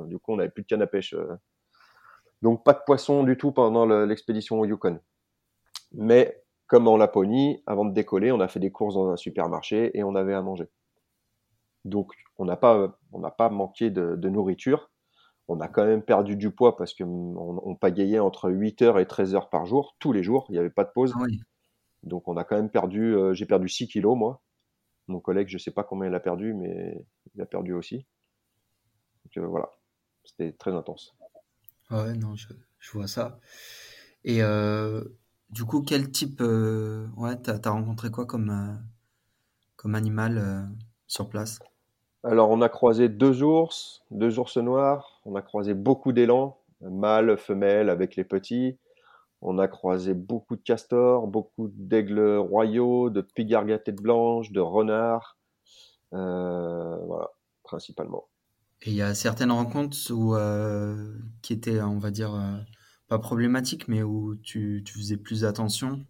du 0.08 0.18
coup, 0.18 0.34
on 0.34 0.38
n'avait 0.38 0.50
plus 0.50 0.64
de 0.64 0.68
canne 0.68 0.82
à 0.82 0.88
pêche 0.88 1.14
donc 2.42 2.64
pas 2.64 2.74
de 2.74 2.82
poisson 2.86 3.24
du 3.24 3.38
tout 3.38 3.52
pendant 3.52 3.86
l'expédition 4.06 4.60
au 4.60 4.66
Yukon. 4.66 5.00
Mais 5.92 6.42
comme 6.68 6.88
en 6.88 6.98
Laponie, 6.98 7.64
avant 7.66 7.86
de 7.86 7.94
décoller, 7.94 8.32
on 8.32 8.40
a 8.40 8.48
fait 8.48 8.60
des 8.60 8.72
courses 8.72 8.94
dans 8.94 9.10
un 9.10 9.18
supermarché 9.18 9.98
et 9.98 10.04
on 10.04 10.16
avait 10.16 10.34
à 10.34 10.42
manger. 10.42 10.70
Donc 11.84 12.14
on 12.38 12.46
n'a 12.46 12.56
pas, 12.56 12.96
on 13.12 13.20
n'a 13.20 13.32
pas 13.32 13.50
manqué 13.50 13.90
de, 13.90 14.30
nourriture. 14.30 14.92
On 15.48 15.60
a 15.62 15.68
quand 15.68 15.86
même 15.86 16.04
perdu 16.04 16.36
du 16.36 16.52
poids 16.52 16.78
parce 16.78 16.94
qu'on 16.94 17.36
on 17.36 17.76
pagayait 17.76 18.20
entre 18.20 18.52
8 18.52 18.84
heures 18.84 19.00
et 19.00 19.08
13 19.08 19.34
heures 19.34 19.50
par 19.50 19.66
jour, 19.66 19.96
tous 20.00 20.14
les 20.14 20.22
jours. 20.22 20.46
Il 20.50 20.52
n'y 20.54 20.60
avait 20.60 20.70
pas 20.70 20.84
de 20.84 20.92
pause. 20.92 21.12
Ah 21.16 21.26
Donc 22.04 22.28
on 22.28 22.38
a 22.38 22.44
quand 22.44 22.56
même 22.56 22.70
perdu, 22.70 23.16
euh, 23.16 23.34
j'ai 23.34 23.48
perdu 23.48 23.68
6 23.68 23.88
kilos 23.88 24.16
moi. 24.16 24.42
Mon 25.08 25.20
collègue, 25.20 25.48
je 25.48 25.56
ne 25.56 25.60
sais 25.60 25.72
pas 25.72 25.84
combien 25.84 26.08
il 26.08 26.14
a 26.14 26.20
perdu, 26.20 26.54
mais 26.54 27.04
il 27.34 27.42
a 27.42 27.48
perdu 27.48 27.74
aussi. 27.74 28.06
Donc 29.26 29.44
euh, 29.44 29.48
voilà, 29.48 29.72
c'était 30.24 30.52
très 30.52 30.72
intense. 30.72 31.19
Ouais, 31.92 32.14
non, 32.14 32.36
je, 32.36 32.48
vois 32.94 33.08
ça. 33.08 33.40
Et 34.24 34.44
euh, 34.44 35.04
du 35.50 35.66
coup, 35.66 35.82
quel 35.82 36.12
type, 36.12 36.40
euh, 36.42 37.08
ouais, 37.18 37.36
t'as, 37.38 37.58
as 37.64 37.72
rencontré 37.72 38.12
quoi 38.12 38.28
comme, 38.28 38.52
euh, 39.84 39.94
animal 39.94 40.70
sur 41.08 41.30
place? 41.30 41.60
Alors, 42.24 42.52
on 42.52 42.62
a 42.62 42.70
croisé 42.70 43.10
deux 43.10 43.42
ours, 43.42 44.04
deux 44.12 44.38
ours 44.38 44.58
noirs. 44.58 45.22
On 45.26 45.36
a 45.36 45.42
croisé 45.42 45.74
beaucoup 45.74 46.12
d'élans, 46.12 46.60
mâles, 46.82 47.38
femelles 47.38 47.90
avec 47.90 48.16
les 48.16 48.24
petits. 48.24 48.78
On 49.42 49.58
a 49.58 49.68
croisé 49.68 50.14
beaucoup 50.14 50.58
de 50.58 50.62
castors, 50.62 51.26
beaucoup 51.26 51.70
d'aigles 51.74 52.38
royaux, 52.38 53.10
de 53.10 53.22
pigards 53.22 53.66
tête 53.84 54.02
blanche, 54.02 54.52
de 54.52 54.60
renards. 54.60 55.38
voilà, 56.12 57.32
principalement. 57.64 58.29
Et 58.84 58.92
il 58.92 58.96
y 58.96 59.02
a 59.02 59.14
certaines 59.14 59.52
rencontres 59.52 59.98
où, 60.12 60.36
euh, 60.36 61.14
qui 61.42 61.54
étaient, 61.54 61.82
on 61.82 62.00
va 62.00 62.12
dire, 62.12 62.34
euh, 62.34 62.58
pas 63.08 63.20
problématiques, 63.20 63.88
mais 63.88 64.04
où 64.04 64.36
tu, 64.36 64.84
tu 64.86 64.94
faisais 64.98 65.18
plus 65.18 65.44
attention. 65.44 66.06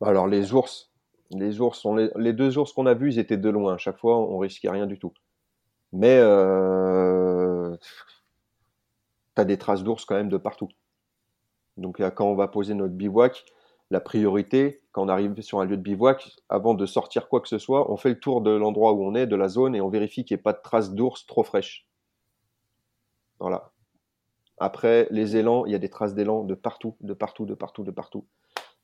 Alors 0.00 0.26
les 0.26 0.52
ours, 0.52 0.90
les 1.30 1.60
ours, 1.60 1.86
les, 2.16 2.32
deux 2.32 2.58
ours 2.58 2.72
qu'on 2.72 2.86
a 2.86 2.94
vus, 2.94 3.14
ils 3.14 3.18
étaient 3.18 3.36
de 3.36 3.48
loin. 3.50 3.74
À 3.74 3.78
chaque 3.78 3.98
fois, 3.98 4.18
on 4.18 4.38
risquait 4.38 4.70
rien 4.70 4.86
du 4.86 4.98
tout. 4.98 5.12
Mais 5.92 6.18
euh, 6.18 7.76
tu 9.36 9.40
as 9.40 9.44
des 9.44 9.58
traces 9.58 9.84
d'ours 9.84 10.04
quand 10.04 10.14
même 10.14 10.30
de 10.30 10.38
partout. 10.38 10.68
Donc 11.76 12.00
quand 12.00 12.26
on 12.26 12.34
va 12.34 12.48
poser 12.48 12.74
notre 12.74 12.94
bivouac, 12.94 13.44
la 13.92 14.00
priorité, 14.00 14.80
quand 14.92 15.04
on 15.04 15.08
arrive 15.08 15.38
sur 15.42 15.60
un 15.60 15.66
lieu 15.66 15.76
de 15.76 15.82
bivouac, 15.82 16.30
avant 16.48 16.72
de 16.72 16.86
sortir 16.86 17.28
quoi 17.28 17.42
que 17.42 17.48
ce 17.48 17.58
soit, 17.58 17.92
on 17.92 17.98
fait 17.98 18.08
le 18.08 18.18
tour 18.18 18.40
de 18.40 18.50
l'endroit 18.50 18.94
où 18.94 19.04
on 19.04 19.14
est, 19.14 19.26
de 19.26 19.36
la 19.36 19.48
zone, 19.48 19.74
et 19.74 19.82
on 19.82 19.90
vérifie 19.90 20.24
qu'il 20.24 20.34
n'y 20.34 20.40
ait 20.40 20.42
pas 20.42 20.54
de 20.54 20.62
traces 20.62 20.94
d'ours 20.94 21.26
trop 21.26 21.44
fraîches. 21.44 21.86
Voilà. 23.38 23.70
Après, 24.56 25.08
les 25.10 25.36
élans, 25.36 25.66
il 25.66 25.72
y 25.72 25.74
a 25.74 25.78
des 25.78 25.90
traces 25.90 26.14
d'élans 26.14 26.42
de 26.42 26.54
partout, 26.54 26.96
de 27.02 27.12
partout, 27.12 27.44
de 27.44 27.54
partout, 27.54 27.84
de 27.84 27.90
partout. 27.90 28.26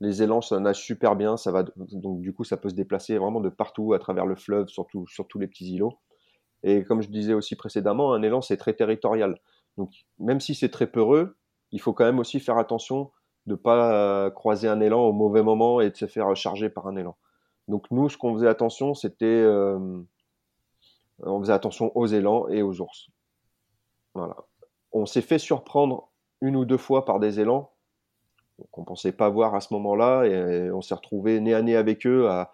Les 0.01 0.23
élans, 0.23 0.43
ça 0.43 0.61
nage 0.61 0.83
super 0.83 1.17
bien, 1.17 1.39
ça 1.39 1.53
va, 1.53 1.65
donc 1.77 2.21
du 2.21 2.35
coup, 2.35 2.45
ça 2.45 2.59
peut 2.59 2.69
se 2.69 2.75
déplacer 2.75 3.17
vraiment 3.17 3.41
de 3.41 3.49
partout 3.49 3.95
à 3.95 3.99
travers 3.99 4.27
le 4.27 4.37
fleuve, 4.37 4.69
surtout 4.69 5.07
sur 5.07 5.27
tous 5.27 5.39
les 5.39 5.47
petits 5.47 5.73
îlots. 5.73 5.99
Et 6.65 6.85
comme 6.85 7.01
je 7.01 7.09
disais 7.09 7.33
aussi 7.33 7.57
précédemment, 7.57 8.13
un 8.13 8.23
élan, 8.23 8.43
c'est 8.43 8.59
très 8.59 8.75
territorial. 8.75 9.41
Donc, 9.79 9.91
même 10.19 10.41
si 10.41 10.55
c'est 10.55 10.69
très 10.69 10.87
peureux, 10.87 11.39
il 11.73 11.81
faut 11.81 11.95
quand 11.95 12.05
même 12.05 12.19
aussi 12.19 12.41
faire 12.41 12.59
attention 12.59 13.11
de 13.49 13.55
pas 13.57 13.93
euh, 13.93 14.31
croiser 14.31 14.69
un 14.69 14.81
élan 14.81 15.01
au 15.01 15.13
mauvais 15.13 15.43
moment 15.43 15.81
et 15.81 15.91
de 15.91 15.97
se 15.97 16.07
faire 16.07 16.35
charger 16.37 16.69
par 16.69 16.87
un 16.87 16.97
élan. 16.97 17.17
Donc 17.67 17.91
nous, 17.91 18.09
ce 18.09 18.17
qu'on 18.17 18.35
faisait 18.35 18.49
attention, 18.49 18.95
c'était 18.95 19.27
euh, 19.27 19.79
on 21.21 21.41
faisait 21.41 21.53
attention 21.53 21.91
aux 21.97 22.07
élans 22.07 22.47
et 22.49 22.63
aux 22.63 22.81
ours. 22.81 23.09
Voilà. 24.15 24.37
On 24.93 25.07
s'est 25.07 25.23
fait 25.23 25.39
surprendre 25.39 26.11
une 26.41 26.57
ou 26.57 26.65
deux 26.65 26.79
fois 26.79 27.05
par 27.05 27.19
des 27.19 27.41
élans 27.41 27.73
qu'on 28.71 28.85
pensait 28.85 29.13
pas 29.13 29.29
voir 29.29 29.55
à 29.55 29.61
ce 29.61 29.73
moment-là 29.75 30.25
et 30.25 30.71
on 30.73 30.81
s'est 30.81 30.95
retrouvé 30.95 31.41
nez 31.41 31.55
à 31.55 31.63
nez 31.63 31.77
avec 31.77 32.07
eux 32.07 32.29
à, 32.29 32.51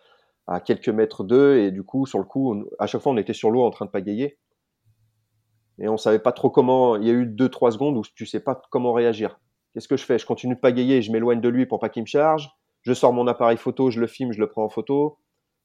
quelques 0.60 0.90
mètres 0.90 1.24
d'eux 1.24 1.56
et 1.58 1.70
du 1.70 1.82
coup 1.82 2.04
sur 2.04 2.18
le 2.18 2.26
coup 2.26 2.66
à 2.78 2.86
chaque 2.86 3.00
fois 3.00 3.12
on 3.12 3.16
était 3.16 3.32
sur 3.32 3.50
l'eau 3.50 3.62
en 3.62 3.70
train 3.70 3.86
de 3.86 3.90
pagayer 3.90 4.38
et 5.78 5.88
on 5.88 5.96
savait 5.96 6.18
pas 6.18 6.32
trop 6.32 6.50
comment 6.50 6.96
il 6.96 7.06
y 7.06 7.10
a 7.10 7.14
eu 7.14 7.24
deux 7.24 7.48
trois 7.48 7.70
secondes 7.70 7.96
où 7.96 8.02
tu 8.14 8.26
sais 8.26 8.40
pas 8.40 8.60
comment 8.70 8.92
réagir 8.92 9.40
Qu'est-ce 9.74 9.88
que 9.88 9.96
je 9.96 10.04
fais? 10.04 10.18
Je 10.18 10.24
continue 10.24 10.54
de 10.54 10.60
pagayer, 10.60 11.02
je 11.02 11.10
m'éloigne 11.10 11.40
de 11.40 11.48
lui 11.48 11.66
pour 11.66 11.80
pas 11.80 11.88
qu'il 11.88 12.02
me 12.02 12.06
charge. 12.06 12.48
Je 12.82 12.94
sors 12.94 13.12
mon 13.12 13.26
appareil 13.26 13.56
photo, 13.56 13.90
je 13.90 14.00
le 14.00 14.06
filme, 14.06 14.32
je 14.32 14.38
le 14.38 14.48
prends 14.48 14.64
en 14.64 14.68
photo. 14.68 15.18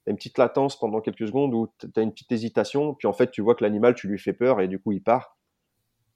T'as 0.04 0.12
une 0.12 0.18
petite 0.18 0.38
latence 0.40 0.80
pendant 0.80 1.00
quelques 1.00 1.28
secondes 1.28 1.54
où 1.54 1.68
tu 1.78 1.88
as 1.96 2.02
une 2.02 2.12
petite 2.12 2.32
hésitation, 2.32 2.96
puis 2.96 3.08
en 3.08 3.14
fait 3.14 3.30
tu 3.30 3.42
vois 3.42 3.54
que 3.54 3.64
l'animal, 3.64 3.94
tu 3.94 4.08
lui 4.08 4.18
fais 4.18 4.34
peur 4.34 4.62
et 4.62 4.68
du 4.68 4.80
coup 4.80 4.92
il 4.92 5.04
part. 5.04 5.38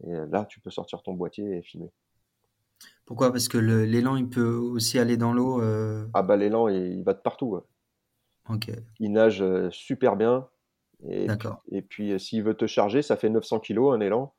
Et 0.06 0.12
là, 0.32 0.46
tu 0.46 0.60
peux 0.60 0.72
sortir 0.72 1.04
ton 1.04 1.14
boîtier 1.14 1.58
et 1.58 1.62
filmer. 1.62 1.92
Pourquoi? 3.06 3.32
Parce 3.32 3.48
que 3.48 3.58
l'élan, 3.58 4.16
il 4.16 4.28
peut 4.28 4.56
aussi 4.56 4.98
aller 4.98 5.18
dans 5.18 5.34
l'eau. 5.34 5.62
Euh 5.62 6.08
ah 6.14 6.24
bah 6.24 6.36
l'élan, 6.36 6.68
il, 6.68 7.04
va 7.04 7.14
de 7.14 7.20
partout. 7.20 7.62
Ok. 8.50 8.72
Il 9.00 9.12
nage 9.12 9.42
euh, 9.42 9.70
super 9.72 10.16
bien. 10.16 10.48
D'accord. 11.02 11.62
Et 11.70 11.82
puis 11.82 12.14
euh, 12.14 12.18
s'il 12.18 12.44
veut 12.44 12.56
te 12.56 12.66
charger, 12.66 13.02
ça 13.02 13.18
fait 13.18 13.30
900 13.30 13.60
kg 13.60 13.94
un 13.94 14.00
élan. 14.00 14.34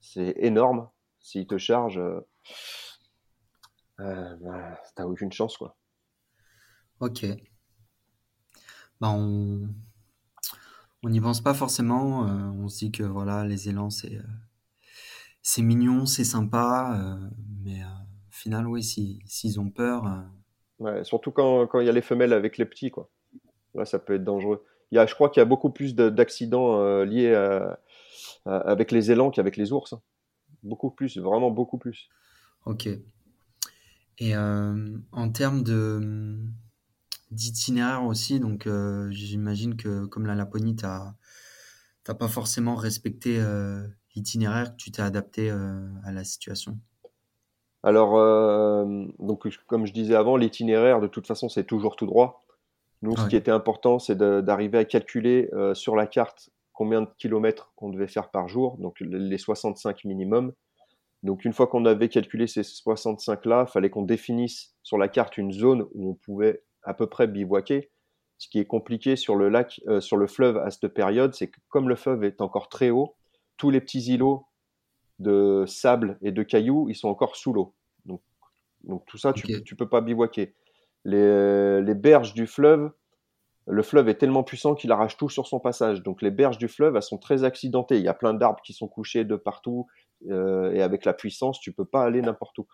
C'est 0.00 0.34
énorme. 0.38 0.88
S'il 1.20 1.46
te 1.46 1.58
charge, 1.58 2.00
euh, 4.00 4.36
bah, 4.36 4.80
t'as 4.94 5.04
aucune 5.04 5.32
chance, 5.32 5.56
quoi. 5.56 5.76
Ok. 7.00 7.26
Bah, 9.00 9.10
on 9.10 9.68
n'y 11.04 11.20
pense 11.20 11.40
pas 11.40 11.54
forcément. 11.54 12.26
Euh, 12.26 12.50
on 12.58 12.68
se 12.68 12.78
dit 12.78 12.92
que 12.92 13.02
voilà, 13.02 13.44
les 13.44 13.68
élans, 13.68 13.90
c'est 13.90 14.16
euh, 14.16 14.22
c'est 15.42 15.62
mignon, 15.62 16.06
c'est 16.06 16.24
sympa, 16.24 17.18
mais 17.62 17.82
au 17.82 18.32
final, 18.32 18.66
oui, 18.66 18.82
s'ils 18.82 19.60
ont 19.60 19.70
peur. 19.70 20.04
Ouais, 20.78 21.02
surtout 21.04 21.30
quand 21.30 21.80
il 21.80 21.86
y 21.86 21.88
a 21.88 21.92
les 21.92 22.02
femelles 22.02 22.32
avec 22.32 22.58
les 22.58 22.66
petits, 22.66 22.90
quoi. 22.90 23.10
Là, 23.74 23.84
ça 23.84 23.98
peut 23.98 24.14
être 24.14 24.24
dangereux. 24.24 24.64
Il 24.90 24.96
y 24.96 24.98
a, 24.98 25.06
je 25.06 25.14
crois 25.14 25.30
qu'il 25.30 25.40
y 25.40 25.42
a 25.42 25.46
beaucoup 25.46 25.70
plus 25.70 25.94
d'accidents 25.94 27.02
liés 27.04 27.34
à, 27.34 27.78
avec 28.44 28.90
les 28.90 29.10
élans 29.10 29.30
qu'avec 29.30 29.56
les 29.56 29.72
ours. 29.72 29.94
Hein. 29.94 30.02
Beaucoup 30.62 30.90
plus, 30.90 31.16
vraiment 31.18 31.50
beaucoup 31.50 31.78
plus. 31.78 32.10
Ok. 32.64 32.88
Et 34.18 34.36
en 34.36 35.30
termes 35.32 35.62
de 35.62 36.36
d'itinéraire 37.30 38.04
aussi, 38.04 38.40
donc 38.40 38.68
j'imagine 39.10 39.76
que 39.76 40.06
comme 40.06 40.26
la 40.26 40.34
Laponie, 40.34 40.76
tu 40.76 40.84
n'as 40.84 41.14
pas 42.04 42.28
forcément 42.28 42.74
respecté 42.74 43.42
l'itinéraire, 44.14 44.72
que 44.72 44.76
tu 44.76 44.90
t'es 44.90 45.02
adapté 45.02 45.50
à 45.50 46.12
la 46.12 46.24
situation. 46.24 46.78
Alors, 47.82 48.14
donc, 49.18 49.46
comme 49.66 49.86
je 49.86 49.92
disais 49.92 50.14
avant, 50.14 50.36
l'itinéraire, 50.36 51.00
de 51.00 51.06
toute 51.06 51.26
façon, 51.26 51.48
c'est 51.48 51.64
toujours 51.64 51.96
tout 51.96 52.06
droit. 52.06 52.44
Nous, 53.02 53.16
ce 53.16 53.28
qui 53.28 53.36
était 53.36 53.50
important, 53.52 53.98
c'est 53.98 54.18
d'arriver 54.18 54.78
à 54.78 54.84
calculer 54.84 55.50
sur 55.74 55.96
la 55.96 56.06
carte 56.06 56.50
combien 56.72 57.02
de 57.02 57.08
kilomètres 57.18 57.72
on 57.78 57.90
devait 57.90 58.08
faire 58.08 58.30
par 58.30 58.48
jour, 58.48 58.78
donc 58.78 59.00
les 59.00 59.38
65 59.38 60.04
minimum. 60.04 60.52
Donc 61.22 61.44
une 61.44 61.52
fois 61.52 61.66
qu'on 61.66 61.84
avait 61.84 62.08
calculé 62.08 62.46
ces 62.46 62.62
65-là, 62.62 63.64
il 63.68 63.70
fallait 63.70 63.90
qu'on 63.90 64.02
définisse 64.02 64.74
sur 64.82 64.98
la 64.98 65.08
carte 65.08 65.36
une 65.36 65.52
zone 65.52 65.86
où 65.94 66.10
on 66.10 66.14
pouvait 66.14 66.62
à 66.82 66.94
peu 66.94 67.06
près 67.08 67.26
bivouaquer. 67.26 67.90
Ce 68.38 68.48
qui 68.48 68.60
est 68.60 68.66
compliqué 68.66 69.16
sur 69.16 69.34
le 69.34 69.48
lac, 69.48 69.80
euh, 69.88 70.00
sur 70.00 70.16
le 70.16 70.28
fleuve 70.28 70.58
à 70.58 70.70
cette 70.70 70.88
période, 70.88 71.34
c'est 71.34 71.48
que 71.48 71.58
comme 71.68 71.88
le 71.88 71.96
fleuve 71.96 72.22
est 72.22 72.40
encore 72.40 72.68
très 72.68 72.90
haut, 72.90 73.16
tous 73.56 73.70
les 73.70 73.80
petits 73.80 74.12
îlots 74.12 74.46
de 75.18 75.64
sable 75.66 76.18
et 76.22 76.30
de 76.30 76.44
cailloux, 76.44 76.88
ils 76.88 76.94
sont 76.94 77.08
encore 77.08 77.34
sous 77.34 77.52
l'eau. 77.52 77.74
Donc, 78.04 78.22
donc 78.84 79.04
tout 79.06 79.18
ça, 79.18 79.32
tu, 79.32 79.50
ne 79.52 79.76
peux 79.76 79.88
pas 79.88 80.00
bivouaquer. 80.00 80.54
Les, 81.04 81.82
les 81.82 81.94
berges 81.94 82.34
du 82.34 82.46
fleuve, 82.46 82.92
le 83.66 83.82
fleuve 83.82 84.08
est 84.08 84.14
tellement 84.14 84.44
puissant 84.44 84.74
qu'il 84.74 84.92
arrache 84.92 85.16
tout 85.16 85.28
sur 85.28 85.46
son 85.46 85.58
passage. 85.58 86.02
Donc 86.02 86.22
les 86.22 86.30
berges 86.30 86.58
du 86.58 86.68
fleuve, 86.68 86.94
elles 86.94 87.02
sont 87.02 87.18
très 87.18 87.42
accidentées. 87.44 87.96
Il 87.96 88.02
y 88.02 88.08
a 88.08 88.14
plein 88.14 88.34
d'arbres 88.34 88.62
qui 88.62 88.72
sont 88.72 88.88
couchés 88.88 89.24
de 89.24 89.36
partout. 89.36 89.86
Euh, 90.30 90.72
et 90.72 90.82
avec 90.82 91.04
la 91.04 91.14
puissance, 91.14 91.60
tu 91.60 91.72
peux 91.72 91.84
pas 91.84 92.04
aller 92.04 92.20
n'importe 92.22 92.58
où. 92.58 92.66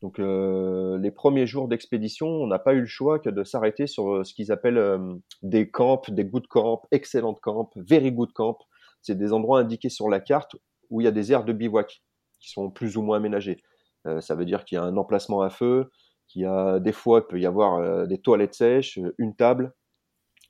Donc 0.00 0.20
euh, 0.20 0.96
les 0.98 1.10
premiers 1.10 1.46
jours 1.46 1.66
d'expédition, 1.66 2.28
on 2.28 2.46
n'a 2.46 2.58
pas 2.58 2.74
eu 2.74 2.80
le 2.80 2.86
choix 2.86 3.18
que 3.18 3.30
de 3.30 3.42
s'arrêter 3.42 3.86
sur 3.86 4.12
euh, 4.12 4.24
ce 4.24 4.32
qu'ils 4.32 4.52
appellent 4.52 5.00
des 5.42 5.70
camps, 5.70 6.00
des 6.08 6.24
good 6.24 6.46
camps, 6.46 6.82
excellent 6.92 7.34
camps, 7.34 7.70
very 7.76 8.12
good 8.12 8.32
camp. 8.32 8.58
C'est 9.02 9.16
des 9.16 9.32
endroits 9.32 9.60
indiqués 9.60 9.88
sur 9.88 10.08
la 10.08 10.20
carte 10.20 10.56
où 10.90 11.00
il 11.00 11.04
y 11.04 11.08
a 11.08 11.12
des 11.12 11.32
aires 11.32 11.44
de 11.44 11.52
bivouac 11.52 12.02
qui 12.40 12.50
sont 12.50 12.70
plus 12.70 12.96
ou 12.96 13.02
moins 13.02 13.16
aménagées. 13.16 13.62
ça 14.20 14.36
veut 14.36 14.44
dire 14.44 14.64
qu'il 14.64 14.76
y 14.76 14.78
a 14.78 14.84
un 14.84 14.96
emplacement 14.96 15.42
à 15.42 15.50
feu, 15.50 15.90
qu'il 16.28 16.42
y 16.42 16.46
a 16.46 16.78
des 16.78 16.92
fois, 16.92 17.20
il 17.24 17.28
peut 17.28 17.40
y 17.40 17.46
avoir 17.46 18.06
des 18.06 18.18
toilettes 18.18 18.54
sèches, 18.54 18.98
une 19.18 19.34
table, 19.34 19.72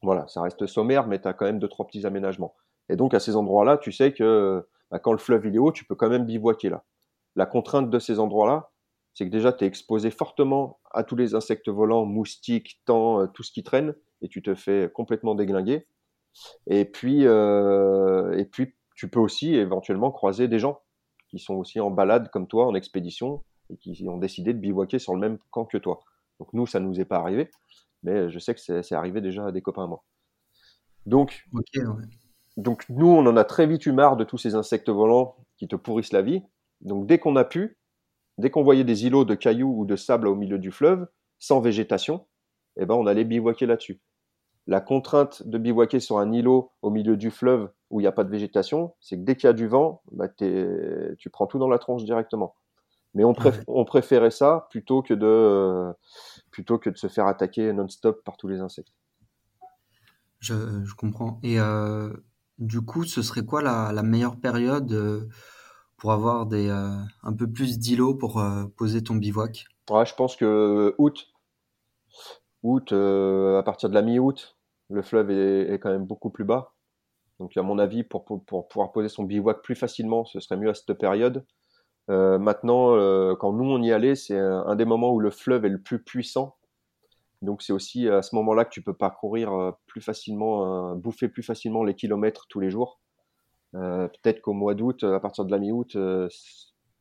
voilà, 0.03 0.27
ça 0.29 0.43
reste 0.43 0.67
sommaire, 0.67 1.07
mais 1.07 1.21
tu 1.21 1.29
as 1.29 1.33
quand 1.33 1.47
même 1.47 1.59
deux, 1.59 1.69
trois 1.69 1.87
petits 1.87 2.07
aménagements. 2.07 2.55
Et 2.89 2.97
donc, 2.97 3.15
à 3.15 3.21
ces 3.21 3.37
endroits-là, 3.37 3.79
tu 3.79 3.93
sais 3.93 4.13
que 4.13 4.67
bah, 4.91 4.99
quand 4.99 5.13
le 5.13 5.19
fleuve 5.19 5.47
il 5.47 5.55
est 5.55 5.59
haut, 5.59 5.73
tu 5.73 5.85
peux 5.85 5.95
quand 5.95 6.09
même 6.09 6.25
bivouaquer 6.25 6.69
là. 6.69 6.85
La 7.37 7.47
contrainte 7.47 7.91
de 7.91 7.99
ces 7.99 8.19
endroits-là, 8.19 8.71
c'est 9.15 9.25
que 9.25 9.31
déjà, 9.31 9.53
tu 9.53 9.65
es 9.65 9.67
exposé 9.67 10.11
fortement 10.11 10.81
à 10.93 11.03
tous 11.05 11.17
les 11.17 11.35
insectes 11.35 11.69
volants, 11.69 12.05
moustiques, 12.05 12.81
temps, 12.85 13.21
euh, 13.21 13.27
tout 13.27 13.43
ce 13.43 13.53
qui 13.53 13.63
traîne, 13.63 13.95
et 14.23 14.29
tu 14.29 14.43
te 14.43 14.55
fais 14.55 14.91
complètement 14.93 15.35
déglinguer. 15.35 15.87
Et 16.67 16.85
puis, 16.85 17.27
euh, 17.27 18.33
et 18.37 18.45
puis, 18.45 18.75
tu 18.95 19.09
peux 19.09 19.21
aussi 19.21 19.55
éventuellement 19.55 20.11
croiser 20.11 20.49
des 20.49 20.59
gens 20.59 20.81
qui 21.29 21.39
sont 21.39 21.55
aussi 21.55 21.81
en 21.81 21.91
balade 21.91 22.31
comme 22.31 22.49
toi, 22.49 22.67
en 22.67 22.75
expédition, 22.75 23.45
et 23.71 23.77
qui 23.77 24.09
ont 24.09 24.19
décidé 24.19 24.55
de 24.55 24.59
bivouaquer 24.59 24.99
sur 24.99 25.15
le 25.15 25.21
même 25.21 25.39
camp 25.51 25.67
que 25.67 25.79
toi. 25.79 26.01
Donc 26.41 26.53
nous, 26.53 26.67
ça 26.67 26.81
ne 26.81 26.87
nous 26.87 27.01
est 27.01 27.05
pas 27.05 27.19
arrivé 27.19 27.51
mais 28.03 28.31
je 28.31 28.39
sais 28.39 28.55
que 28.55 28.61
c'est 28.61 28.95
arrivé 28.95 29.21
déjà 29.21 29.47
à 29.47 29.53
des 29.53 29.63
copains 29.63 29.85
à 29.85 29.87
moi. 29.87 30.05
Donc, 31.07 31.45
donc 32.59 32.85
nous, 32.89 33.07
on 33.07 33.25
en 33.25 33.37
a 33.37 33.45
très 33.45 33.69
vite 33.69 33.87
eu 33.87 33.93
marre 33.93 34.17
de 34.17 34.25
tous 34.25 34.37
ces 34.37 34.57
insectes 34.57 34.91
volants 34.91 35.37
qui 35.57 35.69
te 35.69 35.77
pourrissent 35.77 36.13
la 36.13 36.23
vie. 36.23 36.43
Donc 36.81 37.07
dès 37.07 37.19
qu'on 37.19 37.37
a 37.37 37.45
pu, 37.45 37.79
dès 38.37 38.51
qu'on 38.51 38.65
voyait 38.65 38.83
des 38.83 39.07
îlots 39.07 39.25
de 39.25 39.37
cailloux 39.37 39.73
ou 39.79 39.85
de 39.85 39.95
sable 39.95 40.27
au 40.27 40.35
milieu 40.35 40.59
du 40.59 40.73
fleuve, 40.73 41.07
sans 41.39 41.61
végétation, 41.61 42.27
eh 42.77 42.85
ben 42.85 42.97
on 42.97 43.07
allait 43.07 43.23
bivouaquer 43.23 43.67
là-dessus. 43.67 44.01
La 44.67 44.81
contrainte 44.81 45.47
de 45.47 45.57
bivouaquer 45.57 46.01
sur 46.01 46.19
un 46.19 46.33
îlot 46.33 46.73
au 46.83 46.91
milieu 46.91 47.17
du 47.17 47.31
fleuve 47.31 47.71
où 47.91 48.01
il 48.01 48.03
n'y 48.03 48.09
a 48.09 48.13
pas 48.13 48.25
de 48.25 48.31
végétation, 48.31 48.93
c'est 49.01 49.17
que 49.17 49.23
dès 49.23 49.37
qu'il 49.37 49.47
y 49.47 49.51
a 49.51 49.55
du 49.55 49.69
vent, 49.69 50.03
bah, 50.11 50.27
tu 50.29 51.31
prends 51.31 51.47
tout 51.47 51.61
dans 51.61 51.69
la 51.69 51.79
tronche 51.79 52.03
directement. 52.03 52.57
Mais 53.15 53.23
on, 53.23 53.35
on 53.69 53.85
préférait 53.85 54.33
ça 54.33 54.67
plutôt 54.71 55.03
que 55.03 55.15
de 55.15 55.95
plutôt 56.51 56.79
que 56.79 56.91
de 56.91 56.97
se 56.97 57.07
faire 57.07 57.29
attaquer 57.29 57.73
non-stop 57.73 58.25
par 58.25 58.37
tous 58.37 58.49
les 58.49 58.59
insectes. 58.59 58.93
Je, 60.41 60.95
comprends. 60.95 61.41
Et 61.43 61.59
euh, 61.59 62.13
du 62.59 62.81
coup, 62.81 63.05
ce 63.05 63.23
serait 63.23 63.45
quoi 63.45 63.63
la, 63.63 64.03
meilleure 64.03 64.37
période 64.37 64.93
euh, 64.93 65.29
pour 65.97 66.13
avoir 66.13 66.47
des, 66.47 66.69
euh, 66.69 66.97
un 67.23 67.33
peu 67.33 67.51
plus 67.51 67.79
d'îlots 67.79 68.15
pour 68.15 68.43
poser 68.77 69.03
ton 69.03 69.15
bivouac? 69.15 69.67
Je 69.89 70.15
pense 70.15 70.37
que 70.37 70.95
août, 70.99 71.33
à 72.93 73.63
partir 73.63 73.89
de 73.89 73.95
la 73.95 74.03
mi-août, 74.03 74.57
le 74.91 75.03
fleuve 75.03 75.31
est, 75.31 75.79
quand 75.79 75.91
même 75.91 76.07
beaucoup 76.07 76.31
plus 76.31 76.45
bas. 76.45 76.75
Donc, 77.39 77.57
à 77.57 77.63
mon 77.63 77.79
avis, 77.79 78.03
pour, 78.03 78.25
pouvoir 78.25 78.93
poser 78.93 79.09
son 79.09 79.23
bivouac 79.23 79.63
plus 79.63 79.77
facilement, 79.77 80.25
ce 80.25 80.41
serait 80.41 80.57
mieux 80.57 80.71
à 80.71 80.75
cette 80.75 80.95
période. 80.95 81.45
Euh, 82.11 82.39
maintenant, 82.39 82.95
euh, 82.97 83.35
quand 83.37 83.53
nous 83.53 83.71
on 83.71 83.83
y 83.83 83.93
allait, 83.93 84.15
c'est 84.15 84.39
un, 84.39 84.75
des 84.77 84.85
moments 84.85 85.13
où 85.13 85.21
le 85.21 85.31
fleuve 85.31 85.65
est 85.65 85.71
le 85.71 85.81
plus 85.81 86.03
puissant. 86.03 86.57
Donc 87.43 87.63
c'est 87.63 87.73
aussi 87.73 88.09
à 88.09 88.23
ce 88.23 88.35
moment-là 88.37 88.65
que 88.65 88.71
tu 88.71 88.83
peux 88.83 88.95
parcourir 88.95 89.53
euh, 89.53 89.73
plus 89.87 90.01
facilement, 90.01 90.95
bouffer 90.97 91.29
plus 91.29 91.43
facilement 91.43 91.85
les 91.85 91.95
kilomètres 91.95 92.47
tous 92.49 92.61
les 92.61 92.71
jours. 92.71 93.01
Peut-être 93.73 94.41
qu'au 94.41 94.55
mois 94.55 94.75
d'août, 94.75 95.05
à 95.05 95.21
partir 95.21 95.45
de 95.45 95.51
la 95.51 95.59
mi-août, 95.59 95.97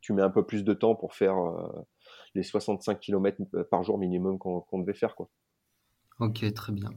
tu 0.01 0.13
mets 0.13 0.21
un 0.21 0.29
peu 0.29 0.45
plus 0.45 0.65
de 0.65 0.73
temps 0.73 0.95
pour 0.95 1.13
faire 1.13 1.35
les 2.35 2.43
65 2.43 2.99
km 2.99 3.41
par 3.71 3.83
jour 3.83 3.97
minimum 3.97 4.37
qu'on 4.37 4.79
devait 4.79 4.93
faire. 4.93 5.15
Quoi. 5.15 5.29
Ok, 6.19 6.53
très 6.53 6.73
bien. 6.73 6.89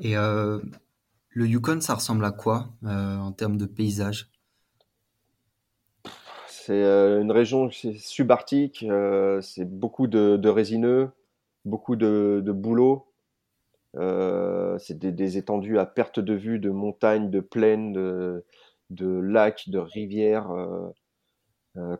Et 0.00 0.14
le 0.14 1.46
Yukon, 1.46 1.80
ça 1.80 1.94
ressemble 1.94 2.24
à 2.24 2.32
quoi 2.32 2.66
en 2.82 3.30
termes 3.30 3.56
de 3.56 3.66
paysage? 3.66 4.34
C'est 6.66 6.82
euh, 6.82 7.20
une 7.20 7.30
région 7.30 7.68
subarctique, 7.70 8.86
euh, 8.88 9.42
c'est 9.42 9.66
beaucoup 9.66 10.06
de, 10.06 10.48
résineux, 10.48 11.10
beaucoup 11.64 11.96
de, 11.96 12.42
de 12.44 12.52
boulot. 12.52 13.06
Euh, 13.96 14.78
c'est 14.78 14.98
des, 14.98 15.38
étendues 15.38 15.78
à 15.78 15.86
perte 15.86 16.18
de 16.20 16.34
vue 16.34 16.58
de 16.58 16.70
montagnes, 16.70 17.30
de 17.30 17.40
plaines, 17.40 17.92
de, 17.92 18.44
lacs, 19.06 19.68
de 19.68 19.78
rivières. 19.78 20.48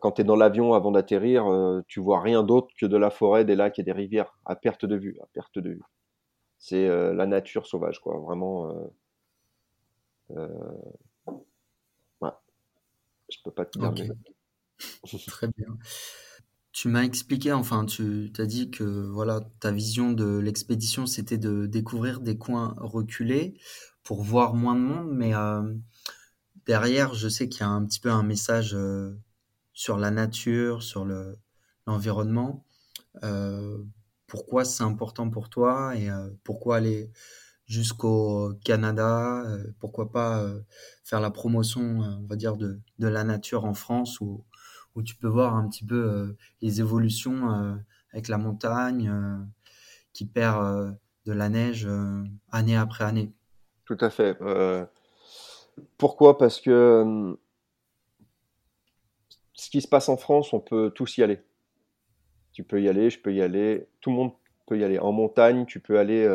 quand 0.01 0.13
tu 0.13 0.23
es 0.23 0.25
dans 0.25 0.37
l'avion 0.37 0.75
avant 0.75 0.91
d'atterrir, 0.91 1.47
tu 1.87 2.01
vois 2.01 2.21
rien 2.21 2.43
d'autre 2.43 2.69
que 2.79 2.87
de 2.87 2.97
la 2.97 3.11
forêt, 3.11 3.45
des 3.45 3.55
lacs 3.55 3.79
et 3.79 3.85
des 3.85 3.93
rivières 3.93 4.37
à 4.45 4.57
perte 4.57 4.85
de 4.85 4.97
vue, 4.97 5.17
à 5.23 5.27
perte 5.33 5.59
de 5.59 5.71
vue. 5.71 5.83
C'est 6.59 6.89
la 6.89 7.27
nature 7.27 7.67
sauvage, 7.67 8.01
quoi. 8.01 8.19
Vraiment. 8.19 8.91
Euh, 10.31 10.49
ouais. 12.21 12.31
Je 13.31 13.39
peux 13.45 13.51
pas 13.51 13.65
te 13.67 13.79
dire. 13.93 14.15
Très 15.29 15.49
bien. 15.49 15.79
Tu 16.75 16.89
m'as 16.89 17.05
expliqué, 17.05 17.53
enfin, 17.53 17.87
tu 17.87 18.33
as 18.37 18.47
dit 18.47 18.69
que 18.69 18.83
voilà, 18.83 19.41
ta 19.61 19.71
vision 19.71 20.11
de 20.11 20.39
l'expédition, 20.39 21.07
c'était 21.07 21.39
de 21.39 21.67
découvrir 21.67 22.19
des 22.19 22.37
coins 22.37 22.75
reculés 22.79 23.57
pour 24.03 24.25
voir 24.25 24.55
moins 24.55 24.75
de 24.75 24.81
monde, 24.81 25.09
mais 25.13 25.37
euh, 25.37 25.73
derrière, 26.67 27.15
je 27.15 27.29
sais 27.29 27.49
qu'il 27.49 27.61
y 27.61 27.63
a 27.63 27.69
un 27.69 27.85
petit 27.85 28.01
peu 28.01 28.11
un 28.11 28.25
message 28.25 28.75
euh, 28.75 29.17
sur 29.73 29.99
la 29.99 30.11
nature, 30.11 30.83
sur 30.83 31.05
le, 31.05 31.39
l'environnement. 31.87 32.65
Euh, 33.23 33.79
pourquoi 34.27 34.65
c'est 34.65 34.83
important 34.83 35.31
pour 35.31 35.51
toi 35.51 35.97
et 35.97 36.09
pourquoi 36.43 36.79
aller 36.79 37.13
jusqu'au 37.67 38.53
Canada 38.65 39.45
Pourquoi 39.79 40.11
pas 40.11 40.45
faire 41.05 41.21
la 41.21 41.31
promotion, 41.31 42.01
on 42.01 42.27
va 42.27 42.35
dire, 42.35 42.57
de, 42.57 42.81
de 42.99 43.07
la 43.07 43.23
nature 43.23 43.65
en 43.65 43.75
France 43.75 44.21
ou 44.21 44.45
où 44.95 45.03
tu 45.03 45.17
peux 45.17 45.29
voir 45.29 45.55
un 45.55 45.69
petit 45.69 45.85
peu 45.85 45.97
euh, 45.97 46.37
les 46.63 46.81
évolutions 46.81 47.53
euh, 47.53 47.75
avec 48.13 48.29
la 48.29 48.39
montagne 48.39 49.09
euh, 49.09 49.37
qui 50.13 50.25
perd 50.25 50.97
de 51.27 51.33
la 51.33 51.49
neige 51.49 51.89
année 52.53 52.77
après 52.77 53.05
année. 53.05 53.33
Tout 53.85 53.99
à 54.01 54.11
fait. 54.11 54.39
pourquoi? 55.99 56.39
Parce 56.39 56.61
que 56.61 57.37
ce 59.55 59.71
qui 59.71 59.81
se 59.81 59.89
passe 59.89 60.09
en 60.09 60.17
France, 60.17 60.53
on 60.53 60.61
peut 60.61 60.93
tous 60.95 61.19
y 61.19 61.23
aller. 61.25 61.41
Tu 62.53 62.63
peux 62.63 62.81
y 62.81 62.89
aller, 62.89 63.11
je 63.11 63.19
peux 63.19 63.35
y 63.35 63.43
aller, 63.43 63.89
tout 64.01 64.11
le 64.11 64.17
monde 64.17 64.33
peut 64.67 64.79
y 64.79 64.85
aller. 64.85 65.01
En 65.01 65.11
montagne, 65.11 65.67
tu 65.67 65.81
peux 65.81 65.99
aller 65.99 66.29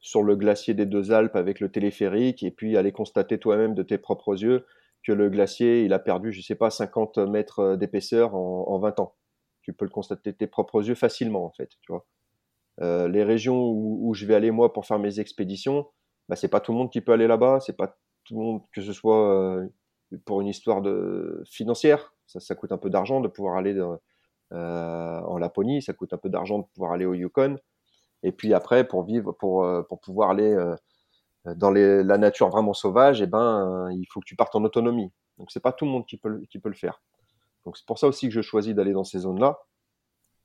sur 0.00 0.24
le 0.24 0.34
glacier 0.34 0.74
des 0.74 0.86
deux 0.86 1.12
Alpes 1.12 1.36
avec 1.36 1.60
le 1.60 1.70
téléphérique 1.70 2.42
et 2.42 2.50
puis 2.50 2.76
aller 2.76 2.90
constater 2.90 3.38
toi-même 3.38 3.74
de 3.74 3.84
tes 3.84 3.98
propres 3.98 4.42
yeux 4.42 4.66
que 5.02 5.12
le 5.12 5.30
glacier, 5.30 5.84
il 5.84 5.92
a 5.92 5.98
perdu, 5.98 6.32
je 6.32 6.42
sais 6.42 6.54
pas, 6.54 6.70
50 6.70 7.18
mètres 7.18 7.60
euh, 7.60 7.76
d'épaisseur 7.76 8.34
en, 8.34 8.78
20 8.78 9.00
ans. 9.00 9.14
Tu 9.62 9.72
peux 9.72 9.84
le 9.84 9.90
constater 9.90 10.32
de 10.32 10.36
tes 10.36 10.46
propres 10.46 10.86
yeux 10.86 10.94
facilement, 10.94 11.44
en 11.44 11.50
fait, 11.50 11.70
tu 11.80 11.92
vois. 11.92 12.06
Euh, 12.80 13.08
les 13.08 13.24
régions 13.24 13.68
où, 13.70 14.14
je 14.14 14.24
vais 14.26 14.34
aller 14.34 14.50
moi 14.50 14.72
pour 14.72 14.86
faire 14.86 14.98
mes 14.98 15.20
expéditions, 15.20 15.86
bah, 16.28 16.36
c'est 16.36 16.48
pas 16.48 16.60
tout 16.60 16.72
le 16.72 16.78
monde 16.78 16.90
qui 16.90 17.00
peut 17.00 17.12
aller 17.12 17.26
là-bas, 17.26 17.60
c'est 17.60 17.76
pas 17.76 17.98
tout 18.24 18.38
le 18.38 18.44
monde, 18.44 18.62
que 18.72 18.80
ce 18.80 18.92
soit 18.92 19.34
euh, 19.34 19.68
pour 20.24 20.40
une 20.40 20.48
histoire 20.48 20.80
de 20.80 21.42
financière. 21.46 22.14
Ça, 22.26 22.54
coûte 22.54 22.72
un 22.72 22.78
peu 22.78 22.90
d'argent 22.90 23.20
de 23.20 23.28
pouvoir 23.28 23.56
aller 23.56 23.78
en 24.52 25.38
Laponie, 25.38 25.82
ça 25.82 25.92
coûte 25.92 26.12
un 26.12 26.16
peu 26.16 26.28
d'argent 26.28 26.60
de 26.60 26.64
pouvoir 26.74 26.92
aller 26.92 27.04
au 27.04 27.14
Yukon. 27.14 27.56
Et 28.22 28.30
puis 28.30 28.54
après, 28.54 28.86
pour 28.86 29.04
vivre, 29.04 29.32
pour, 29.32 29.66
pour 29.88 30.00
pouvoir 30.00 30.30
aller 30.30 30.56
dans 31.44 31.70
les, 31.70 32.02
la 32.02 32.18
nature 32.18 32.48
vraiment 32.48 32.74
sauvage, 32.74 33.22
eh 33.22 33.26
ben, 33.26 33.88
il 33.92 34.06
faut 34.10 34.20
que 34.20 34.26
tu 34.26 34.36
partes 34.36 34.54
en 34.54 34.64
autonomie. 34.64 35.10
Donc 35.38 35.50
c'est 35.50 35.60
pas 35.60 35.72
tout 35.72 35.84
le 35.84 35.90
monde 35.90 36.06
qui 36.06 36.16
peut, 36.16 36.42
qui 36.50 36.58
peut 36.58 36.68
le 36.68 36.74
faire. 36.74 37.02
Donc 37.64 37.76
c'est 37.76 37.86
pour 37.86 37.98
ça 37.98 38.06
aussi 38.06 38.28
que 38.28 38.34
je 38.34 38.40
choisis 38.40 38.74
d'aller 38.74 38.92
dans 38.92 39.04
ces 39.04 39.20
zones-là. 39.20 39.58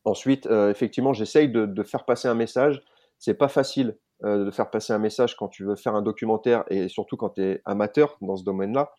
Ensuite, 0.06 0.46
effectivement, 0.46 1.14
j'essaye 1.14 1.50
de, 1.50 1.84
faire 1.84 2.06
passer 2.06 2.28
un 2.28 2.36
message. 2.36 2.84
C'est 3.18 3.34
pas 3.34 3.48
facile 3.48 3.98
de 4.24 4.52
faire 4.52 4.70
passer 4.70 4.94
un 4.94 5.00
message 5.00 5.36
quand 5.36 5.48
tu 5.48 5.66
veux 5.66 5.76
faire 5.76 5.96
un 5.96 6.02
documentaire 6.02 6.64
et 6.70 6.88
surtout 6.88 7.18
quand 7.18 7.32
tu 7.32 7.44
es 7.44 7.62
amateur 7.66 8.18
dans 8.22 8.38
ce 8.38 8.44
domaine-là, 8.44 8.94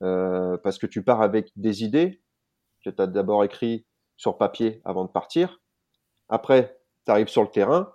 parce 0.00 0.78
que 0.78 0.86
tu 0.86 1.02
pars 1.02 1.22
avec 1.22 1.52
des 1.56 1.84
idées 1.84 2.20
que 2.84 2.90
tu 2.90 3.00
as 3.00 3.06
d'abord 3.06 3.44
écrit 3.44 3.86
sur 4.16 4.36
papier 4.38 4.80
avant 4.84 5.04
de 5.04 5.10
partir. 5.10 5.60
Après, 6.28 6.78
tu 7.04 7.10
arrives 7.10 7.28
sur 7.28 7.42
le 7.42 7.48
terrain, 7.48 7.92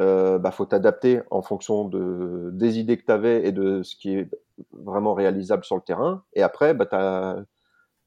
euh, 0.00 0.38
bah, 0.38 0.50
faut 0.50 0.66
t'adapter 0.66 1.20
en 1.30 1.42
fonction 1.42 1.84
de, 1.88 2.50
des 2.52 2.78
idées 2.78 2.98
que 2.98 3.04
tu 3.04 3.12
avais 3.12 3.46
et 3.46 3.52
de 3.52 3.82
ce 3.82 3.96
qui 3.96 4.14
est 4.14 4.30
vraiment 4.72 5.14
réalisable 5.14 5.64
sur 5.64 5.76
le 5.76 5.82
terrain. 5.82 6.22
Et 6.34 6.42
après, 6.42 6.74
bah, 6.74 6.86
as 6.92 7.36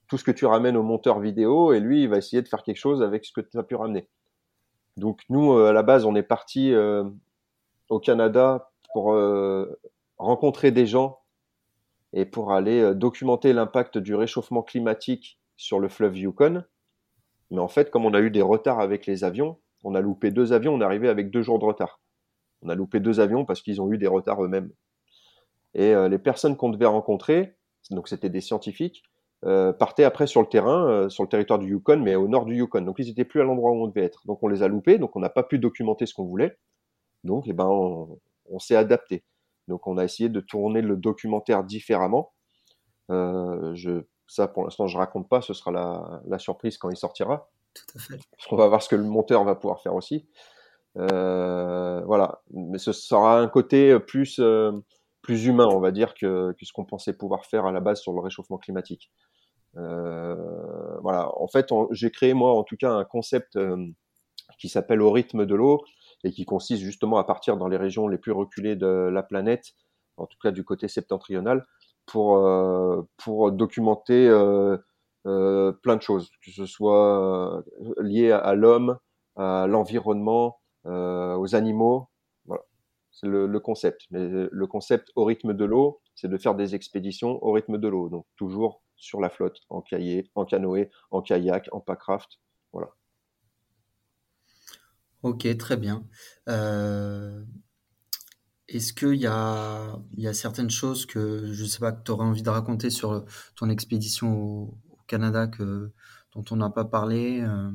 tout 0.10 0.18
ce 0.18 0.24
que 0.24 0.32
tu 0.32 0.46
ramènes 0.46 0.76
au 0.76 0.84
monteur 0.84 1.20
vidéo 1.20 1.72
et 1.72 1.80
lui, 1.80 2.04
il 2.04 2.10
va 2.10 2.18
essayer 2.18 2.42
de 2.42 2.48
faire 2.48 2.64
quelque 2.64 2.78
chose 2.78 3.02
avec 3.02 3.24
ce 3.26 3.32
que 3.32 3.42
tu 3.42 3.58
as 3.58 3.64
pu 3.64 3.76
ramener. 3.76 4.08
Donc 4.98 5.22
nous, 5.30 5.54
euh, 5.54 5.70
à 5.70 5.74
la 5.74 5.84
base, 5.84 6.06
on 6.06 6.16
est 6.16 6.24
parti 6.24 6.74
euh, 6.74 7.04
au 7.90 8.00
Canada 8.00 8.72
pour 8.92 9.14
euh, 9.14 9.80
rencontrer 10.18 10.72
des 10.72 10.88
gens 10.88 11.20
et 12.12 12.26
pour 12.26 12.52
aller 12.52 12.96
documenter 12.96 13.54
l'impact 13.54 14.00
du 14.00 14.16
réchauffement 14.16 14.64
climatique 14.64 15.40
sur 15.58 15.80
le 15.80 15.90
fleuve 15.90 16.18
Yukon. 16.18 16.64
Mais 17.52 17.60
en 17.60 17.68
fait, 17.68 17.92
comme 17.92 18.06
on 18.06 18.16
a 18.16 18.20
eu 18.20 18.32
des 18.32 18.42
retards 18.42 18.80
avec 18.80 19.06
les 19.06 19.24
avions, 19.24 19.60
on 19.84 19.96
a 19.96 20.02
loupé 20.02 20.32
deux 20.32 20.54
avions, 20.54 20.74
on 20.74 20.82
est 20.82 20.86
arrivé 20.86 21.10
avec 21.10 21.32
deux 21.32 21.42
jours 21.42 21.60
de 21.60 21.66
retard. 21.66 22.00
On 22.62 22.70
a 22.70 22.76
loupé 22.76 23.00
deux 23.00 23.20
avions 23.20 23.46
parce 23.46 23.62
qu'ils 23.62 23.82
ont 23.82 23.92
eu 23.92 23.98
des 23.98 24.08
retards 24.08 24.44
eux-mêmes. 24.44 24.72
Et 25.74 25.94
euh, 25.94 26.10
les 26.10 26.20
personnes 26.20 26.58
qu'on 26.58 26.70
devait 26.70 26.86
rencontrer, 26.86 27.56
donc 27.92 28.08
c'était 28.08 28.30
des 28.30 28.42
scientifiques, 28.42 29.04
euh, 29.46 29.72
partaient 29.72 30.04
après 30.04 30.28
sur 30.28 30.42
le 30.42 30.48
terrain, 30.48 30.90
euh, 30.90 31.10
sur 31.10 31.24
le 31.24 31.30
territoire 31.30 31.60
du 31.60 31.70
Yukon, 31.70 31.98
mais 31.98 32.16
au 32.16 32.28
nord 32.28 32.46
du 32.46 32.56
Yukon. 32.56 32.82
Donc 32.82 32.98
ils 33.00 33.08
n'étaient 33.08 33.26
plus 33.26 33.40
à 33.42 33.44
l'endroit 33.44 33.72
où 33.72 33.84
on 33.84 33.88
devait 33.88 34.04
être. 34.04 34.26
Donc 34.26 34.44
on 34.44 34.48
les 34.48 34.64
a 34.64 34.68
loupés, 34.68 34.98
donc 34.98 35.16
on 35.16 35.20
n'a 35.20 35.30
pas 35.30 35.44
pu 35.44 35.60
documenter 35.60 36.06
ce 36.06 36.14
qu'on 36.14 36.26
voulait. 36.26 36.58
Donc 37.24 37.46
eh 37.48 37.54
ben, 37.54 37.68
on, 37.68 38.60
s'est 38.60 38.76
adapté. 38.76 39.24
Donc 39.68 39.88
on 39.88 39.98
a 39.98 40.04
essayé 40.04 40.30
de 40.30 40.40
tourner 40.42 40.82
le 40.82 40.98
documentaire 40.98 41.64
différemment. 41.64 42.34
Ça, 44.30 44.48
pour 44.48 44.64
l'instant, 44.64 44.86
je 44.86 44.96
raconte 44.96 45.28
pas. 45.28 45.42
Ce 45.42 45.54
sera 45.54 45.72
la, 45.72 46.40
surprise 46.40 46.78
quand 46.78 46.92
il 46.92 46.96
sortira. 46.96 47.50
Tout 48.48 48.56
va 48.56 48.68
voir 48.68 48.82
ce 48.82 48.90
que 48.90 48.96
le 48.96 49.04
monteur 49.04 49.44
va 49.44 49.56
pouvoir 49.56 49.82
faire 49.82 49.96
aussi. 49.96 50.28
Euh, 50.98 52.02
voilà. 52.06 52.42
Mais 52.52 52.78
ce 52.78 52.92
sera 52.92 53.40
un 53.40 53.48
côté 53.48 53.98
plus, 54.00 54.40
euh, 54.40 54.72
plus 55.22 55.46
humain, 55.46 55.68
on 55.68 55.80
va 55.80 55.92
dire, 55.92 56.14
que, 56.14 56.54
que 56.54 56.66
ce 56.66 56.74
qu'on 56.74 56.86
pensait 56.86 57.14
pouvoir 57.14 57.46
faire 57.46 57.66
à 57.66 57.72
la 57.72 57.80
base 57.80 58.02
sur 58.02 58.14
le 58.14 58.22
réchauffement 58.22 58.58
climatique. 58.58 59.12
Euh, 59.78 60.36
voilà. 61.02 61.32
En 61.40 61.48
fait, 61.48 61.70
j'ai 61.92 62.12
créé, 62.12 62.34
moi, 62.34 62.54
en 62.54 62.64
tout 62.64 62.78
cas, 62.78 62.92
un 62.92 63.06
concept 63.06 63.58
qui 64.58 64.70
s'appelle 64.70 65.02
Au 65.02 65.12
rythme 65.12 65.46
de 65.46 65.56
l'eau 65.56 65.84
et 66.24 66.32
qui 66.32 66.46
consiste 66.46 66.84
justement 66.84 67.18
à 67.18 67.24
partir 67.24 67.56
dans 67.56 67.68
les 67.68 67.78
régions 67.78 68.08
les 68.08 68.18
plus 68.18 68.32
reculées 68.32 68.76
de 68.76 69.10
la 69.12 69.24
planète, 69.24 69.74
en 70.18 70.26
tout 70.26 70.38
cas 70.42 70.52
du 70.52 70.66
côté 70.66 70.88
septentrional, 70.88 71.66
pour, 72.06 72.44
pour 73.18 73.52
documenter 73.52 74.28
plein 75.82 75.96
de 75.96 76.02
choses, 76.02 76.30
que 76.44 76.52
ce 76.52 76.66
soit 76.66 77.64
lié 78.00 78.32
à, 78.32 78.54
l'homme, 78.56 78.98
à 79.36 79.68
l'environnement, 79.68 80.60
aux 80.86 81.56
animaux. 81.56 82.10
C'est 83.12 83.28
le, 83.28 83.60
concept. 83.60 84.06
Mais 84.12 84.48
le 84.50 84.68
concept 84.68 85.12
au 85.16 85.26
rythme 85.26 85.54
de 85.54 85.66
l'eau, 85.66 86.02
c'est 86.16 86.30
de 86.30 86.38
faire 86.38 86.56
des 86.56 86.76
expéditions 86.76 87.44
au 87.44 87.52
rythme 87.52 87.78
de 87.78 87.88
l'eau. 87.88 88.10
Donc 88.10 88.26
toujours 88.38 88.82
sur 88.96 89.20
la 89.20 89.30
flotte, 89.30 89.60
en 89.70 89.82
cahier, 89.82 90.30
en 90.36 90.46
canoë, 90.46 90.90
en 91.12 91.22
kayak, 91.22 91.70
en 91.72 91.80
packraft. 91.80 92.40
Voilà. 92.72 92.90
Ok, 95.24 95.48
très 95.58 95.78
bien. 95.78 96.06
Euh, 96.48 97.44
est-ce 98.68 98.94
qu'il 98.94 99.16
y 99.16 99.28
a, 99.28 100.00
y 100.16 100.28
a 100.28 100.34
certaines 100.34 100.70
choses 100.70 101.06
que 101.06 101.52
je 101.52 101.66
sais 101.66 101.80
pas 101.80 101.92
que 101.92 102.04
tu 102.04 102.12
aurais 102.12 102.26
envie 102.26 102.44
de 102.44 102.50
raconter 102.50 102.90
sur 102.90 103.26
ton 103.56 103.70
expédition 103.70 104.74
Canada 105.10 105.48
que 105.48 105.92
dont 106.36 106.46
on 106.52 106.56
n'a 106.56 106.70
pas 106.70 106.86
parlé 106.86 107.42
euh? 107.42 107.72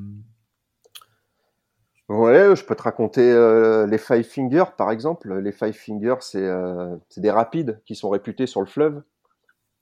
Ouais, 2.11 2.55
je 2.55 2.65
peux 2.65 2.75
te 2.77 2.83
raconter 2.83 3.33
euh, 3.33 3.87
les 3.87 3.97
Five 3.97 4.25
Fingers 4.25 4.73
par 4.77 4.91
exemple. 4.91 5.39
Les 5.39 5.53
Five 5.53 5.73
Fingers, 5.73 6.21
c'est 6.21 6.47
euh, 6.47 6.97
des 7.17 7.31
rapides 7.31 7.81
qui 7.87 7.95
sont 7.95 8.11
réputés 8.11 8.47
sur 8.47 8.61
le 8.61 8.67
fleuve. 8.67 9.03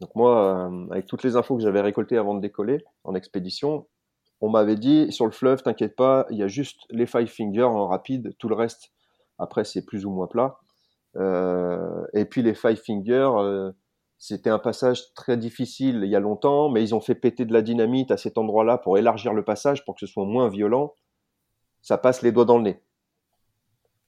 Donc 0.01 0.15
moi, 0.15 0.69
euh, 0.71 0.87
avec 0.93 1.07
toutes 1.07 1.25
les 1.25 1.35
infos 1.35 1.57
que 1.57 1.63
j'avais 1.63 1.81
récoltées 1.81 2.17
avant 2.17 2.35
de 2.35 2.41
décoller 2.41 2.85
en 3.03 3.15
expédition, 3.17 3.89
on 4.41 4.51
m'avait 4.51 4.77
dit 4.77 5.11
sur 5.11 5.25
le 5.27 5.33
fleuve, 5.33 5.63
t'inquiète 5.63 5.97
pas, 5.97 6.27
il 6.31 6.39
y 6.39 6.45
a 6.45 6.49
juste 6.49 6.83
les 6.91 7.07
Five 7.07 7.27
Fingers 7.27 7.63
en 7.65 7.89
rapide, 7.89 8.35
tout 8.39 8.49
le 8.49 8.55
reste 8.55 8.93
après 9.39 9.65
c'est 9.65 9.85
plus 9.85 10.07
ou 10.07 10.11
moins 10.11 10.29
plat. 10.29 10.59
Et 12.15 12.25
puis 12.25 12.43
les 12.43 12.55
Five 12.55 12.81
Fingers, 12.81 13.73
c'était 14.25 14.51
un 14.51 14.61
passage 14.61 15.13
très 15.15 15.37
difficile 15.37 16.03
il 16.05 16.09
y 16.09 16.15
a 16.15 16.21
longtemps, 16.21 16.69
mais 16.69 16.81
ils 16.81 16.95
ont 16.95 17.01
fait 17.01 17.17
péter 17.17 17.45
de 17.45 17.53
la 17.53 17.61
dynamite 17.61 18.13
à 18.13 18.17
cet 18.17 18.39
endroit-là 18.39 18.79
pour 18.79 18.97
élargir 18.97 19.35
le 19.35 19.43
passage, 19.43 19.85
pour 19.85 19.97
que 19.97 20.07
ce 20.07 20.07
soit 20.07 20.25
moins 20.25 20.49
violent. 20.49 20.95
Ça 21.81 21.99
passe 21.99 22.23
les 22.23 22.31
doigts 22.31 22.45
dans 22.45 22.57
le 22.57 22.63
nez. 22.63 22.81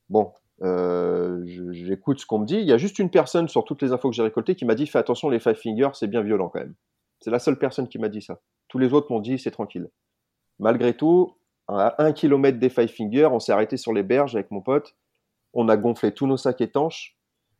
Bon, 0.09 0.33
euh, 0.63 1.43
j'écoute 1.73 2.21
ce 2.21 2.27
qu'on 2.27 2.39
me 2.39 2.47
dit. 2.47 2.59
Il 2.59 2.65
y 2.65 2.73
a 2.73 2.79
juste 2.79 3.01
une 3.01 3.11
personne 3.11 3.49
sur 3.49 3.65
toutes 3.65 3.83
les 3.83 3.91
infos 3.91 4.09
que 4.09 4.15
j'ai 4.15 4.23
récoltées 4.23 4.55
qui 4.55 4.65
m'a 4.65 4.77
dit 4.77 4.87
fais 4.87 5.01
attention, 5.01 5.29
les 5.31 5.41
Five 5.41 5.57
Fingers, 5.57 5.91
c'est 5.95 6.07
bien 6.07 6.23
violent 6.23 6.49
quand 6.49 6.61
même. 6.61 6.77
C'est 7.19 7.33
la 7.33 7.41
seule 7.41 7.59
personne 7.59 7.89
qui 7.89 7.99
m'a 7.99 8.09
dit 8.09 8.23
ça. 8.23 8.41
Tous 8.69 8.79
les 8.79 8.93
autres 8.93 9.11
m'ont 9.11 9.19
dit 9.19 9.37
c'est 9.37 9.51
tranquille. 9.51 9.91
Malgré 10.61 10.97
tout, 10.97 11.37
à 11.67 12.01
un 12.01 12.13
kilomètre 12.13 12.61
des 12.61 12.69
Five 12.69 12.87
Fingers, 12.87 13.31
on 13.33 13.41
s'est 13.41 13.53
arrêté 13.53 13.77
sur 13.77 13.93
les 13.93 14.05
berges 14.05 14.37
avec 14.37 14.53
mon 14.53 14.61
pote 14.61 14.95
on 15.55 15.69
a 15.69 15.77
gonflé 15.77 16.13
tous 16.13 16.27
nos 16.27 16.37
sacs 16.37 16.61
étanches 16.61 17.17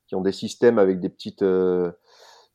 qui 0.07 0.15
ont 0.15 0.21
des 0.21 0.33
systèmes 0.33 0.79
avec 0.79 1.01
des 1.01 1.09
petites 1.09 1.43
euh, 1.43 1.93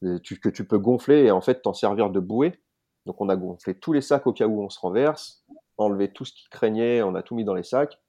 que 0.02 0.50
tu 0.50 0.66
peux 0.66 0.78
gonfler 0.78 1.26
et 1.26 1.32
en 1.32 1.42
fait 1.42 1.62
t'en 1.62 1.74
servir 1.74 2.10
de 2.10 2.20
bouée. 2.20 2.62
Donc 3.06 3.22
on 3.22 3.30
a 3.30 3.36
gonflé 3.36 3.78
tous 3.78 3.94
les 3.94 4.02
sacs 4.02 4.28
au 4.28 4.34
cas 4.34 4.48
où 4.48 4.62
on 4.62 4.70
se 4.70 4.80
renverse, 4.80 5.46
enlevé 5.78 6.12
tout 6.12 6.26
ce 6.26 6.34
qui 6.34 6.48
craignait, 6.50 7.02
on 7.02 7.16
a 7.16 7.24
tout 7.24 7.36
mis 7.36 7.46
dans 7.46 7.54
les 7.54 7.64
sacs 7.64 8.00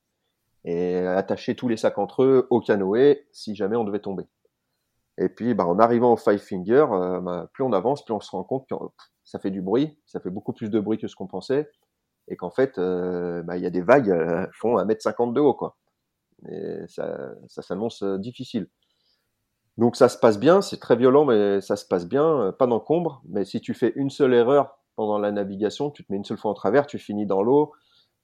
et 0.65 0.99
attaché 0.99 1.57
tous 1.57 1.69
les 1.69 1.77
sacs 1.77 1.99
entre 1.99 2.23
eux 2.23 2.47
au 2.51 2.61
canoë 2.61 3.27
si 3.33 3.55
jamais 3.55 3.77
on 3.77 3.85
devait 3.85 4.01
tomber. 4.01 4.25
Et 5.19 5.29
puis 5.29 5.55
bah, 5.55 5.67
en 5.67 5.79
arrivant 5.79 6.13
au 6.13 6.17
Five 6.17 6.39
Finger, 6.39 6.87
euh, 6.93 7.21
bah, 7.21 7.49
plus 7.53 7.65
on 7.65 7.73
avance, 7.73 8.05
plus 8.05 8.15
on 8.15 8.21
se 8.21 8.31
rend 8.31 8.45
compte 8.45 8.69
que 8.69 8.75
ça 9.25 9.39
fait 9.39 9.51
du 9.51 9.63
bruit, 9.63 9.99
ça 10.07 10.21
fait 10.21 10.31
beaucoup 10.31 10.53
plus 10.53 10.71
de 10.71 10.81
bruit 10.81 10.99
que 10.99 11.09
ce 11.09 11.17
qu'on 11.17 11.27
pensait 11.27 11.71
et 12.29 12.37
qu'en 12.37 12.51
fait 12.51 12.79
euh, 12.79 13.43
bah, 13.43 13.57
il 13.57 13.63
y 13.63 13.67
a 13.67 13.71
des 13.71 13.83
vagues 13.83 14.15
font 14.53 14.77
1m50 14.77 15.33
de 15.33 15.41
haut 15.41 15.55
quoi 15.55 15.77
et 16.49 16.87
ça, 16.89 17.33
ça 17.49 17.63
s'annonce 17.63 18.03
euh, 18.03 18.19
difficile. 18.19 18.69
Donc 19.81 19.97
ça 19.97 20.11
se 20.11 20.19
passe 20.19 20.39
bien, 20.39 20.61
c'est 20.61 20.77
très 20.77 20.95
violent, 20.95 21.25
mais 21.25 21.63
ça 21.63 21.75
se 21.75 21.87
passe 21.87 22.07
bien, 22.07 22.23
euh, 22.23 22.53
pas 22.53 22.67
d'encombre. 22.67 23.23
Mais 23.27 23.47
si 23.47 23.63
tu 23.63 23.73
fais 23.73 23.95
une 23.97 24.11
seule 24.11 24.35
erreur 24.35 24.79
pendant 24.95 25.19
la 25.19 25.33
navigation, 25.33 25.91
tu 25.91 26.05
te 26.05 26.13
mets 26.13 26.19
une 26.19 26.25
seule 26.25 26.37
fois 26.37 26.51
en 26.51 26.55
travers, 26.55 26.87
tu 26.87 26.99
finis 26.99 27.25
dans 27.25 27.43
l'eau, 27.43 27.73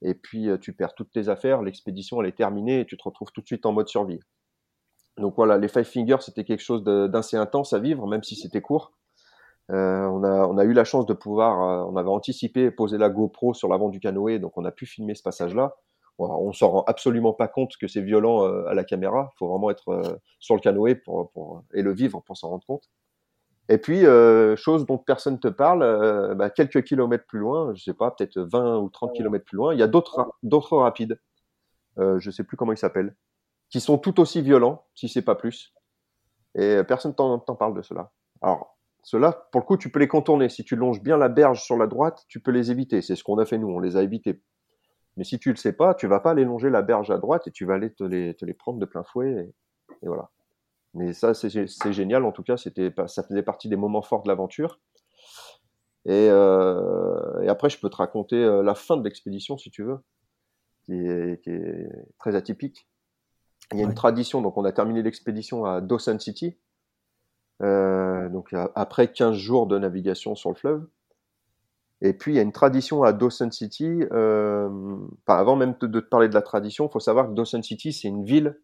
et 0.02 0.12
puis 0.12 0.50
euh, 0.50 0.58
tu 0.58 0.74
perds 0.74 0.94
toutes 0.94 1.10
tes 1.12 1.30
affaires, 1.30 1.62
l'expédition 1.62 2.20
elle 2.20 2.28
est 2.28 2.36
terminée, 2.36 2.80
et 2.80 2.84
tu 2.84 2.98
te 2.98 3.02
retrouves 3.02 3.32
tout 3.32 3.40
de 3.40 3.46
suite 3.46 3.64
en 3.64 3.72
mode 3.72 3.88
survie. 3.88 4.20
Donc 5.16 5.34
voilà, 5.36 5.56
les 5.56 5.68
Five 5.68 5.84
Fingers, 5.84 6.20
c'était 6.20 6.44
quelque 6.44 6.62
chose 6.62 6.84
d'assez 6.84 7.38
intense 7.38 7.72
à 7.72 7.78
vivre, 7.78 8.06
même 8.06 8.22
si 8.22 8.36
c'était 8.36 8.60
court. 8.60 8.92
Euh, 9.70 10.04
on, 10.04 10.24
a, 10.24 10.46
on 10.46 10.58
a 10.58 10.64
eu 10.64 10.74
la 10.74 10.84
chance 10.84 11.06
de 11.06 11.14
pouvoir, 11.14 11.88
on 11.88 11.96
avait 11.96 12.10
anticipé 12.10 12.70
poser 12.70 12.98
la 12.98 13.08
GoPro 13.08 13.54
sur 13.54 13.70
l'avant 13.70 13.88
du 13.88 13.98
canoë, 13.98 14.40
donc 14.40 14.58
on 14.58 14.66
a 14.66 14.72
pu 14.72 14.84
filmer 14.84 15.14
ce 15.14 15.22
passage-là 15.22 15.74
on 16.18 16.52
s'en 16.52 16.70
rend 16.70 16.84
absolument 16.84 17.32
pas 17.32 17.48
compte 17.48 17.76
que 17.76 17.88
c'est 17.88 18.01
violent 18.01 18.44
euh, 18.44 18.66
à 18.66 18.74
la 18.74 18.84
caméra. 18.84 19.32
Il 19.34 19.38
faut 19.38 19.48
vraiment 19.48 19.70
être 19.70 19.88
euh, 19.88 20.16
sur 20.38 20.55
le 20.55 20.60
canoë 20.60 20.94
pour, 20.97 21.30
pour, 21.32 21.62
et 21.74 21.82
le 21.82 21.93
vivre 21.93 22.20
pour 22.20 22.36
s'en 22.36 22.51
rendre 22.51 22.64
compte. 22.66 22.88
Et 23.68 23.78
puis, 23.78 24.06
euh, 24.06 24.55
chose 24.55 24.86
dont 24.86 24.98
personne 24.98 25.40
te 25.40 25.48
parle, 25.48 25.82
euh, 25.82 26.34
bah, 26.34 26.51
quelques 26.51 26.84
kilomètres 26.84 27.26
plus 27.26 27.40
loin, 27.40 27.74
je 27.74 27.82
sais 27.82 27.94
pas, 27.94 28.12
peut-être 28.12 28.38
20 28.38 28.78
ou 28.78 28.88
30 28.90 29.12
kilomètres 29.12 29.44
plus 29.44 29.56
loin, 29.56 29.74
il 29.74 29.80
y 29.80 29.82
a 29.82 29.88
d'autres 29.88 30.32
d'autres 30.43 30.76
rapides. 30.76 31.20
Euh, 31.98 32.18
je 32.20 32.30
sais 32.30 32.44
plus 32.44 32.56
comment 32.56 32.72
ils 32.72 32.78
s'appellent, 32.78 33.16
qui 33.70 33.80
sont 33.80 33.98
tout 33.98 34.20
aussi 34.20 34.40
violents, 34.43 34.84
si 34.94 35.09
c'est 35.09 35.22
pas 35.22 35.34
plus. 35.34 35.74
Et 36.55 36.82
personne 36.84 37.14
t'en 37.14 37.38
parle 37.38 37.74
de 37.74 37.82
cela. 37.82 38.12
Alors, 38.40 38.78
cela, 39.02 39.48
pour 39.52 39.60
le 39.60 39.66
coup, 39.66 39.76
tu 39.76 39.90
peux 39.90 39.98
les 39.98 40.09
contourner. 40.09 40.48
Si 40.48 40.64
tu 40.64 40.76
longes 40.76 41.02
bien 41.02 41.16
la 41.16 41.28
berge 41.28 41.62
sur 41.62 41.76
la 41.76 41.86
droite, 41.86 42.24
tu 42.28 42.40
peux 42.40 42.51
les 42.51 42.70
éviter. 42.70 43.02
C'est 43.02 43.16
ce 43.16 43.24
qu'on 43.24 43.38
a 43.38 43.44
fait 43.44 43.59
nous, 43.59 43.68
on 43.68 43.78
les 43.78 43.97
a 43.97 44.02
évités 44.02 44.40
mais 45.16 45.24
si 45.24 45.38
tu 45.38 45.51
le 45.51 45.56
sais 45.56 45.72
pas, 45.72 45.94
tu 45.94 46.06
vas 46.06 46.20
pas 46.20 46.32
aller 46.32 46.44
longer 46.44 46.70
la 46.70 46.82
berge 46.82 47.10
à 47.10 47.18
droite 47.18 47.47
et 47.47 47.51
tu 47.51 47.64
vas 47.64 47.74
aller 47.74 47.93
te 47.93 48.05
les, 48.05 48.34
te 48.34 48.44
les 48.44 48.55
prendre 48.55 48.78
de 48.78 48.84
plein 48.84 49.02
fouet. 49.02 49.52
Et, 50.02 50.06
voilà. 50.06 50.30
Mais 50.94 51.12
ça, 51.12 51.34
c'est 51.34 51.93
génial. 51.93 52.24
En 52.24 52.32
tout 52.32 52.43
cas, 52.43 52.56
c'était, 52.56 52.93
ça 53.06 53.22
faisait 53.22 53.43
partie 53.43 53.68
des 53.68 53.76
moments 53.76 54.02
forts 54.02 54.22
de 54.22 54.28
l'aventure. 54.28 54.80
Et, 56.06 56.26
et, 56.26 57.48
après, 57.48 57.68
je 57.68 57.78
peux 57.78 57.90
te 57.90 57.97
raconter 57.97 58.62
la 58.62 58.74
fin 58.74 58.97
de 58.97 59.05
l'expédition 59.05 59.59
si 59.59 59.70
tu 59.70 59.82
veux, 59.82 59.98
qui 60.84 60.94
est, 60.94 61.43
qui 61.43 61.51
est 61.51 61.88
très 62.18 62.34
atypique. 62.34 62.88
Il 63.72 63.78
y 63.78 63.82
a 63.82 63.84
une 63.84 63.94
tradition, 63.94 64.43
donc 64.43 64.56
on 64.56 64.64
a 64.64 64.72
terminé 64.72 65.02
l'expédition 65.02 65.64
à 65.64 65.80
Dawson 65.80 66.18
City, 66.20 66.56
euh, 67.62 68.28
donc 68.28 68.55
après 68.74 69.12
15 69.12 69.34
jours 69.34 69.66
de 69.66 69.78
navigation 69.78 70.34
sur 70.34 70.51
le 70.51 70.56
fleuve. 70.56 70.86
Et 72.02 72.12
puis 72.12 72.32
il 72.32 72.36
y 72.36 72.39
a 72.39 72.43
une 72.43 72.52
tradition 72.52 73.02
à 73.02 73.12
Dawson 73.12 73.51
City. 73.51 74.05
Euh, 74.12 74.68
enfin, 75.27 75.39
avant 75.39 75.56
même 75.56 75.74
de, 75.81 76.01
te 76.01 76.09
parler 76.09 76.28
de 76.28 76.35
la 76.35 76.43
tradition, 76.43 76.86
il 76.89 76.93
faut 76.93 77.01
savoir 77.01 77.28
que 77.28 77.32
Dawson 77.32 77.62
City 77.62 77.93
c'est 77.93 78.09
une 78.09 78.24
ville 78.24 78.60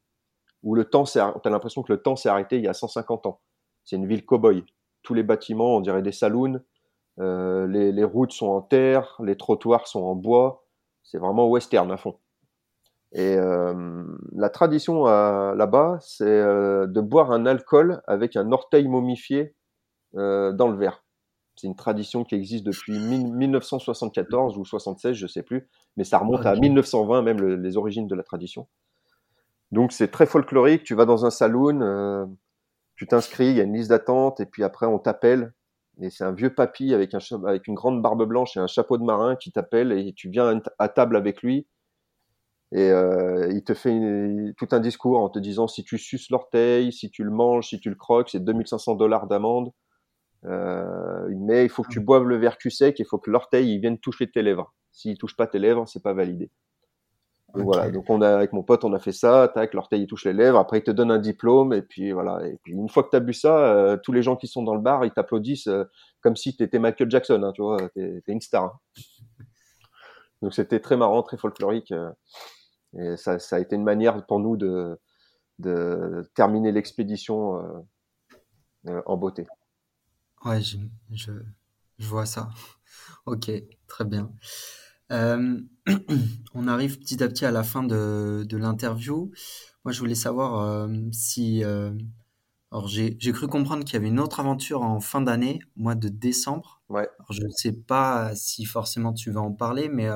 où 0.63 0.75
le 0.75 0.85
temps 0.85 1.05
s'est, 1.05 1.21
t'as 1.43 1.51
l'impression 1.51 1.83
que 1.83 1.93
le 1.93 2.03
temps 2.03 2.17
s'est 2.17 2.29
arrêté 2.29 2.57
il 2.57 2.65
y 2.65 2.69
a 2.69 2.75
150 2.75 3.27
ans. 3.27 3.41
C'est 3.85 3.97
une 3.97 4.07
ville 4.07 4.25
cow-boy. 4.25 4.65
Tous 5.03 5.15
les 5.15 5.25
bâtiments, 5.25 5.77
on 5.77 5.81
dirait 5.81 6.03
des 6.03 6.13
saloons. 6.13 6.61
Euh, 7.21 7.67
les, 7.67 7.93
les 7.93 8.05
routes 8.05 8.33
sont 8.33 8.47
en 8.47 8.63
terre, 8.63 9.17
les 9.25 9.37
trottoirs 9.37 9.89
sont 9.89 10.03
en 10.03 10.15
bois. 10.15 10.65
C'est 11.03 11.19
vraiment 11.19 11.49
western 11.49 11.91
à 11.91 11.97
fond. 11.97 12.17
Et 13.15 13.37
euh, 13.37 14.05
la 14.33 14.49
tradition 14.49 15.07
euh, 15.07 15.55
là-bas, 15.55 15.99
c'est 16.01 16.25
euh, 16.25 16.87
de 16.87 17.01
boire 17.01 17.31
un 17.31 17.45
alcool 17.45 18.03
avec 18.07 18.37
un 18.37 18.53
orteil 18.53 18.89
momifié 18.89 19.55
euh, 20.17 20.53
dans 20.53 20.69
le 20.69 20.79
verre. 20.79 21.02
C'est 21.63 21.69
une 21.69 21.77
tradition 21.77 22.25
qui 22.25 22.35
existe 22.35 22.65
depuis 22.65 22.99
1974 22.99 24.59
ou 24.59 24.65
76, 24.65 25.15
je 25.15 25.29
sais 25.29 25.45
plus, 25.45 25.69
mais 25.97 26.03
ça 26.03 26.19
remonte 26.19 26.45
à 26.45 26.57
1920 26.57 27.23
même 27.23 27.41
les 27.41 27.77
origines 27.77 28.09
de 28.09 28.17
la 28.17 28.25
tradition. 28.25 28.67
Donc 29.71 29.93
c'est 29.93 30.09
très 30.09 30.27
folklorique. 30.27 30.83
Tu 30.83 30.97
vas 30.97 31.05
dans 31.05 31.25
un 31.25 31.31
saloon, 31.31 31.81
euh, 31.81 32.27
tu 32.97 33.07
t'inscris, 33.07 33.51
il 33.51 33.57
y 33.59 33.61
a 33.61 33.63
une 33.63 33.75
liste 33.75 33.91
d'attente, 33.91 34.41
et 34.41 34.47
puis 34.47 34.65
après 34.65 34.87
on 34.87 34.99
t'appelle. 34.99 35.53
Et 36.01 36.11
c'est 36.11 36.25
un 36.25 36.33
vieux 36.33 36.53
papy 36.53 36.95
avec, 36.95 37.15
un, 37.15 37.21
avec 37.47 37.69
une 37.69 37.75
grande 37.75 38.03
barbe 38.03 38.25
blanche 38.25 38.57
et 38.57 38.61
un 38.61 38.67
chapeau 38.67 38.99
de 38.99 39.05
marin 39.05 39.37
qui 39.37 39.53
t'appelle 39.53 39.93
et 39.93 40.13
tu 40.15 40.31
viens 40.31 40.61
à 40.81 40.89
table 40.89 41.15
avec 41.15 41.43
lui 41.43 41.69
et 42.73 42.91
euh, 42.91 43.53
il 43.53 43.63
te 43.63 43.75
fait 43.75 44.01
tout 44.57 44.69
un 44.73 44.81
discours 44.81 45.21
en 45.21 45.29
te 45.29 45.39
disant 45.39 45.69
si 45.69 45.85
tu 45.85 45.99
suces 45.99 46.31
l'orteil, 46.31 46.93
si 46.93 47.11
tu 47.11 47.23
le 47.23 47.31
manges, 47.31 47.69
si 47.69 47.79
tu 47.79 47.91
le 47.91 47.95
croques, 47.95 48.31
c'est 48.31 48.43
2500 48.43 48.95
dollars 48.95 49.27
d'amende. 49.27 49.73
Euh, 50.45 51.29
mais 51.31 51.65
il 51.65 51.69
faut 51.69 51.83
que 51.83 51.93
tu 51.93 52.01
boives 52.01 52.25
le 52.25 52.37
verre 52.37 52.59
cul 52.59 52.71
sec, 52.71 52.99
il 52.99 53.07
faut 53.07 53.19
que 53.19 53.31
l'orteil 53.31 53.75
il 53.75 53.81
vienne 53.81 53.99
toucher 53.99 54.31
tes 54.31 54.43
lèvres. 54.43 54.75
S'il 54.91 55.17
touche 55.17 55.37
pas 55.37 55.47
tes 55.47 55.59
lèvres, 55.59 55.87
c'est 55.87 56.03
pas 56.03 56.13
validé. 56.13 56.51
Donc 57.55 57.65
voilà, 57.65 57.91
donc 57.91 58.09
on 58.09 58.23
a 58.23 58.31
avec 58.31 58.55
mon 58.55 58.63
pote, 58.63 58.83
on 58.83 58.95
a 58.95 58.99
fait 58.99 59.13
ça, 59.13 59.51
tac, 59.53 59.75
l'orteil 59.75 60.03
il 60.03 60.07
touche 60.07 60.25
les 60.25 60.33
lèvres, 60.33 60.59
après 60.59 60.79
il 60.79 60.83
te 60.83 60.91
donne 60.91 61.11
un 61.11 61.19
diplôme 61.19 61.75
et 61.75 61.83
puis 61.83 62.11
voilà, 62.13 62.47
et 62.47 62.59
puis 62.63 62.73
une 62.73 62.89
fois 62.89 63.03
que 63.03 63.11
tu 63.11 63.17
as 63.17 63.21
bu 63.21 63.35
ça, 63.35 63.59
euh, 63.59 63.99
tous 64.03 64.13
les 64.13 64.23
gens 64.23 64.37
qui 64.37 64.47
sont 64.47 64.63
dans 64.63 64.75
le 64.75 64.81
bar, 64.81 65.05
ils 65.05 65.11
t'applaudissent 65.11 65.67
euh, 65.67 65.85
comme 66.23 66.35
si 66.35 66.57
tu 66.57 66.63
étais 66.63 66.79
Michael 66.79 67.11
Jackson, 67.11 67.43
hein, 67.43 67.53
tu 67.53 67.61
vois, 67.61 67.77
t'es 67.95 68.23
es 68.27 68.33
une 68.33 68.41
star. 68.41 68.65
Hein. 68.65 68.73
Donc 70.41 70.55
c'était 70.55 70.81
très 70.81 70.97
marrant, 70.97 71.23
très 71.23 71.37
folklorique. 71.37 71.93
Euh. 71.93 72.11
Et 72.99 73.17
ça, 73.17 73.39
ça, 73.39 73.57
a 73.57 73.59
été 73.59 73.77
une 73.77 73.85
manière 73.85 74.25
pour 74.27 74.39
nous 74.39 74.57
de, 74.57 74.99
de 75.59 76.31
terminer 76.35 76.73
l'expédition 76.73 77.63
en 79.07 79.17
beauté. 79.17 79.47
Ouais, 80.45 80.61
je, 80.61 80.79
je, 81.11 81.33
je, 81.99 82.07
vois 82.07 82.27
ça. 82.27 82.51
Ok, 83.27 83.51
très 83.87 84.05
bien. 84.05 84.33
Euh, 85.13 85.61
on 86.55 86.67
arrive 86.67 86.99
petit 86.99 87.23
à 87.23 87.29
petit 87.29 87.45
à 87.45 87.53
la 87.53 87.63
fin 87.63 87.85
de, 87.85 88.45
de 88.49 88.57
l'interview. 88.57 89.31
Moi, 89.85 89.93
je 89.93 90.01
voulais 90.01 90.17
savoir 90.17 90.61
euh, 90.61 90.89
si... 91.13 91.63
Euh, 91.65 91.93
alors, 92.73 92.89
j'ai 92.89 93.17
cru 93.33 93.47
comprendre 93.49 93.85
qu'il 93.85 93.95
y 93.95 93.97
avait 93.97 94.09
une 94.09 94.19
autre 94.19 94.41
aventure 94.41 94.83
en 94.83 94.99
fin 95.01 95.21
d'année, 95.21 95.61
mois 95.77 95.95
de 95.95 96.09
décembre. 96.09 96.83
Ouais. 96.89 97.09
Alors, 97.19 97.33
je 97.33 97.45
ne 97.45 97.51
sais 97.51 97.73
pas 97.73 98.35
si 98.35 98.65
forcément 98.65 99.13
tu 99.13 99.31
vas 99.31 99.43
en 99.43 99.53
parler, 99.53 99.89
mais 99.89 100.09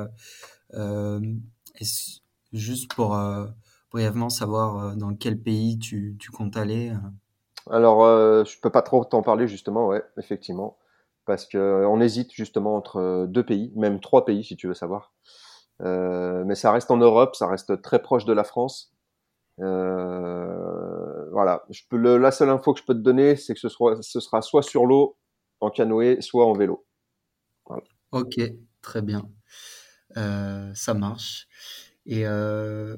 juste 2.53 2.93
pour 2.95 3.15
euh, 3.15 3.47
brièvement 3.91 4.31
savoir 4.31 4.79
euh, 4.79 4.95
dans 4.95 5.15
quel 5.15 5.41
pays 5.41 5.79
tu, 5.79 6.17
tu 6.19 6.31
comptes 6.31 6.57
aller. 6.57 6.91
Euh? 6.91 6.99
Alors, 7.71 8.05
euh, 8.05 8.45
je 8.45 8.59
peux 8.61 8.71
pas 8.71 8.83
trop 8.83 9.05
t'en 9.05 9.23
parler 9.23 9.49
justement, 9.49 9.89
ouais, 9.89 10.03
effectivement, 10.19 10.79
parce 11.25 11.47
que 11.47 11.85
on 11.87 12.01
hésite 12.01 12.33
justement 12.33 12.77
entre 12.77 13.27
deux 13.29 13.45
pays, 13.45 13.73
même 13.77 14.01
trois 14.01 14.25
pays 14.25 14.45
si 14.45 14.57
tu 14.57 14.69
veux 14.69 14.75
savoir. 14.75 15.13
Euh, 15.83 16.45
mais 16.47 16.55
ça 16.55 16.73
reste 16.73 16.91
en 16.91 16.97
Europe, 16.97 17.37
ça 17.37 17.47
reste 17.47 17.83
très 17.83 18.01
proche 18.01 18.25
de 18.25 18.33
la 18.33 18.45
France. 18.45 18.93
Euh, 19.61 21.31
voilà, 21.33 21.65
la 21.93 22.31
seule 22.31 22.51
info 22.51 22.75
que 22.75 22.81
je 22.81 22.85
peux 22.85 22.95
te 22.95 23.01
donner, 23.01 23.37
c'est 23.37 23.55
que 23.55 23.61
ce 23.61 23.69
sera, 23.69 24.43
soit 24.43 24.63
sur 24.63 24.87
l'eau, 24.87 25.17
en 25.61 25.71
canoë, 25.71 26.21
soit 26.21 26.47
en 26.47 26.53
vélo. 26.53 26.87
Ok, 28.13 28.41
très 28.81 29.03
bien, 29.03 29.29
euh, 30.17 30.73
ça 30.75 30.95
marche. 30.95 31.49
Et 32.07 32.27
euh, 32.27 32.97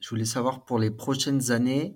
je 0.00 0.08
voulais 0.08 0.24
savoir 0.24 0.64
pour 0.64 0.78
les 0.78 0.90
prochaines 0.90 1.52
années, 1.52 1.94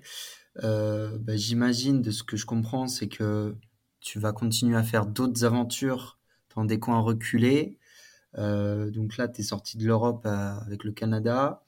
euh, 0.63 1.19
bah, 1.19 1.37
j'imagine 1.37 2.03
de 2.03 2.11
ce 2.11 2.23
que 2.23 2.37
je 2.37 2.47
comprends, 2.47 2.87
c'est 2.87 3.09
que 3.09 3.57
tu 4.01 4.19
vas 4.19 4.33
continuer 4.33 4.77
à 4.77 4.83
faire 4.83 5.07
d'autres 5.07 5.45
aventures 5.45 6.19
dans 6.55 6.65
des 6.65 6.79
coins 6.79 7.01
reculés. 7.01 7.79
Euh, 8.39 8.91
donc 8.91 9.17
là, 9.17 9.29
tu 9.29 9.41
es 9.41 9.45
sorti 9.45 9.79
de 9.79 9.87
l'Europe 9.87 10.25
euh, 10.27 10.55
avec 10.61 10.85
le 10.85 10.93
Canada. 10.93 11.63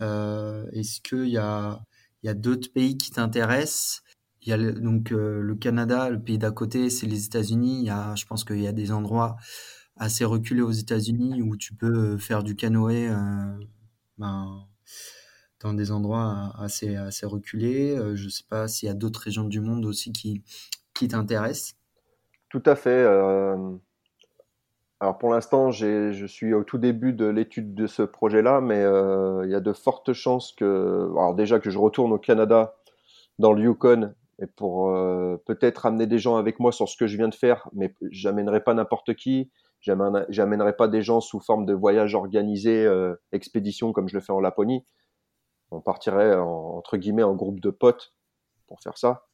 Euh, 0.00 0.66
Est-ce 0.72 1.00
qu'il 1.00 1.28
y 1.28 1.38
a, 1.38 1.80
y 2.22 2.28
a 2.28 2.34
d'autres 2.34 2.72
pays 2.72 2.96
qui 2.96 3.10
t'intéressent? 3.10 4.02
Il 4.42 4.48
y 4.50 4.52
a 4.52 4.56
le, 4.56 4.72
donc 4.72 5.10
le 5.10 5.54
Canada, 5.56 6.10
le 6.10 6.20
pays 6.20 6.38
d'à 6.38 6.50
côté, 6.50 6.90
c'est 6.90 7.06
les 7.06 7.26
États-Unis. 7.26 7.88
Je 8.14 8.24
pense 8.24 8.44
qu'il 8.44 8.60
y 8.60 8.66
a 8.68 8.72
des 8.72 8.92
endroits 8.92 9.36
assez 9.96 10.24
reculé 10.24 10.62
aux 10.62 10.70
États-Unis 10.70 11.42
où 11.42 11.56
tu 11.56 11.74
peux 11.74 12.16
faire 12.16 12.42
du 12.44 12.56
canoë 12.56 13.10
ben, 14.16 14.66
dans 15.60 15.74
des 15.74 15.90
endroits 15.90 16.52
assez, 16.58 16.96
reculés. 17.24 17.96
Euh, 17.96 18.14
je 18.16 18.26
ne 18.26 18.30
sais 18.30 18.44
pas 18.48 18.68
s'il 18.68 18.88
y 18.88 18.90
a 18.90 18.94
d'autres 18.94 19.20
régions 19.20 19.44
du 19.44 19.60
monde 19.60 19.84
aussi 19.84 20.12
qui, 20.12 20.42
t'intéressent. 21.08 21.76
Tout 22.48 22.62
à 22.66 22.74
fait. 22.74 22.90
Euh... 22.90 23.56
Alors 25.00 25.16
pour 25.18 25.30
l'instant, 25.30 25.70
je 25.70 26.26
suis 26.26 26.52
au 26.54 26.64
tout 26.64 26.78
début 26.78 27.12
de 27.12 27.26
l'étude 27.26 27.74
de 27.74 27.86
ce 27.86 28.02
projet-là, 28.02 28.60
mais 28.60 28.82
euh, 28.82 29.44
il 29.44 29.50
y 29.50 29.54
a 29.54 29.60
de 29.60 29.72
fortes 29.72 30.12
chances 30.12 30.52
que, 30.52 31.08
alors 31.12 31.36
déjà 31.36 31.60
que 31.60 31.70
je 31.70 31.78
retourne 31.78 32.12
au 32.12 32.18
Canada, 32.18 32.74
dans 33.38 33.52
le 33.52 33.62
Yukon, 33.62 34.12
et 34.40 34.46
pour 34.46 34.92
peut-être 35.46 35.86
amener 35.86 36.06
des 36.08 36.18
gens 36.18 36.36
avec 36.36 36.58
moi 36.58 36.72
sur 36.72 36.88
ce 36.88 36.96
que 36.96 37.06
je 37.06 37.16
viens 37.16 37.28
de 37.28 37.34
faire, 37.34 37.68
mais 37.72 37.94
j'amènerai 38.10 38.62
pas 38.62 38.74
n'importe 38.74 39.14
qui. 39.14 39.50
J'amènerai 39.80 40.76
pas 40.76 40.88
des 40.88 41.02
gens 41.02 41.20
sous 41.20 41.38
forme 41.38 41.64
de 41.64 41.74
voyage 41.74 42.16
organisé, 42.16 42.88
expédition 43.30 43.92
comme 43.92 44.08
je 44.08 44.16
le 44.16 44.20
fais 44.20 44.32
en 44.32 44.40
Laponie. 44.40 44.84
On 45.70 45.80
partirait 45.80 46.36
en, 46.36 46.76
entre 46.76 46.96
guillemets 46.96 47.22
en 47.22 47.34
groupe 47.34 47.60
de 47.60 47.70
potes 47.70 48.14
pour 48.66 48.80
faire 48.80 48.98
ça. 48.98 49.28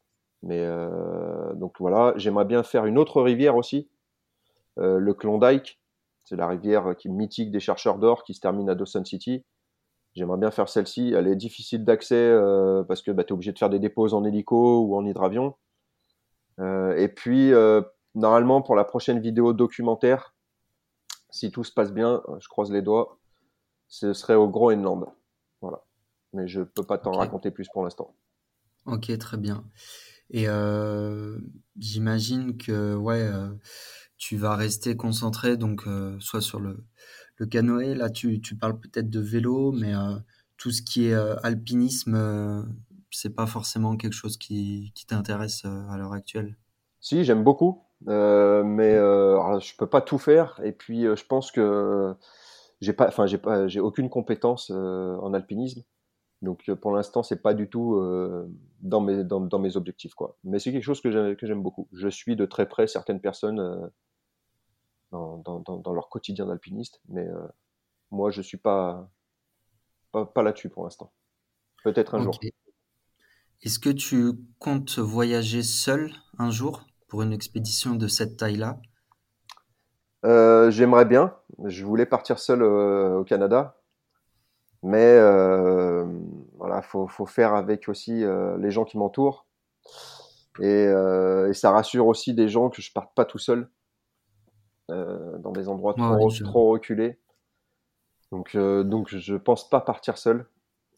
Mais 0.44 0.60
euh, 0.60 1.54
donc 1.54 1.76
voilà, 1.80 2.12
j'aimerais 2.16 2.44
bien 2.44 2.62
faire 2.62 2.84
une 2.84 2.98
autre 2.98 3.22
rivière 3.22 3.56
aussi, 3.56 3.88
euh, 4.78 4.98
le 4.98 5.14
Klondike. 5.14 5.80
C'est 6.24 6.36
la 6.36 6.46
rivière 6.46 6.94
qui 6.96 7.08
mythique 7.08 7.50
des 7.50 7.60
chercheurs 7.60 7.98
d'or 7.98 8.24
qui 8.24 8.34
se 8.34 8.40
termine 8.40 8.68
à 8.68 8.74
Dawson 8.74 9.04
City. 9.04 9.44
J'aimerais 10.14 10.38
bien 10.38 10.50
faire 10.50 10.68
celle-ci. 10.68 11.12
Elle 11.14 11.28
est 11.28 11.36
difficile 11.36 11.84
d'accès 11.84 12.14
euh, 12.14 12.84
parce 12.84 13.02
que 13.02 13.10
bah, 13.10 13.24
tu 13.24 13.30
es 13.30 13.32
obligé 13.32 13.52
de 13.52 13.58
faire 13.58 13.70
des 13.70 13.78
dépôts 13.78 14.12
en 14.12 14.24
hélico 14.24 14.84
ou 14.84 14.96
en 14.96 15.04
hydravion. 15.04 15.54
Et 16.96 17.08
puis, 17.08 17.50
normalement, 18.14 18.62
pour 18.62 18.76
la 18.76 18.84
prochaine 18.84 19.18
vidéo 19.18 19.52
documentaire, 19.52 20.36
si 21.30 21.50
tout 21.50 21.64
se 21.64 21.72
passe 21.72 21.92
bien, 21.92 22.22
je 22.38 22.46
croise 22.46 22.70
les 22.70 22.80
doigts, 22.80 23.18
ce 23.88 24.12
serait 24.12 24.36
au 24.36 24.48
Groenland. 24.48 25.06
Mais 26.34 26.46
je 26.46 26.60
peux 26.60 26.82
pas 26.82 26.98
t'en 26.98 27.10
okay. 27.12 27.20
raconter 27.20 27.50
plus 27.50 27.68
pour 27.72 27.84
l'instant. 27.84 28.14
Ok, 28.86 29.16
très 29.16 29.38
bien. 29.38 29.64
Et 30.30 30.48
euh, 30.48 31.38
j'imagine 31.78 32.56
que 32.56 32.94
ouais, 32.94 33.22
euh, 33.22 33.48
tu 34.16 34.36
vas 34.36 34.56
rester 34.56 34.96
concentré 34.96 35.56
donc 35.56 35.86
euh, 35.86 36.18
soit 36.18 36.40
sur 36.40 36.60
le, 36.60 36.84
le 37.36 37.46
canoë. 37.46 37.94
Là, 37.94 38.10
tu, 38.10 38.40
tu 38.40 38.56
parles 38.56 38.78
peut-être 38.80 39.08
de 39.08 39.20
vélo, 39.20 39.72
mais 39.72 39.92
tout 40.56 40.70
ce 40.70 40.82
qui 40.82 41.06
est 41.06 41.14
alpinisme, 41.14 42.66
c'est 43.10 43.34
pas 43.34 43.46
forcément 43.46 43.96
quelque 43.96 44.14
chose 44.14 44.36
qui, 44.36 44.92
qui 44.94 45.06
t'intéresse 45.06 45.64
à 45.64 45.96
l'heure 45.96 46.12
actuelle? 46.12 46.56
Si, 47.00 47.24
j'aime 47.24 47.44
beaucoup. 47.44 47.84
Mais 48.06 48.94
je 48.94 49.76
peux 49.76 49.88
pas 49.88 50.00
tout 50.00 50.18
faire. 50.18 50.60
Et 50.64 50.72
puis, 50.72 51.02
je 51.02 51.26
pense 51.26 51.52
que 51.52 52.14
j'ai 52.80 52.92
pas, 52.92 53.08
enfin, 53.08 53.26
j'ai 53.26 53.38
pas, 53.38 53.68
j'ai 53.68 53.80
aucune 53.80 54.10
compétence 54.10 54.70
en 54.70 55.32
alpinisme. 55.32 55.82
Donc, 56.44 56.70
pour 56.74 56.92
l'instant, 56.92 57.22
c'est 57.22 57.42
pas 57.42 57.54
du 57.54 57.68
tout 57.68 58.00
dans 58.80 59.00
mes 59.00 59.24
dans, 59.24 59.40
dans, 59.40 59.58
mes 59.58 59.76
objectifs, 59.76 60.14
quoi. 60.14 60.36
Mais 60.44 60.58
c'est 60.58 60.72
quelque 60.72 60.84
chose 60.84 61.00
que 61.00 61.10
j'aime 61.10 61.36
que 61.36 61.46
j'aime 61.46 61.62
beaucoup. 61.62 61.88
Je 61.92 62.08
suis 62.08 62.36
de 62.36 62.46
très 62.46 62.68
près 62.68 62.86
certaines 62.86 63.20
personnes 63.20 63.90
dans, 65.10 65.38
dans, 65.38 65.60
dans, 65.60 65.92
leur 65.92 66.08
quotidien 66.08 66.46
d'alpiniste, 66.46 67.00
mais 67.08 67.26
moi, 68.10 68.30
je 68.30 68.42
suis 68.42 68.58
pas 68.58 69.08
pas, 70.12 70.24
pas 70.24 70.42
là-dessus 70.42 70.68
pour 70.68 70.84
l'instant. 70.84 71.12
Peut-être 71.82 72.14
un 72.14 72.24
okay. 72.24 72.24
jour. 72.24 72.38
Est-ce 73.62 73.78
que 73.78 73.90
tu 73.90 74.32
comptes 74.58 74.98
voyager 74.98 75.62
seul 75.62 76.12
un 76.38 76.50
jour 76.50 76.84
pour 77.08 77.22
une 77.22 77.32
expédition 77.32 77.94
de 77.94 78.06
cette 78.06 78.36
taille-là? 78.36 78.78
Euh, 80.24 80.70
J'aimerais 80.70 81.04
bien. 81.04 81.34
Je 81.64 81.84
voulais 81.84 82.06
partir 82.06 82.38
seul 82.38 82.62
euh, 82.62 83.18
au 83.18 83.24
Canada. 83.24 83.76
Mais 84.84 85.16
euh, 85.18 86.04
voilà, 86.56 86.82
faut, 86.82 87.08
faut 87.08 87.26
faire 87.26 87.54
avec 87.54 87.88
aussi 87.88 88.24
les 88.58 88.70
gens 88.70 88.84
qui 88.84 88.98
m'entourent. 88.98 89.46
Et, 90.60 90.86
ça 91.52 91.70
rassure 91.70 92.06
aussi 92.06 92.34
des 92.34 92.48
gens 92.48 92.70
que 92.70 92.82
je 92.82 92.92
parte 92.92 93.14
pas 93.14 93.24
tout 93.24 93.38
seul 93.38 93.68
dans 94.88 95.52
des 95.52 95.68
endroits 95.68 95.94
trop, 95.94 96.30
trop 96.30 96.70
reculés. 96.70 97.18
Donc, 98.30 98.56
donc 98.56 99.08
je 99.08 99.34
pense 99.36 99.68
pas 99.68 99.80
partir 99.80 100.18
seul. 100.18 100.46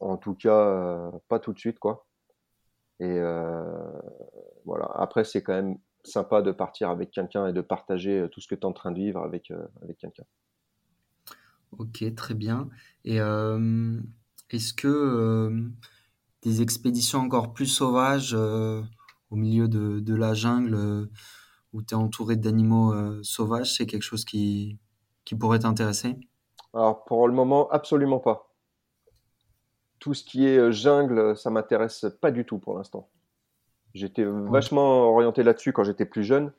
En 0.01 0.17
tout 0.17 0.35
cas, 0.35 1.11
pas 1.29 1.39
tout 1.39 1.53
de 1.53 1.59
suite, 1.59 1.79
quoi. 1.79 2.07
Et 3.01 3.21
voilà. 4.65 4.91
Après, 4.95 5.25
c'est 5.25 5.43
quand 5.43 5.55
même 5.55 5.79
sympa 6.07 6.43
de 6.43 6.53
partir 6.53 6.91
avec 6.91 7.11
quelqu'un 7.11 7.49
et 7.49 7.53
de 7.53 7.61
partager 7.61 8.21
euh, 8.21 8.29
tout 8.29 8.41
ce 8.41 8.49
que 8.49 8.55
tu 8.55 8.63
es 8.63 8.67
en 8.67 8.73
train 8.73 8.93
de 8.93 8.99
vivre 8.99 9.23
avec, 9.23 9.51
euh, 9.51 9.67
avec 9.83 9.99
quelqu'un. 9.99 10.25
Ok, 11.79 12.05
très 12.15 12.35
bien. 12.35 12.69
Et 13.05 13.21
euh, 13.21 14.01
est-ce 14.51 14.73
que 14.73 15.71
des 16.43 16.63
expéditions 16.63 17.21
encore 17.21 17.53
plus 17.53 17.67
sauvages 17.67 18.35
au 18.35 19.37
milieu 19.37 19.69
de, 19.69 20.01
de 20.01 20.15
la 20.15 20.35
jungle 20.35 21.09
où 21.73 21.83
tu 21.83 21.95
es 21.95 21.97
entouré 21.97 22.37
d'animaux 22.37 23.23
sauvages, 23.23 23.75
c'est 23.75 23.87
quelque 23.87 24.03
chose 24.03 24.25
qui, 24.25 24.79
qui 25.25 25.35
pourrait 25.35 25.59
t'intéresser? 25.59 26.17
Alors 26.73 27.05
pour 27.05 27.27
le 27.29 27.35
moment, 27.35 27.69
absolument 27.71 28.21
pas. 28.21 28.53
Tout 29.99 30.15
ce 30.15 30.25
qui 30.25 30.47
est 30.47 30.73
jungle, 30.73 31.37
ça 31.37 31.51
m'intéresse 31.51 32.07
pas 32.21 32.31
du 32.31 32.45
tout 32.45 32.59
pour 32.59 32.77
l'instant. 32.77 33.09
J'étais 33.95 34.25
vachement 34.25 35.11
orienté 35.11 35.43
là-dessus 35.43 35.73
quand 35.73 35.85
j'étais 35.85 36.05
plus 36.05 36.23
jeune. 36.23 36.53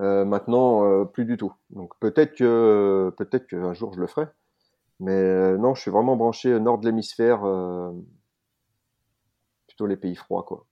Euh, 0.00 0.26
maintenant, 0.26 0.84
euh, 0.84 1.04
plus 1.04 1.24
du 1.24 1.36
tout. 1.36 1.52
Donc 1.70 1.92
peut-être 2.00 2.36
que 2.36 3.12
peut-être 3.16 3.46
qu'un 3.46 3.72
jour 3.72 3.94
je 3.94 4.00
le 4.00 4.06
ferai. 4.06 4.26
Mais 5.00 5.12
euh, 5.12 5.56
non, 5.56 5.74
je 5.74 5.82
suis 5.82 5.90
vraiment 5.90 6.16
branché 6.16 6.58
nord 6.60 6.78
de 6.78 6.86
l'hémisphère, 6.86 7.40
plutôt 9.66 9.86
les 9.86 9.96
pays 9.96 10.16
froids, 10.16 10.42
quoi. 10.42 10.66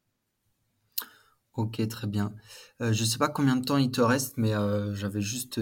Ok, 1.56 1.86
très 1.88 2.09
bien. 2.09 2.32
je 2.80 2.86
ne 2.88 2.94
sais 2.94 3.18
pas 3.18 3.28
combien 3.28 3.56
de 3.56 3.64
temps 3.64 3.76
il 3.76 3.90
te 3.90 4.01
reste, 4.01 4.36
mais 4.38 4.52
j'avais 4.94 5.20
juste 5.20 5.60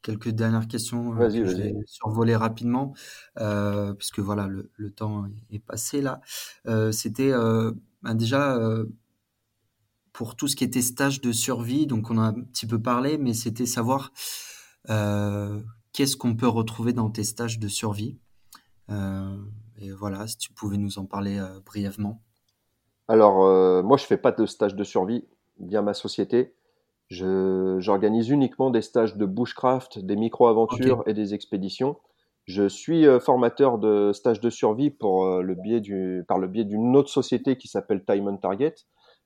quelques 0.00 0.30
dernières 0.30 0.68
questions 0.68 1.14
que 1.14 1.28
je 1.28 1.42
vais 1.42 1.74
survoler 1.86 2.34
rapidement, 2.34 2.94
puisque 3.98 4.20
voilà, 4.20 4.46
le, 4.46 4.90
temps 4.90 5.26
est 5.50 5.58
passé 5.58 6.00
là. 6.00 6.20
C'était 6.92 7.32
ben, 8.02 8.14
déjà 8.14 8.58
pour 10.18 10.34
tout 10.34 10.48
ce 10.48 10.56
qui 10.56 10.64
était 10.64 10.82
stage 10.82 11.20
de 11.20 11.30
survie. 11.30 11.86
Donc, 11.86 12.10
on 12.10 12.18
a 12.18 12.22
un 12.22 12.32
petit 12.32 12.66
peu 12.66 12.82
parlé, 12.82 13.18
mais 13.18 13.34
c'était 13.34 13.66
savoir 13.66 14.10
euh, 14.90 15.60
qu'est-ce 15.92 16.16
qu'on 16.16 16.34
peut 16.34 16.48
retrouver 16.48 16.92
dans 16.92 17.08
tes 17.08 17.22
stages 17.22 17.60
de 17.60 17.68
survie. 17.68 18.18
Euh, 18.90 19.36
et 19.80 19.92
voilà, 19.92 20.26
si 20.26 20.36
tu 20.36 20.52
pouvais 20.52 20.76
nous 20.76 20.98
en 20.98 21.04
parler 21.04 21.38
euh, 21.38 21.60
brièvement. 21.64 22.20
Alors, 23.06 23.84
moi, 23.84 23.96
je 23.96 24.06
fais 24.06 24.16
pas 24.16 24.32
de 24.32 24.44
stage 24.44 24.74
de 24.74 24.82
survie 24.82 25.24
via 25.60 25.82
ma 25.82 25.94
société. 25.94 26.52
J'organise 27.10 28.28
uniquement 28.28 28.70
des 28.70 28.82
stages 28.82 29.16
de 29.16 29.24
bushcraft, 29.24 30.00
des 30.00 30.16
micro-aventures 30.16 31.04
et 31.06 31.14
des 31.14 31.32
expéditions. 31.32 31.96
Je 32.44 32.68
suis 32.68 33.06
formateur 33.20 33.78
de 33.78 34.12
stages 34.12 34.40
de 34.40 34.50
survie 34.50 34.90
pour, 34.90 35.40
le 35.40 35.54
biais 35.54 35.80
du, 35.80 36.24
par 36.26 36.38
le 36.38 36.48
biais 36.48 36.64
d'une 36.64 36.96
autre 36.96 37.08
société 37.08 37.56
qui 37.56 37.68
s'appelle 37.68 38.04
Time 38.04 38.26
and 38.26 38.38
Target. 38.38 38.74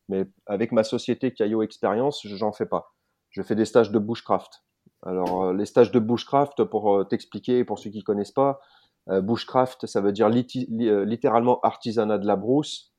Mais 0.08 0.26
avec 0.46 0.72
ma 0.72 0.84
société 0.84 1.32
Caillot 1.32 1.62
Experience, 1.62 2.26
j'en 2.26 2.52
fais 2.52 2.66
pas. 2.66 2.94
Je 3.30 3.42
fais 3.42 3.54
des 3.54 3.64
stages 3.64 3.90
de 3.90 3.98
bushcraft. 3.98 4.62
Alors, 5.04 5.44
euh, 5.44 5.52
les 5.52 5.66
stages 5.66 5.90
de 5.90 5.98
bushcraft, 5.98 6.64
pour 6.64 6.94
euh, 6.94 7.04
t'expliquer, 7.04 7.64
pour 7.64 7.78
ceux 7.78 7.90
qui 7.90 8.02
connaissent 8.02 8.32
pas, 8.32 8.60
euh, 9.08 9.20
bushcraft, 9.20 9.86
ça 9.86 10.00
veut 10.00 10.12
dire 10.12 10.28
littéralement 10.28 11.60
artisanat 11.60 12.18
de 12.18 12.26
la 12.26 12.36
brousse. 12.36 12.92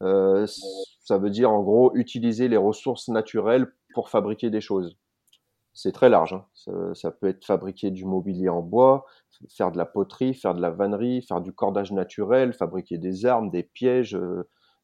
ça 0.00 1.18
veut 1.18 1.30
dire 1.30 1.50
en 1.50 1.62
gros 1.62 1.94
utiliser 1.94 2.48
les 2.48 2.56
ressources 2.56 3.08
naturelles 3.08 3.66
pour 3.94 4.08
fabriquer 4.08 4.48
des 4.48 4.60
choses. 4.60 4.96
C'est 5.74 5.92
très 5.92 6.08
large. 6.08 6.32
Hein. 6.32 6.46
Ça, 6.54 6.72
ça, 6.94 7.10
peut 7.10 7.28
être 7.28 7.44
fabriquer 7.44 7.90
du 7.90 8.04
mobilier 8.04 8.48
en 8.48 8.62
bois, 8.62 9.04
faire 9.48 9.70
de 9.70 9.76
la 9.76 9.86
poterie, 9.86 10.34
faire 10.34 10.54
de 10.54 10.60
la 10.62 10.70
vannerie, 10.70 11.22
faire 11.22 11.40
du 11.40 11.52
cordage 11.52 11.92
naturel, 11.92 12.52
fabriquer 12.52 12.98
des 12.98 13.26
armes, 13.26 13.50
des 13.50 13.62
pièges, 13.62 14.18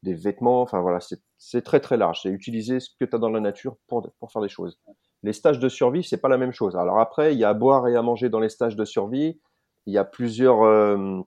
des 0.07 0.15
vêtements. 0.15 0.63
Enfin 0.63 0.81
voilà, 0.81 1.01
c'est 1.39 1.63
très 1.63 1.81
très 1.81 1.97
large. 1.97 2.23
C'est 2.23 2.31
utiliser 2.31 2.81
ce 2.81 2.89
que 2.99 3.05
tu 3.05 3.15
as 3.15 3.19
dans 3.19 3.29
la 3.29 3.41
nature 3.41 3.77
pour, 3.89 4.11
faire 4.33 4.41
des 4.41 4.49
choses. 4.49 4.79
Les 5.23 5.33
stages 5.33 5.59
de 5.59 5.69
survie, 5.69 6.05
c'est 6.05 6.21
pas 6.21 6.29
la 6.29 6.39
même 6.39 6.53
chose. 6.53 6.77
Alors 6.77 7.01
après, 7.01 7.35
il 7.35 7.39
y 7.39 7.45
a 7.45 7.51
à 7.51 7.55
boire 7.55 7.89
et 7.89 7.97
à 7.97 8.03
manger 8.03 8.29
dans 8.29 8.41
les 8.41 8.49
stages 8.49 8.77
de 8.77 8.85
survie. 8.85 9.41
Il 9.87 9.93
y 9.93 9.99
a 9.99 10.05
plusieurs 10.05 10.63
euh, 10.63 11.21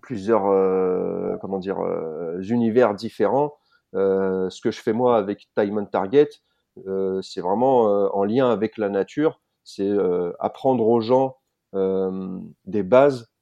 plusieurs 0.00 0.46
euh, 0.46 1.36
comment 1.40 1.58
dire 1.58 1.80
euh, 1.80 2.40
univers 2.40 2.94
différents. 2.94 3.56
ce 3.92 4.60
que 4.60 4.70
je 4.70 4.80
fais 4.80 4.92
moi 4.92 5.16
avec 5.16 5.48
Time 5.54 5.88
Target, 5.90 6.30
c'est 7.22 7.40
vraiment 7.40 7.82
en 8.16 8.24
lien 8.24 8.50
avec 8.50 8.78
la 8.78 8.88
nature. 8.88 9.40
C'est 9.64 9.90
apprendre 10.38 10.86
aux 10.86 11.00
gens 11.00 11.36
des 11.72 12.82
bases 12.82 13.33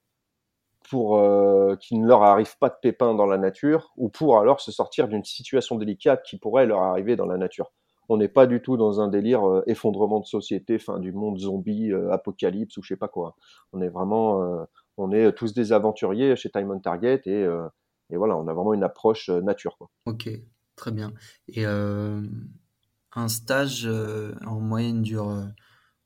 pour 0.88 1.18
euh, 1.18 1.76
qu'il 1.76 2.00
ne 2.00 2.06
leur 2.06 2.22
arrive 2.22 2.56
pas 2.59 2.68
de 2.68 2.76
pépins 2.80 3.14
dans 3.14 3.26
la 3.26 3.38
nature 3.38 3.92
ou 3.96 4.09
pour 4.09 4.38
alors 4.38 4.60
se 4.60 4.72
sortir 4.72 5.09
d'une 5.09 5.24
situation 5.24 5.76
délicate 5.76 6.22
qui 6.24 6.38
pourrait 6.38 6.66
leur 6.66 6.82
arriver 6.82 7.16
dans 7.16 7.26
la 7.26 7.36
nature. 7.36 7.72
On 8.09 8.16
n'est 8.16 8.28
pas 8.28 8.46
du 8.46 8.60
tout 8.60 8.76
dans 8.76 9.00
un 9.00 9.09
délire 9.09 9.48
euh, 9.48 9.62
effondrement 9.66 10.20
de 10.20 10.26
société, 10.26 10.78
fin 10.78 10.98
du 10.98 11.12
monde 11.12 11.38
zombie, 11.38 11.92
euh, 11.92 12.12
apocalypse 12.12 12.76
ou 12.76 12.82
je 12.82 12.88
sais 12.88 12.96
pas 12.96 13.09
quoi. 13.09 13.36
On 13.72 13.80
est 13.80 13.88
vraiment, 13.88 14.66
on 14.96 15.12
est 15.12 15.32
tous 15.32 15.54
des 15.54 15.72
aventuriers 15.72 16.36
chez 16.36 16.50
Time 16.50 16.70
on 16.70 16.80
Target 16.80 17.22
et, 17.26 17.46
et 18.10 18.16
voilà, 18.16 18.36
on 18.36 18.46
a 18.48 18.52
vraiment 18.52 18.74
une 18.74 18.84
approche 18.84 19.30
nature. 19.30 19.78
Quoi. 19.78 19.88
Ok, 20.04 20.28
très 20.76 20.92
bien. 20.92 21.12
Et 21.48 21.64
un 21.64 23.28
stage 23.28 23.88
en 24.46 24.60
moyenne 24.60 25.02
dure 25.02 25.28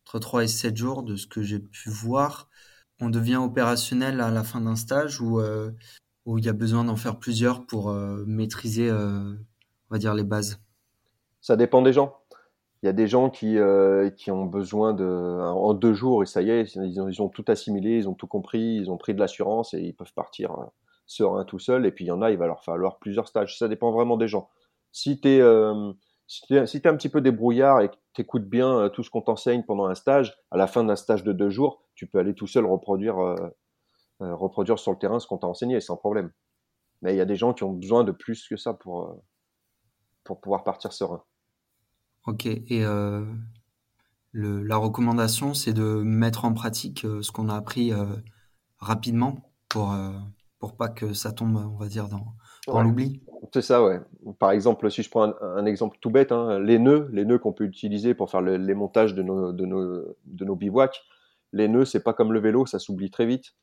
entre 0.05 0.19
3 0.21 0.45
et 0.45 0.49
7 0.49 0.77
jours 0.77 1.03
de 1.03 1.17
ce 1.17 1.27
que 1.27 1.43
j'ai 1.43 1.59
pu 1.59 1.91
voir 1.91 2.49
on 3.01 3.11
devient 3.11 3.37
opérationnel 3.37 4.21
à 4.21 4.31
la 4.31 4.43
fin 4.43 4.61
d'un 4.61 4.77
stage 4.77 5.21
ou 5.21 5.41
euh, 5.41 5.71
il 6.27 6.45
y 6.45 6.49
a 6.49 6.53
besoin 6.53 6.85
d'en 6.85 6.97
faire 6.97 7.19
plusieurs 7.19 7.67
pour 7.67 7.91
euh, 7.91 8.25
maîtriser, 8.27 8.89
euh, 8.89 9.35
on 9.91 9.95
va 9.95 9.99
dire, 9.99 10.15
les 10.15 10.25
bases 10.25 10.61
Ça 11.41 11.57
dépend 11.57 11.83
des 11.83 11.93
gens. 11.93 12.17
Il 12.83 12.87
y 12.87 12.89
a 12.89 12.93
des 12.93 13.07
gens 13.09 13.31
qui, 13.31 13.57
qui 14.17 14.31
ont 14.31 14.45
besoin 14.45 14.93
de, 14.93 15.05
en 15.05 15.73
deux 15.75 15.95
jours, 15.95 16.23
et 16.23 16.27
ça 16.27 16.43
y 16.43 16.51
est, 16.51 16.77
ils 16.77 17.01
ont, 17.01 17.09
ils 17.09 17.23
ont 17.23 17.29
tout 17.29 17.45
assimilé, 17.49 17.97
ils 17.97 18.09
ont 18.09 18.15
tout 18.15 18.27
compris, 18.27 18.77
ils 18.77 18.91
ont 18.91 18.99
pris 18.99 19.15
de 19.15 19.19
l'assurance 19.19 19.73
et 19.75 19.81
ils 19.81 19.95
peuvent 19.95 20.13
partir 20.13 20.55
serein 21.07 21.45
tout 21.45 21.59
seul. 21.59 21.87
Et 21.87 21.91
puis 21.91 22.05
il 22.05 22.09
y 22.09 22.13
en 22.13 22.21
a, 22.23 22.31
il 22.31 22.37
va 22.37 22.47
leur 22.47 22.63
falloir 22.63 22.99
plusieurs 22.99 23.29
stages. 23.29 23.59
Ça 23.59 23.67
dépend 23.67 23.91
vraiment 23.93 24.17
des 24.17 24.29
gens. 24.29 24.51
Si 24.93 25.19
tu 25.21 25.29
es 25.29 25.41
si 26.27 26.43
tu 26.47 26.57
es, 26.57 26.87
un 26.87 26.97
petit 26.97 27.09
peu 27.09 27.21
débrouillard 27.21 27.81
et 27.81 27.89
que 27.89 27.97
tu 28.13 28.23
écoutes 28.23 28.49
bien 28.49 28.79
euh, 28.79 28.89
tout 28.89 29.03
ce 29.03 29.11
qu'on 29.11 29.23
t'enseigne 29.23 29.63
pendant 29.63 29.87
un 29.87 29.95
stage, 29.95 30.37
à 30.51 30.57
la 30.57 30.67
fin 30.67 30.85
d'un 30.85 30.97
stage 30.97 31.23
de 31.23 31.33
deux 31.33 31.51
jours, 31.51 31.85
tu 31.95 32.07
peux 32.07 32.19
aller 32.19 32.35
tout 32.35 32.47
seul 32.47 32.67
reproduire, 32.67 33.19
euh, 33.19 33.37
euh, 34.23 34.35
reproduire 34.35 34.79
sur 34.79 34.93
le 34.93 34.99
terrain 34.99 35.21
ce 35.21 35.27
qu'on 35.27 35.39
t'a 35.39 35.47
enseigné 35.47 35.81
sans 35.81 35.97
problème. 35.97 36.33
Mais 37.03 37.15
il 37.15 37.17
y 37.17 37.21
a 37.21 37.27
des 37.27 37.37
gens 37.37 37.53
qui 37.55 37.63
ont 37.63 37.73
besoin 37.73 38.05
de 38.05 38.13
plus 38.13 38.49
que 38.49 38.57
ça 38.57 38.75
pour, 38.75 39.23
pour 40.25 40.41
pouvoir 40.41 40.65
partir 40.65 40.93
serein. 40.93 41.23
Ok, 42.27 42.47
et 42.47 42.83
le, 44.33 44.63
la 44.63 44.77
recommandation, 44.77 45.55
c'est 45.55 45.75
de 45.75 46.03
mettre 46.03 46.47
en 46.47 46.55
pratique 46.55 47.01
ce 47.03 47.31
qu'on 47.31 47.51
a 47.51 47.55
appris 47.55 47.93
rapidement 48.79 49.53
pour, 49.69 49.95
pour 50.59 50.77
pas 50.77 50.89
que 50.89 51.13
ça 51.13 51.33
tombe, 51.33 51.57
on 51.57 51.77
va 51.77 51.89
dire, 51.89 52.09
dans, 52.09 52.35
dans 52.67 52.83
l'oubli. 52.83 53.23
C'est 53.53 53.63
ça, 53.63 53.85
ouais. 53.85 54.01
Par 54.39 54.51
exemple, 54.51 54.91
si 54.91 55.03
je 55.03 55.11
prends 55.11 55.35
un, 55.41 55.67
exemple 55.67 55.99
tout 56.01 56.11
bête, 56.11 56.33
hein, 56.33 56.59
les 56.59 56.79
nœuds, 56.79 57.09
les 57.13 57.25
nœuds 57.25 57.39
qu'on 57.39 57.53
peut 57.53 57.65
utiliser 57.65 58.15
pour 58.15 58.31
faire 58.31 58.41
les 58.41 58.75
montages 58.75 59.15
de 59.15 59.23
nos, 59.23 59.53
de 59.53 60.55
bivouacs, 60.55 61.03
les 61.53 61.69
nœuds, 61.69 61.85
c'est 61.85 62.03
pas 62.03 62.13
comme 62.13 62.33
le 62.33 62.41
vélo, 62.41 62.67
ça 62.67 62.79
s'oublie 62.79 63.11
très 63.11 63.27
vite. 63.27 63.55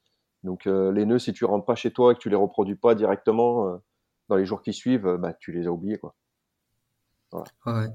Donc 0.44 0.68
euh, 0.68 0.92
les 0.92 1.06
nœuds, 1.06 1.20
si 1.20 1.34
tu 1.34 1.46
rentres 1.46 1.66
pas 1.66 1.76
chez 1.76 1.92
toi 1.92 2.12
et 2.12 2.16
que 2.16 2.20
tu 2.20 2.30
les 2.30 2.36
reproduis 2.36 2.76
pas 2.76 2.96
directement 2.96 3.68
euh, 3.68 3.78
dans 4.30 4.36
les 4.36 4.46
jours 4.46 4.62
qui 4.62 4.74
suivent, 4.74 5.08
euh, 5.08 5.18
bah 5.18 5.34
tu 5.34 5.52
les 5.52 5.68
as 5.68 5.72
oubliés, 5.72 5.98
quoi. 5.98 6.16
Ouais. 7.66 7.88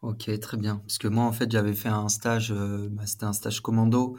Ok, 0.00 0.38
très 0.40 0.56
bien. 0.56 0.78
Parce 0.78 0.98
que 0.98 1.08
moi, 1.08 1.24
en 1.24 1.32
fait, 1.32 1.50
j'avais 1.50 1.74
fait 1.74 1.88
un 1.88 2.08
stage, 2.08 2.52
bah, 2.52 3.04
c'était 3.06 3.24
un 3.24 3.34
stage 3.34 3.60
commando 3.60 4.16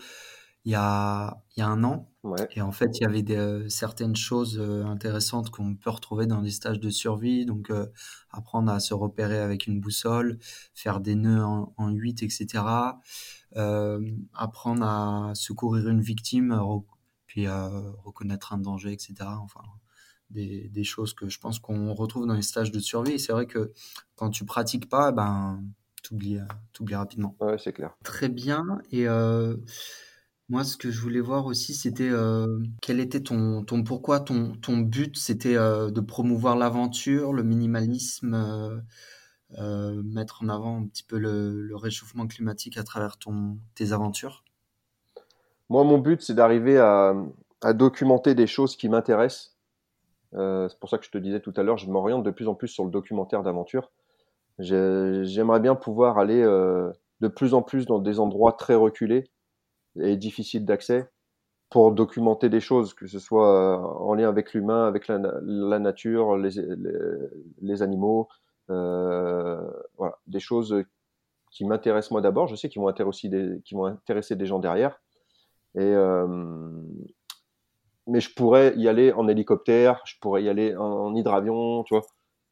il 0.66 0.72
y 0.72 0.76
a 0.76 1.40
un 1.58 1.84
an. 1.86 2.12
Et 2.52 2.62
en 2.62 2.72
fait, 2.72 2.98
il 3.00 3.04
y 3.04 3.06
avait 3.06 3.24
des, 3.24 3.36
euh, 3.36 3.70
certaines 3.70 4.16
choses 4.16 4.60
euh, 4.60 4.84
intéressantes 4.86 5.50
qu'on 5.50 5.76
peut 5.76 5.90
retrouver 5.90 6.26
dans 6.26 6.42
des 6.42 6.52
stages 6.52 6.80
de 6.80 6.90
survie. 6.90 7.46
Donc, 7.46 7.70
euh, 7.70 7.86
apprendre 8.32 8.72
à 8.72 8.80
se 8.80 8.94
repérer 8.94 9.40
avec 9.40 9.68
une 9.68 9.80
boussole, 9.80 10.40
faire 10.74 11.00
des 11.00 11.16
nœuds 11.16 11.44
en, 11.44 11.74
en 11.78 11.90
8, 11.90 12.24
etc. 12.24 12.64
apprendre 14.34 14.84
à 14.84 15.32
secourir 15.34 15.88
une 15.90 16.02
victime, 16.02 16.60
puis 17.26 17.48
reconnaître 17.48 18.54
un 18.54 18.58
danger, 18.58 18.92
etc. 18.92 19.16
Enfin, 19.42 19.62
des, 20.30 20.70
des 20.70 20.84
choses 20.84 21.14
que 21.14 21.30
je 21.30 21.40
pense 21.40 21.60
qu'on 21.60 21.94
retrouve 21.94 22.28
dans 22.28 22.36
les 22.36 22.42
stages 22.42 22.72
de 22.72 22.80
survie. 22.80 23.14
Et 23.14 23.18
c'est 23.18 23.32
vrai 23.32 23.48
que 23.48 23.74
quand 24.16 24.30
tu 24.30 24.46
pratiques 24.46 24.90
pas, 24.90 25.12
ben, 25.12 25.64
t'oublies, 26.04 26.40
t'oublies 26.74 26.96
rapidement. 26.96 27.36
Ouais, 27.40 27.58
c'est 27.58 27.74
clair. 27.74 27.96
Très 28.04 28.30
bien. 28.30 28.80
Et 28.92 29.08
moi, 30.50 30.64
ce 30.64 30.78
que 30.78 30.92
je 30.92 31.02
voulais 31.02 31.20
voir 31.20 31.46
aussi, 31.46 31.74
c'était 31.74 32.12
quel 32.82 33.00
était 33.02 33.22
ton, 33.22 33.64
ton 33.64 33.84
pourquoi, 33.84 34.22
ton, 34.22 34.78
but, 34.78 35.18
c'était 35.18 35.56
de 35.56 36.00
promouvoir 36.00 36.56
l'aventure, 36.56 37.34
le 37.34 37.44
minimalisme, 37.44 38.82
mettre 39.52 40.44
en 40.44 40.50
avant 40.50 40.78
un 40.78 40.88
petit 40.88 41.04
peu 41.04 41.18
le, 41.18 41.76
réchauffement 41.76 42.28
climatique 42.28 42.78
à 42.78 42.84
travers 42.84 43.18
ton, 43.18 43.58
tes 43.76 43.92
aventures? 43.92 44.46
Moi, 45.70 45.84
mon 45.84 45.98
but, 45.98 46.22
c'est 46.22 46.34
d'arriver 46.34 46.78
à, 46.78 47.14
documenter 47.74 48.34
des 48.34 48.48
choses 48.48 48.78
qui 48.78 48.88
m'intéressent. 48.88 49.58
c'est 50.32 50.80
pour 50.80 50.90
ça 50.90 50.98
que 50.98 51.06
je 51.06 51.12
te 51.12 51.18
disais 51.18 51.42
tout 51.42 51.54
à 51.58 51.64
l'heure, 51.64 51.78
je 51.78 51.92
m'oriente 51.92 52.24
de 52.24 52.32
plus 52.32 52.48
en 52.48 52.56
plus 52.56 52.70
sur 52.70 52.86
le 52.86 52.92
documentaire 52.92 53.44
d'aventure. 53.44 53.92
J'aimerais 54.60 55.60
bien 55.60 55.76
pouvoir 55.76 56.18
aller 56.20 56.42
de 56.42 57.28
plus 57.28 57.54
en 57.54 57.62
plus 57.62 57.86
dans 57.86 58.00
des 58.00 58.22
endroits 58.22 58.54
très 58.54 58.76
reculés 58.76 59.30
et 60.02 60.18
difficile 60.18 60.66
d'accès 60.66 61.10
pour 61.70 61.92
documenter 61.92 62.50
des 62.50 62.60
choses, 62.60 62.94
que 62.94 63.08
ce 63.08 63.20
soit 63.20 63.50
euh, 63.50 63.78
en 63.78 64.14
lien 64.14 64.30
avec 64.30 64.54
l'humain, 64.54 64.88
avec 64.88 65.08
la, 65.08 65.20
nature, 65.80 66.38
les, 66.38 67.82
animaux, 67.82 68.30
euh, 68.70 69.62
voilà, 69.98 70.18
des 70.28 70.40
choses 70.40 70.84
qui 71.52 71.66
m'intéressent 71.66 72.12
moi 72.12 72.22
d'abord. 72.22 72.48
Je 72.48 72.56
sais 72.56 72.70
qu'ils 72.70 72.82
vont 72.82 72.88
intéresser 72.88 73.30
des, 73.30 73.62
qui 73.66 73.76
vont 73.76 73.86
intéresser 73.86 74.36
des 74.36 74.46
gens 74.46 74.60
derrière. 74.60 75.02
Et 75.76 75.82
euh, 75.82 76.72
mais 78.08 78.22
je 78.22 78.34
pourrais 78.34 78.74
y 78.78 78.88
aller 78.88 79.12
en 79.12 79.28
hélicoptère, 79.28 80.02
je 80.06 80.16
pourrais 80.22 80.44
y 80.44 80.50
aller 80.50 80.76
en, 80.78 80.84
en 80.84 81.16
hydravion, 81.16 81.84
tu 81.84 81.94
vois. 81.94 82.06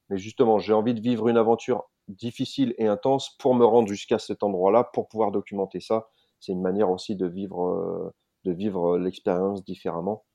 Mais 0.09 0.17
justement, 0.17 0.59
j'ai 0.59 0.73
envie 0.73 0.93
de 0.93 0.99
vivre 0.99 1.29
une 1.29 1.37
aventure 1.37 1.89
difficile 2.09 2.75
et 2.77 2.87
intense 2.87 3.35
pour 3.39 3.55
me 3.55 3.65
rendre 3.65 3.87
jusqu'à 3.87 4.19
cet 4.19 4.43
endroit-là, 4.43 4.83
pour 4.83 5.07
pouvoir 5.07 5.31
documenter 5.31 5.79
ça 5.79 6.09
c'est 6.45 6.51
une 6.51 6.61
manière 6.61 6.89
aussi 6.91 7.15
de 7.15 7.25
vivre, 7.25 7.65
euh, 7.65 8.13
de 8.45 8.51
vivre 8.51 8.97
l'expérience 8.97 9.63
différemment. 9.65 10.25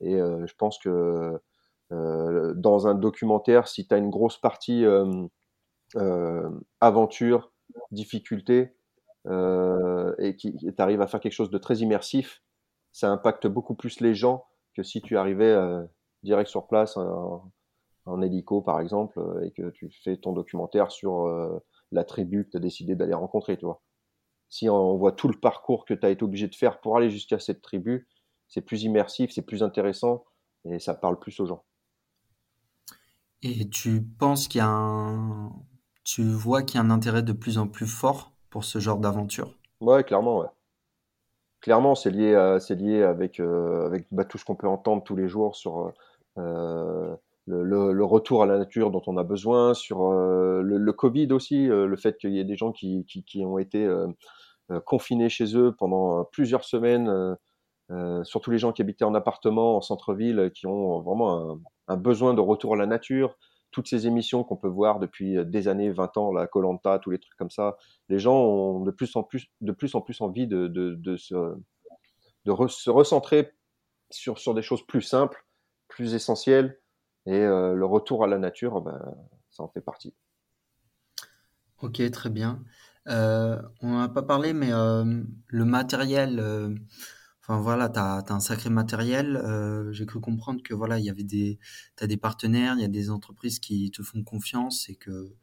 Et 0.00 0.14
euh, 0.16 0.46
je 0.46 0.54
pense 0.56 0.78
que 0.78 1.40
euh, 1.92 2.54
dans 2.54 2.86
un 2.86 2.94
documentaire, 2.94 3.68
si 3.68 3.86
tu 3.86 3.94
as 3.94 3.98
une 3.98 4.10
grosse 4.10 4.38
partie 4.38 4.84
aventure, 6.80 7.52
difficulté, 7.90 8.76
et 9.26 10.36
qui 10.36 10.56
tu 10.56 10.74
arrives 10.78 11.00
à 11.00 11.06
faire 11.06 11.20
quelque 11.20 11.32
chose 11.32 11.50
de 11.50 11.58
très 11.58 11.76
immersif, 11.78 12.42
ça 12.92 13.10
impacte 13.10 13.46
beaucoup 13.46 13.74
plus 13.74 14.00
les 14.00 14.14
gens 14.14 14.44
que 14.74 14.82
si 14.82 15.00
tu 15.00 15.16
arrivais 15.16 15.56
direct 16.22 16.50
sur 16.50 16.66
place 16.66 16.96
en, 16.96 17.50
en, 18.04 18.22
hélico 18.22 18.62
par 18.62 18.80
exemple 18.80 19.20
et 19.44 19.52
que 19.52 19.70
tu 19.70 19.90
fais 20.04 20.16
ton 20.16 20.32
documentaire 20.32 20.90
sur 20.90 21.28
la 21.92 22.04
tribu 22.04 22.44
que 22.44 22.50
tu 22.50 22.56
as 22.56 22.60
décidé 22.60 22.94
d'aller 22.94 23.14
rencontrer, 23.14 23.56
tu 23.56 23.66
si 24.48 24.68
on 24.68 24.96
voit 24.96 25.12
tout 25.12 25.28
le 25.28 25.38
parcours 25.38 25.84
que 25.84 25.94
tu 25.94 26.06
as 26.06 26.10
été 26.10 26.22
obligé 26.22 26.48
de 26.48 26.54
faire 26.54 26.80
pour 26.80 26.96
aller 26.96 27.10
jusqu'à 27.10 27.38
cette 27.38 27.62
tribu, 27.62 28.06
c'est 28.48 28.60
plus 28.60 28.84
immersif, 28.84 29.30
c'est 29.32 29.42
plus 29.42 29.62
intéressant 29.62 30.24
et 30.64 30.78
ça 30.78 30.94
parle 30.94 31.18
plus 31.18 31.38
aux 31.40 31.46
gens. 31.46 31.64
Et 33.42 33.68
tu 33.68 34.02
penses 34.02 34.48
qu'il 34.48 34.60
y 34.60 34.62
a 34.62 34.68
un. 34.68 35.52
Tu 36.04 36.22
vois 36.22 36.62
qu'il 36.62 36.76
y 36.76 36.82
a 36.82 36.86
un 36.86 36.90
intérêt 36.90 37.22
de 37.22 37.32
plus 37.32 37.58
en 37.58 37.66
plus 37.68 37.86
fort 37.86 38.32
pour 38.50 38.64
ce 38.64 38.78
genre 38.78 38.98
d'aventure? 38.98 39.54
Ouais, 39.80 40.04
clairement, 40.04 40.38
ouais. 40.38 40.46
Clairement, 41.60 41.94
c'est 41.94 42.10
lié, 42.10 42.58
c'est 42.60 42.76
lié 42.76 43.02
avec, 43.02 43.40
euh, 43.40 43.86
avec 43.86 44.06
bah, 44.12 44.24
tout 44.24 44.38
ce 44.38 44.44
qu'on 44.44 44.54
peut 44.54 44.68
entendre 44.68 45.02
tous 45.02 45.16
les 45.16 45.28
jours 45.28 45.56
sur 45.56 45.92
euh, 46.38 47.16
le, 47.46 48.04
retour 48.04 48.42
à 48.42 48.46
la 48.46 48.58
nature 48.58 48.90
dont 48.90 49.02
on 49.06 49.16
a 49.16 49.24
besoin, 49.24 49.74
sur 49.74 50.10
euh, 50.10 50.62
le, 50.62 50.92
Covid 50.92 51.32
aussi, 51.32 51.66
le 51.66 51.96
fait 51.96 52.16
qu'il 52.18 52.32
y 52.32 52.40
ait 52.40 52.44
des 52.44 52.56
gens 52.56 52.72
qui, 52.72 53.04
qui, 53.06 53.24
qui 53.24 53.44
ont 53.44 53.58
été 53.58 53.88
euh, 54.72 54.80
confinés 54.80 55.28
chez 55.28 55.56
eux 55.56 55.72
pendant 55.78 56.20
euh, 56.20 56.22
plusieurs 56.32 56.64
semaines, 56.64 57.36
euh, 57.92 58.24
surtout 58.24 58.50
les 58.50 58.58
gens 58.58 58.72
qui 58.72 58.82
habitaient 58.82 59.04
en 59.04 59.14
appartement, 59.14 59.76
en 59.76 59.80
centre-ville, 59.80 60.50
qui 60.52 60.66
ont 60.66 61.00
vraiment 61.02 61.60
un, 61.86 61.96
besoin 61.96 62.34
de 62.34 62.40
retour 62.40 62.74
à 62.74 62.76
la 62.76 62.86
nature, 62.86 63.36
toutes 63.70 63.86
ces 63.86 64.08
émissions 64.08 64.42
qu'on 64.42 64.56
peut 64.56 64.68
voir 64.68 64.98
depuis 64.98 65.36
des 65.46 65.68
années, 65.68 65.92
20 65.92 66.16
ans, 66.16 66.32
la 66.32 66.48
Colanta, 66.48 66.98
tous 66.98 67.10
les 67.10 67.20
trucs 67.20 67.36
comme 67.36 67.50
ça, 67.50 67.76
les 68.08 68.18
gens 68.18 68.36
ont 68.36 68.80
de 68.80 68.90
plus 68.90 69.14
en 69.14 69.22
plus, 69.22 69.46
de 69.60 69.70
plus, 69.70 69.94
en 69.94 70.00
plus 70.00 70.20
envie 70.20 70.48
de, 70.48 70.66
de, 70.66 70.96
de, 70.96 71.16
se, 71.16 71.34
de 72.44 72.66
se 72.66 72.90
recentrer 72.90 73.52
sur, 74.10 74.38
sur 74.38 74.52
des 74.54 74.62
choses 74.62 74.84
plus 74.84 75.02
simples, 75.02 75.46
plus 75.86 76.14
essentielles, 76.14 76.80
et 77.26 77.40
le 77.40 77.84
retour 77.84 78.24
à 78.24 78.26
la 78.26 78.38
nature, 78.38 78.80
ben, 78.80 79.00
ça 79.50 79.62
en 79.62 79.68
fait 79.68 79.80
partie. 79.80 80.14
Ok, 81.82 82.02
très 82.10 82.30
bien. 82.30 82.62
Euh, 83.08 83.60
on 83.80 83.90
n'en 83.90 84.00
a 84.00 84.08
pas 84.08 84.22
parlé, 84.22 84.52
mais 84.52 84.72
euh, 84.72 85.22
le 85.48 85.64
matériel, 85.64 86.40
euh, 86.40 86.74
enfin 87.42 87.60
voilà, 87.60 87.88
tu 87.88 87.98
as, 87.98 88.24
un 88.28 88.40
sacré 88.40 88.70
matériel. 88.70 89.40
J'ai 89.92 90.06
cru 90.06 90.20
comprendre 90.20 90.62
que 90.62 90.74
voilà, 90.74 90.98
il 90.98 91.04
y 91.04 91.10
avait 91.10 91.24
des, 91.24 91.58
as 92.00 92.06
des 92.06 92.16
partenaires, 92.16 92.74
il 92.76 92.82
y 92.82 92.84
a 92.84 92.88
des 92.88 93.10
entreprises 93.10 93.58
qui 93.60 93.90
te 93.90 94.02
font 94.02 94.22
confiance 94.24 94.88
et 94.88 94.96
que 94.96 95.34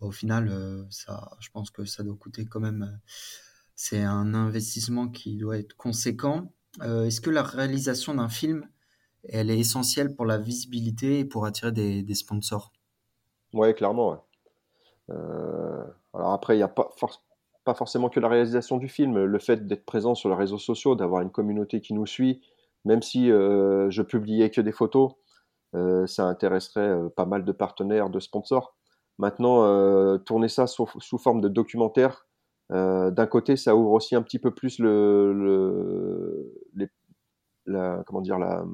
au 0.00 0.12
final, 0.12 0.86
ça, 0.90 1.30
je 1.40 1.48
pense 1.50 1.70
que 1.70 1.84
ça 1.84 2.04
doit 2.04 2.16
coûter 2.16 2.44
quand 2.46 2.60
même. 2.60 3.00
C'est 3.74 4.02
un 4.02 4.34
investissement 4.34 5.08
qui 5.08 5.36
doit 5.36 5.58
être 5.58 5.76
conséquent. 5.76 6.52
Est-ce 6.82 7.20
que 7.20 7.30
la 7.30 7.42
réalisation 7.42 8.14
d'un 8.14 8.28
film, 8.28 8.68
elle 9.28 9.50
est 9.50 9.58
essentielle 9.58 10.14
pour 10.14 10.26
la 10.26 10.38
visibilité 10.38 11.20
et 11.20 11.24
pour 11.24 11.46
attirer 11.46 11.72
des, 11.72 12.14
sponsors 12.14 12.72
Ouais, 13.52 13.74
clairement. 13.74 14.10
Ouais. 14.10 14.18
Euh, 15.10 15.84
alors 16.14 16.32
après, 16.32 16.54
il 16.54 16.58
n'y 16.58 16.64
a 16.64 16.68
pas, 16.68 16.90
pas 17.64 17.74
forcément 17.74 18.08
que 18.08 18.20
la 18.20 18.28
réalisation 18.28 18.76
du 18.76 18.88
film, 18.88 19.24
le 19.24 19.38
fait 19.38 19.66
d'être 19.66 19.84
présent 19.84 20.14
sur 20.14 20.28
les 20.28 20.34
réseaux 20.34 20.58
sociaux, 20.58 20.94
d'avoir 20.94 21.22
une 21.22 21.30
communauté 21.30 21.80
qui 21.80 21.94
nous 21.94 22.06
suit, 22.06 22.42
même 22.84 23.02
si 23.02 23.30
euh, 23.30 23.90
je 23.90 24.02
publiais 24.02 24.50
que 24.50 24.60
des 24.60 24.72
photos, 24.72 25.12
euh, 25.74 26.06
ça 26.06 26.24
intéresserait 26.24 26.96
pas 27.16 27.26
mal 27.26 27.44
de 27.44 27.52
partenaires, 27.52 28.10
de 28.10 28.20
sponsors. 28.20 28.74
Maintenant, 29.18 30.18
tourner 30.18 30.48
ça 30.48 30.68
sous, 30.68 30.86
forme 31.18 31.40
de 31.40 31.48
documentaire, 31.48 32.28
d'un 32.70 33.26
côté, 33.26 33.56
ça 33.56 33.74
ouvre 33.74 33.90
aussi 33.90 34.14
un 34.14 34.22
petit 34.22 34.38
peu 34.38 34.54
plus 34.54 34.78
le, 34.78 35.32
le 35.32 36.54
la, 37.68 38.02
comment 38.06 38.20
dire, 38.20 38.38
la, 38.38 38.64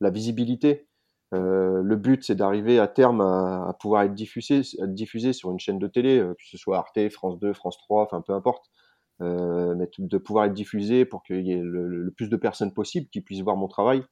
la 0.00 0.10
visibilité. 0.10 0.86
Euh, 1.34 1.82
le 1.82 1.96
but, 1.96 2.24
c'est 2.24 2.34
d'arriver 2.34 2.78
à 2.78 2.88
terme 2.88 3.20
à, 3.20 3.76
pouvoir 3.80 4.02
être 4.02 4.14
diffusé, 4.14 4.62
diffusé, 4.86 5.32
sur 5.32 5.50
une 5.50 5.58
chaîne 5.58 5.78
de 5.78 5.88
télé, 5.88 6.18
euh, 6.18 6.34
que 6.34 6.44
ce 6.44 6.56
soit 6.56 6.78
Arte, 6.78 7.08
France 7.10 7.38
2, 7.40 7.52
France 7.52 7.78
3, 7.78 8.04
enfin 8.04 8.20
peu 8.20 8.32
importe, 8.32 8.70
euh, 9.22 9.74
mais 9.74 9.90
de 9.98 10.18
pouvoir 10.18 10.44
être 10.44 10.52
diffusé 10.52 11.04
pour 11.04 11.22
qu'il 11.22 11.46
y 11.46 11.52
ait 11.52 11.60
le, 11.62 12.12
plus 12.16 12.28
de 12.28 12.36
personnes 12.36 12.72
possible 12.72 13.08
qui 13.08 13.20
puissent 13.20 13.42
voir 13.42 13.56
mon 13.56 13.68
travail. 13.68 14.04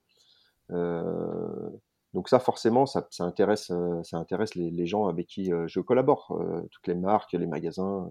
donc 0.70 2.28
ça, 2.28 2.38
forcément, 2.40 2.86
ça, 2.86 3.06
intéresse, 3.20 3.72
ça 4.02 4.18
intéresse 4.18 4.54
les, 4.54 4.86
gens 4.86 5.06
avec 5.06 5.26
qui 5.26 5.52
je 5.66 5.80
collabore, 5.80 6.40
toutes 6.70 6.86
les 6.88 6.94
marques, 6.94 7.32
les 7.32 7.46
magasins. 7.46 8.10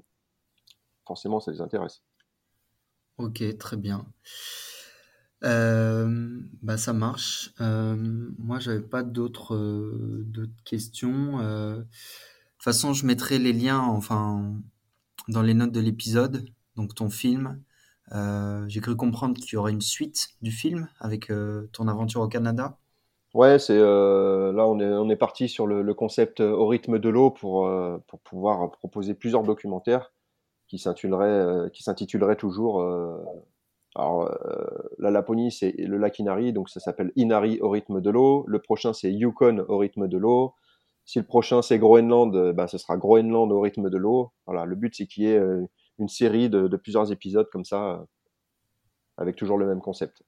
Forcément, 1.06 1.42
ça 1.42 1.52
les 1.52 1.62
intéresse. 1.62 2.02
Ok, 3.18 3.44
très 3.58 3.78
bien. 3.78 4.06
Euh, 5.44 6.40
bah 6.62 6.78
ça 6.78 6.94
marche. 6.94 7.52
Euh, 7.60 7.96
moi, 8.38 8.60
j'avais 8.60 8.82
pas 8.82 9.04
d'autres 9.04 9.56
euh, 9.56 10.50
questions. 10.66 11.38
De 11.40 11.84
toute 11.84 12.64
façon, 12.64 12.94
je 12.94 13.06
mettrai 13.06 13.40
les 13.40 13.54
liens, 13.54 13.80
enfin, 13.80 14.54
dans 15.28 15.42
les 15.42 15.54
notes 15.54 15.72
de 15.72 15.82
l'épisode, 15.82 16.46
donc 16.76 16.96
ton 16.96 17.10
film. 17.10 17.62
J'ai 18.68 18.80
cru 18.80 18.96
comprendre 18.96 19.36
qu'il 19.36 19.54
y 19.54 19.58
aurait 19.58 19.72
une 19.72 19.82
suite 19.82 20.30
du 20.42 20.52
film 20.52 20.88
avec 21.00 21.32
ton 21.72 21.88
aventure 21.88 22.22
au 22.22 22.28
Canada. 22.28 22.78
Ouais, 23.34 23.58
c'est 23.58 23.80
là 23.80 24.68
on 24.68 24.80
est 24.80 24.86
on 24.88 25.10
est 25.10 25.16
parti 25.16 25.50
sur 25.50 25.66
le, 25.66 25.94
concept 25.96 26.40
au 26.40 26.68
rythme 26.68 27.00
de 27.00 27.10
l'eau 27.10 27.32
pour 27.32 27.68
pour 28.08 28.20
pouvoir 28.20 28.70
proposer 28.70 29.16
plusieurs 29.16 29.42
documentaires 29.42 30.14
qui 30.68 30.78
qui 30.78 31.84
s'intituleraient 31.84 32.36
toujours 32.36 32.84
alors, 33.96 34.32
euh, 34.46 34.66
la 34.98 35.12
Laponie, 35.12 35.52
c'est 35.52 35.72
le 35.78 35.98
lac 35.98 36.18
Inari, 36.18 36.52
donc 36.52 36.70
ça 36.70 36.80
s'appelle 36.80 37.12
Inari 37.16 37.60
au 37.62 37.70
rythme 37.70 38.02
de 38.02 38.10
l'eau. 38.10 38.44
Le 38.48 38.60
prochain, 38.60 38.92
c'est 38.94 39.12
Yukon 39.12 39.66
au 39.68 39.78
rythme 39.78 40.08
de 40.08 40.18
l'eau. 40.18 40.56
Si 41.06 41.20
le 41.20 41.26
prochain, 41.26 41.62
c'est 41.62 41.78
Groenland, 41.78 42.54
ben, 42.54 42.68
ce 42.68 42.78
sera 42.78 42.98
Groenland 42.98 43.52
au 43.52 43.62
rythme 43.62 43.90
de 43.90 43.98
l'eau. 43.98 44.32
Voilà, 44.48 44.66
le 44.66 44.76
but, 44.76 44.96
c'est 44.96 45.06
qu'il 45.06 45.24
y 45.24 45.28
ait 45.28 45.38
euh, 45.38 45.66
une 46.00 46.08
série 46.08 46.50
de, 46.50 46.68
plusieurs 46.78 47.12
épisodes 47.12 47.48
comme 47.52 47.66
ça, 47.66 48.06
avec 49.18 49.36
toujours 49.36 49.58
le 49.58 49.68
même 49.68 49.82
concept. 49.82 50.24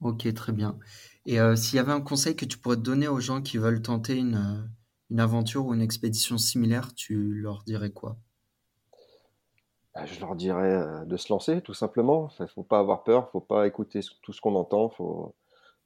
Ok, 0.00 0.32
très 0.34 0.52
bien. 0.52 0.78
Et 1.24 1.38
s'il 1.56 1.76
y 1.76 1.78
avait 1.78 1.92
un 1.92 2.00
conseil 2.00 2.36
que 2.36 2.44
tu 2.44 2.58
pourrais 2.58 2.76
donner 2.76 3.08
aux 3.08 3.20
gens 3.20 3.40
qui 3.40 3.58
veulent 3.58 3.80
tenter 3.80 4.16
une, 4.16 4.68
aventure 5.16 5.66
ou 5.66 5.74
une 5.74 5.80
expédition 5.80 6.36
similaire, 6.36 6.94
tu 6.94 7.34
leur 7.34 7.62
dirais 7.64 7.90
quoi? 7.90 8.18
Je 10.04 10.20
leur 10.20 10.34
dirais 10.36 10.72
euh, 10.72 11.04
de 11.04 11.16
se 11.16 11.32
lancer, 11.32 11.60
tout 11.62 11.74
simplement. 11.74 12.28
Il 12.38 12.42
ne 12.42 12.48
faut 12.48 12.62
pas 12.62 12.78
avoir 12.78 13.02
peur, 13.04 13.26
il 13.28 13.32
faut 13.32 13.40
pas 13.40 13.66
écouter 13.66 14.00
tout 14.22 14.32
ce 14.32 14.40
qu'on 14.40 14.54
entend, 14.54 14.90
il 14.92 14.96
faut, 14.96 15.34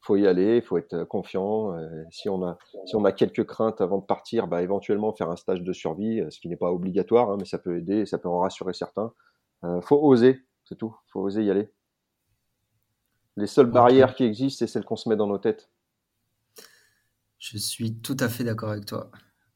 faut 0.00 0.16
y 0.16 0.26
aller, 0.26 0.56
il 0.56 0.62
faut 0.62 0.78
être 0.78 1.04
confiant. 1.04 1.76
si 2.10 2.28
on 2.28 2.42
a 2.44 2.58
si 2.86 2.96
on 2.96 3.04
a 3.04 3.12
quelques 3.12 3.46
craintes 3.46 3.80
avant 3.80 3.98
de 3.98 4.04
partir, 4.04 4.46
bah, 4.48 4.62
éventuellement 4.62 5.12
faire 5.12 5.30
un 5.30 5.36
stage 5.36 5.62
de 5.62 5.72
survie, 5.72 6.22
ce 6.30 6.40
qui 6.40 6.48
n'est 6.48 6.56
pas 6.56 6.72
obligatoire, 6.72 7.30
hein, 7.30 7.36
mais 7.38 7.44
ça 7.44 7.58
peut 7.58 7.76
aider, 7.76 8.06
ça 8.06 8.18
peut 8.18 8.28
en 8.28 8.38
rassurer 8.40 8.72
certains. 8.72 9.12
faut 9.82 10.00
oser, 10.02 10.40
c'est 10.64 10.76
tout. 10.76 10.96
Faut 11.08 11.20
oser 11.20 11.44
y 11.44 11.50
aller. 11.50 11.70
Les 13.36 13.46
seules 13.46 13.70
barrières 13.70 14.14
qui 14.14 14.24
existent, 14.24 14.58
c'est 14.58 14.66
celles 14.66 14.84
qu'on 14.84 14.96
se 14.96 15.08
met 15.08 15.16
dans 15.16 15.26
nos 15.26 15.38
têtes. 15.38 15.70
Je 17.38 17.56
suis 17.56 17.96
tout 17.96 18.16
à 18.20 18.28
fait 18.28 18.44
d'accord 18.44 18.70
avec 18.70 18.86
toi. 18.86 19.10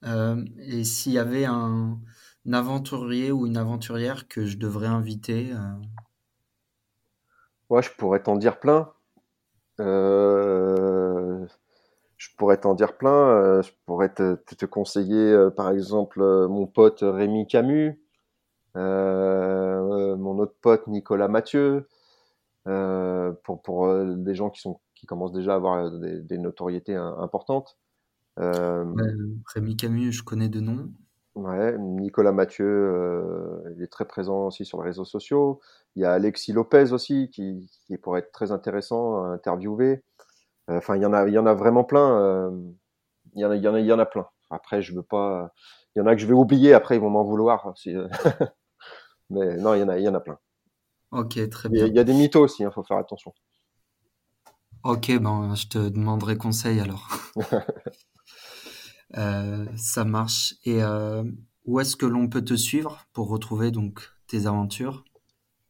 Euh, 0.05 0.45
et 0.59 0.85
s'il 0.85 1.13
y 1.13 1.19
avait 1.19 1.45
un, 1.45 1.99
aventurier 2.53 3.33
ou 3.33 3.47
une 3.47 3.57
aventurière 3.57 4.29
que 4.29 4.45
je 4.45 4.59
devrais 4.59 4.87
inviter 4.87 5.53
euh, 5.53 5.75
Ouais, 7.71 7.83
je 7.83 7.91
pourrais 7.91 8.23
t'en 8.23 8.37
dire 8.37 8.61
plein. 8.61 8.93
Euh, 9.81 11.47
je 12.17 12.29
pourrais 12.37 12.59
t'en 12.59 12.75
dire 12.75 12.97
plein. 12.97 13.63
Je 13.63 13.71
pourrais 13.87 14.13
te, 14.13 14.67
conseiller, 14.67 15.49
par 15.57 15.71
exemple, 15.71 16.21
mon 16.21 16.67
pote 16.67 17.01
Rémi 17.01 17.47
Camus, 17.47 17.99
mon 18.75 20.39
autre 20.39 20.55
pote 20.61 20.87
Nicolas 20.87 21.29
Mathieu, 21.29 21.89
pour, 22.65 23.63
pour 23.63 24.05
des 24.05 24.35
gens 24.35 24.51
qui 24.51 24.61
sont 24.61 24.79
qui 25.05 25.07
commencent 25.07 25.33
déjà 25.33 25.53
à 25.53 25.57
avoir 25.57 25.91
des, 25.91 26.39
notoriétés 26.39 26.95
importantes. 26.95 27.77
Euh, 28.39 28.85
Rémi 29.55 29.77
Camus, 29.77 30.13
je 30.13 30.23
connais 30.23 30.49
de 30.49 30.61
nom. 30.61 30.91
Ouais, 31.35 31.77
Nicolas 31.79 32.31
Mathieu, 32.31 32.65
euh, 32.67 33.73
il 33.77 33.83
est 33.83 33.89
très 33.89 34.05
présent 34.05 34.47
aussi 34.47 34.65
sur 34.65 34.81
les 34.83 34.91
réseaux 34.91 35.05
sociaux. 35.05 35.61
Il 35.97 36.03
y 36.03 36.05
a 36.05 36.13
Alexis 36.13 36.53
Lopez 36.53 36.93
aussi, 36.93 37.29
qui, 37.31 37.69
qui 37.87 37.99
pourrait 37.99 38.21
être 38.21 38.31
très 38.31 38.53
intéressant 38.53 39.25
à 39.25 39.29
interviewer. 39.31 40.05
Euh, 40.71 40.79
enfin, 40.79 40.97
il 40.97 41.03
y 41.03 41.07
en 41.07 41.13
a, 41.13 41.27
il 41.27 41.35
y 41.35 41.39
en 41.39 41.47
a 41.47 41.55
vraiment 41.55 41.83
plein. 41.83 42.21
Euh, 42.21 42.51
il 43.35 43.41
y 43.41 43.45
en 43.45 43.51
a, 43.51 43.57
il 43.57 43.63
y 43.63 43.69
en 43.69 43.75
a, 43.75 43.81
il 43.81 43.87
y 43.87 43.93
en 43.93 43.99
a 43.99 44.07
plein. 44.07 44.27
Après, 44.51 44.81
je 44.81 44.95
veux 44.95 45.03
pas. 45.03 45.53
Il 45.97 46.01
y 46.01 46.03
en 46.03 46.07
a 46.07 46.15
que 46.15 46.21
je 46.21 46.27
vais 46.27 46.35
oublier. 46.35 46.73
Après, 46.73 46.97
ils 46.97 47.01
vont 47.01 47.11
m'en 47.11 47.25
vouloir. 47.25 47.75
Mais 49.31 49.57
non, 49.57 49.75
il 49.75 49.81
y 49.81 49.83
en 49.83 49.89
a, 49.89 49.99
il 49.99 50.05
y 50.05 50.09
en 50.09 50.15
a 50.15 50.21
plein. 50.21 50.39
Ok, 51.11 51.49
très 51.49 51.69
bien. 51.69 51.87
Il 51.87 51.95
y 51.95 51.99
a, 51.99 52.05
des 52.05 52.15
mythos 52.15 52.45
aussi. 52.45 52.63
Il 52.63 52.67
hein, 52.67 52.71
faut 52.71 52.85
faire 52.85 52.99
attention. 52.99 53.35
Ok, 54.85 55.11
ben, 55.19 55.55
je 55.55 55.67
te 55.67 55.89
demanderai 55.89 56.37
conseil 56.37 56.79
alors. 56.81 57.09
Euh, 59.17 59.67
ça 59.77 60.05
marche. 60.05 60.55
Et 60.65 60.83
euh, 60.83 61.23
où 61.67 61.81
est-ce 61.81 61.97
que 61.97 62.07
l'on 62.07 62.29
peut 62.29 62.45
te 62.45 62.55
suivre 62.55 63.05
pour 63.13 63.29
retrouver 63.29 63.71
donc 63.71 64.11
tes 64.27 64.47
aventures? 64.47 65.05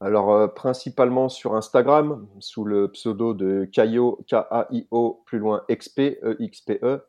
Alors 0.00 0.32
euh, 0.32 0.48
principalement 0.48 1.28
sur 1.28 1.54
Instagram 1.54 2.26
sous 2.40 2.64
le 2.64 2.90
pseudo 2.90 3.32
de 3.32 3.64
Kaio 3.72 4.24
K-A-I-O 4.28 5.22
plus 5.26 5.38
loin 5.38 5.62
XP 5.70 6.18
E 6.22 6.36
X 6.40 6.62
P 6.62 6.78
E. 6.82 7.00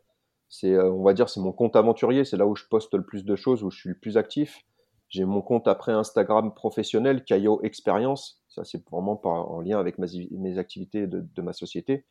C'est 0.48 0.78
on 0.78 1.04
va 1.04 1.14
dire 1.14 1.28
c'est 1.28 1.40
mon 1.40 1.52
compte 1.52 1.76
aventurier, 1.76 2.24
c'est 2.24 2.38
là 2.38 2.46
où 2.46 2.56
je 2.56 2.64
poste 2.70 2.94
le 2.94 3.04
plus 3.04 3.26
de 3.26 3.36
choses, 3.36 3.64
où 3.64 3.72
je 3.72 3.78
suis 3.78 3.90
le 3.90 3.98
plus 4.00 4.18
actif. 4.18 4.62
J'ai 5.10 5.26
mon 5.26 5.42
compte 5.42 5.68
après 5.68 5.92
Instagram 5.92 6.54
professionnel, 6.54 7.24
Caillot 7.24 7.62
Experience. 7.64 8.42
Ça, 8.48 8.64
c'est 8.64 8.88
vraiment 8.90 9.16
pas 9.16 9.30
en 9.30 9.62
lien 9.62 9.80
avec 9.80 9.98
mes 9.98 10.58
activités 10.58 11.08
de, 11.08 11.42
ma 11.42 11.54
société. 11.54 12.06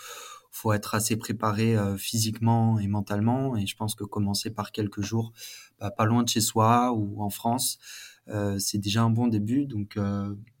faut 0.51 0.73
être 0.73 0.95
assez 0.95 1.15
préparé 1.15 1.77
euh, 1.77 1.95
physiquement 1.95 2.79
et 2.79 2.87
mentalement. 2.87 3.55
Et 3.55 3.67
je 3.67 3.75
pense 3.75 3.95
que 3.95 4.03
commencer 4.03 4.49
par 4.49 4.71
quelques 4.71 5.01
jours, 5.01 5.31
bah, 5.79 5.91
pas 5.91 6.05
loin 6.05 6.23
de 6.23 6.29
chez 6.29 6.41
soi 6.41 6.91
ou 6.91 7.21
en 7.21 7.29
France, 7.29 7.77
euh, 8.18 8.18
c'est 8.59 8.77
déjà 8.77 9.03
un 9.03 9.09
bon 9.09 9.27
début. 9.27 9.65
Donc, 9.65 9.97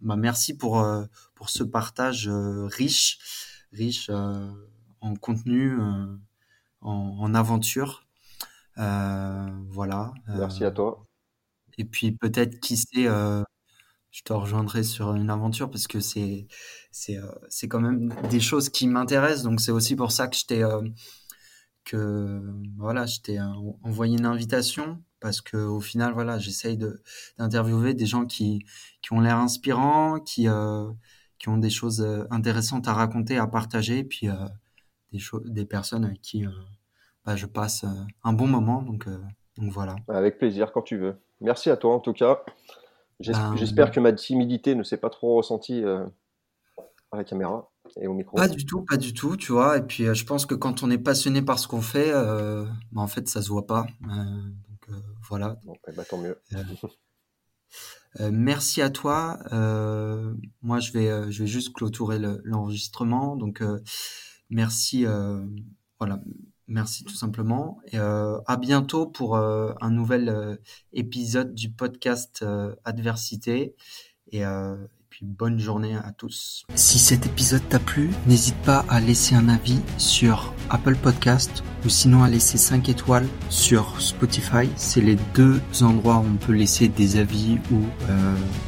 bah, 0.01 0.15
merci 0.15 0.57
pour 0.57 0.85
pour 1.35 1.49
ce 1.49 1.63
partage 1.63 2.29
riche, 2.29 3.19
riche 3.71 4.09
en 4.09 5.15
contenu, 5.15 5.79
en, 5.79 6.19
en, 6.81 7.33
aventure. 7.35 8.05
voilà. 8.75 10.13
Merci 10.27 10.63
à 10.63 10.71
toi. 10.71 11.03
Et 11.77 11.85
puis 11.85 12.11
peut-être 12.11 12.59
qui 12.59 12.77
sait 12.77 13.07
je 14.11 14.21
te 14.23 14.33
rejoindrai 14.33 14.83
sur 14.83 15.13
une 15.13 15.29
aventure 15.29 15.69
parce 15.69 15.87
que 15.87 15.99
c'est 15.99 16.47
c'est 16.91 17.17
euh, 17.17 17.31
c'est 17.49 17.67
quand 17.67 17.79
même 17.79 18.13
des 18.29 18.39
choses 18.39 18.69
qui 18.69 18.87
m'intéressent 18.87 19.43
donc 19.43 19.61
c'est 19.61 19.71
aussi 19.71 19.95
pour 19.95 20.11
ça 20.11 20.27
que 20.27 20.35
je 20.35 20.45
t'ai 20.45 20.63
euh, 20.63 20.81
que 21.85 22.41
voilà 22.77 23.05
je 23.05 23.19
t'ai 23.19 23.39
envoyé 23.83 24.17
une 24.17 24.25
invitation 24.25 25.01
parce 25.19 25.41
que 25.41 25.57
au 25.57 25.79
final 25.79 26.13
voilà 26.13 26.39
j'essaye 26.39 26.77
de 26.77 27.01
d'interviewer 27.37 27.93
des 27.93 28.05
gens 28.05 28.25
qui 28.25 28.65
qui 29.01 29.13
ont 29.13 29.21
l'air 29.21 29.37
inspirants 29.37 30.19
qui 30.19 30.47
euh, 30.47 30.89
qui 31.37 31.49
ont 31.49 31.57
des 31.57 31.69
choses 31.69 32.05
intéressantes 32.31 32.87
à 32.87 32.93
raconter 32.93 33.37
à 33.37 33.47
partager 33.47 34.03
puis 34.03 34.27
des 35.11 35.19
choses 35.19 35.43
des 35.45 35.65
personnes 35.65 36.05
avec 36.05 36.21
qui 36.21 36.45
bah, 37.25 37.35
je 37.35 37.45
passe 37.45 37.85
un 38.23 38.33
bon 38.33 38.47
moment 38.47 38.81
donc 38.81 39.07
donc 39.57 39.71
voilà 39.71 39.95
avec 40.07 40.37
plaisir 40.37 40.71
quand 40.71 40.81
tu 40.81 40.97
veux 40.97 41.15
merci 41.41 41.69
à 41.69 41.77
toi 41.77 41.95
en 41.95 41.99
tout 41.99 42.13
cas 42.13 42.43
ben, 43.27 43.55
j'espère 43.57 43.91
que 43.91 43.99
ma 43.99 44.13
timidité 44.13 44.75
ne 44.75 44.83
s'est 44.83 44.97
pas 44.97 45.09
trop 45.09 45.35
ressentie 45.35 45.83
euh, 45.83 46.05
à 47.11 47.17
la 47.17 47.23
caméra 47.23 47.69
et 47.99 48.07
au 48.07 48.13
micro. 48.13 48.37
Pas 48.37 48.47
du 48.47 48.65
tout, 48.65 48.83
pas 48.83 48.97
du 48.97 49.13
tout, 49.13 49.35
tu 49.35 49.51
vois. 49.51 49.77
Et 49.77 49.81
puis, 49.81 50.05
euh, 50.05 50.13
je 50.13 50.25
pense 50.25 50.45
que 50.45 50.55
quand 50.55 50.83
on 50.83 50.91
est 50.91 50.97
passionné 50.97 51.41
par 51.41 51.59
ce 51.59 51.67
qu'on 51.67 51.81
fait, 51.81 52.11
euh, 52.13 52.65
ben, 52.91 53.01
en 53.01 53.07
fait, 53.07 53.27
ça 53.27 53.41
se 53.41 53.49
voit 53.49 53.67
pas. 53.67 53.85
Donc 54.89 55.03
voilà. 55.27 55.57
Bon, 55.63 55.75
eh 55.87 55.91
ben, 55.91 56.03
tant 56.03 56.17
mieux. 56.17 56.41
merci 58.31 58.81
à 58.81 58.89
toi. 58.89 59.39
moi, 60.61 60.79
je 60.79 60.91
vais, 60.91 61.31
je 61.31 61.43
vais 61.43 61.47
juste 61.47 61.73
clôturer 61.73 62.19
l'enregistrement. 62.43 63.35
donc, 63.35 63.63
merci. 64.49 65.05
voilà. 65.99 66.19
Merci 66.69 67.03
tout 67.03 67.15
simplement. 67.15 67.79
Et 67.87 67.97
euh, 67.97 68.39
à 68.45 68.55
bientôt 68.55 69.07
pour 69.07 69.35
euh, 69.35 69.73
un 69.81 69.89
nouvel 69.89 70.29
euh, 70.29 70.55
épisode 70.93 71.55
du 71.55 71.71
podcast 71.71 72.45
Adversité. 72.85 73.75
Et, 74.31 74.43
bonne 75.21 75.59
journée 75.59 75.95
à 75.95 76.11
tous. 76.11 76.63
Si 76.75 76.99
cet 76.99 77.25
épisode 77.25 77.67
t'a 77.69 77.79
plu, 77.79 78.09
n'hésite 78.27 78.57
pas 78.57 78.85
à 78.89 78.99
laisser 78.99 79.35
un 79.35 79.49
avis 79.49 79.79
sur 79.97 80.53
Apple 80.69 80.95
Podcast 80.95 81.63
ou 81.85 81.89
sinon 81.89 82.23
à 82.23 82.29
laisser 82.29 82.57
5 82.57 82.89
étoiles 82.89 83.27
sur 83.49 84.01
Spotify. 84.01 84.69
C'est 84.75 85.01
les 85.01 85.17
deux 85.33 85.61
endroits 85.81 86.17
où 86.17 86.25
on 86.25 86.37
peut 86.37 86.53
laisser 86.53 86.87
des 86.87 87.17
avis 87.17 87.57
ou 87.71 87.81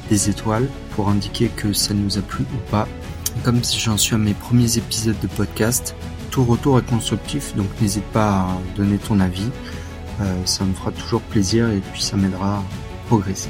des 0.09 0.29
étoiles 0.29 0.67
pour 0.95 1.09
indiquer 1.09 1.49
que 1.49 1.73
ça 1.73 1.93
nous 1.93 2.17
a 2.17 2.21
plu 2.21 2.43
ou 2.43 2.69
pas. 2.69 2.87
Comme 3.43 3.63
si 3.63 3.79
j'en 3.79 3.97
suis 3.97 4.15
à 4.15 4.17
mes 4.17 4.33
premiers 4.33 4.77
épisodes 4.77 5.19
de 5.21 5.27
podcast, 5.27 5.95
tout 6.31 6.43
retour 6.45 6.79
est 6.79 6.89
constructif, 6.89 7.55
donc 7.55 7.67
n'hésite 7.81 8.05
pas 8.05 8.41
à 8.41 8.57
donner 8.75 8.97
ton 8.97 9.19
avis. 9.19 9.49
Euh, 10.21 10.45
ça 10.45 10.63
me 10.63 10.73
fera 10.73 10.91
toujours 10.91 11.21
plaisir 11.21 11.69
et 11.69 11.81
puis 11.91 12.01
ça 12.01 12.17
m'aidera 12.17 12.59
à 12.59 12.63
progresser. 13.07 13.49